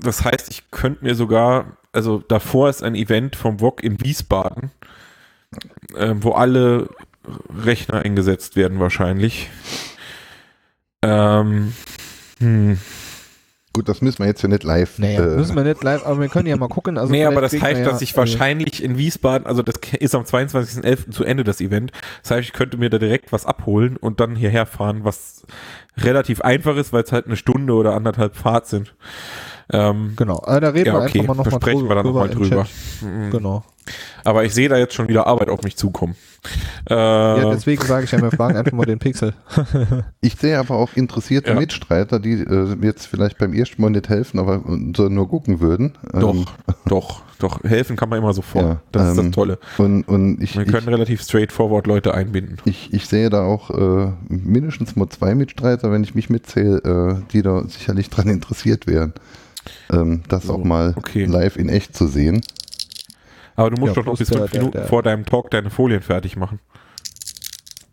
das 0.00 0.24
heißt, 0.24 0.50
ich 0.50 0.70
könnte 0.70 1.04
mir 1.04 1.14
sogar, 1.14 1.66
also 1.92 2.22
davor 2.28 2.68
ist 2.68 2.82
ein 2.82 2.94
Event 2.94 3.34
vom 3.36 3.60
VOG 3.60 3.82
in 3.82 3.98
Wiesbaden, 4.02 4.70
ähm, 5.96 6.22
wo 6.22 6.32
alle 6.32 6.88
Rechner 7.64 8.02
eingesetzt 8.02 8.56
werden 8.56 8.80
wahrscheinlich. 8.80 9.50
Ähm, 11.02 11.72
hm. 12.38 12.78
Gut, 13.74 13.88
das 13.88 14.00
müssen 14.00 14.20
wir 14.20 14.26
jetzt 14.26 14.40
ja 14.40 14.48
nicht 14.48 14.62
live. 14.62 15.00
Naja, 15.00 15.24
äh, 15.24 15.36
müssen 15.36 15.56
wir 15.56 15.64
nicht 15.64 15.82
live, 15.82 16.06
aber 16.06 16.20
wir 16.20 16.28
können 16.28 16.46
ja 16.46 16.56
mal 16.56 16.68
gucken. 16.68 16.96
Also 16.96 17.10
nee, 17.10 17.24
aber 17.24 17.40
das 17.40 17.60
heißt, 17.60 17.80
ja, 17.80 17.84
dass 17.84 18.02
ich 18.02 18.14
äh, 18.14 18.16
wahrscheinlich 18.16 18.84
in 18.84 18.96
Wiesbaden, 18.96 19.48
also 19.48 19.62
das 19.62 19.74
ist 19.98 20.14
am 20.14 20.22
22.11. 20.22 21.10
zu 21.10 21.24
Ende 21.24 21.42
das 21.42 21.60
Event. 21.60 21.90
Das 22.22 22.30
heißt, 22.30 22.48
ich 22.48 22.52
könnte 22.52 22.76
mir 22.76 22.88
da 22.88 22.98
direkt 22.98 23.32
was 23.32 23.44
abholen 23.44 23.96
und 23.96 24.20
dann 24.20 24.36
hierher 24.36 24.66
fahren, 24.66 25.00
was 25.02 25.44
relativ 25.96 26.40
einfach 26.40 26.76
ist, 26.76 26.92
weil 26.92 27.02
es 27.02 27.10
halt 27.10 27.26
eine 27.26 27.36
Stunde 27.36 27.72
oder 27.72 27.94
anderthalb 27.94 28.36
Fahrt 28.36 28.68
sind. 28.68 28.94
Ähm, 29.72 30.12
Genau, 30.16 30.42
äh, 30.46 30.60
da 30.60 30.68
reden 30.70 30.86
ja, 30.88 30.92
wir 30.94 31.00
okay, 31.02 31.20
einfach 31.20 31.34
mal 31.36 31.42
da 31.44 31.50
nochmal 31.50 31.60
sprechen 31.60 31.88
wir 31.88 31.94
dann 31.94 32.06
nochmal 32.06 32.28
drüber. 32.28 32.66
Mhm. 33.00 33.30
Genau. 33.30 33.64
Aber 34.24 34.44
ich 34.44 34.54
sehe 34.54 34.70
da 34.70 34.78
jetzt 34.78 34.94
schon 34.94 35.08
wieder 35.08 35.26
Arbeit 35.26 35.50
auf 35.50 35.62
mich 35.62 35.76
zukommen. 35.76 36.16
Äh, 36.88 36.94
Ja, 36.94 37.50
deswegen 37.50 37.84
sage 37.84 38.04
ich 38.04 38.12
ja, 38.12 38.20
wir 38.22 38.30
fragen 38.30 38.56
einfach 38.56 38.72
mal 38.72 38.86
den 38.86 38.98
Pixel. 38.98 39.34
Ich 40.22 40.36
sehe 40.36 40.58
aber 40.58 40.76
auch 40.76 40.94
interessierte 40.94 41.50
Ja. 41.50 41.58
Mitstreiter, 41.58 42.18
die 42.18 42.32
äh, 42.40 42.76
jetzt 42.80 43.06
vielleicht 43.06 43.36
beim 43.36 43.52
ersten 43.52 43.82
Mal 43.82 43.90
nicht 43.90 44.08
helfen, 44.08 44.38
aber 44.38 44.62
so 44.96 45.08
nur 45.10 45.28
gucken 45.28 45.60
würden. 45.60 45.92
doch, 46.12 46.34
Ähm, 46.34 46.44
doch, 46.86 47.22
doch. 47.38 47.62
Helfen 47.62 47.96
kann 47.96 48.08
man 48.08 48.18
immer 48.20 48.32
sofort. 48.32 48.64
Ja, 48.64 48.80
das 48.92 49.12
ist 49.12 49.18
ähm, 49.18 49.26
das 49.26 49.34
Tolle. 49.34 49.58
und, 49.76 50.04
und 50.08 50.42
ich, 50.42 50.56
Wir 50.56 50.62
ich, 50.66 50.72
können 50.72 50.88
relativ 50.88 51.20
straightforward 51.22 51.86
Leute 51.86 52.14
einbinden. 52.14 52.56
ich, 52.64 52.92
ich 52.94 53.06
sehe 53.06 53.28
da 53.28 53.42
auch 53.44 53.68
äh, 53.70 54.12
mindestens 54.28 54.96
mal 54.96 55.10
zwei 55.10 55.34
Mitstreiter, 55.34 55.92
wenn 55.92 56.02
ich 56.04 56.14
mich 56.14 56.30
mitzähle, 56.30 57.18
äh, 57.18 57.22
die 57.32 57.42
da 57.42 57.64
sicherlich 57.68 58.08
dran 58.08 58.28
interessiert 58.28 58.86
wären, 58.86 59.12
ähm, 59.92 60.22
das 60.28 60.44
So, 60.44 60.54
auch 60.54 60.64
mal 60.64 60.94
okay. 60.96 61.24
live 61.24 61.56
in 61.56 61.68
echt 61.68 61.96
zu 61.96 62.06
sehen. 62.06 62.40
Aber 63.56 63.70
du 63.70 63.76
musst 63.80 63.94
Ja, 63.96 64.02
doch 64.02 64.12
noch 64.12 64.18
bis 64.18 64.28
fünf 64.28 64.52
Minuten 64.52 64.72
der- 64.72 64.86
vor 64.86 65.02
deinem 65.02 65.24
Talk 65.26 65.50
deine 65.50 65.70
Folien 65.70 66.02
fertig 66.02 66.36
machen. 66.36 66.58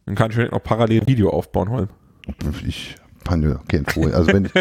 Dann 0.06 0.16
kann 0.16 0.32
ich 0.32 0.36
vielleicht 0.36 0.52
noch 0.52 0.64
parallel 0.64 1.06
Video 1.08 1.30
aufbauen, 1.30 1.70
Holm. 1.70 1.88
Ich 2.68 2.96
kann 3.24 3.44
ja 3.44 3.60
kein 3.68 3.86
Folien. 3.86 4.16
Also 4.16 4.34
wenn 4.34 4.46
ich, 4.46 4.52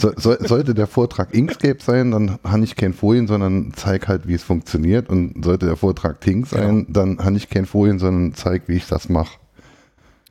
so, 0.00 0.12
so, 0.16 0.34
sollte 0.40 0.72
der 0.74 0.86
Vortrag 0.86 1.34
Inkscape 1.34 1.76
sein, 1.80 2.10
dann 2.10 2.38
habe 2.42 2.64
ich 2.64 2.74
kein 2.76 2.94
Folien, 2.94 3.26
sondern 3.26 3.72
zeig 3.76 4.08
halt, 4.08 4.26
wie 4.26 4.34
es 4.34 4.42
funktioniert. 4.42 5.10
Und 5.10 5.44
sollte 5.44 5.66
der 5.66 5.76
Vortrag 5.76 6.20
Tink 6.22 6.46
sein, 6.46 6.86
dann 6.88 7.18
habe 7.18 7.36
ich 7.36 7.50
kein 7.50 7.66
Folien, 7.66 7.98
sondern 7.98 8.32
zeig, 8.34 8.62
wie 8.68 8.76
ich 8.76 8.86
das 8.88 9.08
mache. 9.10 9.38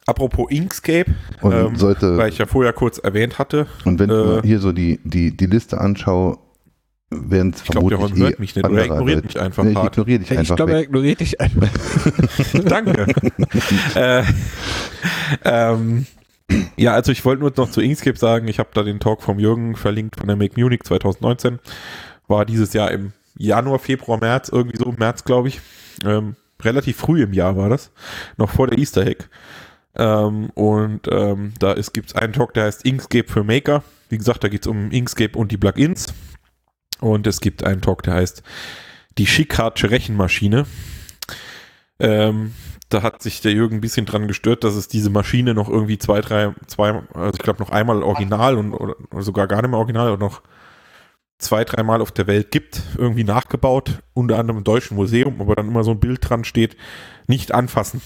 Apropos 0.07 0.47
Inkscape, 0.49 1.11
Und 1.41 1.51
ähm, 1.53 1.75
sollte 1.75 2.17
weil 2.17 2.29
ich 2.29 2.37
ja 2.37 2.45
vorher 2.45 2.73
kurz 2.73 2.97
erwähnt 2.97 3.37
hatte, 3.39 3.67
Und 3.85 3.99
wenn 3.99 4.09
ich 4.09 4.15
Äh, 4.15 4.23
mir 4.37 4.41
hier 4.41 4.59
so 4.59 4.71
die, 4.71 4.99
die, 5.03 5.35
die 5.35 5.45
Liste 5.45 5.79
anschaue, 5.79 6.37
werden 7.09 7.53
es 7.53 7.61
ich 7.61 7.67
glaube, 7.69 7.89
der 7.89 7.97
vermutlich 7.99 8.23
hört 8.23 8.37
eh 8.37 8.41
mich 8.41 8.55
nicht, 8.55 8.65
oder 8.65 8.79
er 8.79 8.85
ignoriert 8.85 9.23
mich 9.25 9.39
einfach 9.39 9.63
Nee, 9.63 9.71
ich 9.71 9.83
ignoriere 9.83 10.19
dich 10.19 10.31
Ich 10.31 10.37
einfach 10.39 10.55
glaube, 10.55 10.71
er 10.73 10.77
weg. 10.79 10.85
ignoriert 10.87 11.19
dich 11.19 11.39
einfach. 11.41 11.67
Danke. 12.65 13.05
äh, 13.95 14.23
ähm, 15.43 16.05
ja, 16.77 16.93
also 16.93 17.11
ich 17.11 17.23
wollte 17.25 17.41
nur 17.41 17.51
noch 17.55 17.69
zu 17.71 17.81
Inkscape 17.81 18.17
sagen, 18.17 18.47
ich 18.47 18.59
habe 18.59 18.69
da 18.73 18.83
den 18.83 18.99
Talk 18.99 19.21
vom 19.21 19.39
Jürgen 19.39 19.75
verlinkt 19.75 20.15
von 20.17 20.27
der 20.27 20.35
Make 20.37 20.59
Munich 20.59 20.83
2019. 20.83 21.59
War 22.27 22.45
dieses 22.45 22.73
Jahr 22.73 22.91
im 22.91 23.11
Januar, 23.37 23.79
Februar, 23.79 24.19
März, 24.19 24.49
irgendwie 24.49 24.77
so, 24.77 24.93
März 24.97 25.23
glaube 25.25 25.49
ich. 25.49 25.59
Ähm, 26.05 26.35
relativ 26.61 26.97
früh 26.97 27.21
im 27.23 27.33
Jahr 27.33 27.55
war 27.57 27.69
das, 27.69 27.91
noch 28.37 28.49
vor 28.49 28.67
der 28.67 28.79
Easter 28.79 29.05
Egg. 29.05 29.25
Ähm, 29.97 30.49
und 30.51 31.01
ähm, 31.11 31.53
da 31.59 31.73
gibt 31.73 32.09
es 32.09 32.15
einen 32.15 32.33
Talk, 32.33 32.53
der 32.53 32.65
heißt 32.65 32.85
Inkscape 32.85 33.27
für 33.27 33.43
Maker. 33.43 33.83
Wie 34.09 34.17
gesagt, 34.17 34.43
da 34.43 34.47
geht 34.47 34.61
es 34.61 34.67
um 34.67 34.91
Inkscape 34.91 35.37
und 35.37 35.51
die 35.51 35.57
Plugins. 35.57 36.13
Und 36.99 37.27
es 37.27 37.41
gibt 37.41 37.63
einen 37.63 37.81
Talk, 37.81 38.03
der 38.03 38.15
heißt 38.15 38.43
die 39.17 39.27
Schickhardsche 39.27 39.89
Rechenmaschine. 39.89 40.65
Ähm, 41.99 42.53
da 42.89 43.01
hat 43.01 43.21
sich 43.21 43.41
der 43.41 43.51
Jürgen 43.51 43.77
ein 43.77 43.81
bisschen 43.81 44.05
dran 44.05 44.27
gestört, 44.27 44.63
dass 44.63 44.75
es 44.75 44.87
diese 44.87 45.09
Maschine 45.09 45.53
noch 45.53 45.67
irgendwie 45.67 45.97
zwei, 45.97 46.21
drei, 46.21 46.53
zwei, 46.67 47.01
also 47.13 47.33
ich 47.33 47.43
glaube 47.43 47.59
noch 47.59 47.69
einmal 47.69 48.01
original 48.01 48.55
und 48.55 48.73
oder, 48.73 48.95
oder 49.11 49.23
sogar 49.23 49.47
gar 49.47 49.61
nicht 49.61 49.71
mehr 49.71 49.79
original 49.79 50.11
und 50.11 50.19
noch 50.19 50.41
zwei, 51.37 51.65
dreimal 51.65 52.01
auf 52.01 52.11
der 52.11 52.27
Welt 52.27 52.51
gibt, 52.51 52.81
irgendwie 52.97 53.23
nachgebaut, 53.23 53.99
unter 54.13 54.39
anderem 54.39 54.59
im 54.59 54.63
Deutschen 54.63 54.95
Museum, 54.95 55.41
aber 55.41 55.55
dann 55.55 55.67
immer 55.67 55.83
so 55.83 55.91
ein 55.91 55.99
Bild 55.99 56.27
dran 56.27 56.43
steht, 56.43 56.77
nicht 57.27 57.53
anfassen. 57.53 58.01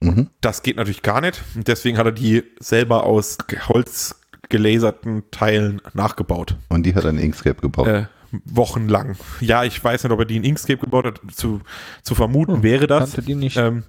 Mhm. 0.00 0.30
Das 0.40 0.62
geht 0.62 0.76
natürlich 0.76 1.02
gar 1.02 1.20
nicht. 1.20 1.42
Deswegen 1.54 1.98
hat 1.98 2.06
er 2.06 2.12
die 2.12 2.44
selber 2.60 3.04
aus 3.04 3.38
Holz 3.68 4.20
gelaserten 4.48 5.24
Teilen 5.30 5.82
nachgebaut. 5.94 6.56
Und 6.68 6.84
die 6.84 6.94
hat 6.94 7.04
ein 7.04 7.18
Inkscape 7.18 7.60
gebaut. 7.60 7.86
Äh, 7.86 8.06
wochenlang. 8.44 9.16
Ja, 9.40 9.64
ich 9.64 9.82
weiß 9.82 10.04
nicht, 10.04 10.12
ob 10.12 10.18
er 10.20 10.24
die 10.24 10.36
in 10.36 10.44
Inkscape 10.44 10.78
gebaut 10.78 11.06
hat. 11.06 11.20
Zu, 11.32 11.60
zu 12.02 12.14
vermuten 12.14 12.56
Hm, 12.56 12.62
wäre 12.62 12.86
das. 12.86 13.12
Kannte 13.12 13.22
die 13.22 13.34
nicht. 13.34 13.56
Ähm, 13.56 13.84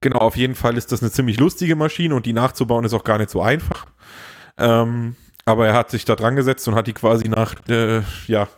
genau, 0.00 0.18
auf 0.18 0.36
jeden 0.36 0.54
Fall 0.54 0.76
ist 0.76 0.92
das 0.92 1.02
eine 1.02 1.10
ziemlich 1.10 1.38
lustige 1.38 1.76
Maschine 1.76 2.14
und 2.14 2.26
die 2.26 2.32
nachzubauen 2.32 2.84
ist 2.84 2.94
auch 2.94 3.04
gar 3.04 3.18
nicht 3.18 3.30
so 3.30 3.40
einfach. 3.40 3.86
Ähm, 4.58 5.16
aber 5.44 5.66
er 5.66 5.74
hat 5.74 5.90
sich 5.90 6.04
da 6.04 6.16
dran 6.16 6.36
gesetzt 6.36 6.66
und 6.68 6.74
hat 6.74 6.86
die 6.86 6.92
quasi 6.92 7.28
nach 7.28 7.54
äh, 7.68 8.02
ja, 8.26 8.48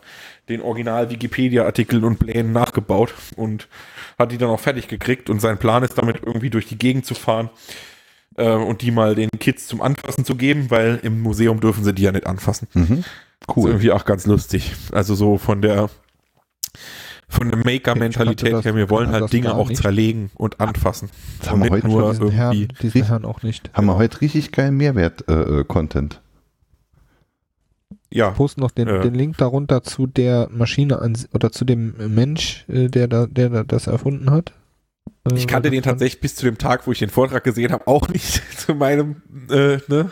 den 0.49 0.61
Original-Wikipedia-Artikeln 0.61 2.05
und 2.05 2.19
Plänen 2.19 2.53
nachgebaut 2.53 3.15
und 3.37 3.69
hat 4.19 4.33
die 4.33 4.39
dann 4.39 4.51
auch 4.51 4.61
fertig 4.61 4.89
gekriegt. 4.89 5.31
Und 5.31 5.41
sein 5.41 5.59
Plan 5.59 5.83
ist 5.83 5.99
damit 5.99 6.21
irgendwie 6.25 6.51
durch 6.51 6.67
die 6.67 6.79
Gegend 6.79 7.07
zu 7.07 7.15
fahren 7.15 7.51
äh, 8.37 8.51
und 8.51 8.83
die 8.83 8.91
mal 8.91 9.15
den 9.15 9.29
Kids 9.39 9.67
zum 9.67 9.83
Anfassen 9.83 10.25
zu 10.25 10.35
geben, 10.37 10.71
weil 10.71 11.01
im 11.03 11.21
Museum 11.23 11.61
dürfen 11.61 11.85
sie 11.85 11.93
die 11.95 12.03
ja 12.03 12.13
nicht 12.13 12.27
anfassen. 12.27 12.69
Mhm. 12.75 12.99
Ist 12.99 13.57
Cool. 13.57 13.71
irgendwie 13.71 13.91
auch 13.93 14.05
ganz 14.05 14.27
lustig. 14.27 14.73
Also 14.93 15.15
so 15.15 15.37
von 15.39 15.63
der 15.63 15.91
von 17.29 17.49
der 17.51 17.59
Maker-Mentalität 17.65 18.53
das- 18.53 18.65
her, 18.65 18.77
wir 18.77 18.91
wollen 18.91 19.11
halt 19.11 19.25
das 19.25 19.31
Dinge 19.31 19.55
auch 19.55 19.69
nicht. 19.69 19.81
zerlegen 19.83 20.31
und 20.35 20.61
anfassen. 20.61 21.09
Das 21.41 21.51
haben 21.51 21.63
wir 21.65 21.71
und 21.73 21.77
nicht 21.77 21.85
heute 21.85 21.89
nur 22.01 22.11
diesen 22.11 22.23
irgendwie. 22.25 22.37
Herrn, 22.37 22.69
diesen 22.83 23.05
Herrn 23.07 23.25
auch 23.25 23.43
nicht. 23.43 23.71
Haben 23.73 23.87
genau. 23.87 23.95
wir 23.95 23.99
heute 24.05 24.21
richtig 24.21 24.53
geilen 24.53 24.77
Mehrwert-Content. 24.77 26.21
Ja, 28.13 28.31
Post 28.31 28.59
noch 28.59 28.71
den, 28.71 28.89
Äh. 28.89 29.01
den 29.01 29.15
Link 29.15 29.37
darunter 29.39 29.83
zu 29.83 30.07
der 30.07 30.49
Maschine 30.51 31.01
an, 31.01 31.17
oder 31.33 31.51
zu 31.53 31.65
dem 31.65 31.95
Mensch, 32.15 32.65
äh, 32.69 32.89
der 32.89 33.09
da, 33.09 33.27
der 33.27 33.49
da 33.51 33.65
das 33.65 33.87
erfunden 33.87 34.31
hat. 34.31 34.53
Äh, 35.31 35.35
ich 35.35 35.47
kannte 35.47 35.71
den 35.71 35.83
tatsächlich 35.83 36.21
bis 36.21 36.37
zu 36.37 36.45
dem 36.45 36.59
Tag, 36.59 36.87
wo 36.87 36.93
ich 36.93 36.99
den 36.99 37.11
Vortrag 37.11 37.45
gesehen 37.45 37.73
habe, 37.73 37.87
auch 37.87 38.09
nicht 38.09 38.43
zu 38.59 38.75
meinem, 38.75 39.23
äh, 39.51 39.79
ne, 39.89 40.11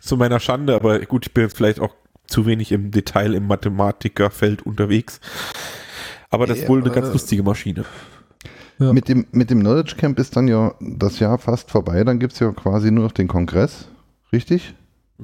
zu 0.00 0.16
meiner 0.16 0.40
Schande. 0.40 0.74
Aber 0.74 0.98
gut, 1.00 1.26
ich 1.26 1.34
bin 1.34 1.44
jetzt 1.44 1.56
vielleicht 1.56 1.80
auch 1.80 1.94
zu 2.26 2.46
wenig 2.46 2.72
im 2.72 2.90
Detail 2.90 3.34
im 3.34 3.46
Mathematikerfeld 3.46 4.62
unterwegs. 4.62 5.20
Aber 6.30 6.46
das 6.46 6.58
ist 6.58 6.62
Ja, 6.64 6.68
wohl 6.68 6.80
eine 6.80 6.90
ganz 6.90 7.08
äh, 7.08 7.12
lustige 7.12 7.42
Maschine. 7.42 7.84
Ja. 8.78 8.92
Mit, 8.92 9.08
dem, 9.08 9.26
mit 9.32 9.50
dem 9.50 9.60
Knowledge 9.60 9.96
Camp 9.96 10.18
ist 10.18 10.36
dann 10.36 10.48
ja 10.48 10.74
das 10.80 11.18
Jahr 11.18 11.38
fast 11.38 11.70
vorbei. 11.70 12.02
Dann 12.04 12.18
gibt 12.18 12.32
es 12.32 12.38
ja 12.38 12.50
quasi 12.52 12.90
nur 12.90 13.04
noch 13.04 13.12
den 13.12 13.28
Kongress. 13.28 13.88
Richtig? 14.32 14.74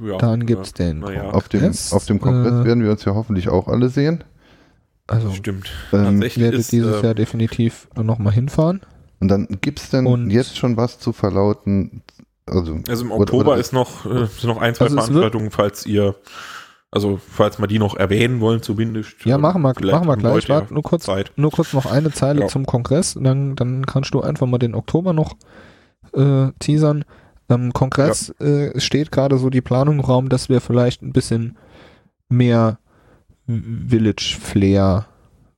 Ja, 0.03 0.19
Dann 0.19 0.47
gibt's 0.47 0.73
ja, 0.79 0.87
den 0.87 1.03
ja. 1.07 1.31
Auf 1.31 1.49
dem, 1.49 1.61
Kongress, 1.61 1.93
auf 1.93 2.05
dem 2.07 2.21
Kongress 2.21 2.53
äh, 2.53 2.65
werden 2.65 2.83
wir 2.85 2.91
uns 2.91 3.05
ja 3.05 3.15
hoffentlich 3.15 3.49
auch 3.49 3.69
alle 3.69 3.89
sehen. 3.89 4.25
Also 5.07 5.31
Stimmt. 5.33 5.71
Ähm, 5.93 6.23
ich 6.23 6.39
werde 6.39 6.57
ist, 6.57 6.73
dieses 6.73 6.97
ähm, 6.99 7.05
Jahr 7.05 7.15
definitiv 7.15 7.89
nochmal 7.97 8.33
hinfahren. 8.33 8.81
Und 9.21 9.29
dann 9.29 9.47
gibt 9.61 9.81
es 9.81 9.91
denn 9.91 10.07
Und- 10.07 10.31
jetzt 10.31 10.57
schon 10.59 10.77
was 10.77 10.99
zu 10.99 11.13
verlauten? 11.13 12.03
Also, 12.45 12.79
Also 12.89 13.05
im 13.05 13.13
oder- 13.13 13.21
Oktober 13.23 13.53
oder- 13.53 13.61
ist 13.61 13.73
noch, 13.73 14.05
äh, 14.07 14.27
sind 14.27 14.45
noch 14.45 14.61
ein, 14.61 14.75
zwei 14.75 14.85
Also 14.87 14.97
Veranstaltungen, 14.97 15.51
falls 15.51 15.87
ihr, 15.87 16.15
also 16.91 17.19
falls 17.29 17.59
wir 17.59 17.67
die 17.67 17.79
noch 17.79 17.97
erwähnen 17.97 18.41
wollen 18.41 18.63
zumindest. 18.63 19.25
Ja, 19.25 19.39
machen 19.39 19.63
wir, 19.63 19.75
machen 19.91 20.07
wir 20.07 20.17
gleich. 20.17 20.49
Warte, 20.49 20.73
nur 20.75 20.83
kurz, 20.83 21.05
Zeit. 21.05 21.33
nur 21.37 21.51
kurz 21.51 21.73
noch 21.73 21.87
eine 21.87 22.13
Zeile 22.13 22.43
Ja. 22.43 22.47
zum 22.49 22.67
Kongress. 22.67 23.17
Dann, 23.21 23.57
dann 23.57 23.87
kannst 23.87 24.13
du 24.15 24.21
einfach 24.21 24.47
mal 24.47 24.59
den 24.59 24.75
Oktober 24.75 25.13
noch 25.13 25.37
äh, 26.13 26.53
teasern. 26.61 27.05
Am 27.49 27.73
Kongress 27.73 28.31
äh, 28.41 28.79
steht 28.81 29.13
gerade 29.13 29.39
so 29.39 29.51
die 29.51 29.61
Planung 29.61 29.97
im 29.97 30.05
Raum, 30.05 30.29
dass 30.29 30.49
wir 30.49 30.61
vielleicht 30.61 31.03
ein 31.03 31.13
bisschen 31.13 31.57
mehr 32.29 32.79
Village 33.47 34.37
Flair 34.41 35.07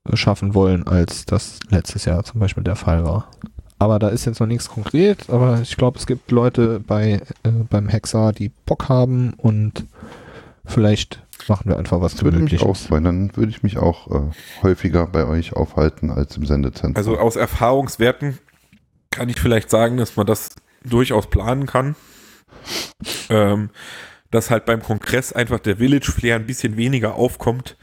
äh, 0.04 0.16
schaffen 0.16 0.54
wollen, 0.54 0.86
als 0.86 1.24
das 1.24 1.60
letztes 1.70 2.04
Jahr 2.04 2.24
zum 2.24 2.40
Beispiel 2.40 2.64
der 2.64 2.76
Fall 2.76 3.04
war. 3.04 3.30
Aber 3.78 3.98
da 3.98 4.08
ist 4.08 4.24
jetzt 4.26 4.40
noch 4.40 4.46
nichts 4.46 4.68
konkret, 4.68 5.30
aber 5.30 5.60
ich 5.62 5.76
glaube, 5.76 5.98
es 5.98 6.06
gibt 6.06 6.30
Leute 6.30 6.80
bei 6.80 7.22
äh, 7.44 7.50
beim 7.70 7.88
Hexar, 7.88 8.32
die 8.32 8.50
Bock 8.66 8.88
haben 8.88 9.32
und 9.34 9.86
vielleicht 10.64 11.22
machen 11.48 11.70
wir 11.70 11.78
einfach 11.78 12.00
was 12.00 12.12
Das 12.14 12.24
würde 12.24 12.38
mich 12.38 12.54
auch 12.56 12.58
Gemütliches. 12.60 12.86
freuen. 12.86 13.04
Dann 13.04 13.36
würde 13.36 13.50
ich 13.50 13.62
mich 13.62 13.78
auch 13.78 14.10
äh, 14.10 14.20
häufiger 14.62 15.06
bei 15.06 15.26
euch 15.26 15.54
aufhalten 15.54 16.10
als 16.10 16.36
im 16.36 16.44
Sendezentrum. 16.44 16.96
Also 16.96 17.18
aus 17.18 17.36
Erfahrungswerten 17.36 18.38
kann 19.10 19.28
ich 19.28 19.40
vielleicht 19.40 19.70
sagen, 19.70 19.96
dass 19.96 20.16
man 20.16 20.26
das 20.26 20.50
durchaus 20.84 21.28
planen 21.30 21.66
kann. 21.66 21.96
Ähm, 23.30 23.70
dass 24.30 24.50
halt 24.50 24.66
beim 24.66 24.82
Kongress 24.82 25.32
einfach 25.32 25.58
der 25.60 25.76
Village 25.78 26.12
Flair 26.12 26.36
ein 26.36 26.46
bisschen 26.46 26.76
weniger 26.76 27.14
aufkommt, 27.14 27.76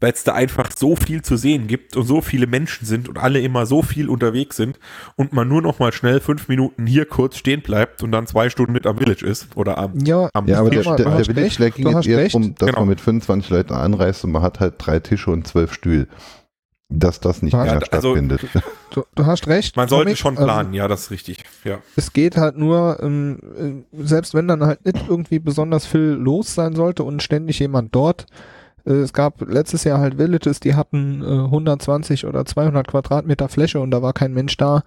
weil 0.00 0.12
es 0.12 0.24
da 0.24 0.32
einfach 0.34 0.70
so 0.76 0.96
viel 0.96 1.22
zu 1.22 1.36
sehen 1.36 1.66
gibt 1.66 1.96
und 1.96 2.06
so 2.06 2.20
viele 2.22 2.46
Menschen 2.46 2.86
sind 2.86 3.08
und 3.08 3.18
alle 3.18 3.40
immer 3.40 3.66
so 3.66 3.82
viel 3.82 4.08
unterwegs 4.08 4.56
sind 4.56 4.78
und 5.16 5.32
man 5.32 5.48
nur 5.48 5.60
noch 5.60 5.78
mal 5.78 5.92
schnell 5.92 6.20
fünf 6.20 6.48
Minuten 6.48 6.86
hier 6.86 7.04
kurz 7.04 7.36
stehen 7.36 7.60
bleibt 7.62 8.02
und 8.02 8.12
dann 8.12 8.26
zwei 8.26 8.48
Stunden 8.48 8.72
mit 8.72 8.86
am 8.86 8.96
Village 8.96 9.26
ist 9.26 9.48
oder 9.56 9.76
am, 9.76 9.98
Ja, 9.98 10.30
am 10.32 10.46
ja, 10.46 10.60
aber 10.60 10.70
der, 10.70 10.82
der, 10.84 10.96
der 10.96 11.24
Village 11.24 11.50
Flag 11.50 11.74
ging 11.74 11.88
jetzt 11.88 12.06
eher 12.06 12.24
darum, 12.28 12.54
dass 12.54 12.66
Genau. 12.68 12.80
man 12.80 12.88
mit 12.88 13.00
25 13.00 13.50
Leuten 13.50 13.72
anreist 13.74 14.24
und 14.24 14.32
man 14.32 14.42
hat 14.42 14.60
halt 14.60 14.74
drei 14.78 15.00
Tische 15.00 15.30
und 15.30 15.46
zwölf 15.46 15.72
Stühle. 15.74 16.06
Dass 16.90 17.20
das 17.20 17.42
nicht 17.42 17.52
mehr 17.52 17.62
also- 17.62 17.84
stattfindet. 17.84 18.40
Du, 18.90 19.04
du 19.14 19.26
hast 19.26 19.46
recht. 19.46 19.76
man 19.76 19.88
sollte 19.88 20.04
Comic, 20.06 20.18
schon 20.18 20.36
ähm, 20.36 20.44
planen, 20.44 20.72
ja, 20.72 20.88
das 20.88 21.02
ist 21.02 21.10
richtig. 21.10 21.44
Ja. 21.64 21.78
es 21.96 22.14
geht 22.14 22.38
halt 22.38 22.56
nur, 22.56 22.98
ähm, 23.02 23.84
äh, 23.92 24.04
selbst 24.04 24.32
wenn 24.32 24.48
dann 24.48 24.64
halt 24.64 24.84
nicht 24.86 25.06
irgendwie 25.06 25.38
besonders 25.38 25.84
viel 25.84 26.00
los 26.00 26.54
sein 26.54 26.74
sollte 26.74 27.04
und 27.04 27.22
ständig 27.22 27.58
jemand 27.58 27.94
dort. 27.94 28.24
Äh, 28.86 28.92
es 28.92 29.12
gab 29.12 29.42
letztes 29.42 29.84
Jahr 29.84 29.98
halt 30.00 30.16
Villages, 30.16 30.60
die 30.60 30.74
hatten 30.74 31.22
äh, 31.22 31.44
120 31.44 32.24
oder 32.24 32.46
200 32.46 32.88
Quadratmeter 32.88 33.50
Fläche 33.50 33.80
und 33.80 33.90
da 33.90 34.00
war 34.00 34.14
kein 34.14 34.32
Mensch 34.32 34.56
da. 34.56 34.82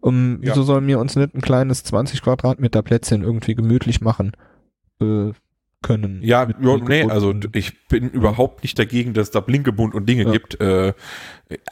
Um, 0.00 0.38
Ja. 0.42 0.52
Wieso 0.52 0.62
sollen 0.62 0.86
wir 0.86 1.00
uns 1.00 1.16
nicht 1.16 1.34
ein 1.34 1.40
kleines 1.40 1.82
20 1.82 2.22
Quadratmeter 2.22 2.82
Plätzchen 2.82 3.22
irgendwie 3.24 3.56
gemütlich 3.56 4.00
machen 4.00 4.32
äh, 5.00 5.32
können? 5.84 6.18
Ja, 6.22 6.48
ja 6.60 6.76
nee, 6.78 7.04
also 7.08 7.32
ich 7.52 7.86
bin 7.86 8.10
überhaupt 8.10 8.64
nicht 8.64 8.76
dagegen, 8.78 9.14
dass 9.14 9.28
es 9.28 9.30
da 9.30 9.38
Blinkebund 9.40 9.94
und 9.94 10.06
Dinge 10.08 10.24
Ja. 10.24 10.32
gibt. 10.32 10.60
Äh, 10.60 10.94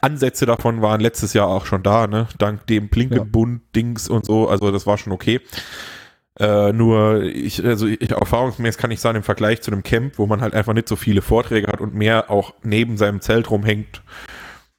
Ansätze 0.01 0.45
davon 0.45 0.81
waren 0.81 1.01
letztes 1.01 1.33
Jahr 1.33 1.47
auch 1.49 1.65
schon 1.65 1.83
da, 1.83 2.07
ne? 2.07 2.27
Dank 2.37 2.65
dem 2.67 2.87
Blinkebund-Dings 2.87 4.07
und 4.07 4.25
so, 4.25 4.47
also 4.47 4.71
das 4.71 4.87
war 4.87 4.97
schon 4.97 5.11
okay. 5.11 5.41
Äh, 6.39 6.71
nur 6.73 7.21
ich, 7.23 7.63
also 7.63 7.85
ich, 7.85 8.09
erfahrungsmäßig 8.09 8.79
kann 8.81 8.89
ich 8.91 8.99
sagen, 8.99 9.17
im 9.17 9.23
Vergleich 9.23 9.61
zu 9.61 9.69
einem 9.71 9.83
Camp, 9.83 10.17
wo 10.17 10.25
man 10.25 10.41
halt 10.41 10.53
einfach 10.55 10.73
nicht 10.73 10.87
so 10.87 10.95
viele 10.95 11.21
Vorträge 11.21 11.67
hat 11.67 11.79
und 11.81 11.93
mehr 11.93 12.31
auch 12.31 12.53
neben 12.63 12.97
seinem 12.97 13.21
Zelt 13.21 13.51
rumhängt, 13.51 14.01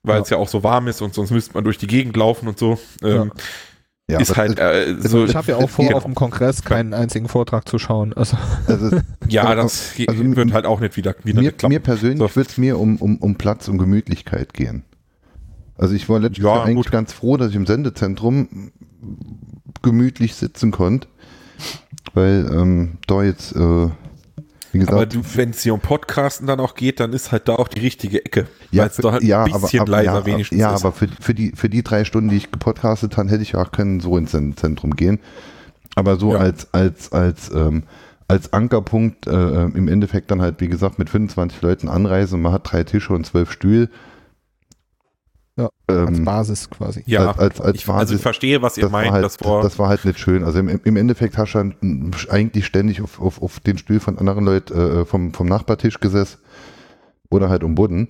weil 0.02 0.16
Ja. 0.16 0.23
es 0.23 0.31
ja 0.31 0.36
auch 0.39 0.48
so 0.48 0.65
warm 0.65 0.89
ist 0.89 1.01
und 1.01 1.15
sonst 1.15 1.31
müsste 1.31 1.55
man 1.55 1.62
durch 1.62 1.78
die 1.78 1.86
Gegend 1.86 2.16
laufen 2.16 2.48
und 2.48 2.59
so. 2.59 2.78
Ähm, 3.02 3.31
Ja, 3.36 3.43
ist 4.06 4.31
aber 4.32 4.40
halt 4.40 4.59
äh, 4.59 4.97
so, 5.01 5.24
ich 5.24 5.35
habe 5.35 5.52
ja 5.52 5.56
auch 5.56 5.70
vor, 5.70 5.86
genau. 5.86 5.97
auf 5.97 6.05
dem 6.05 6.14
Kongress 6.14 6.62
keinen 6.62 6.93
einzigen 6.93 7.28
Vortrag 7.28 7.66
zu 7.68 7.78
schauen. 7.78 8.12
Also 8.12 8.36
also 8.66 8.98
ja, 9.28 9.55
das 9.55 9.94
also 10.06 10.36
wird 10.36 10.52
halt 10.52 10.66
auch 10.66 10.81
nicht 10.81 10.97
wieder, 10.97 11.14
wieder 11.24 11.40
mir, 11.40 11.52
klappen. 11.52 11.72
mir 11.72 11.81
persönlich 11.81 12.18
So. 12.18 12.36
würde 12.36 12.51
es 12.51 12.59
mir 12.59 12.78
um, 12.78 12.97
um, 12.98 13.16
um 13.18 13.36
Platz 13.36 13.66
und 13.68 13.78
Gemütlichkeit 13.78 14.52
gehen. 14.52 14.85
Also 15.78 15.94
ich 15.94 16.09
war 16.09 16.20
letztes 16.20 16.44
Ja, 16.44 16.56
Jahr 16.56 16.64
eigentlich 16.66 16.86
gut. 16.86 16.93
ganz 16.93 17.12
froh, 17.12 17.36
dass 17.36 17.51
ich 17.51 17.56
im 17.56 17.66
Sendezentrum 17.66 18.70
gemütlich 19.82 20.35
sitzen 20.35 20.70
konnte, 20.70 21.09
weil 22.12 22.47
ähm, 22.52 22.98
da 23.06 23.22
jetzt, 23.22 23.56
äh, 23.56 23.89
wie 24.74 24.78
gesagt, 24.80 25.14
Aber 25.16 25.24
wenn 25.34 25.51
es 25.51 25.62
hier 25.62 25.72
um 25.72 25.80
Podcasten 25.80 26.46
dann 26.46 26.60
auch 26.60 26.74
geht, 26.74 27.01
dann 27.01 27.12
ist 27.12 27.32
halt 27.32 27.48
da 27.48 27.55
auch 27.55 27.68
die 27.68 27.80
richtige 27.80 28.24
Ecke. 28.24 28.46
es 28.86 28.96
für- 28.96 29.02
halt 29.12 29.22
ein 29.55 29.62
bisschen 29.62 29.80
aber, 29.80 29.90
leiser 29.90 30.12
ja, 30.18 30.26
wenigstens 30.26 30.59
Ja, 30.59 30.74
ist. 30.74 30.84
aber 30.84 30.92
für, 30.92 31.09
für, 31.20 31.32
die, 31.32 31.52
für 31.55 31.68
die 31.68 31.82
drei 31.82 32.05
Stunden, 32.05 32.28
die 32.28 32.36
ich 32.36 32.51
gepodcastet 32.51 33.16
habe, 33.16 33.30
hätte 33.30 33.42
ich 33.42 33.55
auch 33.56 33.70
können 33.72 34.01
so 34.01 34.18
ins 34.18 34.32
Zentrum 34.32 34.94
gehen. 34.96 35.20
Aber 35.94 36.16
so 36.16 36.32
Ja. 36.32 36.40
als, 36.40 36.68
als, 36.74 37.12
als, 37.12 37.51
ähm, 37.55 37.84
als 38.26 38.52
Ankerpunkt 38.52 39.26
äh, 39.28 39.64
im 39.64 39.86
Endeffekt 39.86 40.30
dann 40.30 40.40
halt, 40.42 40.60
wie 40.60 40.68
gesagt, 40.68 40.98
mit 40.98 41.09
25 41.09 41.62
Leuten 41.62 41.88
anreisen 41.88 42.36
und 42.36 42.42
man 42.42 42.52
hat 42.52 42.70
drei 42.72 42.82
Tische 42.82 43.12
und 43.12 43.24
zwölf 43.26 43.52
Stühle. 43.52 43.88
Ja, 45.56 45.68
als 45.86 46.18
ähm, 46.18 46.24
Basis 46.24 46.68
quasi. 46.68 47.05
ja, 47.06 47.28
als- 47.31 47.39
als- 47.39 47.60
als 47.60 47.76
ich, 47.76 47.89
also 47.89 47.93
Basis- 47.93 48.16
ich 48.16 48.22
verstehe, 48.22 48.60
was 48.62 48.76
ihr 48.76 48.82
das, 48.85 48.93
war 48.93 49.01
meint. 49.02 49.12
halt, 49.12 49.24
das 49.24 49.40
war, 49.44 49.62
das 49.62 49.78
war 49.78 49.89
halt 49.89 50.05
nicht 50.05 50.18
schön. 50.18 50.43
Also 50.43 50.59
im, 50.59 50.68
im 50.82 50.97
Endeffekt 50.97 51.39
hast 51.39 51.52
du 51.55 51.59
dann 51.59 52.10
eigentlich 52.28 52.66
ständig 52.66 53.01
auf, 53.02 53.20
auf, 53.20 53.40
auf 53.40 53.60
den 53.60 53.78
Stuhl 53.78 54.01
von 54.01 54.18
anderen 54.18 54.44
Leuten 54.44 54.74
äh, 54.76 55.05
vom, 55.05 55.32
vom 55.32 55.47
Nachbartisch 55.47 56.01
gesessen 56.01 56.39
oder 57.31 57.48
halt 57.48 57.62
um 57.62 57.76
Boden. 57.76 58.09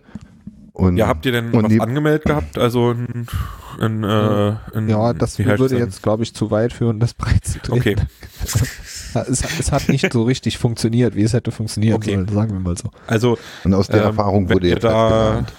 Und 0.73 0.97
ja, 0.97 1.07
habt 1.07 1.25
ihr 1.27 1.33
denn 1.33 1.53
und 1.53 1.65
was 1.65 1.71
die- 1.71 1.81
angemeldet 1.81 2.25
gehabt? 2.25 2.57
Also 2.59 2.91
ein, 2.93 3.27
ein, 3.79 4.03
äh, 4.03 4.57
ein 4.75 4.89
Ja, 4.89 5.12
das 5.12 5.39
würde 5.39 5.77
jetzt, 5.79 6.03
glaube 6.03 6.23
ich, 6.25 6.35
zu 6.35 6.51
weit 6.51 6.73
führen, 6.73 6.99
das 6.99 7.12
breit 7.15 7.45
zu 7.45 7.59
treten. 7.61 7.73
Okay. 7.79 7.97
Es, 9.16 9.45
es 9.61 9.71
hat 9.71 9.89
nicht 9.91 10.12
so 10.12 10.25
richtig 10.25 10.59
funktioniert, 10.59 11.15
wie 11.15 11.23
es 11.23 11.35
hätte 11.35 11.53
funktionieren 11.53 11.95
Okay. 11.99 12.15
sollen, 12.16 12.27
sagen 12.31 12.53
wir 12.55 12.59
mal 12.59 12.77
so. 12.77 12.91
Also 13.07 13.39
und 13.62 13.73
aus 13.73 13.87
der 13.87 14.01
ähm, 14.01 14.07
Erfahrung 14.07 14.51
wurde 14.51 14.66
ihr 14.66 14.75
jetzt 14.75 14.83
halt 14.85 14.93
da, 14.93 15.09
gelernt. 15.29 15.53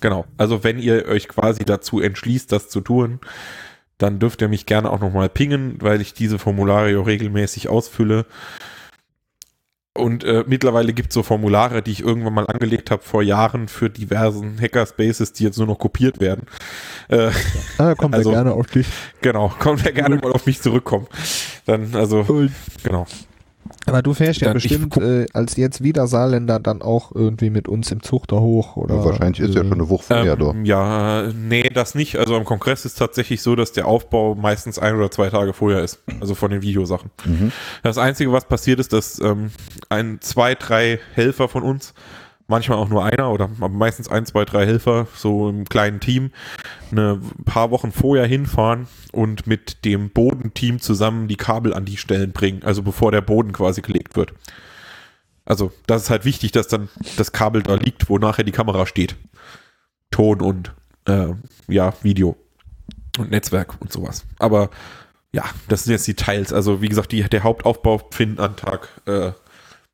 Genau, 0.00 0.24
also 0.36 0.62
wenn 0.64 0.78
ihr 0.78 1.06
euch 1.06 1.28
quasi 1.28 1.64
dazu 1.64 2.00
entschließt, 2.00 2.50
das 2.52 2.68
zu 2.68 2.80
tun, 2.80 3.20
dann 3.98 4.18
dürft 4.18 4.42
ihr 4.42 4.48
mich 4.48 4.66
gerne 4.66 4.90
auch 4.90 5.00
nochmal 5.00 5.28
pingen, 5.28 5.76
weil 5.80 6.00
ich 6.00 6.12
diese 6.14 6.38
Formulario 6.38 7.02
regelmäßig 7.02 7.68
ausfülle. 7.68 8.26
Und 9.96 10.24
äh, 10.24 10.44
mittlerweile 10.46 10.92
gibt 10.92 11.08
es 11.08 11.14
so 11.14 11.22
Formulare, 11.22 11.80
die 11.80 11.90
ich 11.92 12.02
irgendwann 12.02 12.34
mal 12.34 12.46
angelegt 12.46 12.90
habe 12.90 13.02
vor 13.02 13.22
Jahren 13.22 13.66
für 13.66 13.88
diversen 13.88 14.60
Hackerspaces, 14.60 15.32
die 15.32 15.44
jetzt 15.44 15.56
nur 15.56 15.66
noch 15.66 15.78
kopiert 15.78 16.20
werden. 16.20 16.42
Äh, 17.08 17.30
Ah, 17.78 17.94
kommt 17.94 18.14
Also- 18.14 18.30
ja 18.32 18.36
gerne 18.42 18.52
auf 18.52 18.66
dich. 18.66 18.86
genau, 19.22 19.48
kommt 19.58 19.82
ja 19.86 19.92
gerne 19.92 20.16
mal 20.22 20.32
auf 20.32 20.44
mich 20.44 20.60
zurückkommen. 20.60 21.06
Dann, 21.64 21.94
also, 21.94 22.26
genau. 22.82 23.06
Aber 23.86 24.02
du 24.02 24.14
fährst 24.14 24.40
ja 24.40 24.52
bestimmt 24.52 24.94
guck- 24.94 25.02
äh, 25.02 25.26
als 25.32 25.56
jetzt 25.56 25.82
wieder 25.82 26.06
Saarländer 26.06 26.58
dann 26.58 26.82
auch 26.82 27.12
irgendwie 27.14 27.50
mit 27.50 27.68
uns 27.68 27.90
im 27.92 28.02
Zug 28.02 28.26
da 28.28 28.36
hoch, 28.36 28.76
oder? 28.76 28.96
Ja, 28.96 29.04
wahrscheinlich 29.04 29.40
ist 29.40 29.54
ja 29.54 29.62
schon 29.62 29.72
eine 29.74 29.88
Woche 29.88 30.02
vorher 30.02 30.36
da. 30.36 30.50
Ähm, 30.50 30.64
ja, 30.64 31.22
nee, 31.32 31.70
das 31.72 31.94
nicht. 31.94 32.16
Also 32.18 32.36
am 32.36 32.44
Kongress 32.44 32.84
ist 32.84 32.98
tatsächlich 32.98 33.42
so, 33.42 33.54
dass 33.56 33.72
der 33.72 33.86
Aufbau 33.86 34.34
meistens 34.34 34.78
ein 34.78 34.96
oder 34.96 35.10
zwei 35.10 35.30
Tage 35.30 35.52
vorher 35.52 35.82
ist. 35.82 36.02
Also 36.20 36.34
von 36.34 36.50
den 36.50 36.62
Videosachen. 36.62 37.10
Mhm. 37.24 37.52
Das 37.82 37.96
Einzige, 37.96 38.32
was 38.32 38.44
passiert 38.46 38.80
ist, 38.80 38.92
dass 38.92 39.20
ähm, 39.20 39.50
ein, 39.88 40.18
zwei, 40.20 40.54
drei 40.54 40.98
Helfer 41.14 41.48
von 41.48 41.62
uns, 41.62 41.94
manchmal 42.48 42.78
auch 42.78 42.88
nur 42.88 43.04
einer 43.04 43.30
oder 43.30 43.48
meistens 43.48 44.08
ein, 44.08 44.26
zwei, 44.26 44.44
drei 44.44 44.66
Helfer, 44.66 45.06
so 45.14 45.48
im 45.48 45.64
kleinen 45.64 46.00
Team, 46.00 46.30
eine 46.90 47.20
paar 47.44 47.70
Wochen 47.70 47.92
vorher 47.92 48.26
hinfahren 48.26 48.86
und 49.12 49.46
mit 49.46 49.84
dem 49.84 50.10
Bodenteam 50.10 50.80
zusammen 50.80 51.28
die 51.28 51.36
Kabel 51.36 51.74
an 51.74 51.84
die 51.84 51.96
Stellen 51.96 52.32
bringen, 52.32 52.62
also 52.62 52.82
bevor 52.82 53.10
der 53.12 53.20
Boden 53.20 53.52
quasi 53.52 53.82
gelegt 53.82 54.16
wird. 54.16 54.32
Also 55.44 55.72
das 55.86 56.04
ist 56.04 56.10
halt 56.10 56.24
wichtig, 56.24 56.52
dass 56.52 56.68
dann 56.68 56.88
das 57.16 57.32
Kabel 57.32 57.62
da 57.62 57.74
liegt, 57.74 58.08
wo 58.08 58.18
nachher 58.18 58.44
die 58.44 58.52
Kamera 58.52 58.86
steht. 58.86 59.16
Ton 60.10 60.40
und 60.40 60.72
äh, 61.06 61.28
ja, 61.68 61.94
Video 62.02 62.36
und 63.18 63.30
Netzwerk 63.30 63.74
und 63.80 63.92
sowas. 63.92 64.24
Aber 64.38 64.70
ja, 65.32 65.44
das 65.68 65.84
sind 65.84 65.92
jetzt 65.92 66.08
Details. 66.08 66.52
Also 66.52 66.82
wie 66.82 66.88
gesagt, 66.88 67.12
die, 67.12 67.22
der 67.22 67.44
Hauptaufbau 67.44 68.00
findet 68.10 68.40
an 68.40 68.56
Tag 68.56 68.88
äh, 69.06 69.32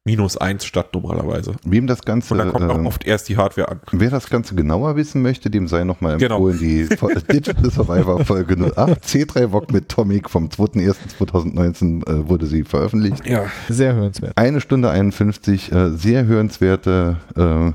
minus 0.05 0.37
eins 0.37 0.65
statt 0.65 0.89
normalerweise. 0.95 1.55
Wem 1.65 1.87
das 1.87 2.03
Ganze, 2.03 2.35
Und 2.35 2.39
dann 2.39 2.53
kommt 2.53 2.71
auch 2.71 2.77
ähm, 2.79 2.87
oft 2.87 3.05
erst 3.07 3.29
die 3.29 3.37
Hardware 3.37 3.69
an. 3.69 3.81
wer 3.93 4.11
das 4.11 4.29
Ganze 4.29 4.55
genauer 4.57 4.97
wissen 4.97 5.23
möchte, 5.23 5.49
dem 5.49 5.69
sei 5.69 5.85
nochmal 5.85 6.19
Genau. 6.19 6.49
empfohlen, 6.49 6.59
die 6.59 6.85
Fo- 6.97 7.09
Digital 7.33 7.71
Survivor 7.71 8.25
Folge 8.25 8.57
08 8.57 9.05
C3 9.05 9.51
VOG 9.53 9.71
mit 9.73 9.89
Tomic 9.89 10.29
vom 10.29 10.49
2.1.2019 10.49 12.07
äh, 12.09 12.29
wurde 12.29 12.47
sie 12.47 12.65
veröffentlicht. 12.65 13.25
Ja, 13.27 13.45
Sehr 13.69 13.95
hörenswert. 13.95 14.33
Eine 14.37 14.61
Stunde 14.61 14.91
51, 14.91 15.71
äh, 15.73 15.91
sehr 15.91 16.25
hörenswerte, 16.27 17.17
äh, 17.37 17.73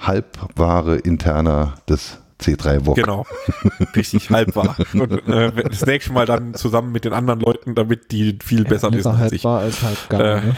halbwahre 0.00 0.96
Interner 0.96 1.74
des 1.88 2.18
C3 2.40 2.84
VOG. 2.84 2.96
genau. 2.96 3.26
Richtig 3.96 4.28
halb 4.30 4.54
war. 4.56 4.76
Und 4.92 5.28
äh, 5.28 5.50
das 5.70 5.86
nächste 5.86 6.12
Mal 6.12 6.26
dann 6.26 6.54
zusammen 6.54 6.92
mit 6.92 7.04
den 7.04 7.12
anderen 7.12 7.40
Leuten, 7.40 7.74
damit 7.74 8.10
die 8.12 8.38
viel 8.44 8.64
besser 8.64 8.92
wissen 8.92 8.96
Besser 8.96 9.10
als 9.12 9.20
halb 9.20 9.32
ich. 9.32 9.44
war 9.44 9.60
als 9.60 9.82
halb 9.82 10.08
gar. 10.08 10.20
Äh, 10.20 10.40
ne? 10.46 10.56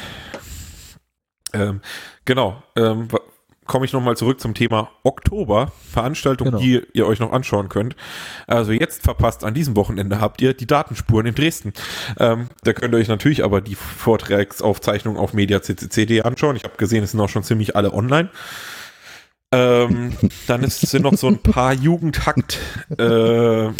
Ähm, 1.60 1.80
genau. 2.24 2.62
Ähm, 2.76 3.08
komme 3.66 3.84
ich 3.84 3.92
nochmal 3.92 4.16
zurück 4.16 4.40
zum 4.40 4.54
Thema 4.54 4.90
Oktober. 5.02 5.72
Veranstaltungen, 5.90 6.52
Genau. 6.52 6.62
die 6.62 6.82
ihr 6.92 7.06
euch 7.06 7.18
noch 7.18 7.32
anschauen 7.32 7.68
könnt. 7.68 7.96
Also 8.46 8.70
jetzt 8.72 9.02
verpasst 9.02 9.42
an 9.42 9.54
diesem 9.54 9.74
Wochenende 9.74 10.20
habt 10.20 10.40
ihr 10.40 10.54
die 10.54 10.66
Datenspuren 10.66 11.26
in 11.26 11.34
Dresden. 11.34 11.72
Ähm, 12.18 12.48
da 12.62 12.72
könnt 12.72 12.94
ihr 12.94 12.98
euch 12.98 13.08
natürlich 13.08 13.42
aber 13.42 13.60
die 13.60 13.74
Vortragsaufzeichnungen 13.74 15.18
auf 15.20 15.32
mediaccc.de 15.32 16.22
anschauen. 16.22 16.54
Ich 16.56 16.62
habe 16.64 16.76
gesehen, 16.76 17.02
es 17.02 17.10
sind 17.10 17.20
auch 17.20 17.28
schon 17.28 17.42
ziemlich 17.42 17.74
alle 17.74 17.92
online. 17.92 18.30
Ähm, 19.52 20.12
dann 20.46 20.62
ist, 20.62 20.80
sind 20.80 21.02
noch 21.02 21.14
so 21.14 21.28
ein 21.28 21.38
paar 21.38 21.72
Jugendhakt. 21.72 22.58
Äh, 22.98 23.02
Einen 23.02 23.74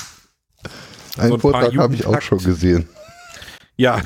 so 1.16 1.34
ein 1.34 1.40
Vortrag 1.40 1.76
habe 1.76 1.94
ich 1.94 2.06
auch 2.06 2.20
schon 2.22 2.38
gesehen. 2.38 2.88
Ja, 3.76 4.00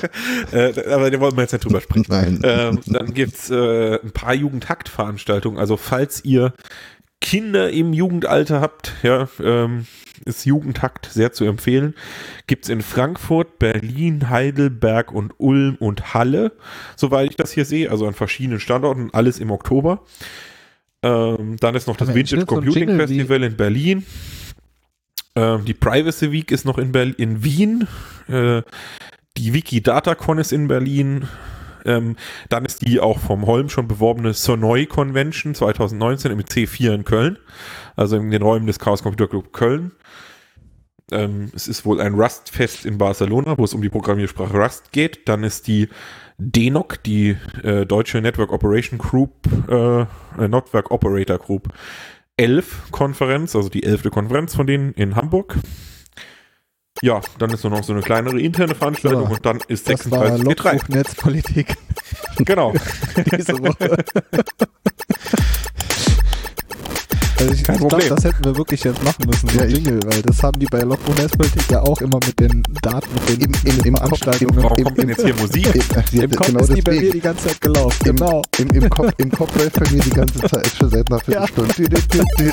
äh, 0.52 0.88
aber 0.88 1.10
da 1.10 1.20
wollen 1.20 1.36
wir 1.36 1.42
jetzt 1.42 1.52
nicht 1.52 1.64
drüber 1.64 1.80
sprechen. 1.80 2.06
Nein. 2.08 2.40
Ähm, 2.42 2.80
dann 2.86 3.12
gibt's 3.12 3.50
äh, 3.50 3.98
ein 4.02 4.12
paar 4.12 4.34
Jugendhakt-Veranstaltungen. 4.34 5.58
Also 5.58 5.76
falls 5.76 6.24
ihr 6.24 6.54
Kinder 7.20 7.70
im 7.70 7.92
Jugendalter 7.92 8.60
habt, 8.60 8.94
ja, 9.02 9.28
ähm, 9.42 9.86
ist 10.24 10.46
Jugendhakt 10.46 11.06
sehr 11.06 11.32
zu 11.32 11.44
empfehlen. 11.44 11.94
Gibt's 12.46 12.68
in 12.68 12.80
Frankfurt, 12.80 13.58
Berlin, 13.58 14.30
Heidelberg 14.30 15.12
und 15.12 15.34
Ulm 15.38 15.76
und 15.76 16.14
Halle, 16.14 16.52
soweit 16.96 17.30
ich 17.30 17.36
das 17.36 17.52
hier 17.52 17.66
sehe, 17.66 17.90
also 17.90 18.06
an 18.06 18.14
verschiedenen 18.14 18.60
Standorten, 18.60 19.10
alles 19.12 19.38
im 19.38 19.50
Oktober. 19.50 20.02
Ähm, 21.02 21.56
dann 21.60 21.74
ist 21.74 21.86
noch 21.86 21.96
das 21.96 22.14
Vintage 22.14 22.46
Computing 22.46 22.96
Festival 22.96 23.42
in 23.42 23.56
Berlin. 23.56 24.06
Ähm, 25.40 25.64
die 25.64 25.74
Privacy 25.74 26.32
Week 26.32 26.50
ist 26.50 26.66
noch 26.66 26.76
in, 26.76 26.92
Berlin, 26.92 27.14
in 27.16 27.44
Wien. 27.44 27.88
Äh, 28.28 28.62
die 29.36 29.54
Wikidata-Con 29.54 30.38
ist 30.38 30.52
in 30.52 30.68
Berlin. 30.68 31.26
Ähm, 31.86 32.16
dann 32.50 32.66
ist 32.66 32.86
die 32.86 33.00
auch 33.00 33.18
vom 33.18 33.46
Holm 33.46 33.70
schon 33.70 33.88
beworbene 33.88 34.34
Sonoy 34.34 34.84
Convention 34.84 35.54
2019 35.54 36.30
im 36.30 36.40
C4 36.40 36.92
in 36.92 37.04
Köln, 37.04 37.38
also 37.96 38.16
in 38.16 38.30
den 38.30 38.42
Räumen 38.42 38.66
des 38.66 38.78
Chaos 38.78 39.02
Computer 39.02 39.28
Club 39.28 39.54
Köln. 39.54 39.92
Ähm, 41.10 41.50
es 41.54 41.68
ist 41.68 41.86
wohl 41.86 42.02
ein 42.02 42.14
Rust-Fest 42.14 42.84
in 42.84 42.98
Barcelona, 42.98 43.56
wo 43.56 43.64
es 43.64 43.72
um 43.72 43.80
die 43.80 43.88
Programmiersprache 43.88 44.58
Rust 44.58 44.92
geht. 44.92 45.26
Dann 45.26 45.42
ist 45.42 45.66
die 45.66 45.88
DENOC, 46.36 47.02
die 47.02 47.36
äh, 47.62 47.86
deutsche 47.86 48.20
Network 48.20 48.52
Operation 48.52 48.98
Group, 48.98 49.32
äh, 49.70 50.02
äh, 50.02 50.06
Network 50.48 50.90
Operator 50.90 51.38
Group 51.38 51.72
11 52.40 52.90
Konferenz, 52.90 53.54
also 53.54 53.68
die 53.68 53.82
elfte 53.82 54.08
Konferenz 54.08 54.54
von 54.54 54.66
denen 54.66 54.92
in 54.94 55.14
Hamburg. 55.14 55.56
Ja, 57.02 57.20
dann 57.38 57.50
ist 57.50 57.64
nur 57.64 57.70
noch 57.72 57.84
so 57.84 57.92
eine 57.92 58.00
kleinere 58.00 58.40
interne 58.40 58.74
Veranstaltung 58.74 59.24
Ja, 59.24 59.28
und 59.28 59.44
dann 59.44 59.60
ist 59.68 59.88
Das 59.90 60.10
war 60.10 60.26
36 60.38 60.46
G3. 60.46 60.72
Logbuch-Netzpolitik 60.72 61.76
Genau. 62.38 62.72
diese 63.36 63.58
Woche. 63.58 64.04
Also 67.40 67.54
ich, 67.54 67.62
glaube, 67.64 67.78
Problem. 67.80 68.08
das 68.10 68.24
hätten 68.24 68.44
wir 68.44 68.56
wirklich 68.56 68.84
jetzt 68.84 69.02
machen 69.02 69.24
müssen, 69.26 69.48
so 69.48 69.58
Ja, 69.58 69.64
Jingle, 69.64 69.98
weil 70.04 70.20
das 70.22 70.42
haben 70.42 70.58
die 70.60 70.66
bei 70.66 70.80
Logbuch 70.80 71.14
Netzpolitik 71.16 71.62
ja 71.70 71.80
auch 71.80 71.98
immer 72.02 72.18
mit 72.26 72.38
den 72.38 72.62
Daten, 72.82 73.08
mit 73.14 73.28
den, 73.28 73.40
Im- 73.40 73.52
im- 73.64 73.84
im 73.86 73.94
Kopf- 73.94 74.18
Veranstaltungen. 74.18 74.58
im- 74.58 74.62
Warum 74.64 74.84
kommt 74.84 74.98
denn 74.98 75.08
jetzt 75.08 75.24
hier 75.24 75.34
Musik? 75.34 75.66
Ja, 76.12 76.22
Im 76.24 76.30
Kopf 76.32 76.46
genau 76.46 76.60
ist 76.60 76.76
die 76.76 76.82
bei 76.82 76.92
mir 76.92 76.96
deswegen. 77.00 77.12
die 77.14 77.20
ganze 77.20 77.48
Zeit 77.48 77.60
gelaufen. 77.62 78.06
Im, 78.08 78.16
Genau. 78.16 78.42
im, 78.58 78.68
im, 78.68 78.90
Kopf, 78.90 79.12
Im 79.16 79.30
Kopf 79.30 79.56
läuft 79.56 79.80
bei 79.80 79.90
mir 79.90 80.02
die 80.02 80.10
ganze 80.10 80.38
Zeit 80.40 80.70
schon 80.78 80.90
seit 80.90 81.10
einer. 81.10 81.20
Viertelstunde. 81.20 82.52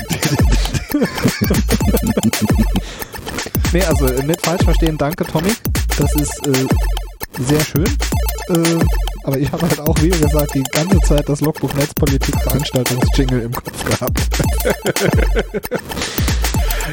Nee, 3.72 3.82
also 3.82 4.06
äh, 4.06 4.22
nicht 4.24 4.40
falsch 4.44 4.64
verstehen, 4.64 4.96
danke 4.96 5.24
Tommy. 5.26 5.50
Das 5.98 6.10
ist 6.14 6.46
äh, 6.46 6.66
sehr 7.46 7.60
schön. 7.60 7.84
Äh, 8.48 8.78
aber 9.24 9.38
ich 9.38 9.50
habe 9.52 9.62
halt 9.68 9.80
auch, 9.80 9.96
wie 10.00 10.08
gesagt, 10.10 10.54
die 10.54 10.62
ganze 10.72 10.98
Zeit 11.00 11.28
das 11.28 11.40
Logbuch 11.40 11.72
Netzpolitik 11.74 12.34
Veranstaltungsjingle 12.42 13.40
im 13.42 13.52
Kopf 13.52 13.84
gehabt. 13.84 14.20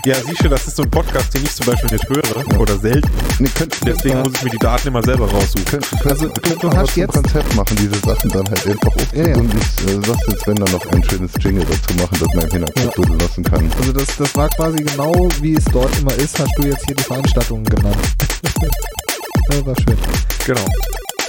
Ja, 0.06 0.16
siehst 0.16 0.44
du, 0.44 0.50
das 0.50 0.68
ist 0.68 0.76
so 0.76 0.84
ein 0.84 0.92
Podcast, 0.92 1.34
den 1.34 1.44
ich 1.46 1.56
zum 1.56 1.68
Beispiel 1.68 1.90
nicht 1.92 2.08
höre 2.10 2.60
oder 2.60 2.78
selten. 2.78 3.10
Nee, 3.40 3.48
könnt, 3.56 3.76
Deswegen 3.88 4.20
muss 4.20 4.34
ich 4.36 4.44
mir 4.44 4.50
die 4.50 4.58
Daten 4.58 4.90
immer 4.90 5.02
selber 5.02 5.26
raussuchen. 5.32 5.64
könnt, 5.66 5.90
könnt, 5.90 6.06
Also, 6.08 6.28
du- 6.28 6.42
könnt 6.42 6.64
du 6.64 6.70
hast 6.70 6.98
jetzt- 6.98 7.14
Konzept 7.14 7.56
machen, 7.56 7.78
diese 7.78 7.98
Sachen 8.02 8.30
dann 8.30 8.46
halt 8.46 8.68
einfach 8.68 8.88
aufzunehmen 8.94 9.26
Ja, 9.30 9.36
ja. 9.36 9.38
und 9.38 9.54
ich 9.54 9.88
äh, 9.88 10.06
sag's 10.06 10.24
jetzt, 10.28 10.48
wenn 10.48 10.56
dann 10.58 10.72
noch 10.74 10.86
ein 10.88 11.02
schönes 11.10 11.32
Jingle 11.40 11.66
dazu 11.66 11.94
machen, 11.96 12.18
dass 12.20 12.34
man 12.36 12.46
im 12.46 12.52
Hintergrund 12.52 13.10
Ja. 13.10 13.26
lassen 13.26 13.44
kann. 13.46 13.72
Also 13.80 13.94
das, 13.94 14.08
das 14.18 14.36
war 14.36 14.50
quasi 14.50 14.84
genau, 14.84 15.30
wie 15.42 15.54
es 15.56 15.64
dort 15.72 15.98
immer 15.98 16.14
ist, 16.16 16.38
hast 16.40 16.52
du 16.58 16.64
jetzt 16.68 16.86
hier 16.86 16.96
die 16.96 17.04
Veranstaltungen 17.04 17.64
genannt. 17.64 17.98
das 19.50 19.66
war 19.66 19.76
schön. 19.78 19.98
Genau. 20.46 20.66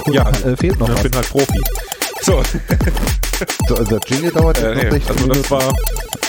Gut, 0.03 0.13
Ja, 0.15 0.29
äh, 0.29 0.55
fehlt 0.57 0.79
noch 0.79 0.89
Ich 0.89 0.95
was. 0.95 1.03
bin 1.03 1.15
halt 1.15 1.29
Profi. 1.29 1.61
So, 2.21 2.41
So, 3.67 3.75
also 3.75 3.97
das 3.99 4.09
Jingle 4.09 4.31
dauert 4.31 4.57
äh, 4.57 4.73
jetzt 4.73 4.77
nee, 4.77 4.83
noch 4.85 4.91
16 4.91 5.09
also 5.15 5.27
das 5.27 5.35
Minuten. 5.37 5.49
war 5.51 5.75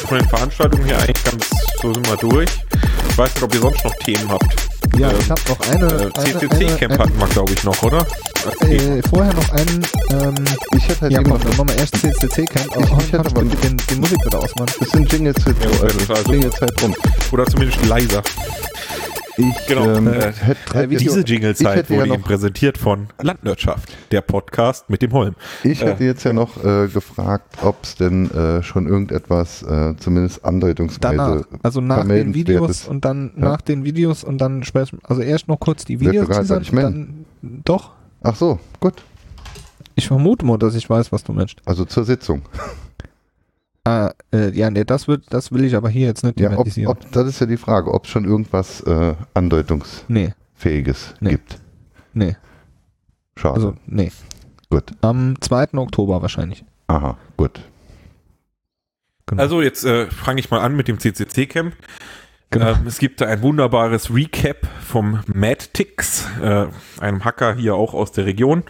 von 0.09 0.19
den 0.19 0.29
Veranstaltungen 0.29 0.85
her 0.85 0.99
eigentlich 0.99 1.25
ganz, 1.25 1.47
so 1.83 1.95
sind 1.95 2.07
wir 2.07 2.17
durch. 2.17 2.49
Ich 3.11 3.19
weiß 3.19 3.35
nicht, 3.35 3.43
ob 3.43 3.55
ihr 3.55 3.61
sonst 3.61 3.85
noch 3.85 3.95
Themen 3.97 4.29
habt. 4.29 4.47
Ja, 4.99 5.11
äh, 5.11 5.15
ich 5.19 5.31
habe 5.31 5.41
noch 5.49 5.61
eine, 5.61 5.87
Äh, 5.87 5.91
eine, 5.91 6.13
CCC-Camp 6.39 6.93
eine, 6.93 6.99
hatten 7.03 7.19
wir, 7.19 7.27
glaube 7.29 7.53
ich, 7.53 7.65
noch, 7.65 7.83
oder? 7.83 8.07
Äh, 8.61 9.01
vorher 9.11 9.33
noch 9.35 9.51
einen, 9.53 9.87
ähm, 10.11 10.45
ich 10.77 10.89
hätte 10.89 11.01
halt 11.03 11.13
ja 11.13 11.21
eben 11.21 11.31
noch 11.31 11.69
wir 11.69 11.77
erst 11.77 11.97
CCC-Camp, 11.97 12.77
aber 12.77 12.85
Ich- 12.85 13.07
ich 13.07 13.13
hätte 13.13 13.19
aber- 13.27 13.43
den, 13.43 13.77
die 13.91 13.95
Musik 13.97 14.25
wieder 14.25 14.39
ausmachen. 14.39 14.73
Das 14.81 14.91
sind 14.91 15.13
Jingles 15.13 15.37
jetzt, 15.47 15.63
Ja, 15.65 15.71
das 15.71 15.81
also 15.83 15.99
super. 16.01 16.31
Jinglezeit 16.33 16.83
rum. 16.83 16.95
Oder 17.33 17.47
zumindest 17.47 17.85
leiser. 17.87 18.23
Ich 19.41 19.67
Genau, 19.69 19.89
ähm, 19.95 20.09
äh, 20.09 20.33
hätte, 20.33 20.45
hätte 20.75 20.89
Diese 20.89 21.21
jetzt, 21.21 21.29
Jinglezeit 21.29 21.89
ja 21.89 21.97
wurde 21.97 22.09
noch- 22.09 22.15
Ihnen 22.17 22.25
präsentiert 22.25 22.77
von 22.77 23.07
Landwirtschaft, 23.23 23.89
der 24.11 24.21
Podcast 24.21 24.91
mit 24.91 25.01
dem 25.01 25.13
Holm. 25.13 25.37
ich 25.63 25.81
hätte 25.83 26.03
äh, 26.03 26.07
jetzt 26.09 26.25
ja 26.25 26.33
noch 26.33 26.57
äh, 26.65 26.89
gefragt, 26.89 27.57
ob 27.63 27.77
es 27.85 27.95
denn 27.95 28.29
äh, 28.33 28.63
schon 28.65 28.89
irgendetwas, 28.89 29.63
äh, 29.63 29.95
zumindest 29.99 30.45
andeutungsweise, 30.45 30.99
Danach, 31.17 31.45
also 31.63 31.81
nach 31.81 32.05
den. 32.07 32.35
Videos 32.35 32.89
und 32.89 33.05
dann 33.05 33.31
Ja. 33.37 33.45
nach 33.51 33.61
den 33.61 33.85
Videos 33.85 34.25
und 34.25 34.39
dann 34.39 34.65
also 35.05 35.23
erst 35.23 35.47
noch 35.47 35.61
kurz 35.61 35.85
die 35.85 36.01
Videos 36.01 36.27
teasern 36.29 36.63
ich 36.63 36.73
mein- 36.73 37.25
dann, 37.41 37.63
doch, 37.65 37.93
Ach 38.25 38.35
so, 38.35 38.59
gut. 38.81 38.95
ich 39.95 40.09
vermute 40.09 40.45
mal, 40.45 40.59
dass 40.59 40.75
ich 40.75 40.91
weiß, 40.91 41.13
was 41.13 41.23
du 41.23 41.33
meinst. 41.33 41.57
Also 41.65 41.85
zur 41.85 42.03
Sitzung. 42.05 42.43
Ah, 43.89 44.13
äh, 44.33 44.51
ja, 44.51 44.71
nee, 44.71 44.85
das 44.85 45.09
wird, 45.09 45.25
das 45.31 45.51
will 45.53 45.65
ich 45.65 45.75
aber 45.77 45.89
hier 45.89 46.07
jetzt 46.07 46.25
nicht 46.25 46.39
Ja, 46.39 46.49
ob, 46.49 46.53
thematisieren. 46.53 46.91
ob, 46.91 47.11
das 47.13 47.27
ist 47.27 47.41
ja 47.41 47.47
die 47.47 47.57
Frage, 47.57 47.93
ob 47.95 48.05
es 48.05 48.11
schon 48.11 48.25
irgendwas 48.25 48.81
äh, 48.83 49.15
Andeutungsfähiges 49.35 50.05
Nee, 50.09 50.33
nee. 51.21 51.31
gibt. 51.31 51.59
nee, 52.13 52.37
Schade. 53.37 53.55
also, 53.55 53.75
nee. 53.87 54.11
gut. 54.71 54.85
Am 55.01 55.41
2. 55.41 55.69
Oktober 55.79 56.21
wahrscheinlich. 56.23 56.65
Aha, 56.89 57.17
gut. 57.37 57.61
Genau. 59.27 59.43
Also 59.43 59.63
jetzt 59.63 59.85
äh, 59.85 60.07
fange 60.11 60.41
ich 60.41 60.51
mal 60.51 60.61
an 60.61 60.75
mit 60.77 60.89
dem 60.89 60.99
CCC-Camp. 60.99 61.75
Genau. 62.51 62.71
Ähm, 62.73 62.87
es 62.87 62.99
gibt 62.99 63.21
da 63.21 63.27
ein 63.27 63.43
wunderbares 63.43 64.13
Recap 64.15 64.67
vom 64.83 65.21
MadTix, 65.27 66.27
äh, 66.43 66.67
einem 66.99 67.25
Hacker 67.25 67.55
hier 67.55 67.75
auch 67.75 67.93
aus 67.93 68.11
der 68.13 68.25
Region. 68.25 68.65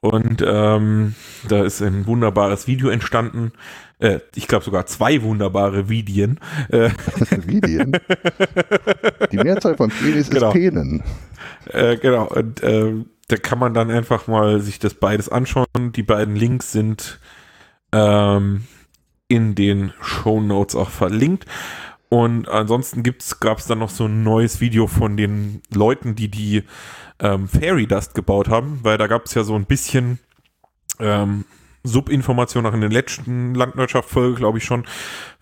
Und 0.00 0.44
ähm, 0.46 1.16
da 1.48 1.64
ist 1.64 1.82
ein 1.82 2.06
wunderbares 2.06 2.68
Video 2.68 2.88
entstanden. 2.88 3.50
Äh, 4.00 4.20
ich 4.34 4.48
glaube 4.48 4.64
sogar 4.64 4.86
zwei 4.86 5.22
wunderbare 5.22 5.88
Vidien. 5.88 6.40
Äh, 6.70 6.90
Vidien. 7.46 7.92
Die 9.30 9.36
Mehrzahl 9.36 9.76
von 9.76 9.90
Penis 9.90 10.30
Genau. 10.30 10.48
ist 10.48 10.54
Penen. 10.54 11.02
Äh, 11.66 11.96
genau, 11.96 12.26
und 12.26 12.62
äh, 12.62 12.94
da 13.28 13.36
kann 13.36 13.58
man 13.58 13.74
dann 13.74 13.90
einfach 13.90 14.26
mal 14.26 14.60
sich 14.60 14.78
das 14.78 14.94
beides 14.94 15.28
anschauen. 15.28 15.92
Die 15.94 16.02
beiden 16.02 16.34
Links 16.34 16.72
sind 16.72 17.20
ähm, 17.92 18.64
in 19.28 19.54
den 19.54 19.92
Show 20.00 20.40
Notes 20.40 20.74
auch 20.74 20.90
verlinkt. 20.90 21.46
Und 22.08 22.48
ansonsten 22.48 23.04
gab 23.38 23.58
es 23.58 23.66
dann 23.66 23.78
noch 23.78 23.90
so 23.90 24.06
ein 24.06 24.24
neues 24.24 24.60
Video 24.60 24.88
von 24.88 25.16
den 25.16 25.62
Leuten, 25.72 26.16
die 26.16 26.28
die 26.28 26.64
ähm, 27.20 27.46
Fairy 27.46 27.86
Dust 27.86 28.14
gebaut 28.14 28.48
haben, 28.48 28.80
weil 28.82 28.98
da 28.98 29.06
gab 29.06 29.26
es 29.26 29.34
ja 29.34 29.44
so 29.44 29.54
ein 29.54 29.66
bisschen 29.66 30.18
ähm, 30.98 31.44
Subinformation 31.82 32.66
auch 32.66 32.74
in 32.74 32.80
der 32.80 32.90
letzten 32.90 33.54
Landwirtschaft-Folge, 33.54 34.36
glaube 34.36 34.58
ich 34.58 34.64
schon, 34.64 34.84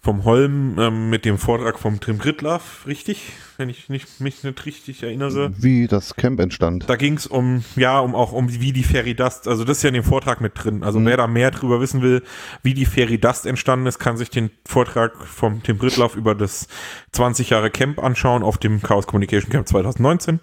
vom 0.00 0.24
Holm 0.24 0.76
ähm, 0.78 1.10
mit 1.10 1.24
dem 1.24 1.38
Vortrag 1.38 1.78
vom 1.78 1.98
Trim 1.98 2.18
Gritlaff, 2.18 2.86
richtig? 2.86 3.32
Wenn 3.56 3.68
ich 3.68 3.88
nicht, 3.88 4.20
mich 4.20 4.44
nicht 4.44 4.64
richtig 4.64 5.02
erinnere. 5.02 5.50
Wie 5.58 5.88
das 5.88 6.14
Camp 6.14 6.38
entstand. 6.38 6.88
Da 6.88 6.94
ging 6.94 7.14
es 7.14 7.26
um, 7.26 7.64
ja, 7.74 7.98
um 7.98 8.14
auch 8.14 8.30
um 8.32 8.48
wie 8.48 8.72
die 8.72 8.84
Fairy 8.84 9.14
Dust, 9.14 9.48
also 9.48 9.64
das 9.64 9.78
ist 9.78 9.82
ja 9.82 9.88
in 9.88 9.94
dem 9.94 10.04
Vortrag 10.04 10.40
mit 10.40 10.52
drin. 10.54 10.84
Also 10.84 11.00
Mhm. 11.00 11.06
wer 11.06 11.16
da 11.16 11.26
mehr 11.26 11.50
drüber 11.50 11.80
wissen 11.80 12.02
will, 12.02 12.22
wie 12.62 12.74
die 12.74 12.86
Fairy 12.86 13.18
Dust 13.18 13.44
entstanden 13.44 13.86
ist, 13.86 13.98
kann 13.98 14.16
sich 14.16 14.30
den 14.30 14.50
Vortrag 14.64 15.16
vom 15.26 15.62
Tim 15.64 15.78
Brittlaff 15.78 16.14
über 16.14 16.36
das 16.36 16.68
20 17.12 17.50
Jahre 17.50 17.70
Camp 17.70 17.98
anschauen 17.98 18.44
auf 18.44 18.58
dem 18.58 18.80
Chaos 18.80 19.08
Communication 19.08 19.50
Camp 19.50 19.66
2019. 19.66 20.38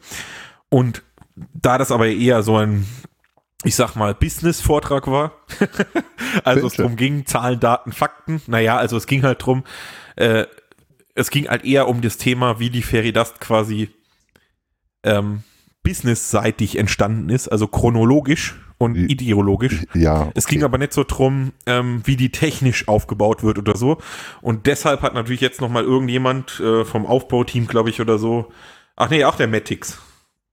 Und 0.68 1.04
da 1.54 1.78
das 1.78 1.92
aber 1.92 2.08
eher 2.08 2.44
so 2.44 2.58
ein, 2.58 2.86
ich 3.64 3.76
sag 3.76 3.96
mal, 3.96 4.14
Business-Vortrag 4.14 5.08
war, 5.08 5.32
also 6.44 6.68
es 6.68 6.74
Bitte. 6.74 6.84
drum 6.84 6.96
ging, 6.96 7.26
Zahlen, 7.26 7.60
Daten, 7.60 7.92
Fakten, 7.92 8.42
naja, 8.48 8.78
also 8.78 8.98
es 8.98 9.08
ging 9.08 9.24
halt 9.24 9.44
drum, 9.46 9.64
äh, 10.18 10.46
es 11.16 11.30
ging 11.30 11.48
halt 11.48 11.64
eher 11.64 11.88
um 11.88 12.02
das 12.02 12.18
Thema, 12.18 12.60
wie 12.60 12.70
die 12.70 12.82
Fairy 12.84 13.14
Dust 13.14 13.40
quasi 13.40 13.90
ähm, 15.04 15.44
businessseitig 15.84 16.78
entstanden 16.78 17.30
ist, 17.30 17.48
also 17.48 17.68
chronologisch 17.68 18.56
und 18.78 18.96
I- 18.98 19.06
ideologisch. 19.12 19.86
Ja. 19.94 20.30
Es 20.36 20.48
ging 20.48 20.60
okay. 20.60 20.66
aber 20.66 20.78
nicht 20.78 20.94
so 20.94 21.04
drum, 21.08 21.54
ähm, 21.66 22.02
wie 22.04 22.18
die 22.18 22.32
technisch 22.32 22.88
aufgebaut 22.88 23.44
wird 23.44 23.58
oder 23.58 23.78
so. 23.78 24.00
Und 24.42 24.66
deshalb 24.66 25.02
hat 25.02 25.14
natürlich 25.14 25.42
jetzt 25.42 25.62
noch 25.62 25.70
mal 25.70 25.84
irgendjemand 25.84 26.60
äh, 26.60 26.84
vom 26.84 27.06
Aufbauteam, 27.06 27.68
glaube 27.68 27.90
ich, 27.90 28.02
oder 28.02 28.18
so. 28.18 28.52
Ach 28.98 29.10
nee, 29.10 29.24
auch 29.24 29.36
der 29.36 29.48
Matix. 29.48 30.00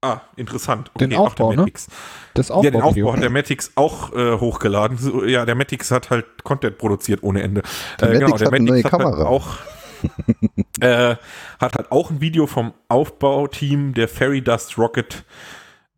Ah, 0.05 0.21
interessant. 0.35 0.91
Den 0.99 1.15
auch 1.15 1.29
Aufbau, 1.29 1.51
der 1.51 1.57
ne? 1.59 1.63
Matix. 1.63 1.87
Das 2.35 2.49
Ja, 2.49 2.61
den. 2.61 2.83
Aufbau 2.83 3.13
hat 3.13 3.23
der 3.23 3.31
Matix 3.31 3.71
auch 3.77 4.13
äh, 4.13 4.37
hochgeladen. 4.37 4.99
So, 4.99 5.25
Ja, 5.25 5.47
der 5.47 5.55
Matix 5.55 5.93
hat 5.93 6.11
halt 6.11 6.27
Content 6.43 6.77
produziert 6.77 7.23
ohne 7.23 7.41
Ende. 7.41 7.63
Der 8.01 8.11
Äh, 8.11 8.19
Matix 8.19 8.43
hat 8.43 8.53
eine 8.53 8.65
neue 8.65 8.83
Kamera. 8.83 9.17
Halt 9.19 9.27
auch, 9.29 9.59
äh, 10.81 11.15
hat 11.61 11.77
halt 11.77 11.93
auch 11.93 12.11
ein 12.11 12.21
Video 12.21 12.49
vom 12.49 12.75
Aufbauteam 12.89 13.95
der 13.95 14.09
Fairy 14.09 14.43
Dust 14.43 14.77
Rocket 14.77 15.25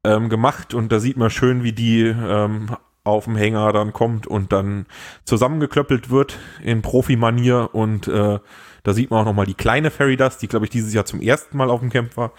ähm, 0.05 0.29
gemacht 0.29 0.75
und 0.75 0.93
da 0.93 1.01
sieht 1.01 1.17
man 1.17 1.31
schön, 1.31 1.65
wie 1.65 1.73
die 1.73 2.03
ähm, 2.03 2.77
auf 3.05 3.25
dem 3.25 3.37
Hänger 3.37 3.73
dann 3.73 3.95
kommt 3.95 4.27
und 4.27 4.53
dann 4.53 4.85
zusammengeklöppelt 5.25 6.11
wird 6.11 6.39
in 6.63 6.83
Profi-Manier 6.83 7.71
und 7.73 8.07
äh, 8.09 8.39
da 8.83 8.93
sieht 8.93 9.11
man 9.11 9.21
auch 9.21 9.25
nochmal 9.25 9.47
die 9.47 9.55
kleine 9.55 9.91
Fairy 9.91 10.19
Dust, 10.19 10.43
die 10.43 10.49
glaube 10.49 10.67
ich 10.67 10.71
dieses 10.71 10.93
Jahr 10.93 11.07
zum 11.07 11.23
ersten 11.23 11.57
Mal 11.57 11.71
auf 11.71 11.81
dem 11.81 11.89
Camp 11.89 12.19
war. 12.19 12.33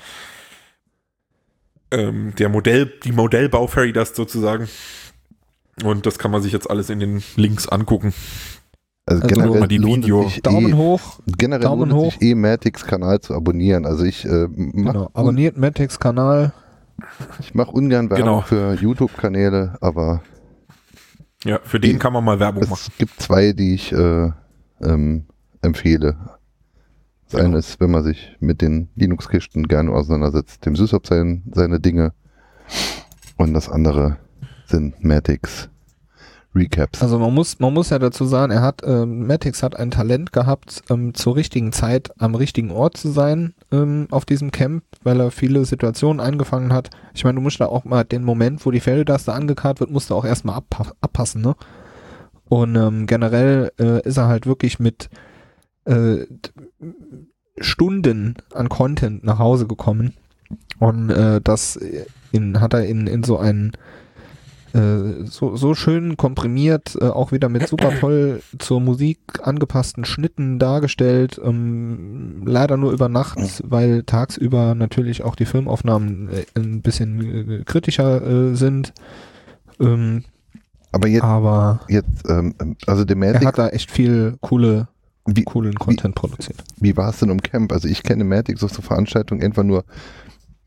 Ähm, 1.96 2.34
der 2.38 2.50
Modell, 2.50 2.92
die 3.04 3.12
Modellbau 3.12 3.68
Fairy 3.68 3.94
Dust 3.94 4.16
sozusagen. 4.16 4.68
Und 5.84 6.06
das 6.06 6.18
kann 6.20 6.32
man 6.32 6.42
sich 6.42 6.52
jetzt 6.54 6.70
alles 6.70 6.90
in 6.90 7.00
den 7.00 7.24
Links 7.36 7.68
angucken. 7.68 8.14
Also 9.06 9.22
Also 9.24 9.36
generell 9.36 9.60
mal 9.60 9.68
die 9.68 9.78
lohnt 9.78 10.04
Video- 10.04 10.24
es 10.26 10.34
sich 10.34 10.42
Daumen 10.42 10.72
eh, 10.72 10.74
hoch. 10.74 11.20
generell 11.38 11.62
Daumen 11.64 11.90
lohnt 11.90 12.08
es 12.08 12.14
sich 12.14 12.22
hoch. 12.22 12.32
eh 12.32 12.36
Matics 12.36 12.86
Kanal 12.86 13.20
zu 13.22 13.34
abonnieren. 13.36 13.86
Also 13.86 14.04
ich 14.04 14.26
äh, 14.26 14.48
mach, 14.56 14.94
Genau. 14.94 15.10
Abonniert 15.14 15.58
Matix 15.58 16.00
Kanal. 16.00 16.54
ich 17.40 17.54
mach 17.54 17.68
ungern 17.68 18.10
Werbung 18.10 18.26
Genau. 18.26 18.42
für 18.42 18.74
YouTube-Kanäle, 18.74 19.78
aber 19.82 20.24
Ja, 21.44 21.60
für 21.64 21.80
den 21.80 21.92
Die- 21.94 21.98
kann 22.00 22.14
man 22.14 22.24
mal 22.24 22.40
Werbung 22.40 22.64
machen. 22.68 22.82
es 22.90 22.98
gibt 22.98 23.22
zwei, 23.22 23.52
die 23.54 23.76
ich 23.76 23.92
äh, 23.92 24.32
ähm, 24.82 25.26
empfehle. 25.62 26.18
Das 27.30 27.42
eine 27.42 27.58
ist, 27.58 27.80
wenn 27.80 27.92
man 27.92 28.04
sich 28.04 28.36
mit 28.40 28.62
den 28.62 28.90
Linux-Kisten 28.96 29.68
gerne 29.68 29.92
auseinandersetzt, 29.92 30.66
dem 30.66 30.76
Sysop 30.76 31.08
sein, 31.08 31.44
seine 31.54 31.80
Dinge. 31.80 32.14
Und 33.38 33.54
das 33.54 33.70
andere 33.70 34.18
sind 34.68 35.04
Matics 35.04 35.70
Recaps. 36.56 37.02
Also 37.02 37.20
man 37.20 37.34
muss, 37.34 37.60
man 37.60 37.74
muss 37.74 37.90
ja 37.90 38.00
dazu 38.00 38.26
sagen, 38.26 38.52
er 38.52 38.62
hat, 38.62 38.82
ähm, 38.86 39.28
Matix 39.28 39.62
hat 39.62 39.76
ein 39.76 39.92
Talent 39.92 40.32
gehabt, 40.32 40.84
ähm, 40.90 41.14
zur 41.14 41.36
richtigen 41.36 41.72
Zeit 41.72 42.12
am 42.20 42.34
richtigen 42.34 42.72
Ort 42.72 42.98
zu 42.98 43.10
sein 43.10 43.54
ähm, 43.72 44.08
auf 44.10 44.26
diesem 44.26 44.52
Camp, 44.52 44.84
weil 45.04 45.20
er 45.20 45.32
viele 45.32 45.66
Situationen 45.66 46.22
eingefangen 46.22 46.72
hat. 46.72 46.90
Ich 47.14 47.24
meine, 47.24 47.36
du 47.36 47.42
musst 47.42 47.60
da 47.60 47.66
auch 47.66 47.84
mal 47.84 48.06
den 48.06 48.24
Moment, 48.24 48.66
wo 48.66 48.72
die 48.72 48.80
Felder 48.80 49.18
da 49.18 49.34
angekarrt 49.34 49.80
wird, 49.80 49.92
musst 49.92 50.10
du 50.10 50.16
auch 50.16 50.26
erstmal 50.26 50.56
abpa 50.56 50.94
abpassen, 51.02 51.42
ne? 51.42 51.56
Und 52.48 52.76
ähm, 52.76 53.08
generell 53.08 53.72
äh, 53.80 54.08
ist 54.08 54.18
er 54.18 54.28
halt 54.28 54.46
wirklich 54.46 54.80
mit 54.80 55.10
äh, 55.86 56.26
Stunden 57.60 58.36
an 58.54 58.70
Content 58.70 59.24
nach 59.24 59.40
Hause 59.40 59.68
gekommen. 59.68 60.14
Und 60.80 61.10
äh, 61.10 61.42
das 61.42 61.80
in, 62.32 62.60
hat 62.60 62.74
er 62.74 62.86
in, 62.86 63.08
in 63.08 63.24
so 63.24 63.38
einen 63.38 63.72
äh, 64.74 65.26
so, 65.26 65.56
so 65.56 65.74
schön 65.74 66.18
komprimiert, 66.18 66.98
äh, 67.00 67.06
auch 67.06 67.32
wieder 67.32 67.48
mit 67.48 67.68
super 67.68 67.92
toll 67.98 68.42
zur 68.60 68.82
Musik 68.82 69.20
angepassten 69.42 70.04
Schnitten 70.04 70.60
dargestellt. 70.60 71.40
Ähm, 71.42 72.44
leider 72.46 72.76
nur 72.76 72.92
über 72.92 73.08
Nacht, 73.08 73.40
weil 73.64 74.04
tagsüber 74.04 74.76
natürlich 74.76 75.24
auch 75.24 75.36
die 75.36 75.46
Filmaufnahmen 75.46 76.30
äh, 76.30 76.46
ein 76.60 76.82
bisschen 76.82 77.60
äh, 77.62 77.64
kritischer 77.64 78.54
sind. 78.56 78.94
Ähm, 79.80 80.26
Aber 80.92 81.08
jetzt, 81.08 81.24
aber 81.24 81.80
jetzt 81.88 82.30
ähm, 82.30 82.56
also 82.86 83.06
der 83.06 83.16
er 83.16 83.34
Matic, 83.34 83.48
hat 83.48 83.58
da 83.58 83.70
echt 83.70 83.92
viel 83.92 84.38
coole, 84.42 84.90
wie, 85.26 85.44
coolen 85.44 85.76
Content 85.76 86.16
produziert. 86.16 86.64
wie 86.80 86.96
war 86.98 87.10
es 87.10 87.20
denn 87.20 87.30
im 87.30 87.42
Camp? 87.42 87.72
Also 87.72 87.88
ich 87.88 88.04
kenne 88.04 88.24
Matics 88.24 88.64
aus 88.64 88.74
so 88.74 88.82
Veranstaltungen 88.82 89.42
einfach 89.44 89.64
nur, 89.64 89.84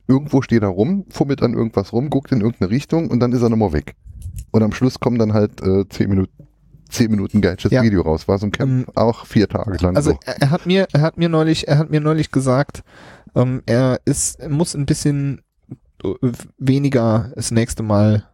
irgendwo 0.06 0.42
steht 0.42 0.62
er 0.62 0.68
rum, 0.68 1.04
fummelt 1.10 1.42
an 1.42 1.54
irgendwas 1.54 1.92
rum, 1.92 2.10
guckt 2.10 2.32
in 2.32 2.40
irgendeine 2.40 2.70
Richtung 2.70 3.08
und 3.10 3.20
dann 3.20 3.32
ist 3.32 3.42
er 3.42 3.50
nochmal 3.50 3.72
weg. 3.72 3.94
Und 4.50 4.62
am 4.62 4.72
Schluss 4.72 4.98
kommen 5.00 5.18
dann 5.18 5.32
halt 5.32 5.60
äh, 5.62 5.86
zehn 5.88 6.08
Minuten, 6.08 6.48
zehn 6.88 7.10
Minuten 7.10 7.40
geiles 7.40 7.62
Ja. 7.70 7.82
Video 7.82 8.02
raus. 8.02 8.26
War 8.28 8.38
so 8.38 8.46
ein 8.46 8.52
Camp 8.52 8.70
Ähm, 8.70 8.86
auch 8.94 9.26
vier 9.26 9.48
Tage 9.48 9.76
lang 9.82 9.94
Also 9.96 10.12
so. 10.12 10.18
er, 10.24 10.50
hat 10.50 10.66
mir, 10.66 10.86
er 10.92 11.02
hat 11.02 11.18
mir 11.18 11.28
neulich, 11.28 11.68
er 11.68 11.78
hat 11.78 11.90
mir 11.90 12.00
neulich 12.00 12.30
gesagt, 12.32 12.82
ähm, 13.34 13.62
er 13.66 14.00
ist, 14.06 14.40
er 14.40 14.48
muss 14.48 14.74
ein 14.74 14.86
bisschen 14.86 15.42
äh, 16.02 16.08
weniger 16.58 17.30
das 17.36 17.50
nächste 17.50 17.82
Mal 17.82 18.24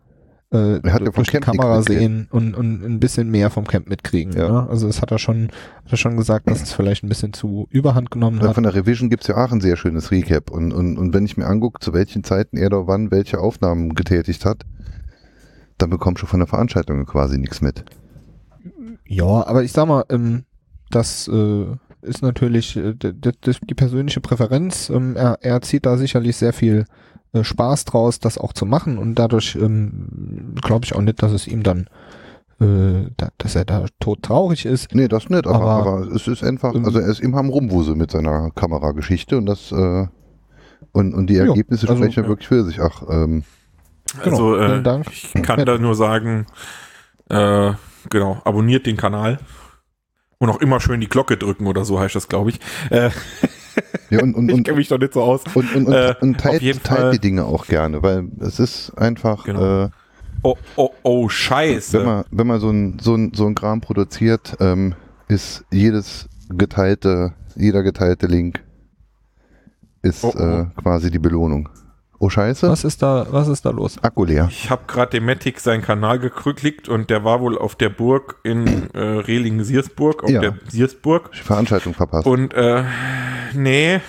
äh, 0.54 0.80
Er 0.82 0.92
hat 0.92 1.00
ja 1.00 1.06
vom 1.06 1.24
durch 1.24 1.30
die 1.30 1.38
Kamera 1.38 1.82
sehen 1.82 2.28
und, 2.30 2.54
und 2.54 2.84
ein 2.84 3.00
bisschen 3.00 3.30
mehr 3.30 3.50
vom 3.50 3.66
Camp 3.66 3.88
mitkriegen. 3.88 4.32
Ja. 4.36 4.48
Ne? 4.48 4.68
Also 4.68 4.86
das 4.86 5.02
hat 5.02 5.10
er 5.10 5.18
schon, 5.18 5.50
hat 5.84 5.92
er 5.92 5.96
schon 5.96 6.16
gesagt, 6.16 6.48
dass 6.48 6.62
es 6.62 6.72
vielleicht 6.72 7.04
ein 7.04 7.08
bisschen 7.08 7.32
zu 7.32 7.66
Überhand 7.70 8.10
genommen 8.10 8.40
hat. 8.40 8.54
Von 8.54 8.64
der 8.64 8.74
Revision 8.74 9.10
gibt's 9.10 9.26
ja 9.26 9.36
auch 9.36 9.52
ein 9.52 9.60
sehr 9.60 9.76
schönes 9.76 10.10
Recap. 10.10 10.50
Und, 10.50 10.72
und, 10.72 10.96
und 10.96 11.12
wenn 11.12 11.24
ich 11.24 11.36
mir 11.36 11.46
angucke, 11.46 11.80
zu 11.80 11.92
welchen 11.92 12.24
Zeiten 12.24 12.56
er 12.56 12.70
da 12.70 12.86
wann 12.86 13.10
welche 13.10 13.38
Aufnahmen 13.40 13.94
getätigt 13.94 14.44
hat, 14.44 14.62
dann 15.78 15.90
bekommst 15.90 16.22
du 16.22 16.26
von 16.26 16.40
der 16.40 16.46
Veranstaltung 16.46 17.04
quasi 17.04 17.38
nichts 17.38 17.60
mit. 17.60 17.84
Ja, 19.06 19.46
aber 19.46 19.64
ich 19.64 19.72
sag 19.72 19.86
mal, 19.86 20.04
ähm, 20.08 20.44
das 20.90 21.28
äh, 21.28 21.66
ist 22.02 22.22
natürlich 22.22 22.76
äh, 22.76 22.94
die 22.94 23.74
persönliche 23.74 24.20
Präferenz. 24.20 24.90
Ähm, 24.90 25.16
er, 25.16 25.38
er 25.40 25.60
zieht 25.62 25.86
da 25.86 25.96
sicherlich 25.96 26.36
sehr 26.36 26.52
viel 26.52 26.84
äh, 27.34 27.44
Spaß 27.44 27.84
draus, 27.84 28.18
das 28.20 28.38
auch 28.38 28.52
zu 28.54 28.64
machen 28.66 28.96
und 28.98 29.16
dadurch 29.16 29.56
ähm, 29.56 30.54
glaube 30.62 30.84
ich 30.86 30.94
auch 30.94 31.02
nicht, 31.02 31.22
dass 31.22 31.32
es 31.32 31.46
ihm 31.46 31.62
dann, 31.62 31.88
äh, 32.60 33.10
da, 33.16 33.28
dass 33.38 33.54
er 33.56 33.64
da 33.64 33.84
tot 34.00 34.22
traurig 34.22 34.64
ist. 34.64 34.94
Nee, 34.94 35.08
das 35.08 35.28
nicht, 35.28 35.46
aber, 35.46 35.60
Aber, 35.70 35.90
aber, 36.02 36.14
es 36.14 36.26
ist 36.26 36.42
einfach, 36.42 36.74
ähm, 36.74 36.84
also 36.86 36.98
er 36.98 37.08
ist 37.08 37.20
im 37.20 37.36
Ham 37.36 37.50
Rumwuse 37.50 37.94
mit 37.94 38.10
seiner 38.10 38.50
Kamerageschichte 38.52 39.36
und 39.36 39.46
das 39.46 39.70
äh, 39.72 40.06
und, 40.92 41.14
und 41.14 41.26
die 41.28 41.34
Ja, 41.34 41.44
Ergebnisse 41.46 41.88
also, 41.88 42.02
sprechen 42.02 42.20
ja 42.20 42.22
ja. 42.22 42.28
wirklich 42.28 42.48
für 42.48 42.64
sich. 42.64 42.80
Ach, 42.80 43.02
ähm, 43.10 43.44
Genau, 44.22 44.30
Also 44.30 44.56
äh, 44.56 44.66
vielen 44.66 44.84
Dank. 44.84 45.06
ich 45.10 45.32
kann 45.42 45.64
da 45.64 45.76
nur 45.78 45.94
sagen, 45.96 46.46
äh, 47.30 47.72
genau, 48.10 48.40
abonniert 48.44 48.86
den 48.86 48.96
Kanal. 48.96 49.38
Und 50.38 50.50
auch 50.50 50.60
immer 50.60 50.78
schön 50.78 51.00
die 51.00 51.08
Glocke 51.08 51.36
drücken 51.36 51.66
oder 51.66 51.84
so 51.84 51.98
heißt 51.98 52.14
das, 52.14 52.28
glaube 52.28 52.50
ich. 52.50 52.60
Äh, 52.90 53.10
ja, 54.10 54.22
und, 54.22 54.34
und, 54.34 54.48
ich 54.50 54.64
kenne 54.64 54.76
mich 54.78 54.88
doch 54.88 54.98
nicht 54.98 55.12
so 55.14 55.22
aus. 55.22 55.42
und, 55.54 55.74
und, 55.74 55.86
und, 55.86 55.92
äh, 55.92 56.14
und 56.20 56.36
auf 56.36 56.42
teilt, 56.42 56.62
jeden 56.62 56.82
teilt 56.82 57.00
Fall- 57.00 57.10
die 57.12 57.18
Dinge 57.20 57.44
auch 57.44 57.66
gerne, 57.66 58.02
weil 58.02 58.28
es 58.40 58.58
ist 58.58 58.90
einfach, 58.96 59.44
Genau. 59.44 59.84
äh, 59.84 59.88
Oh, 60.42 60.56
oh, 60.76 60.90
oh, 61.04 61.28
scheiße. 61.30 61.98
wenn 62.00 62.06
man, 62.06 62.24
wenn 62.30 62.46
man 62.46 62.60
so 62.60 62.68
ein, 62.70 62.98
so 63.00 63.14
ein, 63.14 63.32
so 63.34 63.46
ein 63.46 63.54
Kram 63.54 63.80
produziert, 63.80 64.54
ähm, 64.60 64.94
ist 65.26 65.64
jedes 65.72 66.28
geteilte, 66.50 67.32
jeder 67.56 67.82
geteilte 67.82 68.26
Link 68.26 68.62
ist 70.02 70.22
Oh, 70.22 70.34
oh. 70.36 70.38
Äh, 70.38 70.66
quasi 70.76 71.10
die 71.10 71.18
Belohnung. 71.18 71.70
Oh 72.24 72.30
Scheiße, 72.30 72.70
Was 72.70 72.84
ist 72.84 73.02
da, 73.02 73.26
was 73.28 73.48
ist 73.48 73.66
da 73.66 73.70
los? 73.70 73.98
Akku 74.02 74.24
leer. 74.24 74.48
Ich 74.50 74.70
habe 74.70 74.84
gerade 74.86 75.10
dem 75.10 75.26
Matic 75.26 75.60
seinen 75.60 75.82
Kanal 75.82 76.18
geklickt 76.18 76.88
und 76.88 77.10
der 77.10 77.22
war 77.22 77.42
wohl 77.42 77.58
auf 77.58 77.74
der 77.74 77.90
Burg 77.90 78.36
in 78.44 78.88
äh, 78.94 78.98
Rehlingen-Siersburg, 78.98 80.24
auf 80.24 80.30
Ja. 80.30 80.40
der 80.40 80.54
Siersburg. 80.70 81.28
Veranstaltung 81.36 81.92
verpasst. 81.92 82.26
Und 82.26 82.54
äh, 82.54 82.82
nee, 83.52 84.00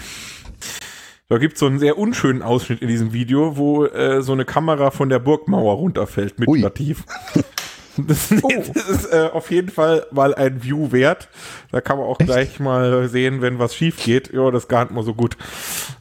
da 1.28 1.38
gibt 1.40 1.56
es 1.56 1.60
so 1.60 1.66
einen 1.66 1.78
sehr 1.78 1.98
unschönen 1.98 2.42
Ausschnitt 2.42 2.82
in 2.82 2.88
diesem 2.88 3.12
Video, 3.12 3.58
wo 3.58 3.84
äh, 3.84 4.22
so 4.22 4.32
eine 4.32 4.46
Kamera 4.46 4.92
von 4.92 5.10
der 5.10 5.20
Burgmauer 5.20 5.74
runterfällt 5.76 6.40
mit 6.40 6.48
Ui. 6.48 6.60
Stativ. 6.60 7.04
Das, 8.08 8.32
Oh. 8.44 8.50
das 8.74 8.90
ist 8.90 9.06
äh, 9.14 9.30
auf 9.32 9.52
jeden 9.52 9.70
Fall 9.70 10.06
mal 10.12 10.36
ein 10.36 10.64
View 10.64 10.92
wert. 10.92 11.30
Da 11.72 11.80
kann 11.82 11.98
man 11.98 12.06
auch 12.08 12.20
Echt? 12.20 12.28
gleich 12.28 12.60
mal 12.60 13.08
sehen, 13.08 13.42
wenn 13.42 13.58
was 13.60 13.74
schief 13.76 14.04
geht. 14.04 14.34
Ja, 14.34 14.52
das 14.52 14.68
gar 14.68 14.84
nicht 14.84 14.94
mal 14.94 15.04
so 15.04 15.14
gut. 15.14 15.38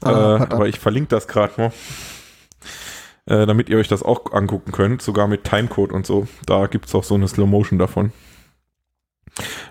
Ah, 0.02 0.38
äh, 0.38 0.52
aber 0.52 0.66
ich 0.68 0.80
verlinke 0.80 1.08
das 1.10 1.28
gerade 1.28 1.52
mal. 1.56 1.72
Äh, 3.26 3.46
damit 3.46 3.68
ihr 3.68 3.78
euch 3.78 3.88
das 3.88 4.02
auch 4.02 4.32
angucken 4.32 4.72
könnt, 4.72 5.02
sogar 5.02 5.28
mit 5.28 5.44
Timecode 5.44 5.92
und 5.92 6.04
so. 6.04 6.26
Da 6.46 6.66
gibt 6.66 6.86
es 6.86 6.94
auch 6.94 7.04
so 7.04 7.14
eine 7.14 7.28
Slow 7.28 7.46
Motion 7.46 7.78
davon. 7.78 8.12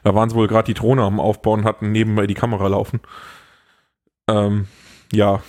Da 0.04 0.16
waren 0.16 0.30
sie 0.30 0.36
wohl 0.36 0.48
gerade 0.48 0.66
die 0.66 0.74
Drohne 0.74 1.04
am 1.04 1.20
Aufbauen 1.20 1.62
und 1.62 1.66
hatten 1.66 1.92
nebenbei 1.92 2.26
die 2.26 2.34
Kamera 2.34 2.68
laufen. 2.68 3.00
Ähm, 4.28 4.68
ja. 5.12 5.44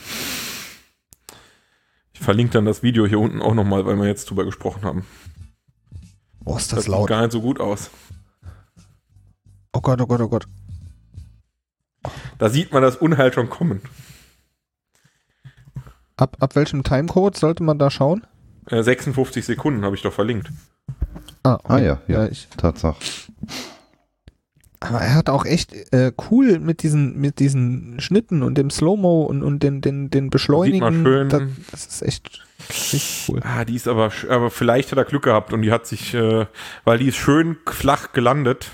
Ich 2.12 2.20
verlinke 2.20 2.52
dann 2.52 2.64
das 2.64 2.82
Video 2.82 3.06
hier 3.06 3.18
unten 3.20 3.42
auch 3.42 3.54
nochmal, 3.54 3.86
weil 3.86 3.96
wir 3.96 4.06
jetzt 4.06 4.30
drüber 4.30 4.44
gesprochen 4.44 4.84
haben. 4.84 5.06
Oh, 6.44 6.56
ist 6.56 6.70
Das, 6.72 6.76
das 6.76 6.84
sieht 6.84 6.92
laut. 6.92 7.08
gar 7.08 7.22
nicht 7.22 7.32
so 7.32 7.40
gut 7.40 7.60
aus. 7.60 7.90
Oh 9.72 9.80
Gott, 9.80 10.00
oh 10.00 10.06
Gott, 10.06 10.20
oh 10.20 10.28
Gott. 10.28 10.46
Da 12.38 12.48
sieht 12.50 12.72
man 12.72 12.82
das 12.82 12.96
Unheil 12.96 13.32
schon 13.32 13.48
kommen. 13.48 13.80
Ab, 16.16 16.36
ab 16.40 16.54
welchem 16.54 16.82
Timecode 16.84 17.36
sollte 17.36 17.62
man 17.62 17.78
da 17.78 17.90
schauen? 17.90 18.26
Äh, 18.66 18.82
56 18.82 19.44
Sekunden 19.44 19.84
habe 19.84 19.96
ich 19.96 20.02
doch 20.02 20.12
verlinkt. 20.12 20.50
Ah, 21.42 21.58
Ah 21.64 21.78
ja, 21.78 22.00
ja, 22.08 22.26
ich, 22.26 22.48
Tatsache. 22.56 22.98
Aber 24.88 25.00
er 25.00 25.14
hat 25.14 25.28
auch 25.30 25.44
echt 25.44 25.72
äh, 25.92 26.12
cool 26.30 26.58
mit 26.58 26.82
diesen, 26.82 27.20
mit 27.20 27.38
diesen 27.40 28.00
Schnitten 28.00 28.42
und 28.42 28.56
dem 28.56 28.70
Slow-Mo 28.70 29.24
und, 29.24 29.42
und 29.42 29.62
den, 29.62 29.80
den, 29.80 30.10
den 30.10 30.30
Beschleunigen. 30.30 31.02
schön- 31.04 31.28
Das, 31.28 31.42
das 31.70 31.86
ist 31.86 32.02
echt, 32.02 32.42
echt 32.68 33.28
cool. 33.28 33.40
Ah, 33.44 33.64
die 33.64 33.74
ist 33.76 33.88
aber, 33.88 34.10
aber 34.28 34.50
vielleicht 34.50 34.90
hat 34.92 34.98
er 34.98 35.04
Glück 35.04 35.24
gehabt 35.24 35.52
und 35.52 35.62
die 35.62 35.72
hat 35.72 35.86
sich, 35.86 36.14
äh, 36.14 36.46
weil 36.84 36.98
die 36.98 37.08
ist 37.08 37.16
schön 37.16 37.56
flach 37.66 38.12
gelandet. 38.12 38.70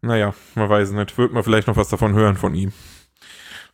Naja, 0.00 0.34
man 0.54 0.68
weiß 0.68 0.92
nicht. 0.92 1.18
Wird 1.18 1.32
man 1.32 1.42
vielleicht 1.42 1.66
noch 1.66 1.76
was 1.76 1.88
davon 1.88 2.14
hören 2.14 2.36
von 2.36 2.54
ihm. 2.54 2.72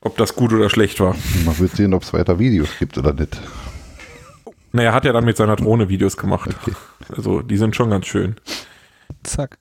Ob 0.00 0.16
das 0.16 0.34
gut 0.34 0.52
oder 0.52 0.70
schlecht 0.70 1.00
war. 1.00 1.14
Man 1.44 1.58
wird 1.58 1.72
sehen, 1.76 1.94
ob 1.94 2.02
es 2.02 2.12
weiter 2.12 2.38
Videos 2.38 2.68
gibt 2.78 2.96
oder 2.98 3.12
nicht. 3.12 3.40
Naja, 4.72 4.92
hat 4.92 5.04
er 5.04 5.12
dann 5.12 5.24
mit 5.24 5.36
seiner 5.36 5.56
Drohne 5.56 5.88
Videos 5.88 6.16
gemacht. 6.16 6.50
Okay. 6.62 6.74
Also, 7.14 7.42
die 7.42 7.56
sind 7.56 7.76
schon 7.76 7.90
ganz 7.90 8.06
schön. 8.06 8.36
Zack. 9.22 9.58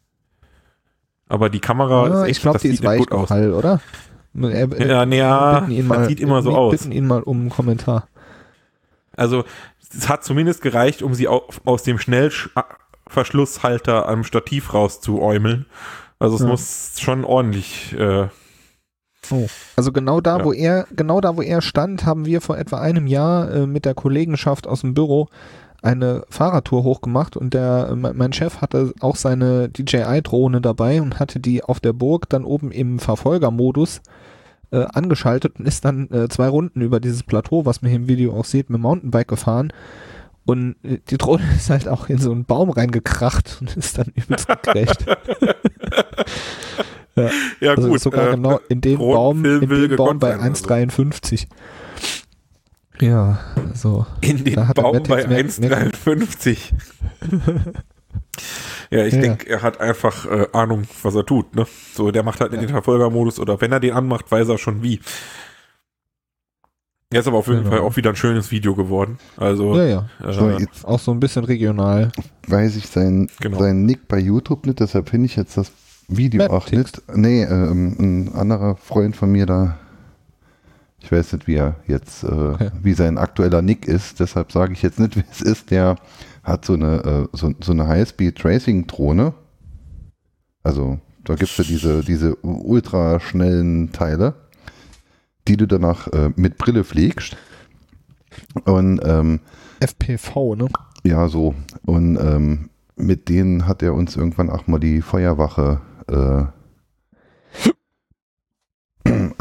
Aber 1.30 1.50
die 1.50 1.60
Kamera 1.60 2.08
Ja, 2.08 2.22
ist 2.24 2.30
echt, 2.30 2.38
ich 2.38 2.42
glaube, 2.42 2.60
die 2.60 2.68
ist 2.70 2.82
gut 2.84 3.12
aus. 3.12 3.30
Weichgefall, 3.32 3.54
oder? 3.54 3.80
Er, 4.36 4.88
Ja, 4.88 5.06
nee, 5.06 5.18
ja, 5.20 5.60
bitten 5.62 5.72
ihn 5.72 5.88
das 5.90 6.08
sieht 6.08 6.20
immer 6.20 6.42
so 6.42 6.52
wir 6.52 6.58
aus. 6.58 6.72
bitten 6.72 6.92
ihn 6.92 7.06
mal 7.08 7.22
um 7.24 7.40
einen 7.42 7.50
Kommentar. 7.50 8.08
Also, 9.16 9.44
es 9.96 10.10
hat 10.10 10.24
zumindest 10.24 10.62
gereicht, 10.62 11.02
um 11.04 11.14
sie 11.14 11.28
au- 11.28 11.48
aus 11.66 11.84
dem 11.84 12.00
Schnellverschlusshalter 12.00 14.08
am 14.10 14.24
Stativ 14.24 14.74
rauszuäumeln. 14.74 15.66
Also, 16.20 16.36
es 16.36 16.42
Ja. 16.42 16.48
muss 16.48 16.96
schon 17.00 17.24
ordentlich, 17.26 17.94
äh, 17.98 18.28
Also 19.78 19.94
genau 19.94 20.20
da, 20.20 20.40
Ja. 20.40 20.44
wo 20.46 20.52
er, 20.52 20.86
genau 20.94 21.22
da, 21.22 21.38
wo 21.38 21.42
er 21.42 21.62
stand, 21.62 22.06
haben 22.06 22.26
wir 22.26 22.42
vor 22.42 22.58
etwa 22.58 22.82
einem 22.82 23.08
Jahr 23.08 23.50
äh, 23.52 23.66
mit 23.68 23.86
der 23.86 23.94
Kollegenschaft 23.94 24.68
aus 24.68 24.82
dem 24.82 24.94
Büro 24.94 25.30
eine 25.84 26.24
Fahrradtour 26.30 26.84
hochgemacht 26.84 27.36
und 27.36 27.54
der, 27.54 27.94
mein 27.96 28.34
Chef 28.34 28.62
hatte 28.62 28.94
auch 29.02 29.18
seine 29.18 29.70
DJI-Drohne 29.70 30.62
dabei 30.62 31.02
und 31.02 31.20
hatte 31.20 31.40
die 31.40 31.64
auf 31.64 31.80
der 31.80 31.94
Burg 31.94 32.30
dann 32.30 32.46
oben 32.46 32.72
im 32.72 33.00
Verfolgermodus 33.00 34.02
äh, 34.72 34.86
angeschaltet 34.94 35.60
und 35.60 35.68
ist 35.68 35.84
dann 35.84 36.10
äh, 36.10 36.30
zwei 36.30 36.48
Runden 36.48 36.82
über 36.82 37.00
dieses 37.00 37.24
Plateau, 37.24 37.66
was 37.66 37.82
man 37.82 37.90
hier 37.90 38.00
im 38.00 38.08
Video 38.08 38.34
auch 38.34 38.46
sieht, 38.46 38.70
mit 38.70 38.80
dem 38.80 38.84
Mountainbike 38.84 39.28
gefahren. 39.28 39.74
Und 40.46 40.76
äh, 40.84 41.00
die 41.10 41.18
Drohne 41.18 41.44
ist 41.56 41.70
halt 41.70 41.88
auch 41.90 42.08
in 42.08 42.18
so 42.18 42.32
einen 42.32 42.46
Baum 42.46 42.70
reingekracht 42.70 43.58
und 43.60 43.76
ist 43.76 43.98
dann 43.98 44.08
übelst 44.16 44.48
gekrecht. 44.48 45.06
ja 47.60 47.72
Also 47.72 47.90
gut. 47.90 48.00
sogar 48.00 48.30
äh, 48.30 48.32
genau 48.32 48.60
in 48.70 48.80
den 48.80 48.98
Baum, 48.98 49.44
in 49.44 49.70
den 49.70 49.96
Baum 49.98 50.18
bei 50.20 50.32
sein, 50.32 50.40
also. 50.40 50.48
1,53. 53.04 53.10
Ja, 53.10 53.40
also 53.70 54.06
In 54.22 54.44
den 54.44 54.56
Baum 54.76 55.04
bei 55.04 55.26
Matrix 55.28 55.60
mehr- 55.60 55.78
1,53. 55.78 56.74
ja, 58.90 59.06
ich 59.06 59.14
Ja. 59.14 59.22
denke, 59.22 59.50
er 59.50 59.62
hat 59.62 59.80
einfach 59.82 60.26
äh, 60.26 60.48
Ahnung, 60.54 60.84
was 61.02 61.16
er 61.16 61.26
tut. 61.26 61.56
Ne? 61.56 61.66
So, 61.94 62.12
der 62.12 62.24
macht 62.24 62.40
halt 62.42 62.54
in 62.54 62.60
den 62.60 62.70
Verfolgermodus 62.70 63.40
oder 63.40 63.60
wenn 63.62 63.72
er 63.72 63.80
den 63.80 63.94
anmacht, 63.94 64.32
weiß 64.32 64.48
er 64.50 64.58
schon 64.58 64.82
wie. 64.84 65.00
Er 67.12 67.20
ist 67.20 67.28
aber 67.28 67.38
auf 67.38 67.48
jeden 67.48 67.60
Genau. 67.64 67.70
Fall 67.76 67.80
auch 67.86 67.96
wieder 67.96 68.10
ein 68.10 68.16
schönes 68.16 68.50
Video 68.50 68.74
geworden. 68.74 69.20
Also, 69.38 69.76
ja, 69.78 69.86
ja, 69.86 70.10
äh, 70.28 70.34
So, 70.34 70.50
jetzt 70.50 70.84
auch 70.84 70.98
so 71.00 71.12
ein 71.12 71.20
bisschen 71.20 71.44
regional. 71.44 72.12
weiß 72.48 72.76
ich 72.76 72.88
seinen 72.88 73.30
Genau. 73.40 73.60
seinen 73.60 73.86
Nick 73.86 74.08
bei 74.08 74.18
YouTube 74.18 74.66
nicht, 74.66 74.80
deshalb 74.80 75.10
finde 75.10 75.28
ich 75.28 75.36
jetzt 75.36 75.56
das 75.56 75.72
Video 76.08 76.40
Mad 76.42 76.52
auch 76.54 76.72
nicht. 76.72 77.02
Nee, 77.16 77.44
ähm, 77.44 77.96
ein 78.00 78.34
anderer 78.36 78.76
Freund 78.78 79.16
von 79.16 79.32
mir 79.32 79.46
da, 79.46 79.78
ich 81.04 81.12
weiß 81.12 81.34
nicht, 81.34 81.48
wie 81.48 81.56
er 81.56 81.76
jetzt, 81.86 82.24
äh, 82.24 82.72
wie 82.82 82.94
sein 82.94 83.18
aktueller 83.18 83.62
Nick 83.62 83.88
ist, 83.88 84.22
deshalb 84.22 84.52
sage 84.54 84.74
ich 84.74 84.82
jetzt 84.82 85.00
nicht, 85.00 85.16
wie 85.18 85.24
es 85.30 85.42
ist. 85.42 85.70
Der 85.70 85.98
hat 86.44 86.66
so 86.66 86.74
eine, 86.74 87.28
äh, 87.34 87.38
so, 87.38 87.54
so 87.62 87.74
eine 87.74 87.88
High-Speed-Tracing-Drohne. 87.88 89.34
Also, 90.64 91.00
da 91.26 91.36
gibt 91.36 91.52
es 91.52 91.58
ja 91.58 91.64
diese, 91.66 92.04
diese 92.04 92.36
ultraschnellen 92.38 93.92
Teile, 93.92 94.34
die 95.48 95.58
du 95.58 95.68
danach 95.68 96.08
äh, 96.08 96.32
mit 96.38 96.58
Brille 96.58 96.86
fliegst. 96.86 97.36
Und 98.64 99.02
ähm, 99.04 99.42
FPV, 99.82 100.56
ne? 100.56 100.68
ja, 101.04 101.28
so. 101.28 101.54
Und 101.86 102.18
ähm, 102.18 102.70
mit 102.96 103.28
denen 103.28 103.68
hat 103.68 103.84
er 103.84 103.94
uns 103.94 104.16
irgendwann 104.16 104.50
auch 104.50 104.68
mal 104.68 104.80
die 104.80 105.02
Feuerwache 105.02 105.82
äh, 106.08 106.63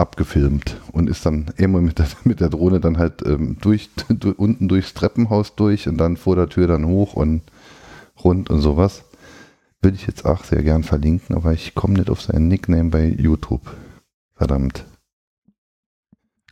abgefilmt 0.03 0.77
und 0.91 1.09
ist 1.09 1.25
dann 1.25 1.47
immer 1.57 1.81
mit 1.81 1.99
der, 1.99 2.09
mit 2.25 2.41
der 2.41 2.51
Drohne 2.51 2.81
dann 2.81 2.99
halt 2.99 3.23
ähm, 3.25 3.57
durch, 3.61 3.89
du, 4.09 4.33
unten 4.33 4.69
durchs 4.69 4.93
Treppenhaus 4.93 5.55
durch 5.55 5.89
und 5.89 5.97
dann 5.97 6.17
vor 6.19 6.37
der 6.37 6.49
Tür 6.49 6.67
dann 6.67 6.87
hoch 6.87 7.15
und 7.15 7.43
rund 8.23 8.51
und 8.51 8.61
sowas. 8.61 9.05
Würde 9.81 9.97
ich 9.97 10.07
jetzt 10.07 10.25
auch 10.27 10.45
sehr 10.45 10.63
gern 10.63 10.85
verlinken, 10.85 11.35
aber 11.35 11.53
ich 11.53 11.75
komme 11.75 11.95
nicht 11.95 12.11
auf 12.11 12.21
seinen 12.21 12.47
Nickname 12.49 12.91
bei 12.91 13.07
YouTube. 13.07 13.63
Verdammt. 14.37 14.85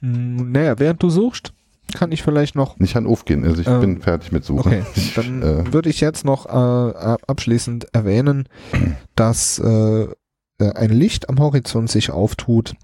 Hm, 0.01 0.51
Naja, 0.51 0.79
während 0.79 1.03
du 1.03 1.11
suchst, 1.11 1.53
kann 1.95 2.13
ich 2.13 2.23
vielleicht 2.23 2.55
noch. 2.55 2.79
Nicht 2.79 2.97
an 2.97 3.07
aufgehen, 3.07 3.45
also 3.45 3.61
ich 3.61 3.67
Ähm, 3.69 3.81
bin 3.81 4.01
fertig 4.01 4.33
mit 4.33 4.45
Suchen. 4.45 4.67
Okay, 4.73 4.83
dann 5.17 5.43
äh, 5.43 5.73
würde 5.73 5.91
ich 5.91 6.01
jetzt 6.01 6.25
noch 6.25 6.47
äh, 6.47 7.17
abschließend 7.27 7.93
erwähnen, 7.93 8.49
dass 9.17 9.59
äh, 9.59 10.03
äh, 10.03 10.73
ein 10.75 10.91
Licht 10.91 11.29
am 11.29 11.39
Horizont 11.39 11.91
sich 11.91 12.11
auftut 12.11 12.75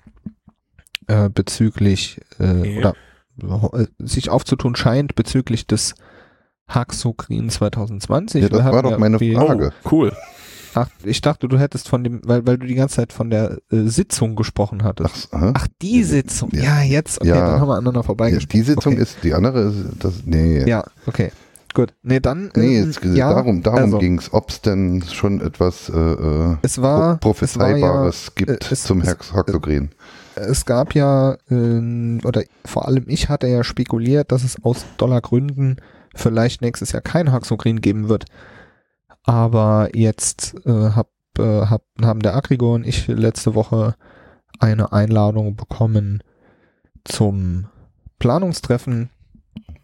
äh, 1.06 1.28
bezüglich 1.28 2.20
äh, 2.38 2.44
Okay. 2.60 2.78
oder 2.78 2.94
äh, 3.80 3.86
sich 3.98 4.30
aufzutun 4.30 4.76
scheint 4.76 5.14
bezüglich 5.14 5.66
des 5.66 5.94
Haxokrin 6.68 7.48
2020. 7.50 8.42
ja, 8.42 8.48
das 8.48 8.64
Wir 8.64 8.72
war 8.72 8.82
doch 8.82 8.98
meine 8.98 9.16
irgendwie- 9.16 9.34
Frage. 9.34 9.72
Oh, 9.84 9.88
cool. 9.92 10.12
Ach, 10.74 10.88
ich 11.04 11.22
dachte, 11.22 11.48
du 11.48 11.58
hättest 11.58 11.88
von 11.88 12.04
dem, 12.04 12.20
weil, 12.24 12.46
weil 12.46 12.58
du 12.58 12.66
die 12.66 12.74
ganze 12.74 12.96
Zeit 12.96 13.12
von 13.12 13.30
der 13.30 13.58
äh, 13.70 13.84
Sitzung 13.86 14.36
gesprochen 14.36 14.84
hattest. 14.84 15.28
Ach? 15.32 15.52
Ach, 15.54 15.66
die 15.80 16.04
Sitzung. 16.04 16.50
Ja. 16.52 16.62
Ja, 16.64 16.82
jetzt. 16.82 17.18
Okay, 17.20 17.30
Ja. 17.30 17.52
dann 17.52 17.60
haben 17.60 17.68
wir 17.68 17.74
aneinander 17.76 18.00
Ja, 18.00 18.04
vorbeigesprochen. 18.04 18.60
die 18.60 18.66
Sitzung 18.66 18.92
okay. 18.92 19.02
ist, 19.02 19.16
die 19.22 19.32
andere 19.32 19.60
ist, 19.70 19.76
das, 20.00 20.14
nee. 20.26 20.68
Ja, 20.68 20.84
okay. 21.06 21.32
Gut. 21.72 21.94
Nee, 22.02 22.20
dann. 22.20 22.50
Nee, 22.56 22.78
ähm, 22.80 22.86
jetzt, 22.86 23.04
ja, 23.04 23.32
darum, 23.32 23.62
darum 23.62 23.80
also, 23.80 23.98
ging 23.98 24.18
es, 24.18 24.32
ob 24.34 24.50
es 24.50 24.60
denn 24.62 25.02
schon 25.10 25.40
etwas 25.40 25.88
äh, 25.88 25.92
äh, 25.98 26.56
Es 26.62 26.80
war, 26.82 27.16
Pro- 27.18 27.34
es 27.40 27.58
war 27.58 27.68
ja, 27.70 27.74
Prophezeibares 27.76 28.34
gibt 28.34 28.50
äh, 28.50 28.58
es- 28.72 28.82
zum 28.82 29.00
es- 29.00 29.08
Hex 29.08 29.32
Hoxogren. 29.32 29.90
Es 30.36 30.64
gab 30.66 30.94
ja, 30.94 31.36
ähm, 31.50 32.20
oder 32.24 32.42
vor 32.64 32.86
allem 32.86 33.04
ich 33.08 33.28
hatte 33.28 33.46
ja 33.46 33.64
spekuliert, 33.64 34.32
dass 34.32 34.44
es 34.44 34.62
aus 34.62 34.84
Dollargründen 34.98 35.80
vielleicht 36.14 36.62
nächstes 36.62 36.92
Jahr 36.92 37.02
kein 37.02 37.32
Haxogrin 37.32 37.80
geben 37.80 38.08
wird. 38.08 38.24
Aber 39.24 39.90
jetzt 39.94 40.54
äh, 40.64 40.90
hab, 40.90 41.10
äh, 41.38 41.66
hab, 41.66 41.82
haben 42.00 42.20
der 42.20 42.36
Agrigor 42.36 42.74
und 42.74 42.86
ich 42.86 43.08
letzte 43.08 43.54
Woche 43.54 43.96
eine 44.58 44.92
Einladung 44.92 45.56
bekommen 45.56 46.22
zum 47.04 47.66
Planungstreffen 48.18 49.10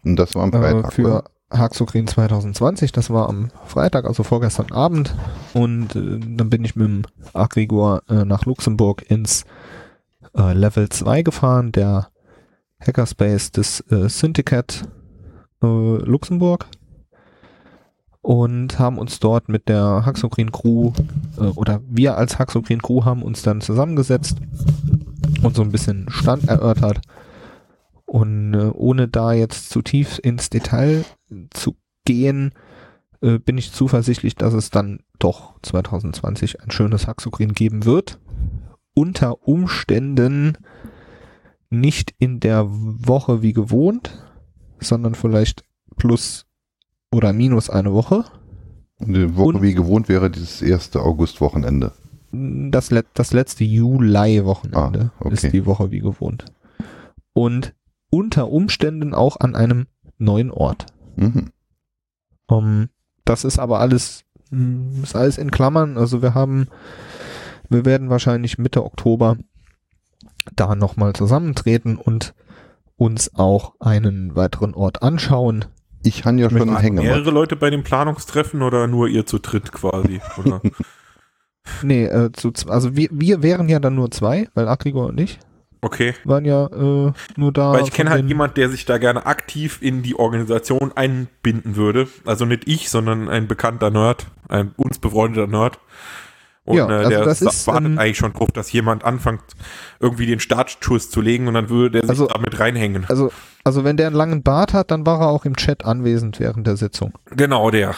Und 0.03 0.15
das 0.15 0.35
war 0.35 0.43
am 0.43 0.53
äh, 0.53 0.59
Freitag. 0.59 0.93
für 0.93 1.05
oder? 1.05 1.23
Haxogrin 1.51 2.07
2020. 2.07 2.91
Das 2.91 3.09
war 3.09 3.29
am 3.29 3.51
Freitag, 3.65 4.05
also 4.05 4.23
vorgestern 4.23 4.71
Abend. 4.71 5.13
Und 5.53 5.95
äh, 5.95 6.19
dann 6.19 6.49
bin 6.49 6.63
ich 6.63 6.75
mit 6.75 6.87
dem 6.87 7.01
Agrigor 7.33 8.01
äh, 8.09 8.25
nach 8.25 8.45
Luxemburg 8.45 9.09
ins 9.09 9.45
äh, 10.35 10.53
Level 10.53 10.89
2 10.89 11.21
gefahren, 11.23 11.71
der 11.71 12.09
Hackerspace 12.79 13.51
des 13.51 13.81
äh, 13.91 14.09
Syndicate 14.09 14.83
äh, 15.61 15.65
Luxemburg. 15.65 16.67
Und 18.21 18.79
haben 18.79 18.99
uns 18.99 19.19
dort 19.19 19.49
mit 19.49 19.67
der 19.67 20.05
Haxogrin 20.05 20.53
Crew 20.53 20.93
äh, 21.37 21.41
oder 21.41 21.81
wir 21.89 22.17
als 22.17 22.39
Haxogrin 22.39 22.81
Crew 22.81 23.03
haben 23.03 23.21
uns 23.21 23.41
dann 23.41 23.59
zusammengesetzt 23.59 24.37
und 25.41 25.55
so 25.55 25.61
ein 25.61 25.71
bisschen 25.71 26.05
Stand 26.09 26.47
erörtert. 26.47 27.01
Und 28.05 28.53
äh, 28.53 28.71
ohne 28.73 29.07
da 29.09 29.33
jetzt 29.33 29.69
zu 29.71 29.81
tief 29.81 30.19
ins 30.23 30.49
Detail 30.49 31.03
zu 31.49 31.75
gehen, 32.05 32.53
äh, 33.21 33.39
bin 33.39 33.57
ich 33.57 33.71
zuversichtlich, 33.71 34.35
dass 34.35 34.53
es 34.53 34.69
dann 34.69 34.99
doch 35.19 35.59
2020 35.61 36.61
ein 36.61 36.71
schönes 36.71 37.07
Haxogrin 37.07 37.53
geben 37.53 37.85
wird. 37.85 38.19
Unter 38.93 39.47
Umständen 39.47 40.57
nicht 41.69 42.13
in 42.19 42.39
der 42.39 42.65
Woche 42.69 43.41
wie 43.41 43.53
gewohnt, 43.53 44.23
sondern 44.79 45.15
vielleicht 45.15 45.63
plus 45.97 46.45
oder 47.11 47.33
minus 47.33 47.69
eine 47.69 47.93
Woche. 47.93 48.25
Die 48.99 49.35
Woche 49.35 49.47
und- 49.57 49.61
wie 49.61 49.73
gewohnt 49.73 50.09
wäre 50.09 50.29
dieses 50.29 50.61
erste 50.61 51.01
August-Wochenende. 51.01 51.91
Das, 52.31 52.89
let 52.91 53.05
das 53.13 53.31
letzte 53.33 53.63
Juli-Wochenende 53.63 55.11
Ah, 55.19 55.19
okay. 55.19 55.33
ist 55.33 55.53
die 55.53 55.65
Woche 55.65 55.91
wie 55.91 55.99
gewohnt. 55.99 56.45
Und 57.33 57.73
unter 58.09 58.49
Umständen 58.49 59.13
auch 59.13 59.39
an 59.39 59.55
einem 59.55 59.85
neuen 60.17 60.49
Ort. 60.51 60.87
Mhm. 61.15 61.51
Um, 62.47 62.89
das 63.25 63.43
ist 63.43 63.59
aber 63.59 63.79
alles, 63.79 64.23
mh, 64.51 65.03
ist 65.03 65.15
alles 65.15 65.37
in 65.37 65.51
Klammern. 65.51 65.97
Also 65.97 66.21
wir 66.21 66.33
haben, 66.33 66.67
wir 67.73 67.85
werden 67.85 68.09
wahrscheinlich 68.09 68.57
Mitte 68.57 68.83
Oktober 68.83 69.37
da 70.55 70.75
nochmal 70.75 71.13
zusammentreten 71.13 71.97
und 71.97 72.33
uns 72.95 73.35
auch 73.35 73.73
einen 73.79 74.35
weiteren 74.35 74.73
Ort 74.73 75.01
anschauen. 75.03 75.65
Ich 76.03 76.25
habe 76.25 76.39
ja 76.39 76.49
schon 76.49 76.61
einen 76.61 76.71
Waren 76.71 76.81
Hängematte. 76.81 77.07
mehrere 77.07 77.31
Leute 77.31 77.55
bei 77.55 77.69
dem 77.69 77.83
Planungstreffen 77.83 78.61
oder 78.61 78.87
nur 78.87 79.07
ihr 79.07 79.25
zu 79.25 79.39
dritt 79.39 79.71
quasi? 79.71 80.21
Oder? 80.37 80.61
Nee, 81.81 82.03
äh, 82.07 82.29
zu, 82.33 82.51
also 82.67 82.97
wir, 82.97 83.07
wir 83.09 83.41
wären 83.41 83.69
ja 83.69 83.79
dann 83.79 83.95
nur 83.95 84.11
zwei, 84.11 84.49
weil 84.53 84.67
Agrigor 84.67 85.07
und 85.07 85.19
ich 85.21 85.39
Okay. 85.83 86.13
waren 86.23 86.45
ja 86.45 86.67
äh, 86.67 87.11
nur 87.35 87.51
da. 87.51 87.73
Weil 87.73 87.83
ich 87.83 87.91
kenne 87.91 88.09
halt 88.09 88.25
jemand, 88.27 88.55
der 88.55 88.69
sich 88.69 88.85
da 88.85 88.97
gerne 88.97 89.25
aktiv 89.25 89.79
in 89.81 90.01
die 90.01 90.15
Organisation 90.15 90.93
einbinden 90.95 91.75
würde. 91.75 92.07
Also 92.25 92.45
nicht 92.45 92.67
ich, 92.67 92.89
sondern 92.89 93.27
ein 93.27 93.47
bekannter 93.49 93.91
Nerd, 93.91 94.27
ein 94.47 94.71
uns 94.77 94.99
befreundeter 94.99 95.47
Nerd. 95.47 95.79
Und 96.65 96.77
Ja, 96.77 96.87
äh, 96.89 96.93
also 96.93 97.09
der 97.09 97.25
das 97.25 97.41
ist, 97.41 97.67
wartet 97.67 97.85
ähm, 97.87 97.99
eigentlich 97.99 98.17
schon 98.17 98.31
drauf, 98.31 98.49
dass 98.53 98.71
jemand 98.71 99.03
anfängt, 99.03 99.41
irgendwie 99.99 100.25
den 100.25 100.39
Startschuss 100.39 101.09
zu 101.09 101.19
legen 101.19 101.47
und 101.49 101.55
dann 101.55 101.69
würde 101.69 101.91
der 101.91 102.01
sich 102.03 102.09
Also- 102.11 102.27
damit 102.27 102.57
reinhängen. 102.57 103.05
Also, 103.09 103.31
also 103.65 103.83
wenn 103.83 103.97
der 103.97 104.07
einen 104.07 104.15
langen 104.15 104.43
Bart 104.43 104.71
hat, 104.73 104.89
dann 104.89 105.05
war 105.05 105.19
er 105.19 105.27
auch 105.27 105.43
im 105.43 105.57
Chat 105.57 105.83
anwesend 105.83 106.39
während 106.39 106.65
der 106.65 106.77
Sitzung. 106.77 107.11
Genau 107.31 107.69
der. 107.69 107.95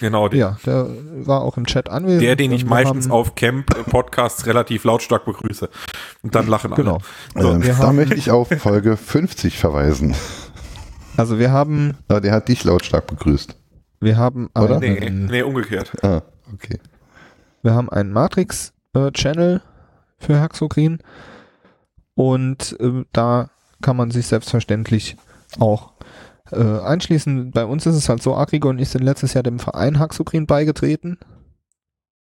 Genau 0.00 0.28
der. 0.28 0.38
Ja, 0.40 0.56
der 0.66 0.88
war 1.26 1.42
auch 1.42 1.56
im 1.58 1.66
Chat 1.66 1.88
anwesend. 1.90 2.22
Der, 2.22 2.34
den 2.34 2.50
ich 2.50 2.64
meistens 2.66 3.08
auf 3.08 3.36
Camp-Podcasts 3.36 4.46
relativ 4.46 4.82
lautstark 4.82 5.24
begrüße. 5.24 5.68
Und 6.22 6.34
dann 6.34 6.48
lachen 6.48 6.72
alle. 6.72 6.82
Genau. 6.82 6.98
So, 7.36 7.52
ähm, 7.52 7.62
wir 7.62 7.74
da 7.74 7.78
haben- 7.78 7.96
möchte 7.96 8.16
ich 8.16 8.32
auf 8.32 8.48
Folge 8.48 8.96
50 8.96 9.58
verweisen. 9.58 10.16
Also 11.16 11.38
wir 11.38 11.52
haben, 11.52 11.96
Ah, 12.08 12.18
der 12.20 12.32
hat 12.32 12.48
dich 12.48 12.64
lautstark 12.64 13.06
begrüßt. 13.06 13.56
wir 14.00 14.16
haben 14.16 14.48
Oder? 14.58 14.80
Nee, 14.80 15.08
nee, 15.10 15.42
umgekehrt. 15.42 15.92
Ah, 16.02 16.22
okay. 16.52 16.78
Wir 17.68 17.74
haben 17.74 17.90
einen 17.90 18.12
Matrix-Channel 18.12 19.60
für 20.16 20.40
Haxokrin 20.40 21.00
und 22.14 22.74
äh, 22.80 23.04
da 23.12 23.50
kann 23.82 23.94
man 23.94 24.10
sich 24.10 24.26
selbstverständlich 24.26 25.18
auch 25.60 25.92
äh, 26.50 26.80
einschließen. 26.80 27.50
Bei 27.50 27.66
uns 27.66 27.84
ist 27.84 27.94
es 27.94 28.08
halt 28.08 28.22
so, 28.22 28.34
Agrigor 28.34 28.70
und 28.70 28.78
ich 28.78 28.88
sind 28.88 29.04
letztes 29.04 29.34
Jahr 29.34 29.42
dem 29.42 29.58
Verein 29.58 29.98
Haxokrin 29.98 30.46
beigetreten 30.46 31.18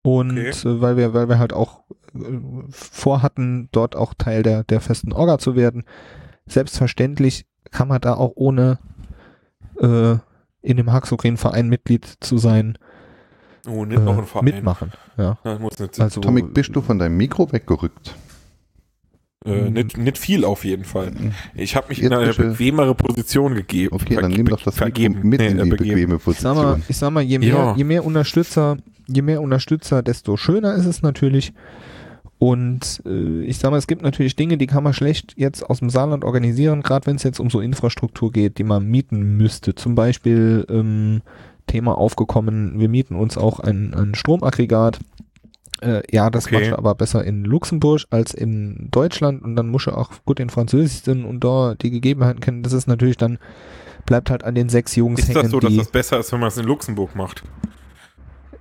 und 0.01 0.31
Okay. 0.31 0.49
äh, 0.49 0.81
weil 0.81 0.97
wir, 0.97 1.13
weil 1.13 1.29
wir 1.29 1.39
halt 1.39 1.53
auch 1.53 1.85
äh, 2.13 2.39
vorhatten, 2.69 3.69
dort 3.71 3.95
auch 3.95 4.13
Teil 4.15 4.43
der, 4.43 4.65
der 4.65 4.81
festen 4.81 5.13
Orga 5.13 5.37
zu 5.37 5.55
werden. 5.55 5.85
Selbstverständlich 6.45 7.45
kann 7.71 7.87
man 7.87 8.01
da 8.01 8.15
auch 8.15 8.33
ohne 8.35 8.79
äh, 9.79 10.17
in 10.61 10.75
dem 10.75 10.91
Haxokrin-Verein 10.91 11.69
Mitglied 11.69 12.17
zu 12.19 12.37
sein, 12.37 12.77
Oh, 13.67 13.85
nicht 13.85 14.01
noch 14.03 14.17
ein 14.17 14.23
äh, 14.23 14.27
Verein. 14.27 14.45
mitmachen. 14.45 14.91
Ja. 15.17 15.37
Das 15.43 15.59
muss 15.59 15.79
nicht. 15.79 15.99
Also, 15.99 16.21
Tomik, 16.21 16.53
bist 16.53 16.75
du 16.75 16.81
von 16.81 16.99
deinem 16.99 17.17
Mikro 17.17 17.51
weggerückt? 17.51 18.15
Äh, 19.45 19.69
nicht, 19.69 19.97
nicht 19.97 20.17
viel 20.17 20.43
auf 20.45 20.65
jeden 20.65 20.83
Fall. 20.83 21.11
Ich 21.55 21.75
habe 21.75 21.87
mich 21.89 21.99
in 22.01 22.11
Jetzt 22.11 22.13
eine 22.19 22.27
bitte- 22.27 22.43
bequemere 22.49 22.95
Position 22.95 23.55
gegeben. 23.55 23.95
Okay, 23.95 24.15
dann 24.15 24.31
nimm 24.31 24.47
doch 24.47 24.61
das 24.63 24.75
vergeben. 24.75 25.15
Mikro 25.15 25.27
mit 25.27 25.39
Nee, 25.39 25.47
in 25.47 25.59
äh, 25.59 25.63
die 25.63 25.69
begeben. 25.69 25.95
bequeme 26.11 26.15
Ich 26.33 26.39
sag 26.39 26.55
mal, 26.55 26.63
Position. 26.63 26.83
ich 26.89 26.97
sag 26.97 27.11
mal, 27.11 27.21
je 27.23 27.39
mehr, 27.39 27.47
Ja. 27.49 27.75
je 27.75 27.83
mehr 27.83 28.03
Unterstützer, 28.05 28.77
je 29.07 29.21
mehr 29.21 29.41
Unterstützer, 29.41 30.01
desto 30.03 30.37
schöner 30.37 30.75
ist 30.75 30.85
es 30.85 31.01
natürlich. 31.01 31.53
Und 32.39 33.01
äh, 33.05 33.41
ich 33.43 33.57
sag 33.57 33.71
mal, 33.71 33.77
es 33.77 33.87
gibt 33.87 34.01
natürlich 34.03 34.35
Dinge, 34.35 34.57
die 34.57 34.67
kann 34.67 34.83
man 34.83 34.93
schlecht 34.93 35.33
jetzt 35.37 35.63
aus 35.63 35.79
dem 35.79 35.89
Saarland 35.89 36.23
organisieren, 36.23 36.83
gerade 36.83 37.07
wenn 37.07 37.15
es 37.15 37.23
jetzt 37.23 37.39
um 37.39 37.49
so 37.49 37.61
Infrastruktur 37.61 38.31
geht, 38.31 38.57
die 38.59 38.63
man 38.63 38.85
mieten 38.87 39.37
müsste. 39.37 39.73
Zum 39.75 39.95
Beispiel 39.95 40.65
ähm, 40.69 41.21
Thema 41.67 41.97
aufgekommen, 41.97 42.79
wir 42.79 42.89
mieten 42.89 43.15
uns 43.15 43.37
auch 43.37 43.59
ein, 43.59 43.93
ein 43.93 44.15
Stromaggregat. 44.15 44.99
Äh, 45.81 46.01
ja, 46.09 46.29
das 46.31 46.47
Okay. 46.47 46.55
machst 46.55 46.73
aber 46.73 46.95
besser 46.95 47.23
in 47.23 47.43
Luxemburg 47.43 48.01
als 48.09 48.33
in 48.33 48.87
Deutschland 48.89 49.43
und 49.43 49.55
dann 49.55 49.67
musst 49.67 49.85
du 49.85 49.91
auch 49.91 50.09
gut 50.25 50.39
in 50.39 50.49
Französisch 50.49 51.03
sind 51.03 51.23
und 51.23 51.43
da 51.43 51.75
die 51.75 51.91
Gegebenheiten 51.91 52.39
kennen. 52.39 52.63
Das 52.63 52.73
ist 52.73 52.87
natürlich 52.87 53.17
dann, 53.17 53.37
bleibt 54.07 54.31
halt 54.31 54.43
an 54.43 54.55
den 54.55 54.69
sechs 54.69 54.95
Jungs 54.95 55.19
Ist 55.19 55.29
hängen, 55.29 55.43
das 55.43 55.51
so, 55.51 55.59
dass 55.59 55.75
das 55.75 55.91
besser 55.91 56.17
ist, 56.19 56.31
wenn 56.31 56.39
man 56.39 56.47
es 56.47 56.57
in 56.57 56.65
Luxemburg 56.65 57.15
macht? 57.15 57.43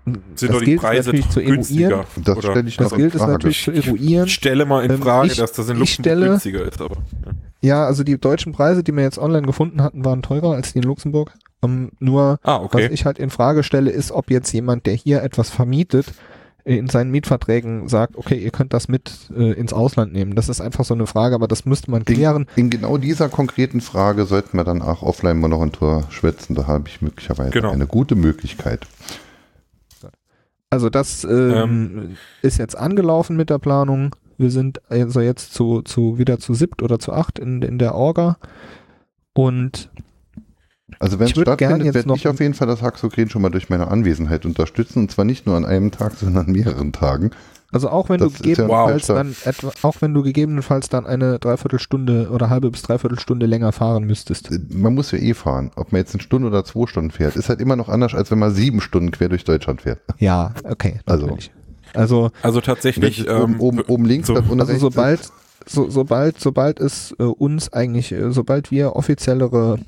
Sind 0.07 0.23
das 0.37 0.49
doch 0.51 0.59
die 0.61 0.65
gilt 0.67 0.81
Preise 0.81 1.09
natürlich 1.11 1.29
zu 1.31 1.41
günstiger? 1.43 1.89
eruieren. 1.91 2.07
Das 2.25 2.37
Oder- 2.39 2.51
stelle 2.53 2.69
ich 2.69 2.77
Das 2.77 2.85
noch 2.87 2.93
in 2.93 2.99
gilt 3.03 3.15
es 3.17 3.21
natürlich 3.27 3.65
zu 3.65 3.71
eruieren. 3.73 4.27
Ich 4.27 4.35
stelle 4.35 4.65
mal 4.65 4.85
in 4.85 4.93
Ähm, 4.93 5.03
Frage, 5.03 5.27
ich- 5.29 5.37
dass 5.37 5.53
das 5.53 5.69
in 5.69 5.79
Luxemburg 5.79 5.89
stelle- 6.13 6.29
günstiger 6.29 6.63
ist, 6.65 6.81
aber. 6.81 6.97
Ja. 7.25 7.33
Ja, 7.63 7.85
also 7.87 8.05
die 8.05 8.17
deutschen 8.19 8.53
Preise, 8.53 8.85
die 8.85 8.93
wir 8.93 9.03
jetzt 9.03 9.19
online 9.19 9.47
gefunden 9.47 9.83
hatten, 9.83 10.05
waren 10.05 10.23
teurer 10.23 10.53
als 10.55 10.73
die 10.73 10.79
in 10.79 10.85
Luxemburg. 10.85 11.33
Ähm, 11.65 11.91
nur, 11.99 12.39
Ah, 12.45 12.57
okay. 12.59 12.85
was 12.85 12.93
ich 12.93 13.05
halt 13.05 13.19
in 13.19 13.31
Frage 13.31 13.65
stelle, 13.65 13.91
ist, 13.91 14.13
ob 14.13 14.31
jetzt 14.31 14.53
jemand, 14.53 14.87
der 14.87 14.95
hier 14.95 15.23
etwas 15.25 15.51
vermietet, 15.51 16.13
äh, 16.65 16.77
in 16.77 16.89
seinen 16.89 17.11
Mietverträgen 17.11 17.89
sagt, 17.89 18.17
okay, 18.17 18.37
ihr 18.37 18.51
könnt 18.51 18.73
das 18.75 18.87
mit 18.87 19.11
äh, 19.37 19.53
ins 19.53 19.73
Ausland 19.73 20.13
nehmen. 20.13 20.37
Das 20.37 20.49
ist 20.49 20.61
einfach 20.61 20.85
so 20.85 20.95
eine 20.95 21.07
Frage, 21.09 21.35
aber 21.35 21.49
das 21.49 21.65
müsste 21.65 21.91
man 21.91 22.05
klären. 22.05 22.47
In 22.55 22.71
genau 22.71 22.99
dieser 22.99 23.29
konkreten 23.29 23.81
Frage 23.81 24.27
sollten 24.27 24.57
wir 24.59 24.65
dann 24.65 24.83
auch 24.83 25.03
offline 25.03 25.41
mal 25.41 25.49
noch 25.49 25.63
ein 25.63 25.73
Tor 25.73 26.05
schwätzen. 26.11 26.55
Da 26.55 26.69
habe 26.69 26.85
ich 26.89 27.03
möglicherweise 27.03 27.51
Genau. 27.51 27.73
eine 27.73 27.87
gute 27.89 28.15
Möglichkeit. 28.15 28.87
Also 30.71 30.91
das 30.91 31.25
ähm, 31.25 32.17
ist 32.43 32.59
jetzt 32.59 32.77
angelaufen 32.77 33.37
mit 33.37 33.51
der 33.51 33.59
Planung. 33.59 34.15
Wir 34.39 34.51
sind 34.51 34.81
also 34.91 35.21
jetzt 35.21 35.55
zu, 35.55 35.83
zu 35.83 36.19
wieder 36.19 36.39
zu 36.39 36.55
siebt 36.55 36.83
oder 36.83 36.99
zu 36.99 37.13
acht 37.13 37.39
in, 37.39 37.63
in 37.63 37.79
der 37.79 37.95
Orga. 37.95 38.37
Und 39.33 39.91
Also 40.99 41.19
wenn 41.19 41.27
es 41.27 41.33
stattfindet, 41.33 41.85
jetzt 41.85 41.95
werde 41.95 42.09
noch- 42.09 42.17
ich 42.17 42.29
auf 42.29 42.41
jeden 42.41 42.55
Fall 42.55 42.67
das 42.69 42.83
Haxokren 42.83 43.31
schon 43.31 43.43
mal 43.43 43.51
durch 43.51 43.71
meine 43.71 43.89
Anwesenheit 43.89 44.45
unterstützen. 44.45 45.01
Und 45.01 45.11
zwar 45.11 45.25
nicht 45.25 45.47
nur 45.47 45.57
an 45.57 45.65
einem 45.65 45.91
Tag, 45.91 46.15
sondern 46.15 46.47
an 46.47 46.53
mehreren 46.53 46.93
Tagen. 46.93 47.31
Also 47.77 47.91
auch 47.91 48.09
wenn 48.09 48.19
Das 48.21 48.33
du 48.33 48.49
ja 48.49 48.55
gegebenenfalls 48.55 49.07
Falscher. 49.07 49.15
dann 49.15 49.37
etwa, 49.45 49.71
auch 49.83 49.97
wenn 50.01 50.15
du 50.15 50.23
gegebenenfalls 50.23 50.89
dann 50.89 51.07
eine 51.07 51.39
Dreiviertelstunde 51.39 52.31
oder 52.33 52.49
halbe 52.49 52.71
bis 52.71 52.81
Dreiviertelstunde 52.83 53.45
länger 53.45 53.71
fahren 53.73 54.05
müsstest. 54.05 54.51
Äh, 54.51 54.59
Man 54.71 54.95
muss 54.95 55.11
ja 55.13 55.19
eh 55.19 55.35
fahren. 55.35 55.71
Ob 55.77 55.93
man 55.93 56.01
jetzt 56.01 56.15
eine 56.15 56.23
Stunde 56.23 56.49
oder 56.49 56.65
zwei 56.65 56.87
Stunden 56.87 57.11
fährt, 57.11 57.37
ist 57.37 57.51
halt 57.51 57.61
immer 57.61 57.77
noch 57.77 57.91
anders, 57.91 58.15
als 58.15 58.31
wenn 58.31 58.39
man 58.39 58.55
sieben 58.55 58.81
Stunden 58.81 59.11
quer 59.11 59.29
durch 59.29 59.45
Deutschland 59.45 59.83
fährt. 59.83 60.01
Ja, 60.19 60.53
okay. 60.65 61.01
Also-. 61.05 61.37
Also, 61.95 62.31
Also 62.43 62.61
tatsächlich. 62.63 63.27
Ähm, 63.29 63.61
oben, 63.61 63.81
oben 63.83 64.07
links 64.07 64.27
so- 64.29 64.35
also 64.35 64.77
sobald, 64.79 65.21
so, 65.67 65.91
sobald, 65.91 66.41
sobald 66.41 66.81
es 66.81 67.15
äh, 67.19 67.23
uns 67.25 67.73
eigentlich, 67.73 68.13
äh, 68.13 68.31
sobald 68.33 68.71
wir 68.71 68.97
offiziellere 68.97 69.79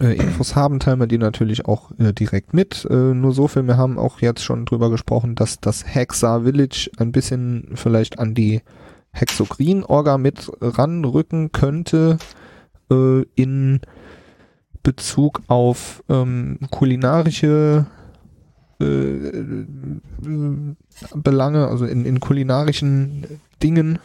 äh, 0.00 0.14
Infos 0.14 0.56
haben, 0.56 0.80
teilen 0.80 1.00
wir 1.00 1.06
die 1.06 1.18
natürlich 1.18 1.66
auch 1.66 1.90
äh, 1.98 2.12
direkt 2.12 2.54
mit. 2.54 2.86
Äh, 2.90 2.94
nur 2.94 3.32
so 3.32 3.48
viel, 3.48 3.66
wir 3.66 3.76
haben 3.76 3.98
auch 3.98 4.20
jetzt 4.20 4.42
schon 4.42 4.64
drüber 4.64 4.90
gesprochen, 4.90 5.34
dass 5.34 5.60
das 5.60 5.84
Hexa 5.86 6.40
Village 6.42 6.90
ein 6.98 7.12
bisschen 7.12 7.72
vielleicht 7.74 8.18
an 8.18 8.34
die 8.34 8.62
Hexokrin-Orga 9.12 10.18
mit 10.18 10.50
ranrücken 10.60 11.52
könnte 11.52 12.18
äh, 12.90 13.22
in 13.36 13.80
Bezug 14.82 15.42
auf 15.46 16.02
ähm, 16.08 16.58
kulinarische 16.70 17.86
äh, 18.80 18.84
äh, 18.84 19.66
Belange, 21.14 21.68
also 21.68 21.86
in, 21.86 22.04
in 22.04 22.20
kulinarischen 22.20 23.24
Dingen, 23.62 23.98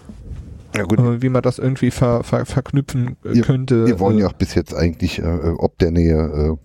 ja 0.76 0.84
äh, 0.84 1.22
wie 1.22 1.30
man 1.30 1.42
das 1.42 1.60
irgendwie 1.60 1.92
ver, 1.92 2.24
ver, 2.24 2.46
verknüpfen 2.46 3.18
äh, 3.24 3.40
könnte. 3.42 3.86
wir 3.88 4.00
wollen 4.00 4.18
äh, 4.18 4.22
ja 4.22 4.28
auch 4.28 4.34
bis 4.34 4.56
jetzt 4.56 4.74
eigentlich, 4.74 5.20
äh, 5.20 5.54
ob 5.58 5.78
der 5.80 5.92
Nähe, 5.92 6.58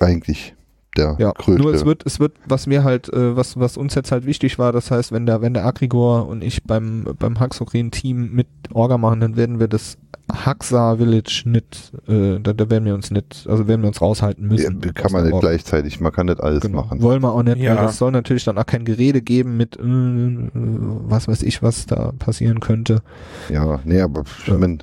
äh, 0.00 0.04
eigentlich 0.04 0.54
der 0.96 1.16
Ja, 1.18 1.32
größte. 1.32 1.62
nur 1.62 1.72
es 1.74 1.84
wird, 1.84 2.04
es 2.04 2.18
wird, 2.18 2.32
was 2.46 2.66
mir 2.66 2.82
halt, 2.84 3.12
äh, 3.12 3.36
was, 3.36 3.58
was 3.58 3.76
uns 3.76 3.94
jetzt 3.94 4.10
halt 4.10 4.26
wichtig 4.26 4.58
war, 4.58 4.72
das 4.72 4.90
heißt, 4.90 5.12
wenn 5.12 5.26
der, 5.26 5.40
wenn 5.40 5.54
der 5.54 5.64
Agrigor 5.64 6.26
und 6.26 6.42
ich 6.42 6.64
beim, 6.64 7.04
beim 7.18 7.38
Haxokrin-Team 7.38 8.32
mit 8.32 8.48
Orga 8.72 8.98
machen, 8.98 9.20
dann 9.20 9.36
werden 9.36 9.60
wir 9.60 9.68
das 9.68 9.98
Haxa 10.32 10.96
Village 10.96 11.42
nicht, 11.46 11.92
äh, 12.08 12.38
da, 12.40 12.52
da 12.52 12.70
werden 12.70 12.84
wir 12.84 12.94
uns 12.94 13.10
nicht, 13.10 13.46
also 13.48 13.66
werden 13.68 13.82
wir 13.82 13.88
uns 13.88 14.00
raushalten 14.00 14.44
ja, 14.44 14.52
müssen. 14.70 14.80
kann 14.94 15.06
aus 15.06 15.12
man 15.12 15.24
nicht 15.28 15.40
gleichzeitig, 15.40 16.00
man 16.00 16.12
kann 16.12 16.26
nicht 16.26 16.40
alles 16.40 16.60
Genau. 16.62 16.82
machen. 16.82 17.02
Wollen 17.02 17.22
wir 17.22 17.32
auch 17.32 17.42
nicht. 17.42 17.58
Ja. 17.58 17.84
Es 17.86 17.98
soll 17.98 18.10
natürlich 18.12 18.44
dann 18.44 18.58
auch 18.58 18.66
kein 18.66 18.84
Gerede 18.84 19.22
geben 19.22 19.56
mit, 19.56 19.76
äh, 19.76 19.82
was 19.82 21.28
weiß 21.28 21.42
ich, 21.42 21.62
was 21.62 21.86
da 21.86 22.12
passieren 22.18 22.60
könnte. 22.60 23.02
Ja, 23.48 23.80
nee, 23.84 24.00
aber 24.00 24.24
Ja. 24.46 24.54
ich 24.54 24.58
mein, 24.60 24.78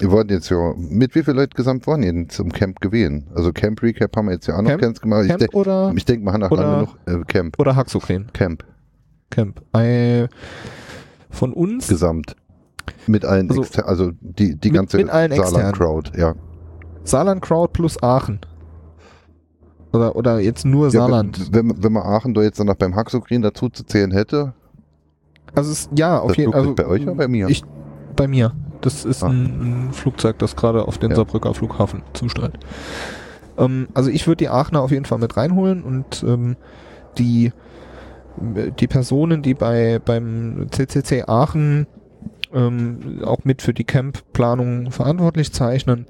wir 0.00 0.10
wollten 0.10 0.32
jetzt 0.32 0.50
ja, 0.50 0.74
mit 0.76 1.14
wie 1.14 1.22
vielen 1.22 1.36
Leuten 1.36 1.54
gesamt 1.54 1.86
waren 1.86 2.02
ihr 2.02 2.28
zum 2.28 2.50
Camp 2.52 2.80
gewesen? 2.80 3.28
Also 3.34 3.52
Camp 3.52 3.80
Recap 3.82 4.16
haben 4.16 4.26
wir 4.26 4.32
jetzt 4.34 4.46
ja 4.48 4.56
auch 4.56 4.62
noch 4.62 4.76
ganz 4.78 5.00
gemacht. 5.00 5.22
Ich, 5.22 5.28
Camp 5.28 5.38
denk- 5.40 5.54
oder, 5.54 5.92
ich 5.96 6.04
denke, 6.04 6.24
wir 6.26 6.32
haben 6.32 6.42
oder- 6.42 6.62
lange 6.62 6.82
noch 6.82 6.96
äh, 7.06 7.24
Camp. 7.26 7.58
oder 7.58 7.76
Haxokrin? 7.76 8.26
Camp 8.32 8.64
Camp. 9.30 9.60
Äh, 9.76 10.28
von 11.30 11.52
uns 11.52 11.88
gesamt. 11.88 12.36
Mit 13.06 13.24
allen, 13.24 13.48
Also, 13.50 13.62
exter 13.62 13.86
also 13.88 14.12
die, 14.20 14.56
die 14.56 14.68
mit- 14.68 14.74
ganze 14.76 14.96
mit 14.98 15.10
allen 15.10 15.32
externen. 15.32 15.54
Saarland-Crowd, 15.54 16.12
ja. 16.18 16.34
Saarland 17.04 17.42
Crowd 17.42 17.72
plus 17.72 18.02
Aachen. 18.02 18.40
Oder, 19.92 20.16
oder 20.16 20.40
jetzt 20.40 20.64
nur 20.64 20.86
ja 20.86 20.90
Saarland. 20.90 21.52
wenn, 21.52 21.68
wenn, 21.70 21.82
wenn 21.84 21.92
man 21.92 22.02
Aachen 22.02 22.34
da 22.34 22.42
jetzt 22.42 22.58
dann 22.58 22.66
noch 22.66 22.74
beim 22.74 22.96
Haxokrin 22.96 23.42
dazu 23.42 23.68
zu 23.68 23.84
zählen 23.84 24.10
hätte, 24.10 24.54
Also 25.54 25.70
es, 25.70 25.88
ja, 25.96 26.18
auf 26.18 26.36
jeden 26.36 26.52
Fall. 26.52 26.72
bei 26.74 26.86
euch 26.86 27.02
oder 27.02 27.14
bei 27.14 27.28
mir? 27.28 27.48
Ich, 27.48 27.62
bei 28.16 28.26
mir. 28.26 28.52
Das 28.80 29.04
ist 29.04 29.22
Ah. 29.22 29.28
ein, 29.28 29.88
ein 29.88 29.92
Flugzeug, 29.92 30.38
das 30.38 30.56
gerade 30.56 30.86
auf 30.88 30.98
den 30.98 31.10
Ja. 31.10 31.16
Saarbrücker 31.16 31.54
Flughafen 31.54 32.02
zusteuert. 32.12 32.58
Ähm, 33.56 33.86
also 33.94 34.10
ich 34.10 34.26
würde 34.26 34.38
die 34.38 34.48
Aachener 34.48 34.80
auf 34.82 34.90
jeden 34.90 35.04
Fall 35.04 35.18
mit 35.18 35.36
reinholen 35.36 35.82
und 35.84 36.24
ähm, 36.26 36.56
die, 37.18 37.52
die 38.80 38.88
Personen, 38.88 39.42
die 39.42 39.54
bei 39.54 40.00
beim 40.04 40.66
CCC 40.70 41.24
Aachen 41.28 41.86
ähm, 42.54 43.20
auch 43.24 43.44
mit 43.44 43.62
für 43.62 43.74
die 43.74 43.84
Camp-Planung 43.84 44.90
verantwortlich 44.90 45.52
zeichnen, 45.52 46.06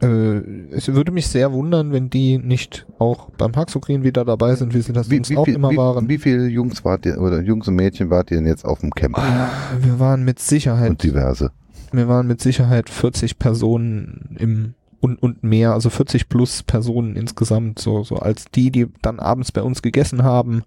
Äh, 0.00 0.40
es 0.72 0.88
würde 0.88 1.12
mich 1.12 1.28
sehr 1.28 1.52
wundern, 1.52 1.92
wenn 1.92 2.10
die 2.10 2.38
nicht 2.38 2.86
auch 2.98 3.30
beim 3.38 3.54
Haxokrin 3.54 4.02
wieder 4.02 4.24
dabei 4.24 4.56
sind, 4.56 4.74
wie 4.74 4.80
sie 4.82 4.92
das 4.92 5.08
Wie, 5.10 5.16
sonst 5.16 5.30
wie, 5.30 5.36
auch 5.36 5.44
viel, 5.44 5.54
immer 5.54 5.70
wie, 5.70 5.76
waren. 5.76 6.08
wie 6.08 6.18
viele 6.18 6.46
Jungs 6.48 6.84
wart 6.84 7.06
ihr, 7.06 7.18
oder 7.20 7.40
Jungs 7.40 7.68
und 7.68 7.76
Mädchen 7.76 8.10
wart 8.10 8.30
ihr 8.32 8.38
denn 8.38 8.46
jetzt 8.46 8.64
auf 8.64 8.80
dem 8.80 8.90
Camp? 8.90 9.16
Ah, 9.18 9.48
wir 9.80 10.00
waren 10.00 10.24
mit 10.24 10.40
Sicherheit, 10.40 10.90
Und 10.90 11.02
diverse. 11.04 11.52
wir 11.92 12.08
waren 12.08 12.26
mit 12.26 12.40
Sicherheit 12.40 12.90
40 12.90 13.38
Personen 13.38 14.36
im 14.40 14.74
und, 15.00 15.22
und 15.22 15.42
mehr, 15.44 15.72
also 15.72 15.88
40 15.90 16.28
plus 16.28 16.62
Personen 16.64 17.14
insgesamt, 17.16 17.78
so, 17.80 18.02
so 18.04 18.16
als 18.16 18.46
die, 18.52 18.70
die 18.72 18.86
dann 19.02 19.20
abends 19.20 19.52
bei 19.52 19.62
uns 19.62 19.82
gegessen 19.82 20.22
haben. 20.24 20.62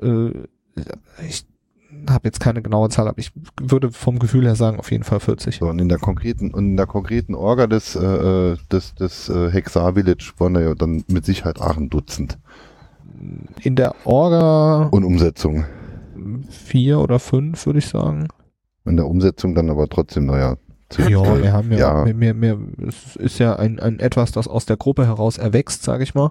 Äh, 0.00 0.30
ich 1.28 1.46
habe 2.08 2.28
jetzt 2.28 2.40
keine 2.40 2.62
genaue 2.62 2.88
Zahl, 2.88 3.08
aber 3.08 3.18
ich 3.18 3.32
würde 3.60 3.90
vom 3.90 4.18
Gefühl 4.18 4.44
her 4.46 4.54
sagen, 4.56 4.78
auf 4.78 4.90
jeden 4.90 5.04
Fall 5.04 5.20
40. 5.20 5.56
So, 5.58 5.66
und 5.68 5.78
in 5.78 5.88
der 5.88 5.98
konkreten, 5.98 6.52
und 6.52 6.64
in 6.64 6.76
der 6.76 6.86
konkreten 6.86 7.34
Orga 7.34 7.66
des, 7.66 7.96
äh, 7.96 8.56
des, 8.72 8.94
des 8.94 9.28
äh, 9.28 9.50
Hexar 9.50 9.94
Village 9.94 10.32
waren 10.38 10.54
da 10.54 10.60
ja 10.60 10.74
dann 10.74 11.04
mit 11.08 11.24
Sicherheit 11.24 11.60
auch 11.60 11.76
ein 11.76 11.90
Dutzend. 11.90 12.38
In 13.62 13.76
der 13.76 13.94
Orga 14.04 14.88
Und 14.90 15.04
Umsetzung. 15.04 15.64
vier 16.48 17.00
oder 17.00 17.18
fünf, 17.18 17.66
würde 17.66 17.80
ich 17.80 17.86
sagen. 17.88 18.28
In 18.84 18.96
der 18.96 19.06
Umsetzung 19.06 19.54
dann 19.54 19.68
aber 19.70 19.88
trotzdem, 19.88 20.26
naja. 20.26 20.56
Ja, 20.96 21.08
wir 21.42 21.52
haben 21.52 21.70
ja, 21.70 21.78
Ja. 21.78 22.04
Mehr, 22.04 22.14
mehr, 22.14 22.34
mehr, 22.34 22.58
es 22.88 23.14
ist 23.16 23.38
ja 23.38 23.54
ein, 23.56 23.78
ein 23.78 24.00
etwas, 24.00 24.32
das 24.32 24.48
aus 24.48 24.66
der 24.66 24.76
Gruppe 24.76 25.06
heraus 25.06 25.38
erwächst, 25.38 25.82
sage 25.84 26.02
ich 26.02 26.14
mal. 26.14 26.30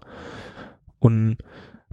Und 0.99 1.37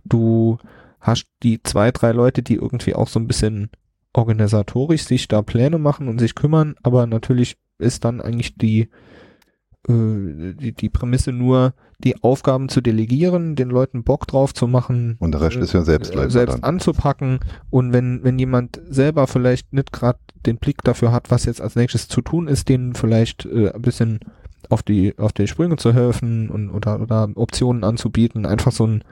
du 0.04 0.58
hast 1.06 1.26
die 1.42 1.62
zwei, 1.62 1.92
drei 1.92 2.12
Leute, 2.12 2.42
die 2.42 2.56
irgendwie 2.56 2.94
auch 2.94 3.08
so 3.08 3.20
ein 3.20 3.28
bisschen 3.28 3.70
organisatorisch 4.12 5.04
sich 5.04 5.28
da 5.28 5.42
Pläne 5.42 5.78
machen 5.78 6.08
und 6.08 6.18
sich 6.18 6.34
kümmern, 6.34 6.74
aber 6.82 7.06
natürlich 7.06 7.56
ist 7.78 8.04
dann 8.04 8.20
eigentlich 8.20 8.56
die, 8.56 8.88
äh, 9.88 10.54
die, 10.54 10.72
die 10.72 10.88
Prämisse 10.88 11.32
nur, 11.32 11.74
die 11.98 12.22
Aufgaben 12.22 12.68
zu 12.68 12.80
delegieren, 12.80 13.56
den 13.56 13.68
Leuten 13.68 14.02
Bock 14.02 14.26
drauf 14.26 14.52
zu 14.52 14.66
machen, 14.66 15.16
Und 15.20 15.32
der 15.32 15.42
Rest 15.42 15.56
ist 15.58 15.72
ja 15.72 15.82
Selbstläufer 15.82 16.26
äh, 16.26 16.30
selbst 16.30 16.54
dann. 16.54 16.64
anzupacken 16.64 17.40
und 17.70 17.92
wenn, 17.92 18.24
wenn 18.24 18.38
jemand 18.38 18.80
selber 18.88 19.26
vielleicht 19.26 19.72
nicht 19.72 19.92
gerade 19.92 20.18
den 20.44 20.56
Blick 20.56 20.82
dafür 20.82 21.12
hat, 21.12 21.30
was 21.30 21.44
jetzt 21.44 21.60
als 21.60 21.76
nächstes 21.76 22.08
zu 22.08 22.20
tun 22.20 22.48
ist, 22.48 22.68
denen 22.68 22.94
vielleicht 22.94 23.46
äh, 23.46 23.70
ein 23.70 23.82
bisschen 23.82 24.20
auf 24.70 24.82
die, 24.82 25.16
auf 25.18 25.32
die 25.32 25.46
Sprünge 25.46 25.76
zu 25.76 25.94
helfen 25.94 26.48
und 26.48 26.70
oder, 26.70 27.00
oder 27.00 27.28
Optionen 27.36 27.84
anzubieten, 27.84 28.46
einfach 28.46 28.72
so 28.72 28.86
ein 28.86 29.02
äh, 29.02 29.04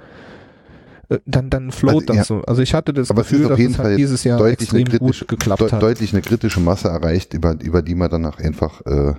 dann, 1.27 1.51
dann 1.51 1.71
float 1.73 1.95
Also, 1.95 2.07
das 2.07 2.17
ja. 2.17 2.25
so. 2.25 2.41
Also 2.43 2.63
ich 2.63 2.75
hatte 2.75 2.93
das 2.93 3.11
Aber 3.11 3.23
Gefühl, 3.23 3.49
dass 3.49 3.59
es 3.59 3.79
halt 3.79 3.99
dieses 3.99 4.25
Jahr 4.25 4.39
deutlich 4.39 4.71
eine 4.73 4.81
extrem 4.81 4.99
kritische, 5.01 5.25
gut 5.25 5.29
geklappt 5.39 5.61
deut- 5.63 5.73
hat. 5.73 5.83
deutlich 5.83 6.13
eine 6.13 6.23
kritische 6.23 6.61
Masse 6.61 6.89
erreicht, 6.89 7.35
über, 7.35 7.57
über 7.61 7.83
die 7.83 7.95
man 7.95 8.11
danach 8.11 8.39
einfach, 8.39 8.81
äh, 8.87 9.15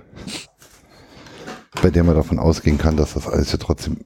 bei 1.82 1.90
der 1.90 2.04
man 2.04 2.14
davon 2.14 2.38
ausgehen 2.38 2.78
kann, 2.78 2.96
dass 2.96 3.14
das 3.14 3.26
alles 3.28 3.52
ja 3.52 3.58
trotzdem 3.58 3.98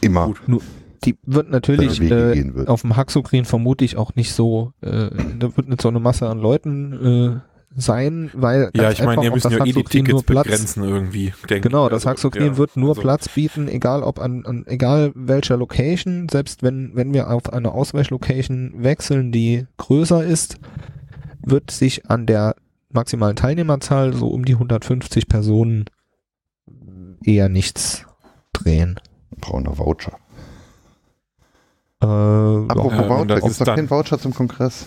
immer 0.00 0.26
Gut. 0.46 0.62
Die 1.04 1.16
wird 1.24 1.50
natürlich 1.50 2.00
äh, 2.00 2.54
wird. 2.54 2.68
auf 2.68 2.80
dem 2.82 2.96
Haxokrin 2.96 3.44
vermute 3.44 3.84
ich 3.84 3.96
auch 3.96 4.14
nicht 4.16 4.32
so, 4.32 4.72
äh, 4.80 5.10
da 5.38 5.56
wird 5.56 5.68
nicht 5.68 5.80
so 5.82 5.88
eine 5.88 6.00
Masse 6.00 6.28
an 6.28 6.38
Leuten 6.38 6.92
äh, 6.92 7.40
sein, 7.76 8.30
weil 8.32 8.70
Ja, 8.74 8.90
ich 8.90 9.02
meine, 9.02 9.22
ihr 9.24 9.30
müsst 9.30 9.44
das 9.44 9.52
ja 9.52 9.60
eh 9.64 9.72
die 9.72 9.84
Tickets 9.84 10.10
nur 10.12 10.22
Platz- 10.22 10.44
begrenzen 10.46 10.82
irgendwie, 10.84 11.32
denke 11.48 11.68
Genau, 11.68 11.86
ich. 11.86 11.90
das 11.90 12.06
Also, 12.06 12.10
Haxokrin 12.30 12.46
ja, 12.46 12.56
wird 12.56 12.76
nur 12.76 12.90
also, 12.90 13.02
Platz 13.02 13.28
bieten, 13.28 13.68
egal 13.68 14.02
ob 14.02 14.18
an, 14.18 14.44
an 14.46 14.64
egal 14.66 15.12
welcher 15.14 15.56
Location, 15.56 16.28
selbst 16.30 16.62
wenn, 16.62 16.92
wenn 16.94 17.12
wir 17.12 17.30
auf 17.30 17.52
eine 17.52 17.72
Ausweichlocation 17.72 18.72
wechseln, 18.78 19.30
die 19.32 19.66
größer 19.76 20.24
ist, 20.24 20.58
wird 21.42 21.70
sich 21.70 22.08
an 22.10 22.26
der 22.26 22.56
maximalen 22.90 23.36
Teilnehmerzahl 23.36 24.12
so 24.14 24.28
um 24.28 24.44
die 24.44 24.54
150 24.54 25.28
Personen 25.28 25.84
eher 27.22 27.48
nichts 27.48 28.04
drehen. 28.52 28.98
brauner 29.40 29.76
Voucher. 29.76 30.12
Äh. 32.02 32.06
Apropos 32.06 32.92
Ja, 32.92 33.08
Voucher, 33.08 33.26
das 33.26 33.40
gibt 33.40 33.50
es 33.52 33.58
dann- 33.58 33.76
keinen 33.76 33.90
Voucher 33.90 34.18
zum 34.18 34.34
Kongress? 34.34 34.86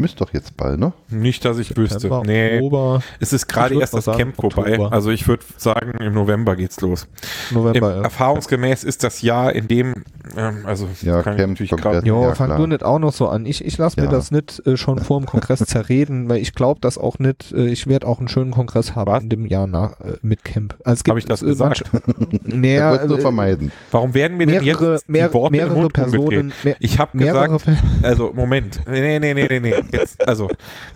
Müsst 0.00 0.20
doch 0.20 0.32
jetzt 0.32 0.56
bald, 0.56 0.78
ne? 0.78 0.92
Nicht, 1.08 1.44
dass 1.44 1.58
ich 1.58 1.76
wüsste. 1.76 2.08
Nee, 2.24 2.56
Oktober, 2.56 3.02
es 3.18 3.32
ist 3.32 3.46
gerade 3.46 3.78
erst 3.78 3.94
das 3.94 4.06
sagen, 4.06 4.18
Camp 4.18 4.36
vorbei. 4.36 4.72
Oktober. 4.72 4.92
Also 4.92 5.10
ich 5.10 5.28
würde 5.28 5.44
sagen, 5.56 5.92
im 6.00 6.14
November 6.14 6.56
geht's 6.56 6.80
los. 6.80 7.06
Im, 7.50 7.56
November. 7.56 7.96
ja. 7.96 8.02
erfahrungsgemäß 8.02 8.84
ist 8.84 9.04
das 9.04 9.22
Jahr, 9.22 9.52
in 9.52 9.68
dem, 9.68 10.04
ähm, 10.36 10.58
also 10.64 10.88
Ja, 11.02 11.22
kann 11.22 11.38
ich 11.38 11.46
natürlich 11.46 11.70
gerade 11.70 12.06
Jo, 12.06 12.22
Ja, 12.24 12.34
fang 12.34 12.46
klar. 12.48 12.58
du 12.58 12.66
nicht 12.66 12.82
auch 12.82 12.98
noch 12.98 13.12
so 13.12 13.28
an. 13.28 13.46
Ich, 13.46 13.64
ich 13.64 13.76
lasse 13.78 13.98
mir 14.00 14.06
Ja. 14.06 14.12
das 14.12 14.30
nicht 14.30 14.64
äh, 14.66 14.76
schon 14.76 14.98
vor 14.98 15.20
dem 15.20 15.26
Kongress 15.26 15.58
zerreden, 15.66 16.28
weil 16.28 16.38
ich 16.38 16.54
glaube 16.54 16.80
das 16.80 16.98
auch 16.98 17.18
nicht. 17.18 17.52
Äh, 17.52 17.66
ich 17.68 17.86
werde 17.86 18.06
auch 18.06 18.18
einen 18.18 18.28
schönen 18.28 18.50
Kongress 18.50 18.94
haben 18.94 19.10
Was? 19.10 19.22
in 19.22 19.28
dem 19.28 19.46
Jahr 19.46 19.66
nach, 19.66 20.00
äh, 20.00 20.16
mit 20.22 20.44
Camp. 20.44 20.76
Also 20.84 21.02
Habe 21.08 21.18
ich 21.18 21.24
das 21.26 21.42
äh, 21.42 21.46
gesagt? 21.46 21.84
Naja, 22.44 22.90
wolltest 22.90 23.10
du 23.10 23.14
äh, 23.16 23.20
vermeiden. 23.20 23.72
Warum 23.90 24.14
werden 24.14 24.36
mir 24.36 24.46
denn 24.46 24.64
mehrere, 24.64 24.92
jetzt 24.94 25.08
die 25.08 25.12
mehr, 25.12 25.32
Worte 25.32 25.52
mehrere? 25.52 25.88
Personen, 25.88 26.52
mehr, 26.62 26.76
Ich 26.80 26.98
habe 26.98 27.16
gesagt, 27.16 27.64
also 28.02 28.32
Moment, 28.34 28.80
nee, 28.88 29.18
nee, 29.18 29.34
nee, 29.34 29.46
nee, 29.48 29.60
nee, 29.60 29.74
jetzt, 29.92 30.26
also, 30.26 30.48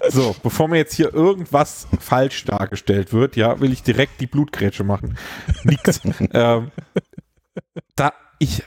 so, 0.09 0.35
bevor 0.43 0.69
mir 0.69 0.77
jetzt 0.79 0.95
hier 0.95 1.13
irgendwas 1.15 1.87
falsch 2.01 2.45
dargestellt 2.45 3.13
wird, 3.13 3.37
ja, 3.37 3.61
will 3.61 3.73
ich 3.73 3.83
direkt 3.83 4.21
die 4.21 4.27
Blutgrätsche 4.27 4.85
machen. 4.85 5.17
Nix. 5.65 6.01
ähm, 6.33 6.71
da, 7.97 8.13
ich, 8.39 8.63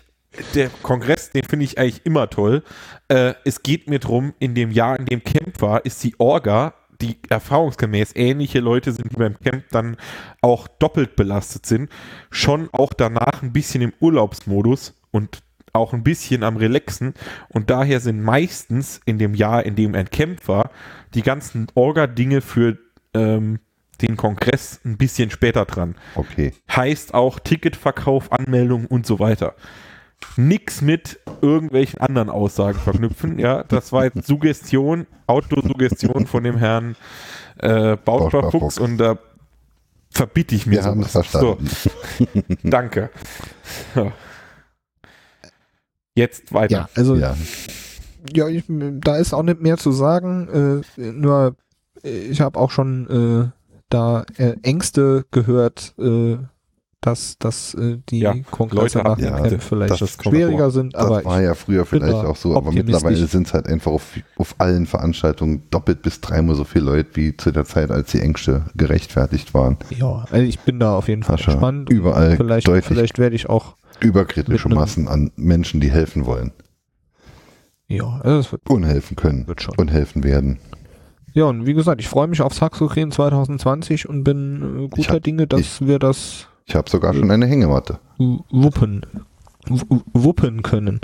der 0.53 0.69
Kongress, 0.81 1.31
den 1.31 1.43
finde 1.43 1.65
ich 1.65 1.77
eigentlich 1.77 2.05
immer 2.05 2.29
toll. 2.29 2.63
Äh, 3.07 3.33
es 3.45 3.63
geht 3.63 3.89
mir 3.89 3.99
drum, 3.99 4.33
in 4.39 4.55
dem 4.55 4.71
Jahr, 4.71 4.99
in 4.99 5.05
dem 5.05 5.23
Camp 5.23 5.61
war, 5.61 5.85
ist 5.85 6.03
die 6.03 6.15
Orga, 6.19 6.73
die 7.01 7.17
erfahrungsgemäß 7.29 8.13
ähnliche 8.15 8.59
Leute 8.59 8.91
sind, 8.91 9.11
die 9.11 9.15
beim 9.15 9.39
Camp 9.39 9.65
dann 9.71 9.97
auch 10.41 10.67
doppelt 10.67 11.15
belastet 11.15 11.65
sind, 11.65 11.89
schon 12.31 12.69
auch 12.71 12.93
danach 12.93 13.43
ein 13.43 13.53
bisschen 13.53 13.81
im 13.81 13.93
Urlaubsmodus 13.99 14.95
und 15.11 15.43
auch 15.73 15.93
ein 15.93 16.03
bisschen 16.03 16.43
am 16.43 16.57
Relaxen. 16.57 17.13
Und 17.49 17.69
daher 17.69 17.99
sind 17.99 18.21
meistens 18.21 18.99
in 19.05 19.19
dem 19.19 19.35
Jahr, 19.35 19.63
in 19.65 19.75
dem 19.75 19.95
ein 19.95 20.09
Camp 20.09 20.47
war, 20.47 20.71
die 21.13 21.21
ganzen 21.21 21.67
Orga-Dinge 21.75 22.41
für 22.41 22.77
ähm, 23.13 23.59
den 24.01 24.17
Kongress 24.17 24.79
ein 24.85 24.97
bisschen 24.97 25.29
später 25.29 25.65
dran. 25.65 25.95
Okay. 26.15 26.53
Heißt 26.69 27.13
auch 27.13 27.39
Ticketverkauf, 27.39 28.31
Anmeldung 28.31 28.85
und 28.85 29.05
so 29.05 29.19
weiter. 29.19 29.55
Nix 30.35 30.81
mit 30.81 31.19
irgendwelchen 31.41 31.99
anderen 31.99 32.29
Aussagen 32.29 32.79
verknüpfen. 32.79 33.39
Ja, 33.39 33.63
das 33.63 33.91
war 33.91 34.05
jetzt 34.05 34.25
Suggestion, 34.27 35.07
Autosuggestion 35.27 36.27
von 36.27 36.43
dem 36.43 36.57
Herrn 36.57 36.95
äh, 37.57 37.97
Bautbar 37.97 38.51
Fuchs 38.51 38.77
und 38.77 38.97
da 38.97 39.17
verbitte 40.11 40.55
ich 40.55 40.65
mir 40.65 40.77
Wir 40.77 40.83
haben 40.83 41.01
es 41.01 41.13
sowas. 41.13 41.27
verstanden. 41.27 41.67
So, 41.67 42.41
danke. 42.63 43.09
Ja. 43.95 44.11
Jetzt 46.15 46.53
weiter. 46.53 46.75
ja, 46.75 46.89
also 46.95 47.15
Ja. 47.15 47.35
Ja, 48.33 48.47
ich, 48.47 48.63
da 48.67 49.15
ist 49.17 49.33
auch 49.33 49.43
nicht 49.43 49.61
mehr 49.61 49.77
zu 49.77 49.91
sagen. 49.91 50.83
Äh, 50.97 51.11
nur, 51.11 51.55
äh, 52.03 52.09
ich 52.09 52.41
habe 52.41 52.59
auch 52.59 52.71
schon 52.71 53.07
äh, 53.45 53.51
da 53.89 54.25
äh, 54.37 54.55
Ängste 54.63 55.25
gehört, 55.31 55.93
äh, 55.97 56.37
dass, 57.07 57.37
dass 57.39 57.73
äh, 57.73 57.97
die 58.09 58.19
Ja, 58.19 58.33
Kongresse 58.51 58.99
Leute 58.99 59.09
nach 59.09 59.17
dem 59.17 59.25
haben- 59.33 59.41
Camp 59.43 59.51
ja, 59.53 59.59
vielleicht 59.59 60.01
das 60.01 60.17
schwieriger 60.21 60.69
sind. 60.71 60.93
Das 60.95 61.03
Aber 61.05 61.25
war 61.25 61.41
ja 61.41 61.55
früher 61.55 61.85
vielleicht 61.85 62.13
auch 62.13 62.35
so, 62.35 62.55
aber 62.55 62.71
mittlerweile 62.71 63.25
sind 63.27 63.47
es 63.47 63.53
halt 63.53 63.67
einfach 63.67 63.91
auf, 63.91 64.13
auf 64.37 64.55
allen 64.59 64.85
Veranstaltungen 64.85 65.63
doppelt 65.71 66.01
bis 66.01 66.21
dreimal 66.21 66.55
so 66.55 66.63
viele 66.63 66.85
Leute 66.85 67.09
wie 67.15 67.35
zu 67.35 67.51
der 67.51 67.65
Zeit, 67.65 67.89
als 67.91 68.11
die 68.11 68.19
Ängste 68.21 68.65
gerechtfertigt 68.75 69.53
waren. 69.53 69.77
ich, 69.89 69.97
ja, 69.99 70.25
also 70.29 70.43
ich 70.45 70.59
bin 70.59 70.79
da 70.79 70.95
auf 70.97 71.07
jeden 71.07 71.23
Fall 71.23 71.37
Sascha, 71.37 71.53
gespannt. 71.53 71.89
überall 71.89 72.35
vielleicht, 72.37 72.67
deutlich 72.67 72.85
vielleicht 72.85 73.17
werde 73.19 73.35
ich 73.35 73.49
auch, 73.49 73.75
überkritische 73.99 74.69
Massen 74.69 75.07
an 75.07 75.31
Menschen, 75.35 75.79
die 75.81 75.89
helfen 75.91 76.25
wollen 76.25 76.51
ja, 77.89 78.19
also 78.21 78.39
es 78.39 78.51
wird, 78.51 78.69
und 78.69 78.83
helfen 78.83 79.15
können 79.15 79.47
wird 79.47 79.61
schon. 79.61 79.73
und 79.77 79.89
helfen 79.91 80.23
werden. 80.23 80.59
Ja, 81.33 81.45
und 81.45 81.65
wie 81.65 81.73
gesagt, 81.73 82.01
ich 82.01 82.07
freue 82.09 82.27
mich 82.27 82.41
auf 82.41 82.53
Saxokrin 82.53 83.11
2020 83.11 84.09
und 84.09 84.23
bin 84.23 84.85
äh, 84.85 84.87
guter 84.89 85.13
hab- 85.15 85.23
Dinge, 85.23 85.47
dass 85.47 85.79
wir 85.81 85.99
das 85.99 86.47
Ich 86.67 86.75
habe 86.75 86.89
sogar 86.89 87.13
schon 87.13 87.31
eine 87.31 87.45
Hängematte. 87.45 87.99
wuppen, 88.17 89.01
w- 89.69 90.01
wuppen 90.13 90.61
können. 90.63 90.99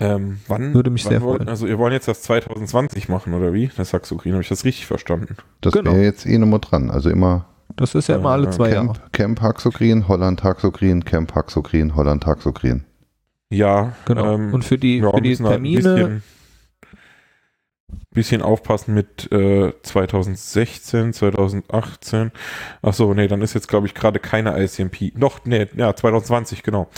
Ähm, 0.00 0.38
wann, 0.46 0.74
Würde 0.74 0.90
mich 0.90 1.04
wann 1.06 1.10
sehr 1.10 1.22
wollt, 1.22 1.38
freuen. 1.38 1.48
Also 1.48 1.66
ihr 1.66 1.78
wollt 1.78 1.92
jetzt 1.92 2.06
das 2.08 2.22
2020 2.22 3.08
machen, 3.08 3.34
oder 3.34 3.52
wie? 3.52 3.68
Das 3.76 3.90
Saxokrin, 3.90 4.32
habe 4.32 4.42
ich 4.42 4.48
das 4.48 4.64
richtig 4.64 4.86
verstanden? 4.86 5.36
Das 5.60 5.72
Genau. 5.72 5.92
wäre 5.92 6.02
jetzt 6.04 6.24
eh 6.26 6.38
nochmal 6.38 6.60
dran. 6.60 6.90
Also 6.90 7.10
immer 7.10 7.46
Das 7.74 7.94
ist 7.94 8.08
ja 8.08 8.16
immer 8.16 8.30
alle 8.30 8.50
zwei 8.50 8.70
Jahre. 8.70 8.86
Camp, 8.86 9.12
Camp 9.12 9.40
Haxokrin, 9.42 10.06
Holland 10.08 10.44
Haxokrin, 10.44 11.04
Camp 11.04 11.34
Haxokrin, 11.34 11.96
Holland 11.96 12.24
Haxokrin. 12.26 12.84
Ja, 13.50 13.92
Genau. 14.06 14.34
ähm, 14.34 14.54
und 14.54 14.64
für 14.64 14.78
die, 14.78 14.98
ja, 14.98 15.10
für 15.10 15.20
die 15.20 15.36
halt 15.36 15.46
Termine, 15.48 16.22
Bisschen, 18.14 18.42
aufpassen 18.42 18.94
mit 18.94 19.30
äh, 19.32 19.72
2016, 19.82 21.12
2018. 21.12 22.32
Ach 22.82 22.94
so, 22.94 23.12
nee, 23.14 23.28
dann 23.28 23.42
ist 23.42 23.54
jetzt 23.54 23.68
glaube 23.68 23.86
ich 23.86 23.94
gerade 23.94 24.18
keine 24.18 24.62
ICMP. 24.62 25.12
Doch, 25.14 25.40
nee, 25.44 25.66
ja, 25.76 25.94
2020, 25.94 26.62
genau. 26.62 26.88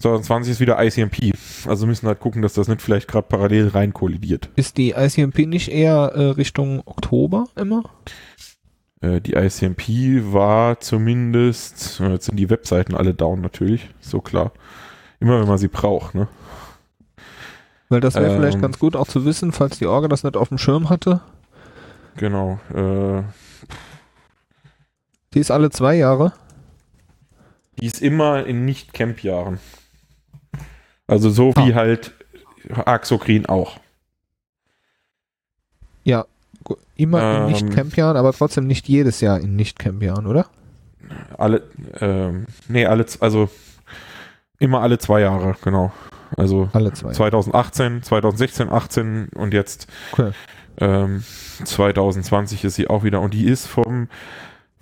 2020 0.00 0.52
ist 0.52 0.60
wieder 0.60 0.82
ICMP. 0.82 1.32
Also 1.66 1.86
müssen 1.86 2.06
halt 2.06 2.20
gucken, 2.20 2.42
dass 2.42 2.54
das 2.54 2.68
nicht 2.68 2.82
vielleicht 2.82 3.08
gerade 3.08 3.26
parallel 3.28 3.68
rein 3.68 3.92
kollidiert. 3.92 4.50
ist 4.56 4.76
die 4.76 4.90
ICMP 4.90 5.46
nicht 5.46 5.68
eher 5.68 6.12
äh, 6.14 6.22
Richtung 6.30 6.82
Oktober 6.86 7.46
immer? 7.56 7.82
Äh, 9.00 9.20
die 9.20 9.34
ICMP 9.34 10.32
war 10.32 10.80
zumindest, 10.80 12.00
äh, 12.00 12.12
jetzt 12.12 12.26
sind 12.26 12.36
die 12.36 12.50
Webseiten 12.50 12.94
alle 12.94 13.14
down 13.14 13.40
natürlich, 13.40 13.88
so 14.00 14.20
klar. 14.20 14.52
Immer 15.20 15.40
wenn 15.40 15.48
man 15.48 15.58
sie 15.58 15.68
braucht, 15.68 16.14
ne? 16.14 16.28
Weil 17.88 18.00
das 18.00 18.14
wäre 18.14 18.34
vielleicht 18.36 18.56
Ähm. 18.56 18.62
ganz 18.62 18.78
gut 18.78 18.96
auch 18.96 19.06
zu 19.06 19.24
wissen, 19.24 19.52
falls 19.52 19.78
die 19.78 19.86
Orga 19.86 20.08
das 20.08 20.24
nicht 20.24 20.36
auf 20.36 20.48
dem 20.48 20.58
Schirm 20.58 20.88
hatte. 20.90 21.20
Genau. 22.16 22.58
Äh, 22.74 23.22
Die 25.34 25.40
ist 25.40 25.50
alle 25.50 25.70
zwei 25.70 25.94
Jahre. 25.94 26.32
die 27.78 27.86
ist 27.86 28.00
immer 28.00 28.46
in 28.46 28.64
Nicht-Camp-Jahren. 28.64 29.58
Also 31.06 31.28
so 31.30 31.54
wie 31.56 31.72
Ah. 31.72 31.76
halt 31.76 32.12
Axocrin 32.86 33.46
auch. 33.46 33.78
Ja, 36.04 36.24
immer 36.96 37.20
in 37.20 37.42
Ähm. 37.42 37.46
Nicht-Camp-Jahren, 37.48 38.16
aber 38.16 38.32
trotzdem 38.32 38.66
nicht 38.66 38.88
jedes 38.88 39.20
Jahr 39.20 39.38
in 39.40 39.54
Nicht-Camp-Jahren, 39.56 40.26
oder? 40.26 40.46
Alle, 41.38 41.62
ähm, 42.00 42.46
nee, 42.68 42.86
alle, 42.86 43.04
also 43.20 43.48
immer 44.58 44.80
alle 44.80 44.98
zwei 44.98 45.20
Jahre, 45.20 45.54
genau. 45.62 45.92
Also 46.36 46.68
Alle 46.72 46.92
zwei. 46.92 47.12
2018, 47.12 48.02
2016, 48.02 48.70
18 48.70 49.28
und 49.34 49.54
jetzt 49.54 49.86
Okay. 50.12 50.32
ähm, 50.78 51.22
2020 51.64 52.64
ist 52.64 52.74
sie 52.74 52.88
auch 52.88 53.04
wieder 53.04 53.20
und 53.20 53.34
die 53.34 53.44
ist 53.46 53.66
vom 53.66 54.08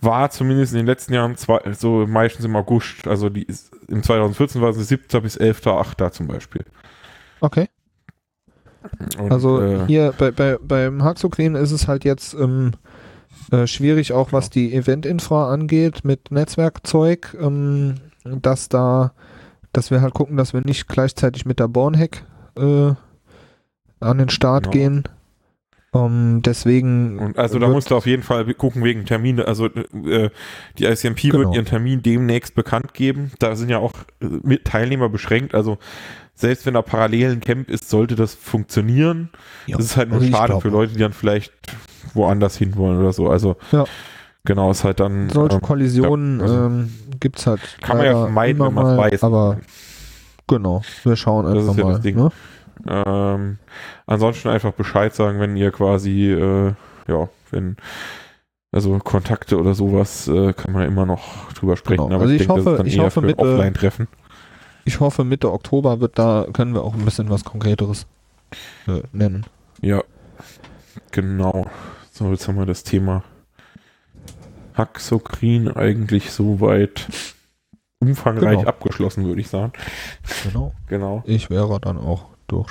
war 0.00 0.30
zumindest 0.30 0.72
in 0.72 0.78
den 0.78 0.86
letzten 0.86 1.14
Jahren 1.14 1.36
zwei, 1.36 1.60
so 1.72 2.06
meistens 2.06 2.44
im 2.44 2.54
August, 2.56 3.06
also 3.08 3.30
die 3.30 3.44
ist 3.44 3.72
im 3.88 4.02
2014 4.02 4.60
war 4.60 4.72
sie 4.72 4.84
7. 4.84 5.22
bis 5.22 5.38
11.8. 5.38 6.10
zum 6.10 6.26
Beispiel. 6.26 6.64
Okay. 7.40 7.68
Und, 9.18 9.32
Also 9.32 9.62
äh, 9.62 9.86
hier 9.86 10.12
bei, 10.18 10.30
bei, 10.30 10.58
beim 10.60 11.02
Haxoclean 11.02 11.54
ist 11.54 11.70
es 11.70 11.88
halt 11.88 12.04
jetzt 12.04 12.34
ähm, 12.34 12.72
äh, 13.50 13.66
schwierig, 13.66 14.12
auch 14.12 14.32
was 14.32 14.50
die 14.50 14.74
Event-Infra 14.74 15.50
angeht 15.50 16.04
mit 16.04 16.30
Netzwerkzeug, 16.30 17.36
ähm, 17.40 17.94
dass 18.24 18.68
da, 18.68 19.12
dass 19.76 19.90
wir 19.90 20.00
halt 20.00 20.14
gucken, 20.14 20.36
dass 20.36 20.52
wir 20.54 20.62
nicht 20.64 20.88
gleichzeitig 20.88 21.44
mit 21.46 21.58
der 21.60 21.68
Bornhack 21.68 22.24
äh, 22.56 22.92
an 24.00 24.18
den 24.18 24.28
Start 24.30 24.64
Genau. 24.64 24.72
gehen. 24.72 25.04
Ähm, 25.94 26.42
deswegen 26.44 27.18
Und 27.20 27.38
also 27.38 27.58
da 27.60 27.68
musst 27.68 27.90
du 27.90 27.96
auf 27.96 28.06
jeden 28.06 28.22
Fall 28.24 28.52
gucken 28.54 28.82
wegen 28.82 29.04
Termine. 29.06 29.46
Also 29.46 29.66
äh, 29.66 30.30
die 30.78 30.84
ICMP 30.86 31.20
Genau. 31.30 31.38
wird 31.38 31.54
ihren 31.54 31.66
Termin 31.66 32.02
demnächst 32.02 32.54
bekannt 32.56 32.94
geben. 32.94 33.30
Da 33.38 33.54
sind 33.54 33.68
ja 33.68 33.78
auch 33.78 33.92
äh, 34.20 34.56
Teilnehmer 34.58 35.08
beschränkt. 35.08 35.54
Also 35.54 35.78
selbst 36.34 36.66
wenn 36.66 36.74
da 36.74 36.82
parallel 36.82 37.30
ein 37.32 37.40
Camp 37.40 37.70
ist, 37.70 37.88
sollte 37.90 38.16
das 38.16 38.34
funktionieren. 38.34 39.28
Ja, 39.66 39.76
Das 39.76 39.86
ist 39.86 39.96
halt 39.96 40.08
nur 40.10 40.18
also 40.20 40.32
schade 40.32 40.60
für. 40.60 40.68
Leute, 40.68 40.94
die 40.94 40.98
dann 40.98 41.12
vielleicht 41.12 41.52
woanders 42.12 42.56
hinwollen 42.56 42.98
oder 42.98 43.12
so. 43.12 43.28
Also 43.30 43.56
Ja. 43.70 43.84
Genau, 44.44 44.70
ist 44.70 44.84
halt 44.84 45.00
dann 45.00 45.28
solche 45.30 45.56
ähm, 45.56 45.62
Kollisionen 45.62 46.38
ja, 46.38 46.44
also 46.44 46.54
ähm, 46.66 46.90
gibt 47.20 47.38
es 47.38 47.46
halt. 47.46 47.60
kann 47.82 47.96
man 47.98 48.06
ja 48.06 48.12
vermeiden, 48.12 48.62
wenn 48.64 48.74
man 48.74 48.96
weiß. 48.96 49.22
Aber 49.24 49.58
genau, 50.46 50.82
wir 51.04 51.16
schauen 51.16 51.44
Das 51.54 51.68
einfach 51.68 51.82
mal. 51.84 51.92
das 51.94 52.00
Ding. 52.02 52.16
Ne? 52.16 52.30
Ähm, 52.86 53.58
ansonsten 54.06 54.48
einfach 54.48 54.72
Bescheid 54.72 55.14
sagen, 55.14 55.40
wenn 55.40 55.56
ihr 55.56 55.70
quasi, 55.70 56.30
äh, 56.32 56.72
ja, 57.08 57.28
wenn, 57.50 57.76
also 58.72 58.98
Kontakte 58.98 59.58
oder 59.58 59.74
sowas, 59.74 60.26
äh, 60.28 60.52
kann 60.52 60.72
man 60.72 60.82
ja 60.82 60.88
immer 60.88 61.06
noch 61.06 61.52
drüber 61.52 61.76
sprechen. 61.76 62.02
Genau. 62.04 62.16
Aber 62.16 62.22
Also 62.24 62.34
ich, 62.34 62.40
ich 62.42 62.46
denke, 62.48 62.62
das 62.62 62.66
hoffe- 62.66 62.72
ist 62.74 62.78
dann 62.78 62.86
ich 62.86 62.96
eher 62.96 63.04
hoffe 63.04 63.20
für 63.20 63.26
mit, 63.26 63.38
äh, 63.38 63.42
Offline-Treffen. 63.42 64.08
Ich 64.84 65.00
hoffe, 65.00 65.24
Mitte 65.24 65.50
Oktober 65.52 66.00
wird 66.00 66.18
da, 66.18 66.46
können 66.52 66.74
wir 66.74 66.82
auch 66.82 66.94
ein 66.94 67.04
bisschen 67.04 67.30
was 67.30 67.44
Konkreteres 67.44 68.06
äh, 68.86 69.00
nennen. 69.12 69.46
Ja, 69.80 70.02
genau. 71.10 71.66
So, 72.10 72.30
jetzt 72.30 72.46
haben 72.48 72.58
wir 72.58 72.66
das 72.66 72.82
Thema 72.84 73.22
Haxokrin 74.74 75.68
eigentlich 75.68 76.30
soweit 76.30 77.06
umfangreich 78.00 78.58
Genau. 78.58 78.68
abgeschlossen, 78.68 79.24
würde 79.24 79.40
ich 79.40 79.48
sagen. 79.48 79.72
Genau. 80.44 80.72
Genau. 80.88 81.22
Ich 81.26 81.48
wäre 81.50 81.80
dann 81.80 81.96
auch 81.98 82.26
durch. 82.46 82.70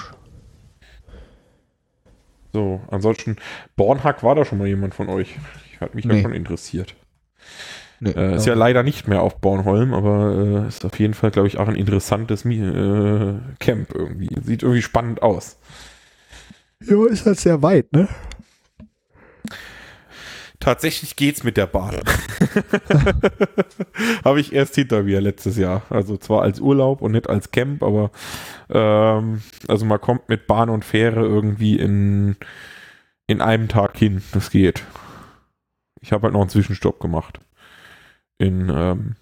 So, 2.51 2.81
ansonsten, 2.91 3.37
Bornhack 3.75 4.21
war 4.23 4.35
da 4.35 4.45
schon 4.45 4.59
mal 4.59 4.67
jemand 4.67 4.93
von 4.93 5.09
euch. 5.09 5.35
Ich 5.71 5.81
hat 5.81 5.95
mich 5.95 6.05
Nee. 6.05 6.17
ja 6.17 6.21
schon 6.21 6.33
interessiert. 6.33 6.95
Nee, 7.99 8.11
Äh, 8.11 8.35
ist 8.35 8.45
ja 8.45 8.53
leider 8.53 8.83
nicht 8.83 9.07
mehr 9.07 9.21
auf 9.21 9.39
Bornholm, 9.39 9.93
aber 9.93 10.63
äh, 10.65 10.67
ist 10.67 10.85
auf 10.85 10.99
jeden 10.99 11.13
Fall, 11.15 11.31
glaube 11.31 11.47
ich, 11.47 11.57
auch 11.57 11.67
ein 11.67 11.75
interessantes 11.75 12.45
äh, 12.45 13.33
Camp 13.59 13.95
irgendwie. 13.95 14.29
Sieht 14.43 14.61
irgendwie 14.61 14.81
spannend 14.81 15.23
aus. 15.23 15.57
ja, 16.81 17.05
ist 17.07 17.25
halt 17.25 17.39
sehr 17.39 17.61
weit, 17.63 17.91
ne? 17.93 18.07
Tatsächlich 20.63 21.17
geht's 21.17 21.43
mit 21.43 21.57
der 21.57 21.67
Bahn. 21.67 21.93
Habe 24.23 24.39
ich 24.39 24.53
erst 24.53 24.75
hinter 24.75 25.03
mir 25.03 25.19
letztes 25.19 25.57
Jahr. 25.57 25.81
Also 25.89 26.15
zwar 26.15 26.41
als 26.41 26.61
Urlaub 26.61 27.01
und 27.01 27.11
nicht 27.11 27.29
als 27.29 27.51
Camp, 27.51 27.83
aber 27.83 28.11
ähm, 28.69 29.41
also 29.67 29.83
man 29.83 29.99
kommt 29.99 30.29
mit 30.29 30.47
Bahn 30.47 30.69
und 30.69 30.85
Fähre 30.85 31.19
irgendwie 31.19 31.77
in, 31.77 32.37
in 33.27 33.41
einem 33.41 33.67
Tag 33.67 33.97
hin. 33.97 34.23
Das 34.31 34.51
geht. 34.51 34.85
Ich 35.99 36.13
habe 36.13 36.23
halt 36.23 36.33
noch 36.33 36.39
einen 36.39 36.49
Zwischenstopp 36.49 37.01
gemacht. 37.01 37.41
In, 38.37 38.69
ähm, 38.69 39.17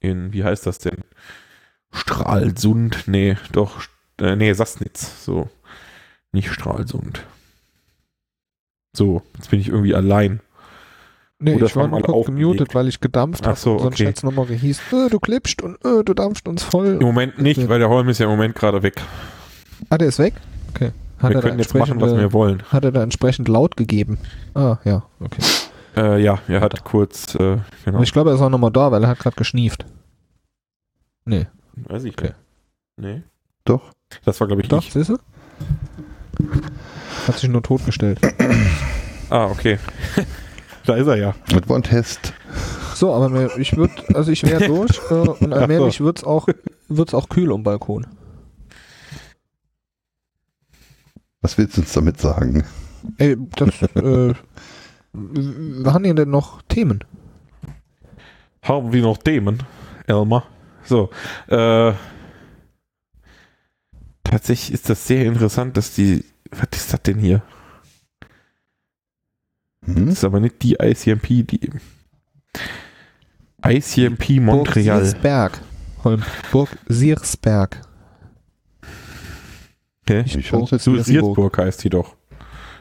in, 0.00 0.32
wie 0.32 0.44
heißt 0.44 0.66
das 0.66 0.78
denn? 0.78 1.04
Stralsund? 1.92 3.04
Nee, 3.06 3.36
doch, 3.52 3.82
äh, 4.18 4.34
nee, 4.34 4.54
Sassnitz. 4.54 5.26
So. 5.26 5.50
Nicht 6.32 6.50
Stralsund. 6.50 7.22
So, 8.96 9.22
jetzt 9.36 9.50
bin 9.50 9.60
ich 9.60 9.68
irgendwie 9.68 9.94
allein. 9.94 10.40
Nee, 11.38 11.54
Oder 11.56 11.66
ich 11.66 11.76
war 11.76 11.86
mal 11.86 12.00
kurz 12.00 12.26
gemutet, 12.26 12.74
weil 12.74 12.88
ich 12.88 12.98
gedampft 13.00 13.42
Ach 13.44 13.48
habe. 13.48 13.58
so, 13.58 13.78
Sonst 13.78 13.94
okay. 13.96 14.06
hätte 14.06 14.16
es 14.16 14.22
nochmal 14.22 14.46
gehießen, 14.46 15.06
äh, 15.06 15.10
du 15.10 15.20
klipscht 15.20 15.60
und 15.60 15.74
äh, 15.84 16.02
du 16.02 16.14
dampft 16.14 16.48
uns 16.48 16.62
voll. 16.62 16.96
Im 16.98 17.06
Moment 17.06 17.38
nicht, 17.38 17.68
weil 17.68 17.78
der 17.78 17.90
Holm 17.90 18.08
ist 18.08 18.18
ja 18.18 18.24
im 18.24 18.30
Moment 18.30 18.54
gerade 18.54 18.82
weg. 18.82 19.02
Ah, 19.90 19.98
der 19.98 20.08
ist 20.08 20.18
weg? 20.18 20.32
Okay. 20.74 20.92
Hat 21.18 21.30
wir 21.30 21.36
er, 21.36 21.42
da 21.42 21.48
können 21.48 21.58
jetzt 21.58 21.74
machen, 21.74 22.00
was 22.00 22.16
wir 22.16 22.32
wollen. 22.32 22.62
hat 22.70 22.84
er 22.86 22.92
da 22.92 23.02
entsprechend 23.02 23.48
laut 23.48 23.76
gegeben? 23.76 24.16
Ah, 24.54 24.78
ja, 24.84 25.02
okay. 25.20 25.42
Äh, 25.94 26.22
ja, 26.22 26.38
er 26.48 26.60
hat 26.62 26.84
kurz, 26.84 27.34
äh, 27.34 27.58
genau. 27.84 28.00
Ich 28.02 28.12
glaube, 28.14 28.30
er 28.30 28.36
ist 28.36 28.42
auch 28.42 28.48
nochmal 28.50 28.70
da, 28.72 28.90
weil 28.90 29.02
er 29.04 29.08
hat 29.10 29.18
gerade 29.18 29.36
geschnieft. 29.36 29.84
Nee, 31.26 31.46
Weiß 31.88 32.04
ich 32.04 32.14
Okay. 32.16 32.32
nicht. 32.96 33.14
Nee. 33.16 33.22
Doch. 33.66 33.90
Das 34.24 34.40
war, 34.40 34.46
glaube 34.46 34.62
ich, 34.62 34.68
doch, 34.68 34.82
ich. 34.82 34.92
siehst 34.92 35.10
du? 35.10 35.18
Hat 37.26 37.38
sich 37.38 37.48
nur 37.48 37.62
totgestellt. 37.62 38.20
Ah, 39.28 39.46
okay. 39.46 39.80
da 40.84 40.94
ist 40.94 41.08
er 41.08 41.16
ja. 41.16 41.34
Das 41.48 41.68
war 41.68 41.74
ein 41.74 41.82
Test. 41.82 42.32
So, 42.94 43.12
aber 43.12 43.58
ich 43.58 43.76
würde, 43.76 43.92
also 44.14 44.30
ich 44.30 44.44
wäre 44.44 44.66
durch 44.68 45.00
äh, 45.10 45.14
und 45.14 45.38
so. 45.40 45.50
allmählich 45.50 46.00
wird's 46.00 46.22
auch, 46.22 46.46
wird's 46.88 47.12
auch 47.12 47.28
kühl 47.28 47.52
am 47.52 47.64
Balkon. 47.64 48.06
Was 51.40 51.58
willst 51.58 51.76
du 51.76 51.80
uns 51.80 51.92
damit 51.92 52.20
sagen? 52.20 52.64
Ey, 53.18 53.36
das, 53.56 53.82
äh, 53.96 54.34
haben 55.84 56.04
hier 56.04 56.14
denn 56.14 56.30
noch 56.30 56.62
Themen? 56.62 57.04
Haben 58.62 58.92
wir 58.92 59.02
noch 59.02 59.18
Themen, 59.18 59.62
Elmar? 60.06 60.44
So, 60.84 61.10
äh, 61.48 61.92
tatsächlich 64.30 64.72
ist 64.72 64.88
das 64.90 65.06
sehr 65.06 65.24
interessant, 65.26 65.76
dass 65.76 65.94
die, 65.94 66.24
was 66.50 66.68
ist 66.74 66.92
das 66.92 67.02
denn 67.02 67.18
hier? 67.18 67.42
Hm? 69.84 70.06
Das 70.06 70.14
ist 70.18 70.24
aber 70.24 70.40
nicht 70.40 70.62
die 70.62 70.74
ICMP, 70.80 71.46
die 71.46 71.70
ICMP 73.64 74.26
Burg 74.36 74.40
Montreal. 74.42 75.04
Siersberg. 75.04 75.60
Holm. 76.04 76.22
Burg 76.52 76.76
Siersberg. 76.86 77.80
Okay. 80.02 80.24
Ich 80.26 80.50
Burg 80.50 80.70
jetzt 80.70 80.84
So 80.84 80.96
Siersburg. 80.96 81.58
Heißt 81.58 81.82
die 81.84 81.90
doch. 81.90 82.16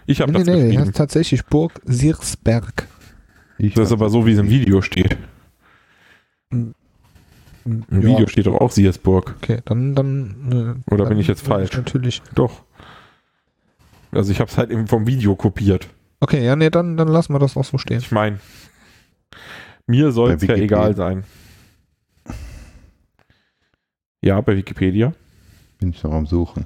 Ich 0.05 0.21
habe 0.21 0.31
Nee, 0.31 0.39
das 0.39 0.47
nee, 0.47 0.53
nee, 0.55 0.61
geschrieben. 0.65 0.83
heißt 0.83 0.95
tatsächlich 0.97 1.45
Burg 1.45 1.81
Siersberg. 1.85 2.87
Ich 3.57 3.73
Das 3.73 3.87
ist 3.87 3.93
aber 3.93 4.09
so, 4.09 4.25
wie 4.25 4.33
es 4.33 4.39
im 4.39 4.49
Video 4.49 4.81
steht. 4.81 5.17
Im 7.65 7.83
Ja, 7.89 8.03
Video 8.03 8.27
steht 8.27 8.45
doch 8.45 8.61
auch 8.61 8.71
Siersburg. 8.71 9.35
Okay, 9.41 9.61
dann, 9.65 9.95
dann. 9.95 10.83
Äh, 10.87 10.93
Oder 10.93 11.03
dann 11.03 11.09
bin 11.09 11.19
ich 11.19 11.27
jetzt 11.27 11.45
falsch? 11.45 11.75
Natürlich. 11.75 12.21
Doch. 12.35 12.61
Also 14.11 14.31
ich 14.31 14.39
habe 14.39 14.49
es 14.49 14.57
halt 14.57 14.69
eben 14.69 14.87
vom 14.87 15.07
Video 15.07 15.35
kopiert. 15.35 15.89
Okay, 16.19 16.45
ja, 16.45 16.55
nee, 16.55 16.69
dann, 16.69 16.95
dann 16.95 17.07
lassen 17.07 17.33
wir 17.33 17.39
das 17.39 17.57
auch 17.57 17.65
so 17.65 17.77
stehen. 17.77 17.99
Ich 17.99 18.11
meine, 18.11 18.39
mir 19.87 20.11
soll 20.11 20.31
es 20.31 20.41
ja 20.43 20.55
egal 20.55 20.95
sein. 20.95 21.23
Ja, 24.21 24.39
bei 24.41 24.55
Wikipedia. 24.55 25.13
bin 25.79 25.89
ich 25.89 26.01
noch 26.03 26.13
am 26.13 26.25
Suchen. 26.25 26.65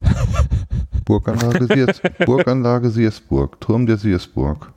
Burganlage, 1.04 1.66
Siers 1.66 2.00
Burganlage 2.24 2.90
Siersburg. 2.90 3.60
Turm 3.60 3.86
der 3.86 3.96
Siersburg. 3.96 4.72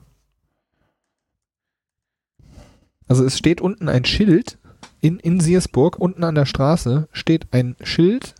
Also 3.08 3.24
es 3.24 3.36
steht 3.38 3.60
unten 3.60 3.88
ein 3.88 4.04
Schild 4.04 4.58
in, 5.00 5.18
in 5.18 5.40
Siersburg, 5.40 5.98
unten 5.98 6.22
an 6.24 6.34
der 6.34 6.44
Straße 6.46 7.08
steht 7.12 7.52
ein 7.52 7.76
Schild 7.82 8.34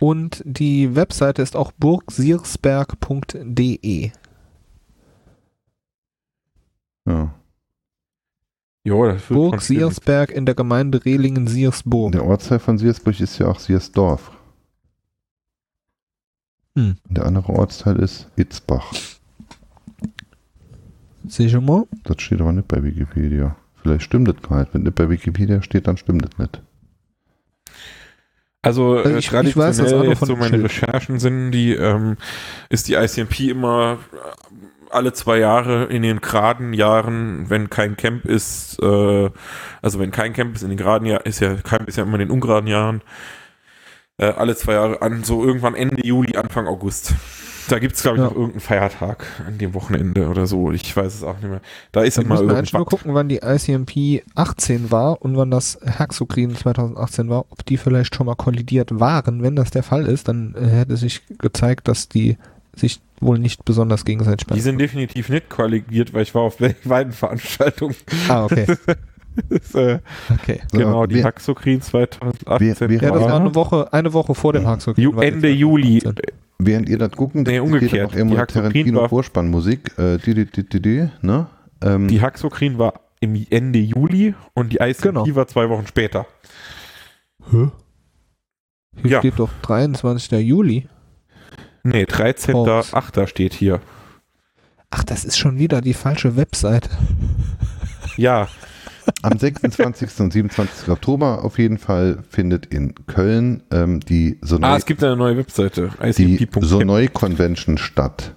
und 0.00 0.42
die 0.44 0.94
Webseite 0.94 1.40
ist 1.42 1.56
auch 1.56 1.72
burgsiersberg.de. 1.72 4.10
Ja. 7.06 7.34
Jo, 8.84 9.06
das 9.06 9.22
Burg. 9.22 9.62
Siersberg 9.62 10.30
in 10.30 10.44
der 10.46 10.54
Gemeinde 10.54 11.04
Rehlingen-Siersburg. 11.04 12.12
Der 12.12 12.24
Ortsteil 12.24 12.60
von 12.60 12.78
Siersburg 12.78 13.18
ist 13.18 13.36
ja 13.38 13.48
auch 13.48 13.58
Siersdorf. 13.58 14.30
Hm. 16.76 16.96
Der 17.08 17.26
andere 17.26 17.52
Ortsteil 17.52 17.96
ist 17.96 18.30
Itzbach. 18.36 18.92
Sicher 21.26 21.60
mal? 21.60 21.88
Das 22.04 22.22
steht 22.22 22.40
aber 22.40 22.52
nicht 22.52 22.68
bei 22.68 22.84
Wikipedia. 22.84 23.56
Vielleicht 23.86 24.04
stimmt 24.04 24.28
das 24.28 24.36
gar 24.48 24.60
nicht. 24.60 24.74
Wenn 24.74 24.84
das 24.84 24.94
bei 24.94 25.08
Wikipedia 25.08 25.62
steht, 25.62 25.86
dann 25.86 25.96
stimmt 25.96 26.24
das 26.24 26.38
nicht. 26.38 26.60
Also, 28.62 28.96
Also 28.96 29.08
äh, 29.10 29.18
ich- 29.18 29.26
ich 29.32 29.56
weiß 29.56 29.76
das 29.76 29.92
jetzt 30.10 30.20
so 30.26 30.34
meine 30.36 30.48
Schild. 30.50 30.64
Recherchen 30.64 31.18
sind, 31.20 31.52
die 31.52 31.72
ähm, 31.74 32.16
ist 32.68 32.88
die 32.88 32.94
ICMP 32.94 33.48
immer 33.50 33.98
äh, 34.12 34.16
alle 34.90 35.12
zwei 35.12 35.38
Jahre 35.38 35.84
in 35.84 36.02
den 36.02 36.20
geraden 36.20 36.72
Jahren, 36.72 37.48
wenn 37.48 37.70
kein 37.70 37.96
Camp 37.96 38.24
ist, 38.24 38.78
äh, 38.82 39.30
also 39.82 39.98
wenn 40.00 40.10
kein 40.10 40.32
Camp 40.32 40.54
ist 40.56 40.62
in 40.62 40.68
den 40.70 40.78
geraden 40.78 41.06
Jahren, 41.06 41.22
ist 41.24 41.40
ja 41.40 41.54
Camp 41.54 41.88
ist 41.88 41.96
ja 41.96 42.02
immer 42.04 42.14
in 42.14 42.20
den 42.20 42.30
ungeraden 42.30 42.66
Jahren, 42.68 43.02
äh, 44.18 44.26
alle 44.26 44.56
zwei 44.56 44.72
Jahre 44.74 45.00
an, 45.02 45.22
so 45.22 45.44
irgendwann 45.44 45.74
Ende 45.76 46.04
Juli, 46.04 46.36
Anfang 46.36 46.66
August. 46.66 47.14
Da 47.68 47.78
gibt 47.78 47.96
es, 47.96 48.02
glaube 48.02 48.18
ich, 48.18 48.22
Ja. 48.22 48.28
noch 48.28 48.34
irgendeinen 48.36 48.60
Feiertag 48.60 49.26
an 49.46 49.58
dem 49.58 49.74
Wochenende 49.74 50.28
oder 50.28 50.46
so. 50.46 50.70
Ich 50.72 50.96
weiß 50.96 51.14
es 51.14 51.22
auch 51.22 51.34
nicht 51.38 51.48
mehr. 51.50 51.60
Da 51.92 52.02
ist 52.02 52.16
Dann 52.18 52.26
immer 52.26 52.34
wir 52.46 52.56
eigentlich 52.56 52.72
nur 52.72 52.80
irgendwas. 52.80 53.00
gucken, 53.00 53.14
wann 53.14 53.28
die 53.28 53.38
ICMP 53.42 54.22
18 54.34 54.90
war 54.90 55.20
und 55.22 55.36
wann 55.36 55.50
das 55.50 55.78
Haxokrin 55.98 56.54
2018 56.54 57.28
war, 57.28 57.46
ob 57.50 57.64
die 57.66 57.76
vielleicht 57.76 58.14
schon 58.14 58.26
mal 58.26 58.36
kollidiert 58.36 58.98
waren. 59.00 59.42
Wenn 59.42 59.56
das 59.56 59.70
der 59.70 59.82
Fall 59.82 60.06
ist, 60.06 60.28
dann 60.28 60.54
äh, 60.54 60.66
hätte 60.68 60.96
sich 60.96 61.22
gezeigt, 61.38 61.88
dass 61.88 62.08
die 62.08 62.36
sich 62.74 63.00
wohl 63.20 63.38
nicht 63.38 63.64
besonders 63.64 64.04
gegenseitig 64.04 64.46
Die 64.52 64.60
sind 64.60 64.78
definitiv 64.78 65.28
nicht 65.30 65.48
kollegiert, 65.48 66.12
weil 66.12 66.22
ich 66.22 66.34
war 66.34 66.42
auf 66.42 66.58
beiden 66.84 67.12
Veranstaltungen. 67.12 67.94
Ah, 68.28 68.44
okay. 68.44 68.66
Das, 69.50 69.74
äh, 69.74 69.98
okay. 70.32 70.62
So, 70.72 70.78
genau, 70.78 71.04
die 71.04 71.16
wer- 71.16 71.24
Haxokrin 71.24 71.82
2018. 71.82 72.58
wer- 72.58 72.88
wer- 72.88 73.02
Ja, 73.02 73.10
das 73.14 73.22
war 73.22 73.38
eine 73.38 73.54
Woche, 73.54 73.92
eine 73.92 74.14
Woche 74.14 74.34
vor 74.34 74.54
dem 74.54 74.66
Haxokrin. 74.66 75.12
Die 75.14 75.26
Ende 75.26 75.50
Juli. 75.50 75.98
2018. 76.00 76.45
Während 76.58 76.88
ihr 76.88 76.98
das 76.98 77.12
gucken, 77.12 77.42
Nee, 77.42 77.56
da 77.56 77.62
umgekehrt. 77.62 77.90
steht 77.90 78.04
auch 78.06 78.12
Die 78.12 78.18
immer 78.18 78.46
Tarantino 78.46 79.08
Vorspannmusik. 79.08 79.98
Äh, 79.98 80.18
die, 80.18 80.34
die, 80.34 80.46
die, 80.46 80.68
die, 80.68 80.80
die, 80.82 81.08
ne? 81.22 81.46
Ähm, 81.82 82.08
Die 82.08 82.20
Haxokrin 82.22 82.78
war 82.78 83.00
im 83.20 83.46
Ende 83.50 83.78
Juli 83.78 84.34
und 84.54 84.72
die 84.72 84.78
ICP 84.80 85.02
Genau. 85.02 85.26
war 85.36 85.46
zwei 85.46 85.68
Wochen 85.68 85.86
später. 85.86 86.26
Hier 87.50 87.70
Ja. 89.04 89.18
steht 89.20 89.38
doch 89.38 89.50
23. 89.62 90.32
Juli. 90.40 90.88
Nee, 91.82 92.04
Hoax. 92.04 92.14
13.8. 92.48 93.26
steht 93.26 93.52
hier. 93.54 93.80
Ach, 94.90 95.04
das 95.04 95.24
ist 95.24 95.36
schon 95.38 95.58
wieder 95.58 95.80
die 95.80 95.94
falsche 95.94 96.36
Webseite. 96.36 96.88
Ja, 98.16 98.48
Am 99.22 99.38
26. 99.38 100.20
und 100.20 100.32
27. 100.32 100.88
Oktober 100.88 101.44
auf 101.44 101.58
jeden 101.58 101.78
Fall 101.78 102.18
findet 102.28 102.66
in 102.66 102.94
Köln 103.06 103.62
ähm, 103.70 104.00
die 104.00 104.38
ah, 104.42 104.46
Sonoi, 104.46 104.76
es 104.76 104.86
gibt 104.86 105.02
eine 105.02 105.16
neue 105.16 105.36
Webseite. 105.36 105.90
die. 106.16 106.48
Sonoi 106.60 107.08
Convention 107.08 107.78
statt. 107.78 108.34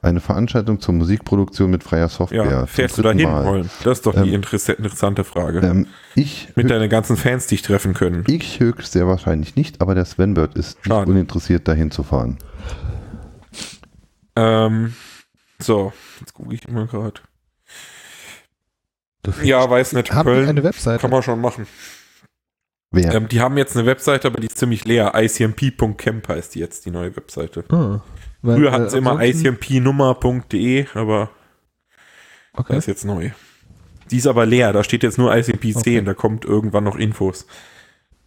Eine 0.00 0.20
Veranstaltung 0.20 0.80
zur 0.80 0.94
Musikproduktion 0.94 1.70
mit 1.70 1.82
freier 1.82 2.08
Software. 2.08 2.44
Ja, 2.48 2.66
fährst 2.66 2.98
du 2.98 3.02
da 3.02 3.10
hin 3.10 3.28
wollen? 3.28 3.68
Das 3.82 3.98
ist 3.98 4.06
doch 4.06 4.14
die 4.14 4.32
Ähm, 4.32 4.42
interessante 4.78 5.24
Frage. 5.24 5.58
Ähm, 5.58 5.86
ich, 6.14 6.50
Mit 6.54 6.70
deinen 6.70 6.88
ganzen 6.88 7.16
Fans 7.16 7.48
dich 7.48 7.62
treffen 7.62 7.94
können. 7.94 8.24
ich 8.28 8.60
höchst 8.60 8.92
sehr 8.92 9.08
wahrscheinlich 9.08 9.56
nicht, 9.56 9.80
aber 9.80 9.96
der 9.96 10.04
Sven 10.04 10.34
Bird 10.34 10.54
ist 10.54 10.86
nicht 10.86 11.06
uninteressiert, 11.06 11.66
dahin 11.66 11.90
zu 11.90 12.04
fahren. 12.04 12.38
Ähm, 14.36 14.94
so, 15.58 15.92
jetzt 16.20 16.32
gucke 16.32 16.54
ich 16.54 16.68
mal 16.68 16.86
gerade. 16.86 17.20
Ja, 19.42 19.68
weiß 19.68 19.92
nicht. 19.94 20.12
Haben 20.12 20.26
Köln 20.26 20.48
eine 20.48 20.62
Webseite? 20.62 21.00
kann 21.00 21.10
man 21.10 21.22
schon 21.22 21.40
machen. 21.40 21.66
Wer? 22.90 23.14
Ähm, 23.14 23.28
die 23.28 23.40
haben 23.40 23.58
jetzt 23.58 23.76
eine 23.76 23.84
Webseite, 23.84 24.28
aber 24.28 24.40
die 24.40 24.46
ist 24.46 24.56
ziemlich 24.58 24.84
leer. 24.84 25.12
ICMP.camp 25.14 26.28
heißt 26.28 26.54
die 26.54 26.60
jetzt, 26.60 26.86
die 26.86 26.90
neue 26.90 27.14
Webseite. 27.16 27.64
Ah, 27.68 28.00
weil, 28.40 28.56
Früher 28.56 28.68
äh, 28.70 28.72
hatten 28.72 28.88
sie 28.88 28.98
immer 28.98 29.22
icmpnummer.de, 29.22 30.86
aber 30.94 31.30
das 32.54 32.60
Okay. 32.64 32.78
ist 32.78 32.86
jetzt 32.86 33.04
neu. 33.04 33.30
Die 34.10 34.16
ist 34.16 34.26
aber 34.26 34.46
leer, 34.46 34.72
da 34.72 34.82
steht 34.82 35.02
jetzt 35.02 35.18
nur 35.18 35.36
ICMP 35.36 35.62
10, 35.74 35.76
Okay. 35.76 36.02
da 36.02 36.14
kommt 36.14 36.44
irgendwann 36.46 36.84
noch 36.84 36.96
Infos. 36.96 37.46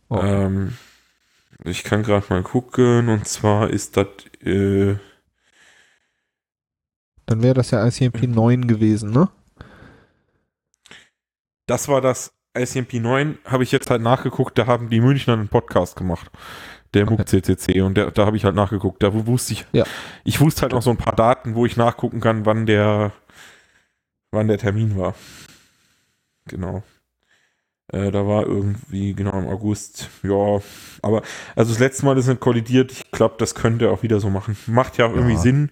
Oh. 0.09 0.19
Ähm, 0.21 0.77
ich 1.63 1.83
kann 1.83 2.03
gerade 2.03 2.25
mal 2.29 2.43
gucken, 2.43 3.09
und 3.09 3.27
zwar 3.27 3.69
ist 3.71 3.97
das, 3.97 4.07
äh, 4.43 4.95
Dann 7.25 7.41
wäre 7.41 7.55
das 7.55 7.71
ja 7.71 7.85
ICMP 7.85 8.23
9 8.27 8.67
gewesen, 8.67 9.11
ne? 9.11 9.29
Das 11.71 11.87
war 11.87 12.01
das 12.01 12.33
ICMP 12.57 12.95
9, 12.95 13.37
habe 13.45 13.63
ich 13.63 13.71
jetzt 13.71 13.89
halt 13.89 14.01
nachgeguckt, 14.01 14.57
da 14.57 14.67
haben 14.67 14.89
die 14.89 14.99
Münchner 14.99 15.33
einen 15.33 15.47
Podcast 15.47 15.95
gemacht. 15.95 16.29
Der 16.93 17.03
Okay. 17.03 17.13
MOOC 17.15 17.27
CCC 17.29 17.81
und 17.81 17.95
der, 17.95 18.11
da 18.11 18.25
habe 18.25 18.35
ich 18.35 18.43
halt 18.43 18.55
nachgeguckt. 18.55 19.01
Da 19.01 19.13
wusste 19.25 19.53
ich, 19.53 19.65
Ja. 19.71 19.85
ich 20.25 20.41
wusste 20.41 20.63
halt 20.63 20.73
noch 20.73 20.81
so 20.81 20.89
ein 20.89 20.97
paar 20.97 21.15
Daten, 21.15 21.55
wo 21.55 21.65
ich 21.65 21.77
nachgucken 21.77 22.19
kann, 22.19 22.45
wann 22.45 22.65
der, 22.65 23.13
wann 24.31 24.49
der 24.49 24.57
Termin 24.57 24.97
war. 24.97 25.15
Genau. 26.47 26.83
Äh, 27.93 28.11
da 28.11 28.27
war 28.27 28.45
irgendwie, 28.45 29.13
genau 29.13 29.39
im 29.39 29.47
August. 29.47 30.09
Ja, 30.23 30.59
aber 31.01 31.21
also 31.55 31.71
das 31.71 31.79
letzte 31.79 32.03
Mal 32.05 32.17
ist 32.17 32.27
nicht 32.27 32.41
kollidiert. 32.41 32.91
Ich 32.91 33.09
glaube, 33.11 33.35
das 33.37 33.55
könnte 33.55 33.85
er 33.85 33.91
auch 33.91 34.03
wieder 34.03 34.19
so 34.19 34.29
machen. 34.29 34.57
Macht 34.67 34.97
ja 34.97 35.05
auch 35.05 35.13
irgendwie 35.13 35.35
Ja. 35.35 35.39
Sinn, 35.39 35.69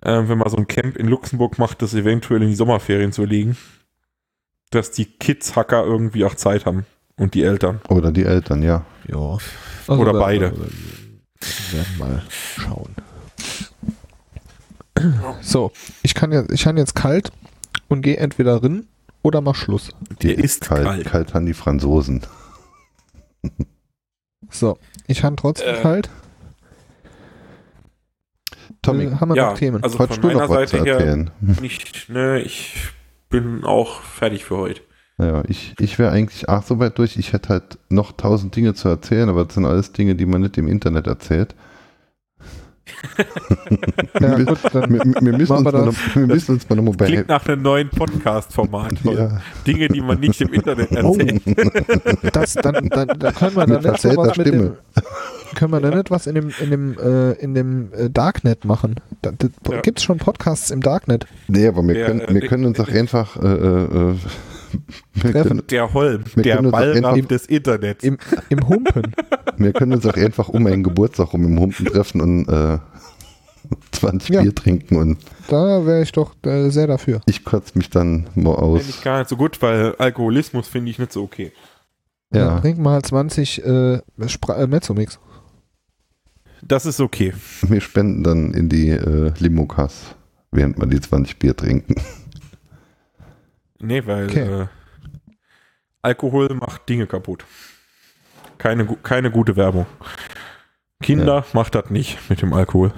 äh, 0.00 0.22
wenn 0.26 0.38
man 0.38 0.48
so 0.50 0.56
ein 0.56 0.66
Camp 0.66 0.96
in 0.96 1.06
Luxemburg 1.06 1.58
macht, 1.60 1.82
das 1.82 1.94
eventuell 1.94 2.42
in 2.42 2.48
die 2.48 2.54
Sommerferien 2.56 3.12
zu 3.12 3.24
legen. 3.24 3.56
Dass 4.70 4.90
die 4.92 5.04
Kids-Hacker 5.06 5.84
irgendwie 5.84 6.24
auch 6.24 6.34
Zeit 6.34 6.64
haben. 6.66 6.86
Und 7.16 7.34
die 7.34 7.42
Eltern. 7.42 7.80
Oder 7.88 8.12
die 8.12 8.24
Eltern, 8.24 8.62
ja. 8.62 8.84
Ja. 9.08 9.38
Oder 9.88 10.12
beide. 10.12 10.52
Wir 10.52 11.78
werden 11.78 11.98
mal 11.98 12.22
schauen. 12.58 12.94
So, 15.40 15.72
ich 16.02 16.14
kann 16.14 16.30
jetzt, 16.30 16.52
ich 16.52 16.62
kann 16.62 16.76
jetzt 16.76 16.94
kalt 16.94 17.32
und 17.88 18.02
gehe 18.02 18.18
entweder 18.18 18.62
rin 18.62 18.86
oder 19.22 19.40
mach 19.40 19.54
Schluss. 19.54 19.92
Der 20.22 20.34
Die 20.34 20.42
ist 20.42 20.60
kalt. 20.62 20.84
kalt. 20.84 21.06
Kalt 21.06 21.32
haben 21.34 21.46
die 21.46 21.54
Franzosen. 21.54 22.22
So, 24.50 24.78
ich 25.06 25.20
kann 25.20 25.36
trotzdem 25.36 25.74
Äh, 25.76 25.80
kalt. 25.80 26.10
Tommy, 28.82 29.04
Äh, 29.04 29.10
haben 29.14 29.28
wir 29.30 29.36
Ja, 29.36 29.50
noch 29.50 29.58
Themen? 29.58 29.82
also 29.82 29.98
wolltest 29.98 30.20
von 30.20 30.30
du 30.30 30.36
meiner 30.36 30.48
noch 30.48 30.54
was 30.54 30.70
zu 30.70 30.76
Seite 30.78 30.84
her 30.90 30.94
erzählen? 30.98 31.30
nicht, 31.40 32.08
ne, 32.10 32.40
ich 32.40 32.88
bin 33.30 33.64
auch 33.64 34.02
fertig 34.02 34.44
für 34.44 34.58
heute. 34.58 34.82
Ja, 35.18 35.42
ich, 35.48 35.74
ich 35.78 35.98
wäre 35.98 36.12
eigentlich 36.12 36.48
auch 36.48 36.62
so 36.62 36.78
weit 36.78 36.98
durch. 36.98 37.16
Ich 37.16 37.32
hätte 37.32 37.50
halt 37.50 37.78
noch 37.88 38.12
tausend 38.12 38.56
Dinge 38.56 38.74
zu 38.74 38.88
erzählen, 38.88 39.28
aber 39.28 39.44
das 39.44 39.54
sind 39.54 39.66
alles 39.66 39.92
Dinge, 39.92 40.14
die 40.14 40.26
man 40.26 40.42
nicht 40.42 40.58
im 40.58 40.66
Internet 40.66 41.06
erzählt. 41.06 41.54
ja, 44.20 44.38
wir- 44.38 44.44
gut, 44.46 44.58
dann 44.72 44.92
Wir, 44.92 45.00
wir, 45.20 45.38
müssen, 45.38 45.52
uns 45.52 45.64
wir 45.64 45.72
mal 45.72 45.92
wir 46.14 46.26
müssen 46.26 46.52
uns 46.54 46.68
mal 46.68 46.76
noch 46.76 46.82
mal 46.84 46.94
bei 46.96 47.06
Klingt 47.06 47.28
nach 47.28 47.46
einem 47.46 47.62
neuen 47.62 47.88
Podcast-Format. 47.90 48.92
ja, 49.04 49.40
Dinge, 49.66 49.88
die 49.88 50.00
man 50.00 50.18
nicht 50.20 50.40
im 50.40 50.52
Internet 50.52 50.88
Oh. 51.02 51.16
erzählt. 51.16 51.42
das, 52.36 52.54
dann, 52.54 52.88
dann, 52.88 53.08
dann 53.18 53.34
können 53.34 53.56
wir 53.56 53.66
dann 53.66 53.92
nicht 53.92 54.16
was 54.16 54.36
mit 54.36 54.46
dem, 54.46 54.72
können 55.54 55.72
wir 55.72 55.80
dann 55.80 55.96
nicht 55.96 56.10
was 56.10 56.26
in 56.26 56.34
dem, 56.34 56.50
in 56.60 56.70
dem, 56.70 56.98
äh, 56.98 57.32
in 57.32 57.54
dem 57.54 57.92
äh, 57.92 58.10
Darknet 58.10 58.64
machen? 58.64 58.96
Da, 59.22 59.32
da, 59.32 59.48
Ja. 59.72 59.80
Gibt's 59.80 60.02
schon 60.02 60.18
Podcasts 60.18 60.70
im 60.70 60.80
Darknet? 60.82 61.26
Nee, 61.48 61.66
aber 61.68 61.86
wir 61.86 62.04
können, 62.04 62.20
äh, 62.20 62.34
wir 62.34 62.40
können 62.48 62.64
uns 62.64 62.78
auch 62.80 62.88
äh, 62.88 62.98
einfach 62.98 63.36
äh, 63.36 63.46
äh, 63.46 63.88
wir, 63.90 64.16
Treffen. 65.20 65.32
können, 65.48 65.62
Der 65.70 65.92
Holm, 65.94 66.24
Wir 66.34 66.42
der 66.42 66.62
Ballraff 66.62 67.20
des 67.26 67.46
Internets. 67.46 68.04
Im, 68.04 68.18
im 68.48 68.68
Humpen? 68.68 69.14
wir 69.56 69.72
können 69.72 69.92
uns 69.92 70.06
auch 70.06 70.14
einfach 70.14 70.48
um 70.48 70.66
einen 70.66 70.82
Geburtstag 70.82 71.32
rum 71.32 71.44
im 71.44 71.58
Humpen 71.60 71.86
treffen 71.86 72.20
und 72.20 72.48
äh, 72.48 72.78
20 73.92 74.30
Ja. 74.30 74.42
Bier 74.42 74.54
trinken 74.54 74.96
und 74.96 75.18
Da 75.48 75.84
wäre 75.86 76.02
ich 76.02 76.12
doch 76.12 76.34
äh, 76.44 76.70
sehr 76.70 76.86
dafür. 76.86 77.20
ich 77.26 77.44
kotze 77.44 77.76
mich 77.78 77.90
dann 77.90 78.26
mal 78.34 78.54
aus. 78.54 78.80
Finde 78.80 78.94
ich 78.96 79.02
gar 79.04 79.18
nicht 79.18 79.28
so 79.28 79.36
gut, 79.36 79.60
weil 79.62 79.94
Alkoholismus 79.96 80.66
finde 80.68 80.90
ich 80.90 80.98
nicht 80.98 81.12
so 81.12 81.22
okay. 81.22 81.52
Dann 82.30 82.42
Ja, 82.42 82.60
trinken 82.60 82.82
wir 82.82 82.90
halt 82.90 83.06
20 83.06 83.64
äh, 83.64 84.00
Spra 84.26 84.56
äh, 84.56 84.66
Mezzomix. 84.66 85.18
Das 86.62 86.84
ist 86.86 87.00
okay. 87.00 87.32
wir 87.62 87.80
spenden 87.80 88.22
dann 88.22 88.52
in 88.54 88.68
die 88.68 88.90
äh, 88.90 89.32
Limokas, 89.38 90.14
während 90.52 90.78
wir 90.78 90.86
die 90.86 91.00
20 91.00 91.38
Bier 91.38 91.56
trinken. 91.56 91.94
Nee, 93.80 94.06
weil 94.06 94.24
Okay. 94.26 94.62
äh, 94.62 94.66
Alkohol 96.02 96.48
macht 96.54 96.88
Dinge 96.88 97.06
kaputt. 97.06 97.44
Keine, 98.58 98.86
keine 99.02 99.30
gute 99.30 99.56
Werbung. 99.56 99.86
Kinder 101.02 101.44
macht 101.52 101.74
das 101.74 101.90
nicht 101.90 102.18
mit 102.28 102.42
dem 102.42 102.52
Alkohol. 102.52 102.92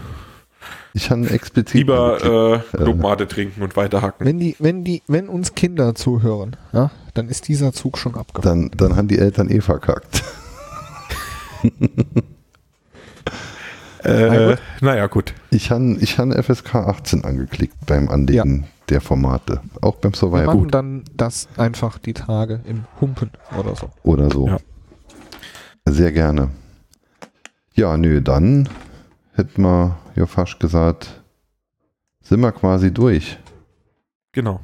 Ich 0.95 1.11
habe 1.11 1.29
explizit 1.31 1.75
Lieber 1.75 2.63
äh, 2.73 2.77
Clubmate 2.77 3.27
trinken 3.27 3.63
und 3.63 3.77
weiterhacken. 3.77 4.27
Wenn 4.27 4.39
die, 4.39 4.57
wenn 4.59 4.85
die, 4.85 5.03
wenn 5.07 5.29
uns 5.29 5.55
Kinder 5.55 5.95
zuhören, 5.95 6.57
ja, 6.73 6.91
dann 7.15 7.29
ist 7.29 7.49
dieser 7.49 7.73
Zug 7.73 7.97
schon 7.97 8.15
abgefahren. 8.15 8.71
dann, 8.71 8.89
dann 8.91 8.97
haben 8.97 9.09
die 9.09 9.19
Eltern 9.19 9.49
eh 9.51 9.61
verkackt. 9.61 10.23
Äh, 14.05 14.57
naja, 14.81 15.07
gut. 15.07 15.33
Ich 15.51 15.71
habe 15.71 15.97
ich 16.01 16.19
han 16.19 16.33
FSK 16.33 16.75
18 16.75 17.25
angeklickt 17.25 17.77
beim 17.87 18.09
Anlegen 18.09 18.67
der 18.93 19.01
Formate. 19.01 19.61
Auch 19.81 19.97
beim 19.97 20.13
Wir 20.13 20.19
Survival 20.19 20.47
machen 20.47 20.69
dann 20.69 21.05
das 21.17 21.49
einfach 21.57 21.99
die 21.99 22.13
Tage 22.13 22.61
im 22.65 22.85
Humpen 23.01 23.31
oder 23.59 23.75
so. 23.75 23.91
oder 24.03 24.31
so. 24.31 24.47
Ja. 24.47 24.59
Sehr 25.87 26.13
gerne. 26.13 26.51
Ja, 27.75 27.97
nö, 27.97 28.21
dann 28.21 28.69
hätten 29.33 29.63
wir 29.63 29.99
ja 30.15 30.27
fast 30.27 30.61
gesagt, 30.61 31.23
sind 32.21 32.41
wir 32.41 32.53
quasi 32.53 32.93
durch. 32.93 33.39
Genau. 34.33 34.61